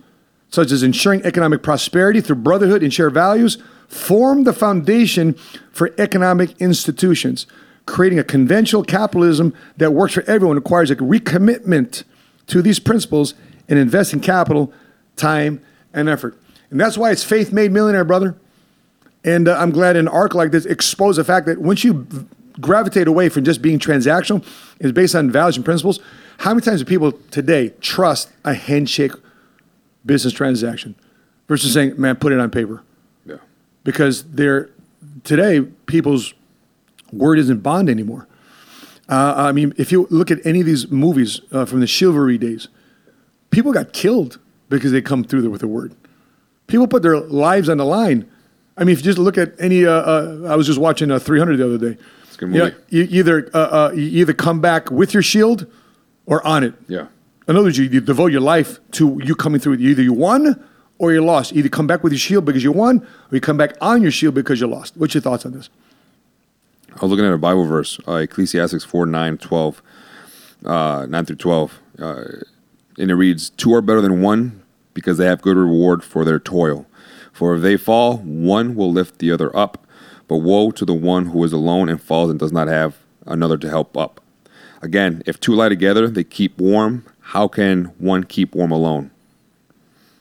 such 0.49 0.72
as 0.72 0.84
ensuring 0.84 1.22
economic 1.26 1.62
prosperity 1.62 2.22
through 2.22 2.38
brotherhood 2.38 2.82
and 2.82 2.93
shared 2.93 3.14
values, 3.14 3.57
form 3.89 4.45
the 4.45 4.53
foundation 4.53 5.34
for 5.74 5.93
economic 5.97 6.59
institutions. 6.62 7.45
Creating 7.86 8.20
a 8.20 8.24
covenantal 8.24 8.88
capitalism 8.88 9.53
that 9.76 9.91
works 9.91 10.14
for 10.14 10.24
everyone 10.28 10.55
requires 10.55 10.91
a 10.91 10.95
recommitment 10.95 12.05
to 12.47 12.62
these 12.62 12.80
principles 12.80 13.34
and 13.68 13.78
investing 13.78 14.22
capital, 14.22 14.72
time, 15.18 15.62
and 15.93 16.07
effort. 16.07 16.41
And 16.70 16.80
that's 16.80 16.97
why 16.97 17.12
it's 17.12 17.24
faith 17.24 17.51
made 17.51 17.74
millionaire, 17.74 18.05
brother. 18.05 18.38
And 19.24 19.47
uh, 19.47 19.57
I'm 19.57 19.72
glad 19.72 19.95
an 19.95 20.07
arc 20.07 20.34
like 20.34 20.51
this 20.51 20.65
exposed 20.65 21.19
the 21.19 21.24
fact 21.24 21.45
that 21.45 21.59
once 21.59 21.84
you 21.84 22.07
gravitate 22.59 23.07
away 23.07 23.30
from 23.30 23.43
just 23.43 23.61
being 23.61 23.80
transactional, 23.80 24.45
it's 24.80 24.91
based 24.91 25.15
on 25.15 25.32
values 25.32 25.55
and 25.55 25.65
principles. 25.65 25.99
How 26.39 26.53
many 26.53 26.61
times 26.61 26.82
do 26.82 26.86
people 26.86 27.11
today 27.30 27.74
trust 27.82 28.32
a 28.43 28.53
handshake 28.53 29.11
business 30.05 30.34
transaction 30.34 30.95
versus 31.47 31.74
saying, 31.74 31.93
"Man, 31.99 32.15
put 32.15 32.32
it 32.32 32.39
on 32.39 32.49
paper"? 32.49 32.82
Yeah. 33.26 33.38
Because 33.84 34.24
they're 34.24 34.69
today 35.24 35.61
people's 35.61 36.34
word 37.11 37.38
isn't 37.39 37.61
bond 37.61 37.89
anymore. 37.89 38.28
Uh, 39.09 39.34
I 39.36 39.51
mean, 39.51 39.74
if 39.78 39.91
you 39.91 40.07
look 40.09 40.32
at 40.32 40.43
any 40.45 40.61
of 40.61 40.65
these 40.65 40.89
movies 40.89 41.41
uh, 41.51 41.65
from 41.65 41.82
the 41.82 41.88
chivalry 41.88 42.38
days, 42.38 42.69
people 43.49 43.74
got 43.74 43.93
killed 43.93 44.39
because 44.69 44.91
they 44.91 45.01
come 45.01 45.24
through 45.24 45.41
there 45.41 45.51
with 45.51 45.63
a 45.63 45.67
word. 45.67 45.93
People 46.67 46.88
put 46.88 47.03
their 47.03 47.19
lives 47.19 47.67
on 47.67 47.78
the 47.78 47.86
line. 47.86 48.30
I 48.82 48.84
mean, 48.84 48.93
if 48.93 48.99
you 48.99 49.03
just 49.03 49.19
look 49.19 49.38
at 49.38 49.53
any, 49.59 49.86
uh, 49.86 49.91
uh, 49.91 50.47
I 50.49 50.55
was 50.55 50.65
just 50.65 50.79
watching 50.79 51.11
uh, 51.11 51.19
300 51.19 51.57
the 51.57 51.65
other 51.65 51.77
day. 51.77 52.01
It's 52.23 52.36
a 52.36 52.39
good 52.39 52.49
You, 52.51 52.57
know, 52.57 52.65
movie. 52.65 52.77
you 52.89 53.03
either 53.11 53.49
uh, 53.53 53.57
uh, 53.57 53.91
you 53.93 54.21
either 54.21 54.34
come 54.34 54.59
back 54.59 54.89
with 54.89 55.13
your 55.13 55.21
shield 55.21 55.67
or 56.25 56.45
on 56.45 56.63
it. 56.63 56.73
Yeah. 56.88 57.05
In 57.47 57.55
other 57.55 57.65
words, 57.65 57.77
you, 57.77 57.86
you 57.86 58.01
devote 58.01 58.32
your 58.32 58.41
life 58.41 58.79
to 58.93 59.21
you 59.23 59.36
coming 59.36 59.61
through. 59.61 59.75
Either 59.75 60.01
you 60.01 60.13
won 60.13 60.63
or 60.97 61.13
you 61.13 61.23
lost. 61.23 61.53
Either 61.53 61.69
come 61.69 61.86
back 61.86 62.01
with 62.03 62.11
your 62.11 62.17
shield 62.19 62.43
because 62.43 62.63
you 62.63 62.71
won, 62.71 63.01
or 63.01 63.36
you 63.36 63.39
come 63.39 63.55
back 63.57 63.73
on 63.82 64.01
your 64.01 64.09
shield 64.09 64.34
because 64.34 64.59
you 64.59 64.65
lost. 64.65 64.97
What's 64.97 65.13
your 65.13 65.21
thoughts 65.21 65.45
on 65.45 65.51
this? 65.51 65.69
I 66.89 67.01
was 67.01 67.11
looking 67.11 67.25
at 67.25 67.34
a 67.34 67.38
Bible 67.38 67.65
verse, 67.65 67.99
uh, 68.07 68.13
Ecclesiastes 68.15 68.84
4, 68.84 69.05
9, 69.05 69.38
12, 69.38 69.82
uh, 70.65 71.05
9 71.07 71.25
through 71.25 71.36
12. 71.36 71.79
Uh, 71.99 72.23
and 72.97 73.11
it 73.11 73.15
reads, 73.15 73.51
Two 73.51 73.75
are 73.75 73.82
better 73.82 74.01
than 74.01 74.21
one 74.21 74.63
because 74.95 75.19
they 75.19 75.25
have 75.25 75.41
good 75.43 75.55
reward 75.55 76.03
for 76.03 76.25
their 76.25 76.39
toil. 76.39 76.88
For 77.32 77.55
if 77.55 77.61
they 77.61 77.77
fall, 77.77 78.17
one 78.17 78.75
will 78.75 78.91
lift 78.91 79.19
the 79.19 79.32
other 79.32 79.55
up. 79.55 79.86
But 80.27 80.38
woe 80.38 80.71
to 80.71 80.86
the 80.86 80.93
one 80.93 81.27
who 81.27 81.43
is 81.43 81.51
alone 81.51 81.89
and 81.89 82.01
falls 82.01 82.29
and 82.29 82.39
does 82.39 82.51
not 82.51 82.67
have 82.67 82.97
another 83.25 83.57
to 83.57 83.69
help 83.69 83.97
up. 83.97 84.21
Again, 84.82 85.21
if 85.25 85.39
two 85.39 85.53
lie 85.53 85.69
together, 85.69 86.07
they 86.07 86.23
keep 86.23 86.57
warm. 86.57 87.05
How 87.19 87.47
can 87.47 87.86
one 87.97 88.23
keep 88.23 88.55
warm 88.55 88.71
alone? 88.71 89.11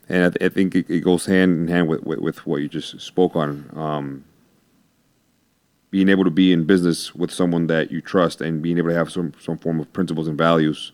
And 0.09 0.25
I, 0.25 0.31
th- 0.31 0.51
I 0.51 0.55
think 0.55 0.75
it, 0.75 0.91
it 0.91 1.01
goes 1.01 1.27
hand 1.27 1.61
in 1.61 1.69
hand 1.69 1.89
with, 1.89 2.03
with, 2.03 2.19
with 2.19 2.47
what 2.47 2.61
you 2.61 2.69
just 2.69 3.01
spoke 3.01 3.37
on. 3.37 3.71
Um, 3.75 4.25
being 5.91 6.09
able 6.09 6.25
to 6.25 6.31
be 6.31 6.53
in 6.53 6.65
business 6.65 7.15
with 7.15 7.31
someone 7.31 7.67
that 7.69 7.91
you 7.91 8.01
trust 8.01 8.41
and 8.41 8.63
being 8.63 8.79
able 8.79 8.91
to 8.91 8.95
have 8.95 9.11
some, 9.11 9.33
some 9.41 9.59
form 9.59 9.81
of 9.81 9.93
principles 9.93 10.29
and 10.29 10.39
values 10.39 10.93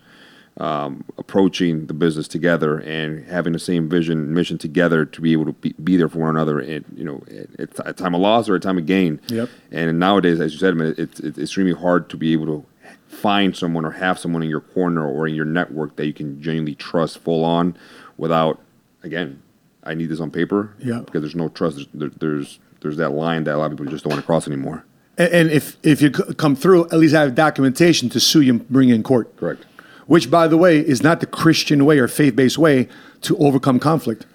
um, 0.58 1.04
approaching 1.18 1.86
the 1.86 1.92
business 1.94 2.26
together 2.28 2.78
and 2.78 3.26
having 3.26 3.52
the 3.52 3.58
same 3.58 3.88
vision 3.88 4.18
and 4.18 4.32
mission 4.34 4.56
together 4.56 5.04
to 5.04 5.20
be 5.20 5.32
able 5.32 5.44
to 5.44 5.52
be, 5.52 5.74
be 5.84 5.96
there 5.96 6.08
for 6.08 6.20
one 6.20 6.30
another 6.30 6.60
at 6.60 6.82
you 6.94 7.04
know 7.04 7.22
at, 7.58 7.60
at 7.78 7.88
a 7.88 7.92
time 7.92 8.14
of 8.14 8.20
loss 8.22 8.48
or 8.48 8.54
a 8.54 8.60
time 8.60 8.78
of 8.78 8.86
gain. 8.86 9.20
Yep. 9.28 9.50
And 9.70 9.98
nowadays, 9.98 10.40
as 10.40 10.52
you 10.54 10.58
said, 10.58 10.74
man, 10.74 10.94
it's, 10.96 11.20
it's 11.20 11.38
extremely 11.38 11.74
hard 11.74 12.08
to 12.10 12.16
be 12.16 12.32
able 12.32 12.46
to 12.46 12.64
find 13.08 13.56
someone 13.56 13.84
or 13.84 13.90
have 13.92 14.18
someone 14.18 14.42
in 14.42 14.48
your 14.48 14.60
corner 14.60 15.06
or 15.06 15.26
in 15.28 15.34
your 15.34 15.44
network 15.44 15.96
that 15.96 16.06
you 16.06 16.12
can 16.12 16.40
genuinely 16.42 16.74
trust 16.74 17.18
full 17.18 17.44
on 17.44 17.76
without 18.16 18.60
again 19.02 19.42
I 19.84 19.94
need 19.94 20.06
this 20.06 20.20
on 20.20 20.30
paper 20.30 20.74
Yeah. 20.78 21.00
because 21.04 21.20
there's 21.22 21.36
no 21.36 21.48
trust 21.48 21.76
there's, 21.76 21.88
there, 21.94 22.10
there's 22.18 22.58
there's 22.80 22.96
that 22.96 23.10
line 23.10 23.44
that 23.44 23.54
a 23.54 23.58
lot 23.58 23.66
of 23.66 23.78
people 23.78 23.86
just 23.92 24.04
don't 24.04 24.12
want 24.12 24.20
to 24.22 24.26
cross 24.26 24.46
anymore 24.46 24.84
And, 25.18 25.32
and 25.32 25.50
if 25.50 25.76
if 25.82 26.02
you 26.02 26.10
come 26.10 26.56
through, 26.56 26.84
at 26.86 26.94
least 26.98 27.14
i 27.14 27.20
have 27.22 27.34
documentation 27.34 28.08
to 28.10 28.20
sue 28.20 28.40
you 28.40 28.52
and 28.54 28.68
bring 28.68 28.88
you 28.88 28.94
in 28.94 29.02
court. 29.02 29.34
Correct. 29.36 29.64
Which, 30.06 30.30
by 30.30 30.46
the 30.48 30.56
way, 30.56 30.78
is 30.78 31.02
not 31.02 31.20
the 31.20 31.26
Christian 31.26 31.84
way 31.84 31.98
or 31.98 32.08
faith 32.08 32.36
based 32.36 32.58
way 32.58 32.88
to 33.22 33.36
overcome 33.38 33.80
conflict. 33.80 34.26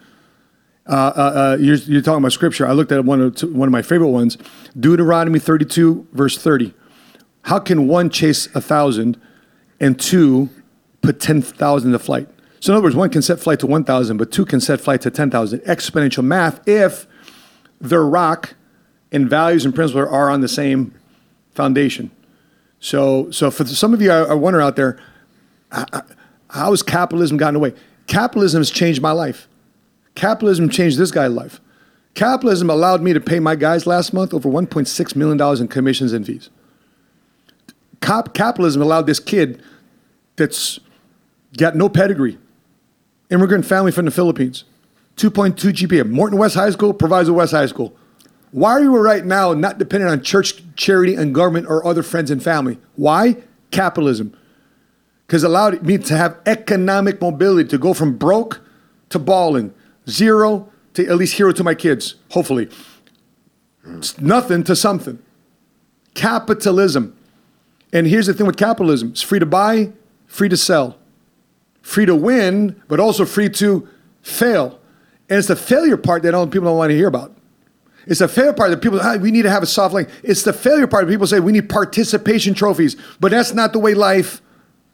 Uh, 0.88 0.92
uh, 0.94 1.20
uh, 1.20 1.58
you're, 1.60 1.76
you're 1.76 2.02
talking 2.02 2.20
about 2.20 2.34
scripture. 2.34 2.68
I 2.68 2.74
looked 2.74 2.92
at 2.92 3.06
one 3.06 3.22
of 3.22 3.42
one 3.54 3.68
of 3.68 3.72
my 3.72 3.82
favorite 3.82 4.10
ones, 4.10 4.38
Deuteronomy 4.78 5.40
32, 5.40 6.08
verse 6.12 6.38
30. 6.38 6.74
How 7.44 7.60
can 7.60 7.88
one 7.88 8.10
chase 8.10 8.54
a 8.56 8.62
thousand, 8.62 9.20
and 9.80 10.00
two 10.00 10.50
put 11.02 11.20
ten 11.20 11.42
thousand 11.42 11.92
to 11.94 12.00
flight? 12.00 12.28
So 12.60 12.74
in 12.74 12.78
other 12.78 12.84
words, 12.84 12.96
one 12.96 13.10
can 13.10 13.22
set 13.22 13.40
flight 13.40 13.60
to 13.60 13.68
one 13.68 13.84
thousand, 13.84 14.18
but 14.18 14.32
two 14.32 14.46
can 14.46 14.60
set 14.60 14.82
flight 14.82 15.02
to 15.02 15.12
ten 15.12 15.32
thousand. 15.32 15.60
Exponential 15.62 16.24
math 16.24 16.68
if 16.68 17.08
their 17.80 18.06
rock 18.06 18.56
and 19.12 19.30
values 19.30 19.66
and 19.66 19.74
principles 19.74 20.08
are 20.08 20.30
on 20.30 20.42
the 20.42 20.48
same 20.48 20.94
foundation. 21.54 22.12
So, 22.80 23.30
so 23.32 23.52
for 23.52 23.66
some 23.66 23.94
of 23.94 24.02
you, 24.02 24.12
I, 24.12 24.34
wonder 24.34 24.62
out 24.62 24.76
there, 24.76 25.00
how 25.72 26.72
has 26.72 26.84
capitalism 26.84 27.38
gotten 27.38 27.56
away? 27.56 27.74
Capitalism 28.08 28.60
has 28.60 28.70
changed 28.70 29.02
my 29.02 29.12
life. 29.12 29.48
Capitalism 30.16 30.70
changed 30.70 30.98
this 30.98 31.12
guy's 31.12 31.32
life. 31.32 31.62
Capitalism 32.14 32.70
allowed 32.70 33.02
me 33.02 33.14
to 33.14 33.22
pay 33.22 33.40
my 33.40 33.56
guys 33.56 33.88
last 33.88 34.14
month 34.14 34.34
over 34.34 34.50
$1.6 34.50 35.16
million 35.16 35.62
in 35.62 35.68
commissions 35.68 36.12
and 36.12 36.26
fees. 36.26 36.50
Cap- 38.02 38.34
capitalism 38.34 38.82
allowed 38.82 39.08
this 39.08 39.20
kid 39.20 39.62
that's 40.36 40.80
got 41.58 41.76
no 41.76 41.88
pedigree, 41.88 42.38
immigrant 43.30 43.66
family 43.66 43.92
from 43.92 44.06
the 44.06 44.12
Philippines, 44.12 44.66
2.2 45.18 45.54
GPA, 45.72 46.10
Morton 46.10 46.38
West 46.38 46.56
High 46.56 46.72
School, 46.72 46.94
Proviso 46.94 47.32
West 47.32 47.54
High 47.54 47.68
School. 47.68 47.96
Why 48.52 48.72
are 48.72 48.82
you 48.82 48.98
right 48.98 49.24
now 49.24 49.54
not 49.54 49.78
dependent 49.78 50.12
on 50.12 50.22
church, 50.22 50.62
charity, 50.76 51.16
and 51.16 51.34
government 51.34 51.68
or 51.68 51.86
other 51.86 52.04
friends 52.04 52.30
and 52.30 52.44
family? 52.44 52.80
Why? 52.96 53.38
Capitalism. 53.72 54.36
Because 55.32 55.46
allowed 55.46 55.82
me 55.84 55.98
to 55.98 56.18
have 56.18 56.38
economic 56.46 57.22
mobility 57.22 57.70
to 57.70 57.78
go 57.78 57.94
from 57.94 58.18
broke 58.18 58.60
to 59.08 59.18
balling, 59.18 59.74
zero 60.10 60.70
to 60.94 61.08
at 61.08 61.16
least 61.16 61.36
hero 61.36 61.54
to 61.54 61.64
my 61.64 61.74
kids, 61.74 62.16
hopefully. 62.32 62.68
It's 63.86 64.20
nothing 64.20 64.66
to 64.66 64.76
something. 64.76 65.20
Capitalism. 66.16 67.16
And 67.94 68.08
here's 68.08 68.28
the 68.28 68.34
thing 68.34 68.46
with 68.46 68.58
capitalism 68.58 69.12
it's 69.12 69.22
free 69.22 69.40
to 69.40 69.46
buy, 69.46 69.94
free 70.28 70.50
to 70.50 70.58
sell, 70.58 70.98
free 71.82 72.06
to 72.06 72.14
win, 72.14 72.82
but 72.90 73.00
also 73.00 73.24
free 73.24 73.48
to 73.52 73.88
fail. 74.22 74.82
And 75.30 75.40
it's 75.40 75.48
the 75.48 75.56
failure 75.56 75.96
part 75.96 76.24
that 76.24 76.34
all 76.34 76.46
people 76.46 76.68
don't 76.68 76.78
want 76.78 76.90
to 76.90 76.98
hear 76.98 77.08
about. 77.08 77.34
It's 78.06 78.20
the 78.20 78.28
failure 78.28 78.52
part 78.52 78.72
that 78.72 78.82
people, 78.82 79.00
ah, 79.02 79.16
we 79.16 79.32
need 79.32 79.44
to 79.44 79.50
have 79.50 79.64
a 79.64 79.66
soft 79.66 79.94
lane. 79.94 80.08
It's 80.24 80.44
the 80.44 80.52
failure 80.52 80.88
part 80.88 81.06
that 81.06 81.14
people 81.14 81.26
say 81.26 81.40
we 81.40 81.54
need 81.54 81.70
participation 81.70 82.54
trophies, 82.54 82.98
but 83.22 83.32
that's 83.32 83.54
not 83.54 83.72
the 83.72 83.80
way 83.80 83.94
life 83.94 84.42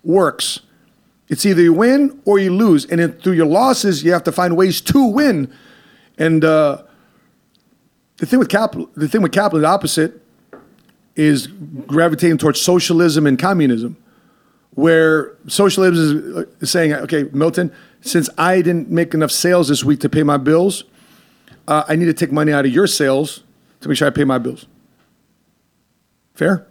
works. 0.03 0.61
It's 1.29 1.45
either 1.45 1.61
you 1.61 1.73
win 1.73 2.21
or 2.25 2.39
you 2.39 2.53
lose. 2.53 2.85
And 2.85 2.99
then 2.99 3.13
through 3.13 3.33
your 3.33 3.45
losses, 3.45 4.03
you 4.03 4.13
have 4.13 4.23
to 4.23 4.31
find 4.31 4.55
ways 4.55 4.79
to 4.81 5.05
win. 5.05 5.53
And 6.17 6.43
uh, 6.45 6.83
the 8.17 8.25
thing 8.25 8.39
with 8.39 8.49
capital, 8.49 8.89
the 8.95 9.07
thing 9.07 9.21
with 9.21 9.31
capital, 9.31 9.59
the 9.59 9.67
opposite 9.67 10.21
is 11.15 11.47
gravitating 11.47 12.37
towards 12.37 12.61
socialism 12.61 13.25
and 13.25 13.37
communism, 13.39 13.97
where 14.71 15.35
socialism 15.47 16.45
is 16.59 16.69
saying, 16.69 16.93
okay, 16.93 17.23
Milton, 17.33 17.73
since 18.01 18.29
I 18.37 18.61
didn't 18.61 18.89
make 18.89 19.13
enough 19.13 19.31
sales 19.31 19.67
this 19.67 19.83
week 19.83 19.99
to 20.01 20.09
pay 20.09 20.23
my 20.23 20.37
bills, 20.37 20.83
uh, 21.67 21.83
I 21.87 21.95
need 21.95 22.05
to 22.05 22.13
take 22.13 22.31
money 22.31 22.53
out 22.53 22.65
of 22.65 22.71
your 22.71 22.87
sales 22.87 23.43
to 23.81 23.89
make 23.89 23.97
sure 23.97 24.07
I 24.07 24.11
pay 24.11 24.23
my 24.23 24.37
bills. 24.37 24.65
Fair? 26.33 26.67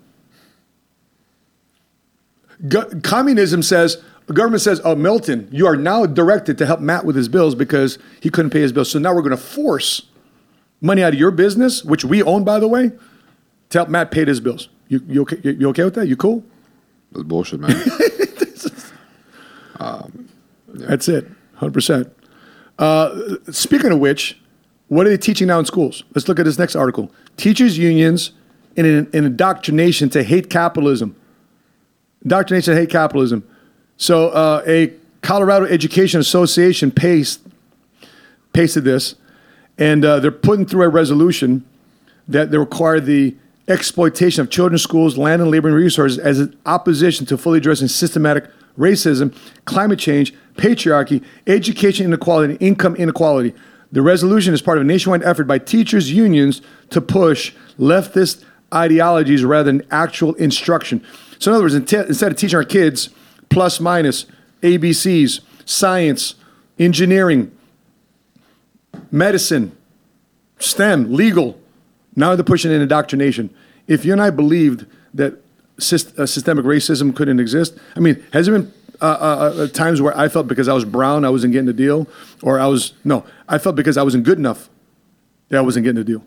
Go- 2.68 2.88
communism 3.02 3.62
says, 3.62 4.02
the 4.26 4.32
government 4.32 4.62
says, 4.62 4.80
oh, 4.84 4.94
Milton, 4.94 5.48
you 5.52 5.66
are 5.66 5.76
now 5.76 6.06
directed 6.06 6.58
to 6.58 6.66
help 6.66 6.80
Matt 6.80 7.04
with 7.04 7.16
his 7.16 7.28
bills 7.28 7.54
because 7.54 7.98
he 8.20 8.30
couldn't 8.30 8.50
pay 8.50 8.60
his 8.60 8.72
bills. 8.72 8.90
So 8.90 8.98
now 8.98 9.14
we're 9.14 9.22
going 9.22 9.30
to 9.30 9.36
force 9.36 10.02
money 10.80 11.02
out 11.02 11.12
of 11.12 11.18
your 11.18 11.30
business, 11.30 11.84
which 11.84 12.04
we 12.04 12.22
own, 12.22 12.44
by 12.44 12.58
the 12.58 12.68
way, 12.68 12.90
to 13.70 13.78
help 13.78 13.88
Matt 13.88 14.10
pay 14.10 14.24
his 14.24 14.40
bills. 14.40 14.68
You, 14.88 15.02
you, 15.06 15.22
okay, 15.22 15.40
you, 15.42 15.52
you 15.52 15.68
okay 15.70 15.84
with 15.84 15.94
that? 15.94 16.08
You 16.08 16.16
cool? 16.16 16.44
That's 17.12 17.24
bullshit, 17.24 17.60
man. 17.60 17.70
That's 20.76 21.08
it, 21.08 21.26
100%. 21.58 22.10
Uh, 22.78 23.36
speaking 23.50 23.92
of 23.92 23.98
which, 23.98 24.38
what 24.88 25.06
are 25.06 25.10
they 25.10 25.16
teaching 25.16 25.48
now 25.48 25.58
in 25.58 25.64
schools? 25.64 26.04
Let's 26.14 26.28
look 26.28 26.38
at 26.38 26.44
this 26.44 26.58
next 26.58 26.76
article. 26.76 27.10
Teachers' 27.36 27.78
unions 27.78 28.32
in 28.76 28.84
an, 28.84 29.08
an 29.12 29.24
indoctrination 29.24 30.08
to 30.10 30.22
hate 30.22 30.50
capitalism. 30.50 31.16
To 32.28 32.74
hate 32.74 32.90
capitalism. 32.90 33.44
So, 33.96 34.30
uh, 34.30 34.62
a 34.66 34.92
Colorado 35.22 35.64
Education 35.66 36.20
Association 36.20 36.90
pasted, 36.90 37.52
pasted 38.52 38.84
this, 38.84 39.14
and 39.78 40.04
uh, 40.04 40.18
they're 40.18 40.32
putting 40.32 40.66
through 40.66 40.82
a 40.82 40.88
resolution 40.88 41.64
that 42.26 42.50
they 42.50 42.58
require 42.58 42.98
the 42.98 43.36
exploitation 43.68 44.40
of 44.40 44.50
children's 44.50 44.82
schools, 44.82 45.16
land 45.16 45.40
and 45.40 45.50
labor 45.50 45.68
and 45.68 45.76
resources 45.76 46.18
as 46.18 46.40
an 46.40 46.56
opposition 46.66 47.26
to 47.26 47.38
fully 47.38 47.58
addressing 47.58 47.86
systematic 47.86 48.50
racism, 48.76 49.34
climate 49.64 49.98
change, 49.98 50.34
patriarchy, 50.56 51.22
education 51.46 52.06
inequality, 52.06 52.54
and 52.54 52.62
income 52.62 52.96
inequality. 52.96 53.54
The 53.92 54.02
resolution 54.02 54.52
is 54.52 54.60
part 54.60 54.78
of 54.78 54.82
a 54.82 54.86
nationwide 54.86 55.22
effort 55.22 55.44
by 55.44 55.58
teachers' 55.58 56.12
unions 56.12 56.60
to 56.90 57.00
push 57.00 57.54
leftist 57.78 58.44
ideologies 58.74 59.44
rather 59.44 59.70
than 59.70 59.86
actual 59.90 60.34
instruction. 60.34 61.04
So, 61.38 61.50
in 61.50 61.54
other 61.54 61.64
words, 61.64 61.74
instead 61.74 62.32
of 62.32 62.38
teaching 62.38 62.56
our 62.56 62.64
kids 62.64 63.10
plus 63.48 63.80
minus, 63.80 64.26
ABCs, 64.62 65.40
science, 65.64 66.34
engineering, 66.78 67.52
medicine, 69.10 69.76
STEM, 70.58 71.12
legal, 71.12 71.58
now 72.14 72.34
they're 72.34 72.44
pushing 72.44 72.72
in 72.72 72.80
indoctrination. 72.80 73.54
If 73.86 74.04
you 74.04 74.12
and 74.12 74.22
I 74.22 74.30
believed 74.30 74.86
that 75.14 75.34
syst- 75.78 76.18
uh, 76.18 76.26
systemic 76.26 76.64
racism 76.64 77.14
couldn't 77.14 77.38
exist, 77.38 77.78
I 77.94 78.00
mean, 78.00 78.22
has 78.32 78.46
there 78.46 78.58
been 78.58 78.72
uh, 79.00 79.04
uh, 79.04 79.54
uh, 79.64 79.66
times 79.68 80.00
where 80.00 80.16
I 80.16 80.28
felt 80.28 80.48
because 80.48 80.68
I 80.68 80.72
was 80.72 80.86
brown, 80.86 81.24
I 81.24 81.30
wasn't 81.30 81.52
getting 81.52 81.66
the 81.66 81.74
deal, 81.74 82.08
or 82.42 82.58
I 82.58 82.66
was 82.66 82.94
no, 83.04 83.24
I 83.48 83.58
felt 83.58 83.76
because 83.76 83.98
I 83.98 84.02
wasn't 84.02 84.24
good 84.24 84.38
enough 84.38 84.70
that 85.50 85.58
I 85.58 85.60
wasn't 85.60 85.84
getting 85.84 86.02
the 86.02 86.04
deal 86.04 86.24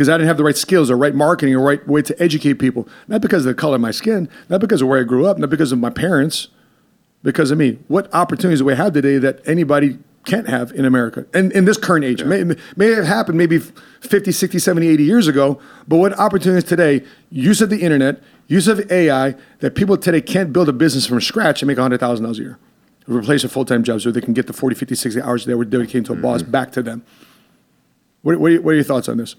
because 0.00 0.08
I 0.08 0.16
didn't 0.16 0.28
have 0.28 0.38
the 0.38 0.44
right 0.44 0.56
skills 0.56 0.90
or 0.90 0.96
right 0.96 1.14
marketing 1.14 1.54
or 1.54 1.60
right 1.60 1.86
way 1.86 2.00
to 2.00 2.22
educate 2.22 2.54
people. 2.54 2.88
Not 3.06 3.20
because 3.20 3.44
of 3.44 3.54
the 3.54 3.60
color 3.60 3.74
of 3.74 3.82
my 3.82 3.90
skin, 3.90 4.30
not 4.48 4.62
because 4.62 4.80
of 4.80 4.88
where 4.88 4.98
I 4.98 5.02
grew 5.02 5.26
up, 5.26 5.36
not 5.36 5.50
because 5.50 5.72
of 5.72 5.78
my 5.78 5.90
parents, 5.90 6.48
because 7.22 7.50
of 7.50 7.58
me. 7.58 7.78
What 7.88 8.08
opportunities 8.14 8.60
do 8.60 8.64
we 8.64 8.74
have 8.74 8.94
today 8.94 9.18
that 9.18 9.46
anybody 9.46 9.98
can't 10.24 10.48
have 10.48 10.72
in 10.72 10.86
America 10.86 11.26
and 11.34 11.52
in 11.52 11.66
this 11.66 11.76
current 11.76 12.06
age? 12.06 12.24
May, 12.24 12.44
may 12.76 12.86
have 12.92 13.04
happened 13.04 13.36
maybe 13.36 13.58
50, 13.58 14.32
60, 14.32 14.58
70, 14.58 14.88
80 14.88 15.04
years 15.04 15.28
ago, 15.28 15.60
but 15.86 15.98
what 15.98 16.18
opportunities 16.18 16.66
today, 16.66 17.04
use 17.28 17.60
of 17.60 17.68
the 17.68 17.82
internet, 17.82 18.22
use 18.46 18.68
of 18.68 18.90
AI, 18.90 19.34
that 19.58 19.74
people 19.74 19.98
today 19.98 20.22
can't 20.22 20.50
build 20.50 20.70
a 20.70 20.72
business 20.72 21.04
from 21.04 21.20
scratch 21.20 21.60
and 21.60 21.66
make 21.66 21.76
$100,000 21.76 22.30
a 22.30 22.40
year. 22.40 22.58
Replace 23.06 23.44
a 23.44 23.50
full-time 23.50 23.82
job 23.84 24.00
so 24.00 24.10
they 24.10 24.22
can 24.22 24.32
get 24.32 24.46
the 24.46 24.54
40, 24.54 24.76
50, 24.76 24.94
60 24.94 25.20
hours 25.20 25.44
they 25.44 25.52
were 25.52 25.66
dedicating 25.66 26.04
to 26.04 26.14
a 26.14 26.16
boss 26.16 26.40
mm-hmm. 26.40 26.52
back 26.52 26.72
to 26.72 26.82
them. 26.82 27.04
What, 28.22 28.40
what, 28.40 28.50
are, 28.50 28.62
what 28.62 28.70
are 28.70 28.76
your 28.76 28.84
thoughts 28.84 29.06
on 29.06 29.18
this? 29.18 29.36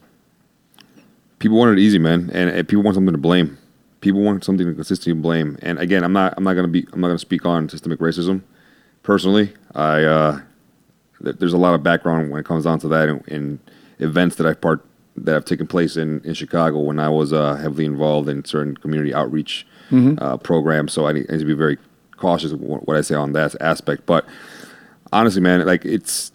People 1.41 1.57
want 1.57 1.77
it 1.77 1.81
easy, 1.81 1.99
man, 1.99 2.29
and, 2.33 2.49
and 2.49 2.67
people 2.67 2.83
want 2.83 2.95
something 2.95 3.11
to 3.13 3.17
blame. 3.17 3.57
People 3.99 4.21
want 4.21 4.43
something 4.43 4.65
to 4.65 4.73
consistently 4.73 5.19
blame. 5.21 5.57
And 5.61 5.77
again, 5.79 6.03
I'm 6.03 6.13
not 6.13 6.33
I'm 6.37 6.43
not 6.43 6.53
gonna 6.53 6.67
be 6.67 6.87
I'm 6.93 7.01
not 7.01 7.07
gonna 7.07 7.19
speak 7.19 7.45
on 7.45 7.67
systemic 7.69 7.99
racism. 7.99 8.41
Personally, 9.03 9.53
I 9.75 10.03
uh, 10.03 10.41
th- 11.23 11.37
there's 11.37 11.53
a 11.53 11.57
lot 11.57 11.73
of 11.73 11.83
background 11.83 12.31
when 12.31 12.39
it 12.39 12.45
comes 12.45 12.63
down 12.63 12.79
to 12.79 12.87
that 12.89 13.09
in, 13.09 13.23
in 13.27 13.59
events 13.99 14.35
that 14.37 14.47
I've 14.47 14.61
part 14.61 14.85
that 15.17 15.33
have 15.33 15.45
taken 15.45 15.67
place 15.67 15.97
in, 15.97 16.21
in 16.21 16.33
Chicago 16.33 16.79
when 16.79 16.99
I 16.99 17.09
was 17.09 17.33
uh, 17.33 17.55
heavily 17.55 17.85
involved 17.85 18.29
in 18.29 18.45
certain 18.45 18.77
community 18.77 19.13
outreach 19.13 19.67
Mhm. 19.91 20.17
uh, 20.21 20.37
programs. 20.37 20.93
So 20.93 21.05
I 21.05 21.11
need, 21.11 21.25
I 21.29 21.33
need 21.33 21.39
to 21.39 21.45
be 21.45 21.53
very 21.53 21.77
cautious 22.15 22.53
of 22.53 22.61
what 22.61 22.95
I 22.95 23.01
say 23.01 23.15
on 23.15 23.33
that 23.33 23.55
aspect. 23.59 24.05
But 24.05 24.25
honestly, 25.11 25.41
man, 25.41 25.65
like 25.65 25.83
it's 25.83 26.30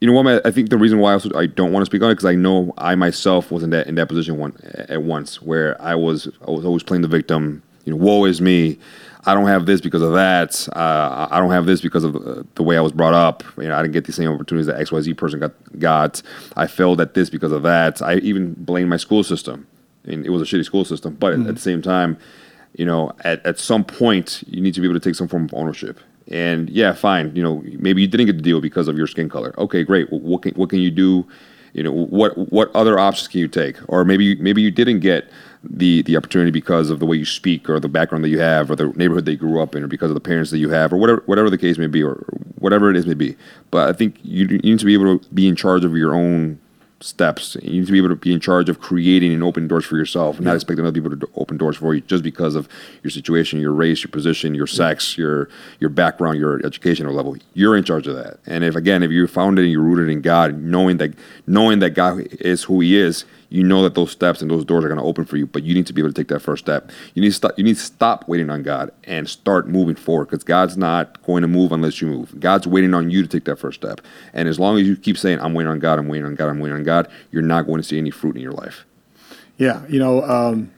you 0.00 0.06
know 0.06 0.12
what. 0.12 0.44
I 0.46 0.50
think 0.50 0.70
the 0.70 0.78
reason 0.78 0.98
why 0.98 1.10
I, 1.10 1.12
also, 1.14 1.30
I 1.38 1.46
don't 1.46 1.72
want 1.72 1.82
to 1.82 1.86
speak 1.86 2.02
on 2.02 2.10
it 2.10 2.14
because 2.14 2.26
I 2.26 2.34
know 2.34 2.74
I 2.78 2.94
myself 2.94 3.50
was 3.50 3.62
in 3.62 3.70
that 3.70 3.86
in 3.86 3.94
that 3.96 4.08
position 4.08 4.38
one 4.38 4.54
at 4.74 5.02
once 5.02 5.40
where 5.42 5.80
I 5.80 5.94
was 5.94 6.28
I 6.46 6.50
was 6.50 6.64
always 6.64 6.82
playing 6.82 7.02
the 7.02 7.08
victim. 7.08 7.62
You 7.84 7.92
know, 7.92 7.98
woe 7.98 8.24
is 8.24 8.40
me. 8.40 8.78
I 9.28 9.34
don't 9.34 9.46
have 9.46 9.66
this 9.66 9.80
because 9.80 10.02
of 10.02 10.12
that. 10.12 10.68
Uh, 10.74 11.26
I 11.30 11.40
don't 11.40 11.50
have 11.50 11.66
this 11.66 11.80
because 11.80 12.04
of 12.04 12.14
uh, 12.14 12.42
the 12.54 12.62
way 12.62 12.76
I 12.76 12.80
was 12.80 12.92
brought 12.92 13.14
up. 13.14 13.42
You 13.56 13.64
know, 13.68 13.76
I 13.76 13.82
didn't 13.82 13.94
get 13.94 14.04
the 14.04 14.12
same 14.12 14.30
opportunities 14.30 14.66
that 14.66 14.78
X 14.80 14.92
Y 14.92 15.00
Z 15.00 15.14
person 15.14 15.40
got. 15.40 15.52
Got. 15.78 16.22
I 16.56 16.66
failed 16.66 17.00
at 17.00 17.14
this 17.14 17.28
because 17.30 17.50
of 17.52 17.62
that. 17.62 18.00
I 18.02 18.16
even 18.16 18.54
blame 18.54 18.88
my 18.88 18.96
school 18.96 19.24
system. 19.24 19.66
I 20.04 20.10
mean, 20.10 20.24
it 20.24 20.30
was 20.30 20.42
a 20.42 20.44
shitty 20.44 20.64
school 20.64 20.84
system, 20.84 21.14
but 21.14 21.34
Mm-hmm. 21.34 21.48
at 21.48 21.54
the 21.56 21.60
same 21.60 21.82
time, 21.82 22.16
you 22.76 22.84
know, 22.84 23.12
at, 23.24 23.44
at 23.44 23.58
some 23.58 23.82
point, 23.84 24.44
you 24.46 24.60
need 24.60 24.74
to 24.74 24.80
be 24.80 24.86
able 24.86 24.98
to 24.98 25.04
take 25.04 25.16
some 25.16 25.26
form 25.26 25.44
of 25.46 25.54
ownership. 25.54 25.98
And 26.30 26.68
yeah, 26.70 26.92
fine. 26.92 27.34
You 27.36 27.42
know, 27.42 27.62
maybe 27.78 28.02
you 28.02 28.08
didn't 28.08 28.26
get 28.26 28.36
the 28.36 28.42
deal 28.42 28.60
because 28.60 28.88
of 28.88 28.96
your 28.96 29.06
skin 29.06 29.28
color. 29.28 29.54
Okay, 29.58 29.84
great. 29.84 30.10
Well, 30.10 30.20
what 30.20 30.42
can 30.42 30.54
what 30.54 30.70
can 30.70 30.80
you 30.80 30.90
do? 30.90 31.26
You 31.72 31.82
know, 31.82 31.92
what 31.92 32.36
what 32.50 32.74
other 32.74 32.98
options 32.98 33.28
can 33.28 33.40
you 33.40 33.48
take? 33.48 33.76
Or 33.88 34.04
maybe 34.04 34.34
maybe 34.36 34.62
you 34.62 34.70
didn't 34.70 35.00
get 35.00 35.30
the 35.62 36.02
the 36.02 36.16
opportunity 36.16 36.50
because 36.50 36.90
of 36.90 36.98
the 36.98 37.06
way 37.06 37.16
you 37.16 37.24
speak 37.24 37.68
or 37.68 37.78
the 37.78 37.88
background 37.88 38.24
that 38.24 38.28
you 38.28 38.40
have 38.40 38.70
or 38.70 38.76
the 38.76 38.88
neighborhood 38.90 39.24
that 39.26 39.32
you 39.32 39.38
grew 39.38 39.60
up 39.60 39.74
in 39.74 39.84
or 39.84 39.88
because 39.88 40.10
of 40.10 40.14
the 40.14 40.20
parents 40.20 40.50
that 40.50 40.58
you 40.58 40.70
have 40.70 40.92
or 40.92 40.96
whatever 40.96 41.22
whatever 41.26 41.50
the 41.50 41.58
case 41.58 41.78
may 41.78 41.86
be 41.86 42.02
or 42.02 42.24
whatever 42.58 42.90
it 42.90 42.96
is 42.96 43.06
may 43.06 43.14
be. 43.14 43.36
But 43.70 43.88
I 43.88 43.92
think 43.92 44.18
you, 44.22 44.46
you 44.46 44.58
need 44.58 44.78
to 44.78 44.86
be 44.86 44.94
able 44.94 45.18
to 45.18 45.28
be 45.30 45.46
in 45.46 45.54
charge 45.54 45.84
of 45.84 45.96
your 45.96 46.14
own 46.14 46.58
steps. 47.00 47.56
You 47.62 47.80
need 47.80 47.86
to 47.86 47.92
be 47.92 47.98
able 47.98 48.08
to 48.08 48.16
be 48.16 48.32
in 48.32 48.40
charge 48.40 48.68
of 48.68 48.80
creating 48.80 49.32
and 49.32 49.42
opening 49.42 49.68
doors 49.68 49.84
for 49.84 49.96
yourself, 49.96 50.40
not 50.40 50.54
expecting 50.54 50.84
other 50.84 50.92
people 50.92 51.16
to 51.16 51.30
open 51.36 51.56
doors 51.56 51.76
for 51.76 51.94
you 51.94 52.00
just 52.00 52.24
because 52.24 52.54
of 52.54 52.68
your 53.02 53.10
situation, 53.10 53.60
your 53.60 53.72
race, 53.72 54.02
your 54.02 54.10
position, 54.10 54.54
your 54.54 54.66
sex, 54.66 55.18
your 55.18 55.48
your 55.78 55.90
background, 55.90 56.38
your 56.38 56.64
educational 56.64 57.14
level. 57.14 57.36
You're 57.54 57.76
in 57.76 57.84
charge 57.84 58.06
of 58.06 58.16
that. 58.16 58.38
And 58.46 58.64
if 58.64 58.76
again, 58.76 59.02
if 59.02 59.10
you're 59.10 59.28
founded 59.28 59.64
and 59.64 59.72
you're 59.72 59.82
rooted 59.82 60.08
in 60.08 60.22
God, 60.22 60.58
knowing 60.58 60.96
that 60.98 61.14
knowing 61.46 61.80
that 61.80 61.90
God 61.90 62.20
is 62.40 62.64
who 62.64 62.80
He 62.80 62.96
is, 62.96 63.24
you 63.48 63.62
know 63.62 63.82
that 63.82 63.94
those 63.94 64.10
steps 64.10 64.42
and 64.42 64.50
those 64.50 64.64
doors 64.64 64.84
are 64.84 64.88
going 64.88 65.00
to 65.00 65.04
open 65.04 65.24
for 65.24 65.36
you. 65.36 65.46
But 65.46 65.62
you 65.62 65.74
need 65.74 65.86
to 65.86 65.92
be 65.92 66.00
able 66.00 66.10
to 66.10 66.14
take 66.14 66.28
that 66.28 66.40
first 66.40 66.64
step. 66.64 66.90
You 67.14 67.22
need 67.22 67.28
to 67.28 67.34
stop. 67.34 67.52
You 67.56 67.64
need 67.64 67.76
to 67.76 67.82
stop 67.82 68.28
waiting 68.28 68.50
on 68.50 68.62
God 68.62 68.90
and 69.04 69.28
start 69.28 69.68
moving 69.68 69.96
forward 69.96 70.26
because 70.26 70.44
God's 70.44 70.76
not 70.76 71.22
going 71.22 71.42
to 71.42 71.48
move 71.48 71.72
unless 71.72 72.00
you 72.00 72.08
move. 72.08 72.38
God's 72.40 72.66
waiting 72.66 72.94
on 72.94 73.10
you 73.10 73.22
to 73.22 73.28
take 73.28 73.44
that 73.44 73.58
first 73.58 73.80
step. 73.80 74.00
And 74.32 74.48
as 74.48 74.58
long 74.58 74.78
as 74.78 74.86
you 74.86 74.96
keep 74.96 75.18
saying, 75.18 75.40
"I'm 75.40 75.54
waiting 75.54 75.70
on 75.70 75.78
God," 75.78 75.98
"I'm 75.98 76.08
waiting 76.08 76.26
on 76.26 76.34
God," 76.34 76.48
"I'm 76.48 76.60
waiting 76.60 76.76
on 76.76 76.84
God," 76.84 77.08
you're 77.30 77.42
not 77.42 77.66
going 77.66 77.78
to 77.78 77.86
see 77.86 77.98
any 77.98 78.10
fruit 78.10 78.36
in 78.36 78.42
your 78.42 78.52
life. 78.52 78.84
Yeah, 79.58 79.86
you 79.88 79.98
know, 79.98 80.22
um, 80.22 80.70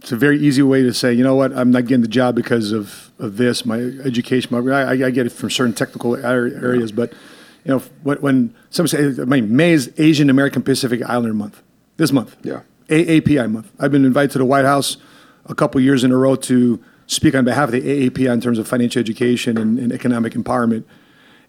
it's 0.00 0.12
a 0.12 0.16
very 0.16 0.38
easy 0.38 0.62
way 0.62 0.82
to 0.82 0.94
say, 0.94 1.12
you 1.12 1.24
know 1.24 1.34
what, 1.34 1.52
I'm 1.52 1.70
not 1.70 1.86
getting 1.86 2.02
the 2.02 2.08
job 2.08 2.34
because 2.34 2.72
of, 2.72 3.10
of 3.18 3.36
this, 3.36 3.66
my 3.66 3.78
education. 3.78 4.48
My, 4.50 4.72
I, 4.72 4.90
I 4.92 5.10
get 5.10 5.26
it 5.26 5.30
from 5.30 5.50
certain 5.50 5.74
technical 5.74 6.14
ar- 6.14 6.46
areas, 6.46 6.92
but 6.92 7.12
you 7.64 7.72
know, 7.72 7.78
when, 8.02 8.18
when 8.18 8.54
somebody 8.70 8.96
says, 8.96 9.20
I 9.20 9.24
mean, 9.24 9.54
May 9.54 9.72
is 9.72 9.92
Asian 9.98 10.30
American 10.30 10.62
Pacific 10.62 11.02
Islander 11.02 11.34
Month, 11.34 11.62
this 11.98 12.10
month. 12.10 12.36
Yeah. 12.42 12.62
AAPI 12.88 13.50
month. 13.50 13.70
I've 13.78 13.92
been 13.92 14.06
invited 14.06 14.30
to 14.32 14.38
the 14.38 14.46
White 14.46 14.64
House 14.64 14.96
a 15.44 15.54
couple 15.54 15.80
years 15.80 16.04
in 16.04 16.10
a 16.10 16.16
row 16.16 16.36
to 16.36 16.82
speak 17.06 17.34
on 17.34 17.44
behalf 17.44 17.68
of 17.68 17.72
the 17.72 17.82
AAPI 17.82 18.32
in 18.32 18.40
terms 18.40 18.58
of 18.58 18.66
financial 18.66 19.00
education 19.00 19.58
and, 19.58 19.78
and 19.78 19.92
economic 19.92 20.32
empowerment. 20.32 20.84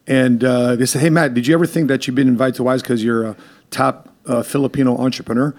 And 0.06 0.44
uh, 0.44 0.76
they 0.76 0.86
said, 0.86 1.02
"Hey 1.02 1.10
Matt, 1.10 1.34
did 1.34 1.48
you 1.48 1.54
ever 1.54 1.66
think 1.66 1.88
that 1.88 2.08
you've 2.08 2.16
been 2.16 2.28
invited 2.28 2.56
to 2.56 2.64
WISE 2.64 2.82
because 2.82 3.04
you're 3.04 3.26
a 3.26 3.38
top 3.70 4.14
uh, 4.26 4.44
Filipino 4.44 4.98
entrepreneur?" 4.98 5.56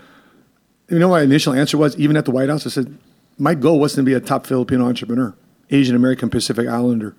You 0.88 0.98
know, 0.98 1.08
my 1.08 1.22
initial 1.22 1.52
answer 1.52 1.78
was, 1.78 1.96
even 1.96 2.16
at 2.16 2.24
the 2.24 2.32
White 2.32 2.48
House, 2.48 2.66
I 2.66 2.70
said, 2.70 2.98
"My 3.38 3.54
goal 3.54 3.78
wasn't 3.78 4.06
to 4.06 4.10
be 4.10 4.14
a 4.14 4.20
top 4.20 4.46
Filipino 4.46 4.86
entrepreneur, 4.86 5.34
Asian 5.70 5.94
American 5.94 6.30
Pacific 6.30 6.66
Islander. 6.66 7.14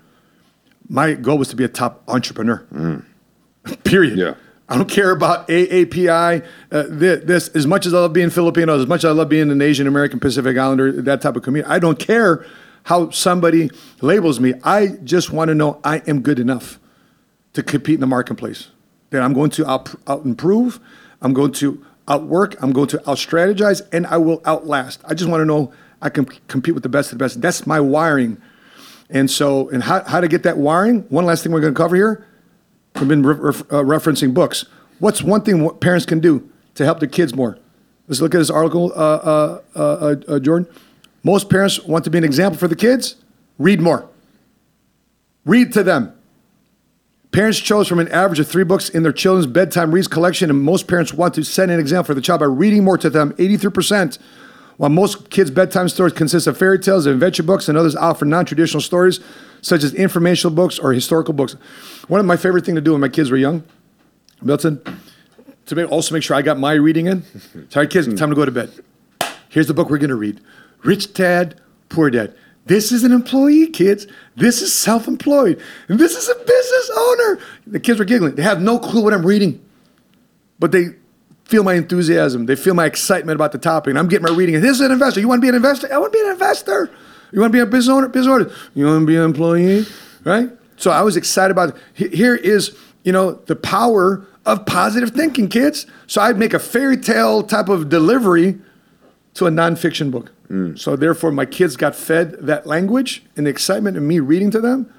My 0.90 1.14
goal 1.14 1.38
was 1.38 1.48
to 1.50 1.56
be 1.56 1.64
a 1.64 1.70
top 1.70 2.04
entrepreneur. 2.08 2.66
Period. 3.84 4.18
Yeah. 4.18 4.34
I 4.72 4.78
don't 4.78 4.90
care 4.90 5.12
about 5.12 5.50
AAPI. 5.50 6.46
Uh, 6.72 6.84
this, 6.88 7.26
this 7.26 7.48
as 7.50 7.68
much 7.68 7.86
as 7.86 7.94
I 7.94 8.00
love 8.00 8.14
being 8.14 8.30
Filipino, 8.30 8.80
as 8.80 8.88
much 8.88 9.00
as 9.00 9.10
I 9.10 9.12
love 9.12 9.28
being 9.28 9.52
an 9.52 9.62
Asian 9.62 9.86
American 9.86 10.18
Pacific 10.18 10.58
Islander, 10.58 10.94
that 11.02 11.20
type 11.20 11.36
of 11.36 11.44
community. 11.44 11.70
I 11.70 11.78
don't 11.78 12.00
care 12.00 12.46
how 12.84 13.10
somebody 13.10 13.70
labels 14.00 14.40
me. 14.40 14.54
I 14.64 14.98
just 15.04 15.30
want 15.30 15.50
to 15.50 15.56
know 15.56 15.82
I 15.84 15.98
am 16.08 16.22
good 16.22 16.40
enough 16.40 16.80
to 17.52 17.62
compete 17.62 17.96
in 17.96 18.00
the 18.00 18.08
marketplace. 18.08 18.70
That 19.10 19.22
I'm 19.24 19.34
going 19.34 19.50
to 19.52 19.70
out, 19.70 19.94
out 20.08 20.24
improve. 20.24 20.80
I'm 21.22 21.34
going 21.34 21.52
to 21.54 21.86
outwork. 22.08 22.56
I'm 22.64 22.72
going 22.72 22.88
to 22.88 23.10
out 23.10 23.18
strategize, 23.18 23.82
and 23.92 24.08
I 24.08 24.16
will 24.20 24.42
outlast. 24.46 25.02
I 25.04 25.16
just 25.16 25.30
want 25.30 25.42
to 25.42 25.46
know 25.46 25.74
I 26.02 26.08
can 26.08 26.24
compete 26.48 26.76
with 26.76 26.84
the 26.84 26.90
best 26.90 27.12
of 27.12 27.20
the 27.20 27.26
best. 27.26 27.42
That's 27.42 27.68
my 27.68 27.82
wiring. 27.82 28.42
And 29.10 29.30
so, 29.30 29.68
and 29.68 29.84
how, 29.84 30.02
how 30.06 30.22
to 30.22 30.30
get 30.30 30.44
that 30.44 30.58
wiring? 30.58 31.02
One 31.10 31.26
last 31.26 31.44
thing 31.44 31.52
we're 31.52 31.60
going 31.60 31.74
to 31.74 31.78
cover 31.78 31.98
here. 31.98 32.26
We've 32.96 33.08
been 33.08 33.24
re- 33.24 33.36
ref- 33.36 33.62
uh, 33.62 33.84
referencing 33.84 34.34
books. 34.34 34.66
What's 35.00 35.22
one 35.22 35.42
thing 35.42 35.70
parents 35.80 36.06
can 36.06 36.20
do 36.20 36.50
to 36.76 36.86
help 36.86 37.00
their 37.00 37.10
kids 37.10 37.34
more? 37.34 37.58
Let's 38.08 38.22
look 38.22 38.36
at 38.36 38.40
this 38.40 38.50
article, 38.50 38.92
uh, 38.96 38.98
uh, 38.98 39.62
uh, 39.76 39.80
uh, 39.80 40.16
uh, 40.28 40.40
Jordan. 40.40 40.68
Most 41.24 41.50
parents 41.50 41.80
want 41.84 42.04
to 42.04 42.10
be 42.10 42.18
an 42.18 42.24
example 42.24 42.60
for 42.60 42.68
the 42.68 42.76
kids. 42.76 43.16
Read 43.58 43.80
more. 43.80 44.10
Read 45.46 45.72
to 45.74 45.84
them. 45.84 46.14
Parents 47.32 47.60
chose 47.60 47.88
from 47.88 48.00
an 48.00 48.10
average 48.10 48.40
of 48.40 48.48
three 48.48 48.66
books 48.66 48.90
in 48.90 49.04
their 49.04 49.14
children's 49.14 49.48
bedtime 49.48 49.94
reads 49.94 50.08
collection, 50.08 50.50
and 50.50 50.62
most 50.62 50.88
parents 50.88 51.14
want 51.14 51.34
to 51.36 51.44
set 51.44 51.70
an 51.70 51.80
example 51.80 52.08
for 52.08 52.14
the 52.14 52.22
child 52.22 52.42
by 52.42 52.46
reading 52.46 52.84
more 52.84 52.98
to 52.98 53.10
them, 53.10 53.32
83%. 53.34 54.20
While 54.78 54.90
most 54.90 55.30
kids' 55.30 55.52
bedtime 55.52 55.90
stories 55.90 56.14
consist 56.14 56.48
of 56.48 56.58
fairy 56.58 56.80
tales, 56.80 57.06
and 57.06 57.14
adventure 57.14 57.44
books, 57.44 57.70
and 57.70 57.78
others 57.78 57.96
offer 57.96 58.26
non-traditional 58.26 58.82
stories, 58.82 59.20
such 59.62 59.84
as 59.84 59.94
informational 59.94 60.56
books 60.56 60.80
or 60.80 60.94
historical 60.94 61.34
books. 61.34 61.54
One 62.08 62.20
of 62.20 62.26
my 62.26 62.38
favorite 62.38 62.66
things 62.66 62.78
to 62.78 62.82
do 62.82 62.94
when 62.94 63.02
my 63.02 63.10
kids 63.10 63.30
were 63.30 63.38
young, 63.38 63.64
Milton, 64.42 64.82
to 65.68 65.88
also 65.88 66.14
make 66.14 66.24
sure 66.24 66.36
I 66.36 66.42
got 66.42 66.58
my 66.58 66.74
reading 66.74 67.08
in. 67.08 67.24
Sorry, 67.70 67.88
kids, 67.88 68.08
time 68.20 68.30
to 68.30 68.36
go 68.36 68.46
to 68.46 68.52
bed. 68.52 68.72
Here's 69.50 69.68
the 69.68 69.74
book 69.74 69.90
we're 69.90 69.98
going 69.98 70.10
to 70.10 70.16
read 70.16 70.42
Rich 70.84 71.14
Dad, 71.14 71.60
Poor 71.90 72.10
Dad. 72.10 72.36
This 72.66 72.92
is 72.92 73.04
an 73.04 73.12
employee, 73.12 73.68
kids. 73.68 74.08
This 74.36 74.62
is 74.62 74.74
self 74.74 75.08
employed. 75.08 75.62
And 75.88 76.00
this 76.00 76.16
is 76.16 76.30
a 76.30 76.36
business 76.36 76.92
owner. 76.98 77.40
The 77.68 77.80
kids 77.80 78.00
were 78.00 78.06
giggling. 78.06 78.36
They 78.36 78.44
have 78.44 78.62
no 78.62 78.80
clue 78.80 79.04
what 79.04 79.14
I'm 79.14 79.26
reading, 79.26 79.64
but 80.60 80.72
they 80.72 80.96
feel 81.52 81.64
my 81.64 81.74
enthusiasm. 81.74 82.46
They 82.46 82.56
feel 82.56 82.74
my 82.74 82.86
excitement 82.86 83.36
about 83.36 83.52
the 83.52 83.58
topic. 83.58 83.92
And 83.92 84.00
I'm 84.00 84.08
getting 84.08 84.26
my 84.26 84.34
reading. 84.34 84.60
This 84.62 84.72
is 84.72 84.82
an 84.82 84.92
investor. 84.92 85.20
You 85.20 85.28
want 85.28 85.40
to 85.40 85.46
be 85.46 85.50
an 85.50 85.56
investor? 85.56 85.94
I 85.94 85.98
want 85.98 86.14
to 86.14 86.18
be 86.18 86.26
an 86.26 86.32
investor. 86.32 86.90
You 87.32 87.42
want 87.42 87.52
to 87.52 87.58
be 87.58 87.60
a 87.60 87.66
business 87.66 87.90
owner? 87.90 88.08
Business 88.08 88.34
owner. 88.34 88.52
You 88.74 88.86
want 88.86 89.02
to 89.02 89.06
be 89.06 89.18
an 89.18 89.24
employee? 89.24 89.86
Right? 90.24 90.50
So 90.78 90.90
I 90.90 91.02
was 91.02 91.18
excited 91.18 91.52
about 91.52 91.78
it. 91.98 92.14
Here 92.14 92.36
is, 92.36 92.76
you 93.04 93.12
know, 93.12 93.34
the 93.34 93.56
power 93.56 94.26
of 94.46 94.66
positive 94.66 95.12
thinking, 95.12 95.50
kids. 95.50 95.86
So 96.08 96.22
I'd 96.22 96.38
make 96.38 96.54
a 96.54 96.60
fairy 96.60 96.98
tale 96.98 97.44
type 97.44 97.70
of 97.70 97.90
delivery 97.90 98.58
to 99.36 99.46
a 99.46 99.52
nonfiction 99.52 100.10
book. 100.10 100.32
Mm. 100.50 100.80
So 100.80 100.96
therefore, 100.96 101.32
my 101.32 101.46
kids 101.46 101.76
got 101.76 101.96
fed 101.96 102.32
that 102.34 102.66
language 102.66 103.24
and 103.36 103.46
the 103.46 103.52
excitement 103.52 103.98
of 103.98 104.04
me 104.04 104.20
reading 104.20 104.52
to 104.52 104.62
them. 104.62 104.92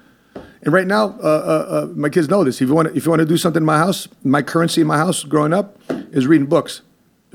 And 0.63 0.71
right 0.71 0.87
now, 0.87 1.17
uh, 1.21 1.27
uh, 1.27 1.65
uh, 1.69 1.87
my 1.93 2.07
kids 2.07 2.29
know 2.29 2.43
this. 2.45 2.61
If 2.61 2.69
you 2.69 2.73
want, 2.73 2.87
to, 2.87 2.95
if 2.95 3.05
you 3.05 3.09
want 3.09 3.19
to 3.19 3.25
do 3.25 3.35
something 3.35 3.61
in 3.61 3.65
my 3.65 3.77
house, 3.77 4.07
my 4.23 4.41
currency 4.41 4.79
in 4.79 4.87
my 4.87 4.97
house 4.97 5.23
growing 5.23 5.51
up 5.51 5.77
is 5.89 6.25
reading 6.25 6.47
books. 6.47 6.81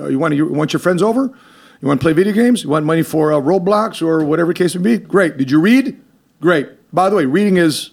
Uh, 0.00 0.06
you 0.06 0.18
want 0.18 0.32
to, 0.32 0.36
you 0.36 0.46
want 0.46 0.72
your 0.72 0.80
friends 0.80 1.02
over? 1.02 1.24
You 1.80 1.88
want 1.88 2.00
to 2.00 2.04
play 2.04 2.14
video 2.14 2.32
games? 2.32 2.64
You 2.64 2.70
want 2.70 2.86
money 2.86 3.02
for 3.02 3.32
uh, 3.32 3.36
Roblox 3.36 4.00
or 4.00 4.24
whatever 4.24 4.54
case 4.54 4.74
may 4.74 4.96
be? 4.96 5.04
Great. 5.04 5.36
Did 5.36 5.50
you 5.50 5.60
read? 5.60 6.00
Great. 6.40 6.68
By 6.92 7.10
the 7.10 7.16
way, 7.16 7.26
reading 7.26 7.58
is 7.58 7.90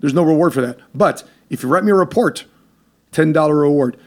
there's 0.00 0.14
no 0.14 0.22
reward 0.22 0.54
for 0.54 0.62
that. 0.62 0.78
But 0.94 1.24
if 1.50 1.62
you 1.62 1.68
write 1.68 1.84
me 1.84 1.92
a 1.92 1.94
report, 1.94 2.46
ten 3.12 3.32
dollar 3.32 3.56
reward. 3.56 3.98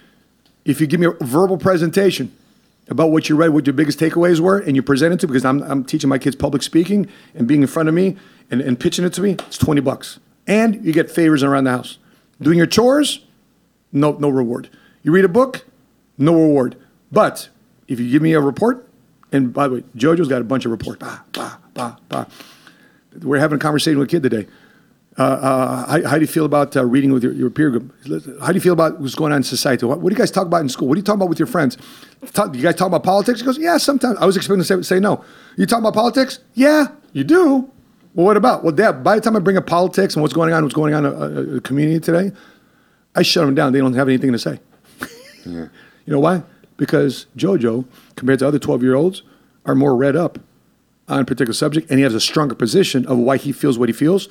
If 0.66 0.82
you 0.82 0.88
give 0.88 1.00
me 1.00 1.08
a 1.08 1.24
verbal 1.24 1.58
presentation 1.58 2.36
about 2.88 3.12
what 3.12 3.30
you 3.30 3.36
read, 3.36 3.50
what 3.50 3.68
your 3.68 3.74
biggest 3.74 4.00
takeaways 4.00 4.40
were, 4.40 4.58
and 4.58 4.76
you 4.76 4.82
present 4.82 5.14
it 5.14 5.20
to 5.20 5.28
me, 5.28 5.34
because 5.34 5.46
I'm, 5.46 5.62
I'm 5.64 5.84
teaching 5.84 6.10
my 6.10 6.18
kids 6.18 6.36
public 6.36 6.64
speaking 6.64 7.08
and 7.36 7.48
being 7.48 7.62
in 7.62 7.68
front 7.68 7.90
of 7.90 7.96
me 7.96 8.18
and, 8.50 8.60
and 8.60 8.80
pitching 8.80 9.06
it 9.06 9.14
to 9.14 9.22
me, 9.22 9.34
it's 9.34 9.58
20 9.58 9.82
bucks. 9.82 10.20
And 10.48 10.84
you 10.86 10.92
get 10.92 11.10
favors 11.10 11.44
around 11.44 11.66
the 11.66 11.72
house. 11.72 11.98
Doing 12.42 12.58
your 12.58 12.68
chores, 12.68 13.26
no, 13.92 14.12
no 14.14 14.30
reward. 14.30 14.70
You 15.04 15.12
read 15.12 15.26
a 15.26 15.30
book, 15.30 15.66
no 16.18 16.34
reward. 16.34 16.76
But 17.12 17.50
if 17.88 18.00
you 18.00 18.10
give 18.10 18.22
me 18.22 18.34
a 18.34 18.42
report, 18.42 18.88
and 19.32 19.54
by 19.54 19.68
the 19.68 19.76
way, 19.76 19.84
JoJo's 19.96 20.28
got 20.28 20.42
a 20.42 20.44
bunch 20.44 20.66
of 20.66 20.72
reports. 20.72 21.00
Bah, 21.00 21.20
bah, 21.32 21.58
bah, 21.74 21.96
bah. 22.10 22.26
We're 23.22 23.40
having 23.40 23.58
a 23.58 23.60
conversation 23.60 24.00
with 24.00 24.10
a 24.10 24.12
kid 24.12 24.24
today. 24.24 24.48
Uh, 25.18 25.22
uh, 25.22 25.88
how, 25.88 26.10
how 26.10 26.16
do 26.16 26.22
you 26.22 26.28
feel 26.28 26.46
about 26.46 26.76
uh, 26.76 26.84
reading 26.84 27.14
with 27.14 27.24
your, 27.24 27.34
your 27.34 27.50
peer 27.52 27.70
group? 27.70 27.94
How 28.42 28.48
do 28.48 28.56
you 28.56 28.62
feel 28.62 28.74
about 28.74 29.00
what's 29.00 29.14
going 29.14 29.32
on 29.32 29.38
in 29.38 29.44
society? 29.44 29.86
What, 29.86 30.00
what 30.00 30.10
do 30.10 30.16
you 30.16 30.18
guys 30.18 30.32
talk 30.32 30.48
about 30.48 30.62
in 30.62 30.70
school? 30.70 30.88
What 30.88 30.96
do 30.96 31.00
you 31.00 31.04
talk 31.04 31.16
about 31.16 31.30
with 31.30 31.38
your 31.38 31.48
friends? 31.48 31.78
Talk, 32.34 32.56
you 32.56 32.64
guys 32.64 32.76
talk 32.76 32.88
about 32.88 33.04
politics? 33.04 33.40
He 33.40 33.46
goes, 33.46 33.60
yeah, 33.60 33.78
sometimes. 33.78 34.18
I 34.18 34.26
was 34.26 34.36
expecting 34.36 34.64
to 34.64 34.66
say, 34.66 34.82
say 34.82 35.00
no. 35.00 35.24
You 35.56 35.68
talk 35.68 35.80
about 35.80 35.94
politics? 35.94 36.40
Yeah, 36.56 36.88
you 37.12 37.24
do. 37.24 37.70
Well, 38.14 38.26
what 38.26 38.38
about? 38.38 38.64
Well, 38.64 38.74
Dad, 38.74 39.04
by 39.04 39.16
the 39.16 39.22
time 39.22 39.36
I 39.36 39.40
bring 39.40 39.58
up 39.58 39.66
politics 39.66 40.16
and 40.16 40.22
what's 40.22 40.34
going 40.34 40.54
on, 40.54 40.64
what's 40.64 40.76
going 40.76 40.94
on 40.94 41.06
in 41.06 41.14
a, 41.14 41.56
a 41.58 41.62
community 41.62 42.00
today, 42.00 42.32
I 43.16 43.24
shut 43.24 43.46
them 43.46 43.56
down. 43.56 43.74
They 43.74 43.80
don't 43.80 43.94
have 43.94 44.08
anything 44.08 44.32
to 44.32 44.40
say. 44.40 44.60
Yeah. 45.46 45.68
You 46.06 46.14
know 46.14 46.22
why? 46.22 46.42
Because 46.78 47.26
JoJo, 47.36 47.84
compared 48.16 48.40
to 48.40 48.48
other 48.48 48.60
12 48.60 48.82
year 48.82 48.96
olds, 48.96 49.24
are 49.66 49.76
more 49.76 49.94
read 49.94 50.16
up 50.16 50.40
on 51.10 51.20
a 51.20 51.26
particular 51.26 51.52
subject, 51.54 51.90
and 51.90 52.00
he 52.00 52.04
has 52.04 52.14
a 52.14 52.22
stronger 52.22 52.56
position 52.56 53.06
of 53.08 53.18
why 53.18 53.36
he 53.36 53.52
feels 53.52 53.78
what 53.78 53.90
he 53.90 53.94
feels 53.94 54.30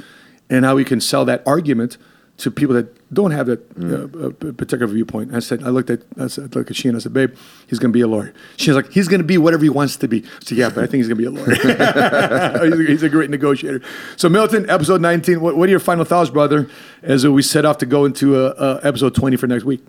and 0.48 0.64
how 0.64 0.78
he 0.78 0.86
can 0.86 1.02
sell 1.02 1.26
that 1.26 1.42
argument 1.46 1.98
to 2.38 2.50
people 2.50 2.74
that 2.74 3.12
don't 3.12 3.30
have 3.30 3.46
that 3.46 3.60
uh, 3.78 4.48
uh, 4.48 4.52
particular 4.52 4.86
viewpoint. 4.86 5.34
I 5.34 5.40
said, 5.40 5.62
I 5.62 5.68
looked 5.68 5.90
at, 5.90 6.00
I 6.18 6.26
said, 6.28 6.44
I 6.54 6.58
looked 6.58 6.70
at. 6.70 6.94
I 6.94 6.98
said, 6.98 7.12
babe, 7.12 7.34
he's 7.66 7.78
going 7.78 7.90
to 7.90 7.96
be 7.96 8.00
a 8.00 8.08
lawyer. 8.08 8.32
She's 8.56 8.74
like, 8.74 8.90
he's 8.90 9.06
going 9.06 9.20
to 9.20 9.26
be 9.26 9.38
whatever 9.38 9.62
he 9.62 9.68
wants 9.68 9.96
to 9.98 10.08
be. 10.08 10.24
Said, 10.40 10.58
yeah, 10.58 10.70
but 10.70 10.78
I 10.78 10.86
think 10.86 11.04
he's 11.04 11.08
going 11.08 11.22
to 11.22 11.22
be 11.22 11.26
a 11.26 11.30
lawyer. 11.30 11.54
he's, 12.64 12.80
a, 12.80 12.90
he's 12.90 13.02
a 13.02 13.08
great 13.08 13.30
negotiator. 13.30 13.82
So, 14.16 14.28
Milton, 14.28 14.68
episode 14.70 15.00
19. 15.00 15.40
What, 15.40 15.56
what 15.56 15.68
are 15.68 15.70
your 15.70 15.80
final 15.80 16.04
thoughts, 16.04 16.30
brother, 16.30 16.68
as 17.02 17.26
we 17.26 17.42
set 17.42 17.64
off 17.64 17.78
to 17.78 17.86
go 17.86 18.04
into 18.06 18.36
uh, 18.36 18.54
uh, 18.56 18.80
episode 18.82 19.14
20 19.14 19.36
for 19.36 19.46
next 19.46 19.64
week? 19.64 19.84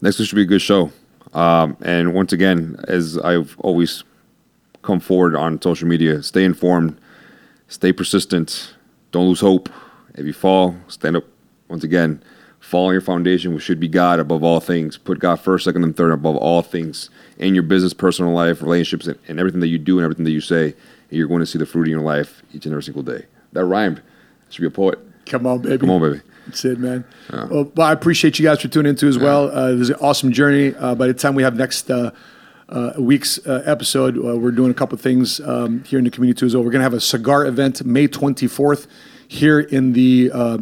Next 0.00 0.18
week 0.18 0.28
should 0.28 0.36
be 0.36 0.42
a 0.42 0.46
good 0.46 0.62
show. 0.62 0.92
Um, 1.34 1.76
and 1.82 2.14
once 2.14 2.32
again, 2.32 2.76
as 2.86 3.18
I've 3.18 3.56
always 3.58 4.04
come 4.82 5.00
forward 5.00 5.34
on 5.34 5.60
social 5.60 5.88
media, 5.88 6.22
stay 6.22 6.44
informed, 6.44 6.98
stay 7.66 7.92
persistent, 7.92 8.74
don't 9.10 9.26
lose 9.26 9.40
hope. 9.40 9.68
If 10.18 10.26
you 10.26 10.32
fall, 10.32 10.76
stand 10.88 11.16
up. 11.16 11.24
Once 11.68 11.84
again, 11.84 12.22
fall 12.60 12.86
on 12.86 12.92
your 12.92 13.00
foundation, 13.00 13.54
which 13.54 13.62
should 13.62 13.78
be 13.78 13.88
God 13.88 14.18
above 14.18 14.42
all 14.42 14.58
things. 14.58 14.98
Put 14.98 15.20
God 15.20 15.36
first, 15.36 15.64
second, 15.64 15.84
and 15.84 15.96
third 15.96 16.12
above 16.12 16.36
all 16.36 16.62
things 16.62 17.10
in 17.36 17.54
your 17.54 17.62
business, 17.62 17.94
personal 17.94 18.32
life, 18.32 18.60
relationships, 18.62 19.06
and, 19.06 19.18
and 19.28 19.38
everything 19.38 19.60
that 19.60 19.68
you 19.68 19.78
do 19.78 19.98
and 19.98 20.04
everything 20.04 20.24
that 20.24 20.32
you 20.32 20.40
say. 20.40 20.74
You're 21.10 21.28
going 21.28 21.40
to 21.40 21.46
see 21.46 21.58
the 21.58 21.66
fruit 21.66 21.84
in 21.84 21.90
your 21.90 22.00
life 22.00 22.42
each 22.52 22.66
and 22.66 22.72
every 22.72 22.82
single 22.82 23.02
day. 23.02 23.26
That 23.52 23.64
rhymed. 23.64 24.02
Should 24.50 24.62
be 24.62 24.66
a 24.66 24.70
poet. 24.70 24.98
Come 25.26 25.46
on, 25.46 25.60
baby. 25.60 25.78
Come 25.78 25.90
on, 25.90 26.00
baby. 26.00 26.20
That's 26.46 26.64
it, 26.64 26.78
man. 26.78 27.04
Well, 27.30 27.70
well, 27.76 27.86
I 27.86 27.92
appreciate 27.92 28.38
you 28.38 28.44
guys 28.44 28.60
for 28.60 28.68
tuning 28.68 28.90
into 28.90 29.06
as 29.06 29.18
well. 29.18 29.50
Uh, 29.50 29.72
this 29.72 29.82
is 29.82 29.90
an 29.90 29.96
awesome 30.00 30.32
journey. 30.32 30.74
Uh, 30.74 30.94
by 30.94 31.06
the 31.06 31.14
time 31.14 31.34
we 31.34 31.42
have 31.42 31.56
next 31.56 31.90
uh, 31.90 32.10
uh, 32.70 32.92
week's 32.98 33.38
uh, 33.46 33.62
episode, 33.66 34.16
uh, 34.16 34.36
we're 34.36 34.50
doing 34.50 34.70
a 34.70 34.74
couple 34.74 34.94
of 34.94 35.02
things 35.02 35.40
um, 35.40 35.84
here 35.84 35.98
in 35.98 36.04
the 36.06 36.10
community 36.10 36.38
too. 36.40 36.46
as 36.46 36.54
well. 36.54 36.64
We're 36.64 36.70
going 36.70 36.80
to 36.80 36.84
have 36.84 36.94
a 36.94 37.00
cigar 37.00 37.44
event 37.44 37.84
May 37.84 38.08
24th 38.08 38.86
here 39.28 39.60
in 39.60 39.92
the 39.92 40.30
uh, 40.32 40.58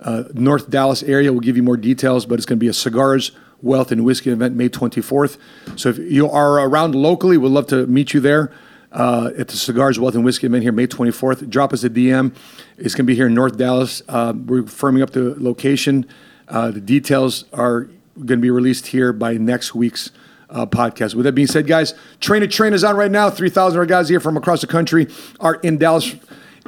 uh, 0.00 0.24
North 0.34 0.70
Dallas 0.70 1.02
area. 1.02 1.32
We'll 1.32 1.40
give 1.40 1.56
you 1.56 1.62
more 1.62 1.76
details, 1.76 2.26
but 2.26 2.38
it's 2.38 2.46
going 2.46 2.58
to 2.58 2.60
be 2.60 2.68
a 2.68 2.72
cigars, 2.72 3.32
wealth, 3.62 3.90
and 3.90 4.04
whiskey 4.04 4.30
event 4.30 4.54
May 4.54 4.68
24th. 4.68 5.36
So 5.76 5.88
if 5.88 5.98
you 5.98 6.30
are 6.30 6.60
around 6.60 6.94
locally, 6.94 7.36
we'd 7.36 7.48
love 7.48 7.66
to 7.68 7.86
meet 7.86 8.14
you 8.14 8.20
there 8.20 8.52
uh, 8.92 9.30
at 9.38 9.48
the 9.48 9.56
Cigars, 9.56 9.98
Wealth, 9.98 10.14
and 10.14 10.24
Whiskey 10.24 10.46
event 10.46 10.62
here 10.62 10.72
May 10.72 10.86
24th. 10.86 11.48
Drop 11.48 11.72
us 11.72 11.84
a 11.84 11.90
DM. 11.90 12.34
It's 12.76 12.94
going 12.94 13.06
to 13.06 13.10
be 13.10 13.14
here 13.14 13.26
in 13.26 13.34
North 13.34 13.56
Dallas. 13.56 14.02
Uh, 14.08 14.32
we're 14.34 14.62
firming 14.62 15.02
up 15.02 15.10
the 15.10 15.34
location. 15.38 16.06
Uh, 16.48 16.70
the 16.70 16.80
details 16.80 17.44
are 17.52 17.82
going 18.16 18.26
to 18.26 18.36
be 18.38 18.50
released 18.50 18.88
here 18.88 19.12
by 19.12 19.34
next 19.34 19.74
week's 19.74 20.10
uh, 20.48 20.66
podcast. 20.66 21.14
With 21.14 21.24
that 21.24 21.32
being 21.32 21.46
said, 21.46 21.66
guys, 21.66 21.94
Train 22.20 22.40
to 22.40 22.48
Train 22.48 22.72
is 22.72 22.82
on 22.82 22.96
right 22.96 23.10
now. 23.10 23.30
3,000 23.30 23.76
of 23.76 23.80
our 23.80 23.86
guys 23.86 24.08
here 24.08 24.20
from 24.20 24.36
across 24.36 24.60
the 24.60 24.66
country 24.66 25.06
are 25.38 25.54
in 25.56 25.78
Dallas. 25.78 26.14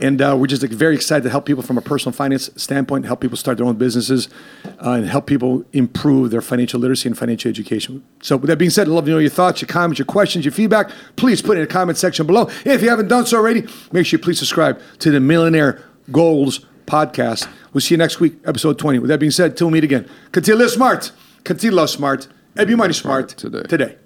And 0.03 0.21
uh, 0.21 0.37
we're 0.37 0.49
just 0.49 0.63
like, 0.63 0.73
very 0.73 0.97
excited 0.97 1.23
to 1.23 1.31
help 1.31 1.47
people 1.47 1.63
from 1.63 1.79
a 1.79 1.81
personal 1.81 2.13
finance 2.13 2.51
standpoint, 2.57 3.07
help 3.07 3.21
people 3.21 3.37
start 3.37 3.57
their 3.57 3.67
own 3.67 3.77
businesses, 3.77 4.29
uh, 4.65 4.91
and 4.91 5.07
help 5.07 5.29
people 5.29 5.65
improve 5.73 6.33
their 6.33 6.41
financial 6.41 6.81
literacy 6.81 7.09
and 7.09 7.17
financial 7.17 7.49
education. 7.49 8.05
So, 8.21 8.37
with 8.37 8.49
that 8.49 8.57
being 8.57 8.73
said, 8.73 8.89
I'd 8.89 8.91
love 8.91 9.05
to 9.05 9.13
know 9.13 9.19
your 9.19 9.31
thoughts, 9.31 9.63
your 9.63 9.69
comments, 9.69 10.01
your 10.01 10.07
questions, 10.07 10.45
your 10.45 10.51
feedback. 10.51 10.91
Please 11.15 11.41
put 11.41 11.57
it 11.57 11.61
in 11.61 11.69
the 11.69 11.73
comment 11.73 11.99
section 11.99 12.27
below. 12.27 12.49
And 12.65 12.73
if 12.73 12.83
you 12.83 12.91
haven't 12.91 13.07
done 13.07 13.27
so 13.27 13.37
already, 13.39 13.63
make 13.93 14.07
sure 14.07 14.19
you 14.19 14.23
please 14.23 14.41
subscribe 14.41 14.81
to 14.99 15.13
the 15.13 15.21
Millionaire 15.21 15.85
Goals 16.11 16.67
podcast. 16.85 17.49
We'll 17.73 17.81
see 17.81 17.95
you 17.95 17.99
next 17.99 18.19
week, 18.19 18.35
episode 18.45 18.81
20. 18.81 18.99
With 18.99 19.09
that 19.09 19.21
being 19.21 19.31
said, 19.31 19.57
till 19.57 19.69
we 19.69 19.75
meet 19.75 19.85
again, 19.85 20.11
continue 20.33 20.59
to 20.59 20.65
live 20.65 20.73
smart, 20.73 21.13
continue 21.45 21.71
to 21.71 21.77
love 21.77 21.91
smart, 21.91 22.27
and 22.57 22.67
be 22.67 22.75
money 22.75 22.93
smart 22.93 23.29
today. 23.29 23.63
today. 23.63 24.02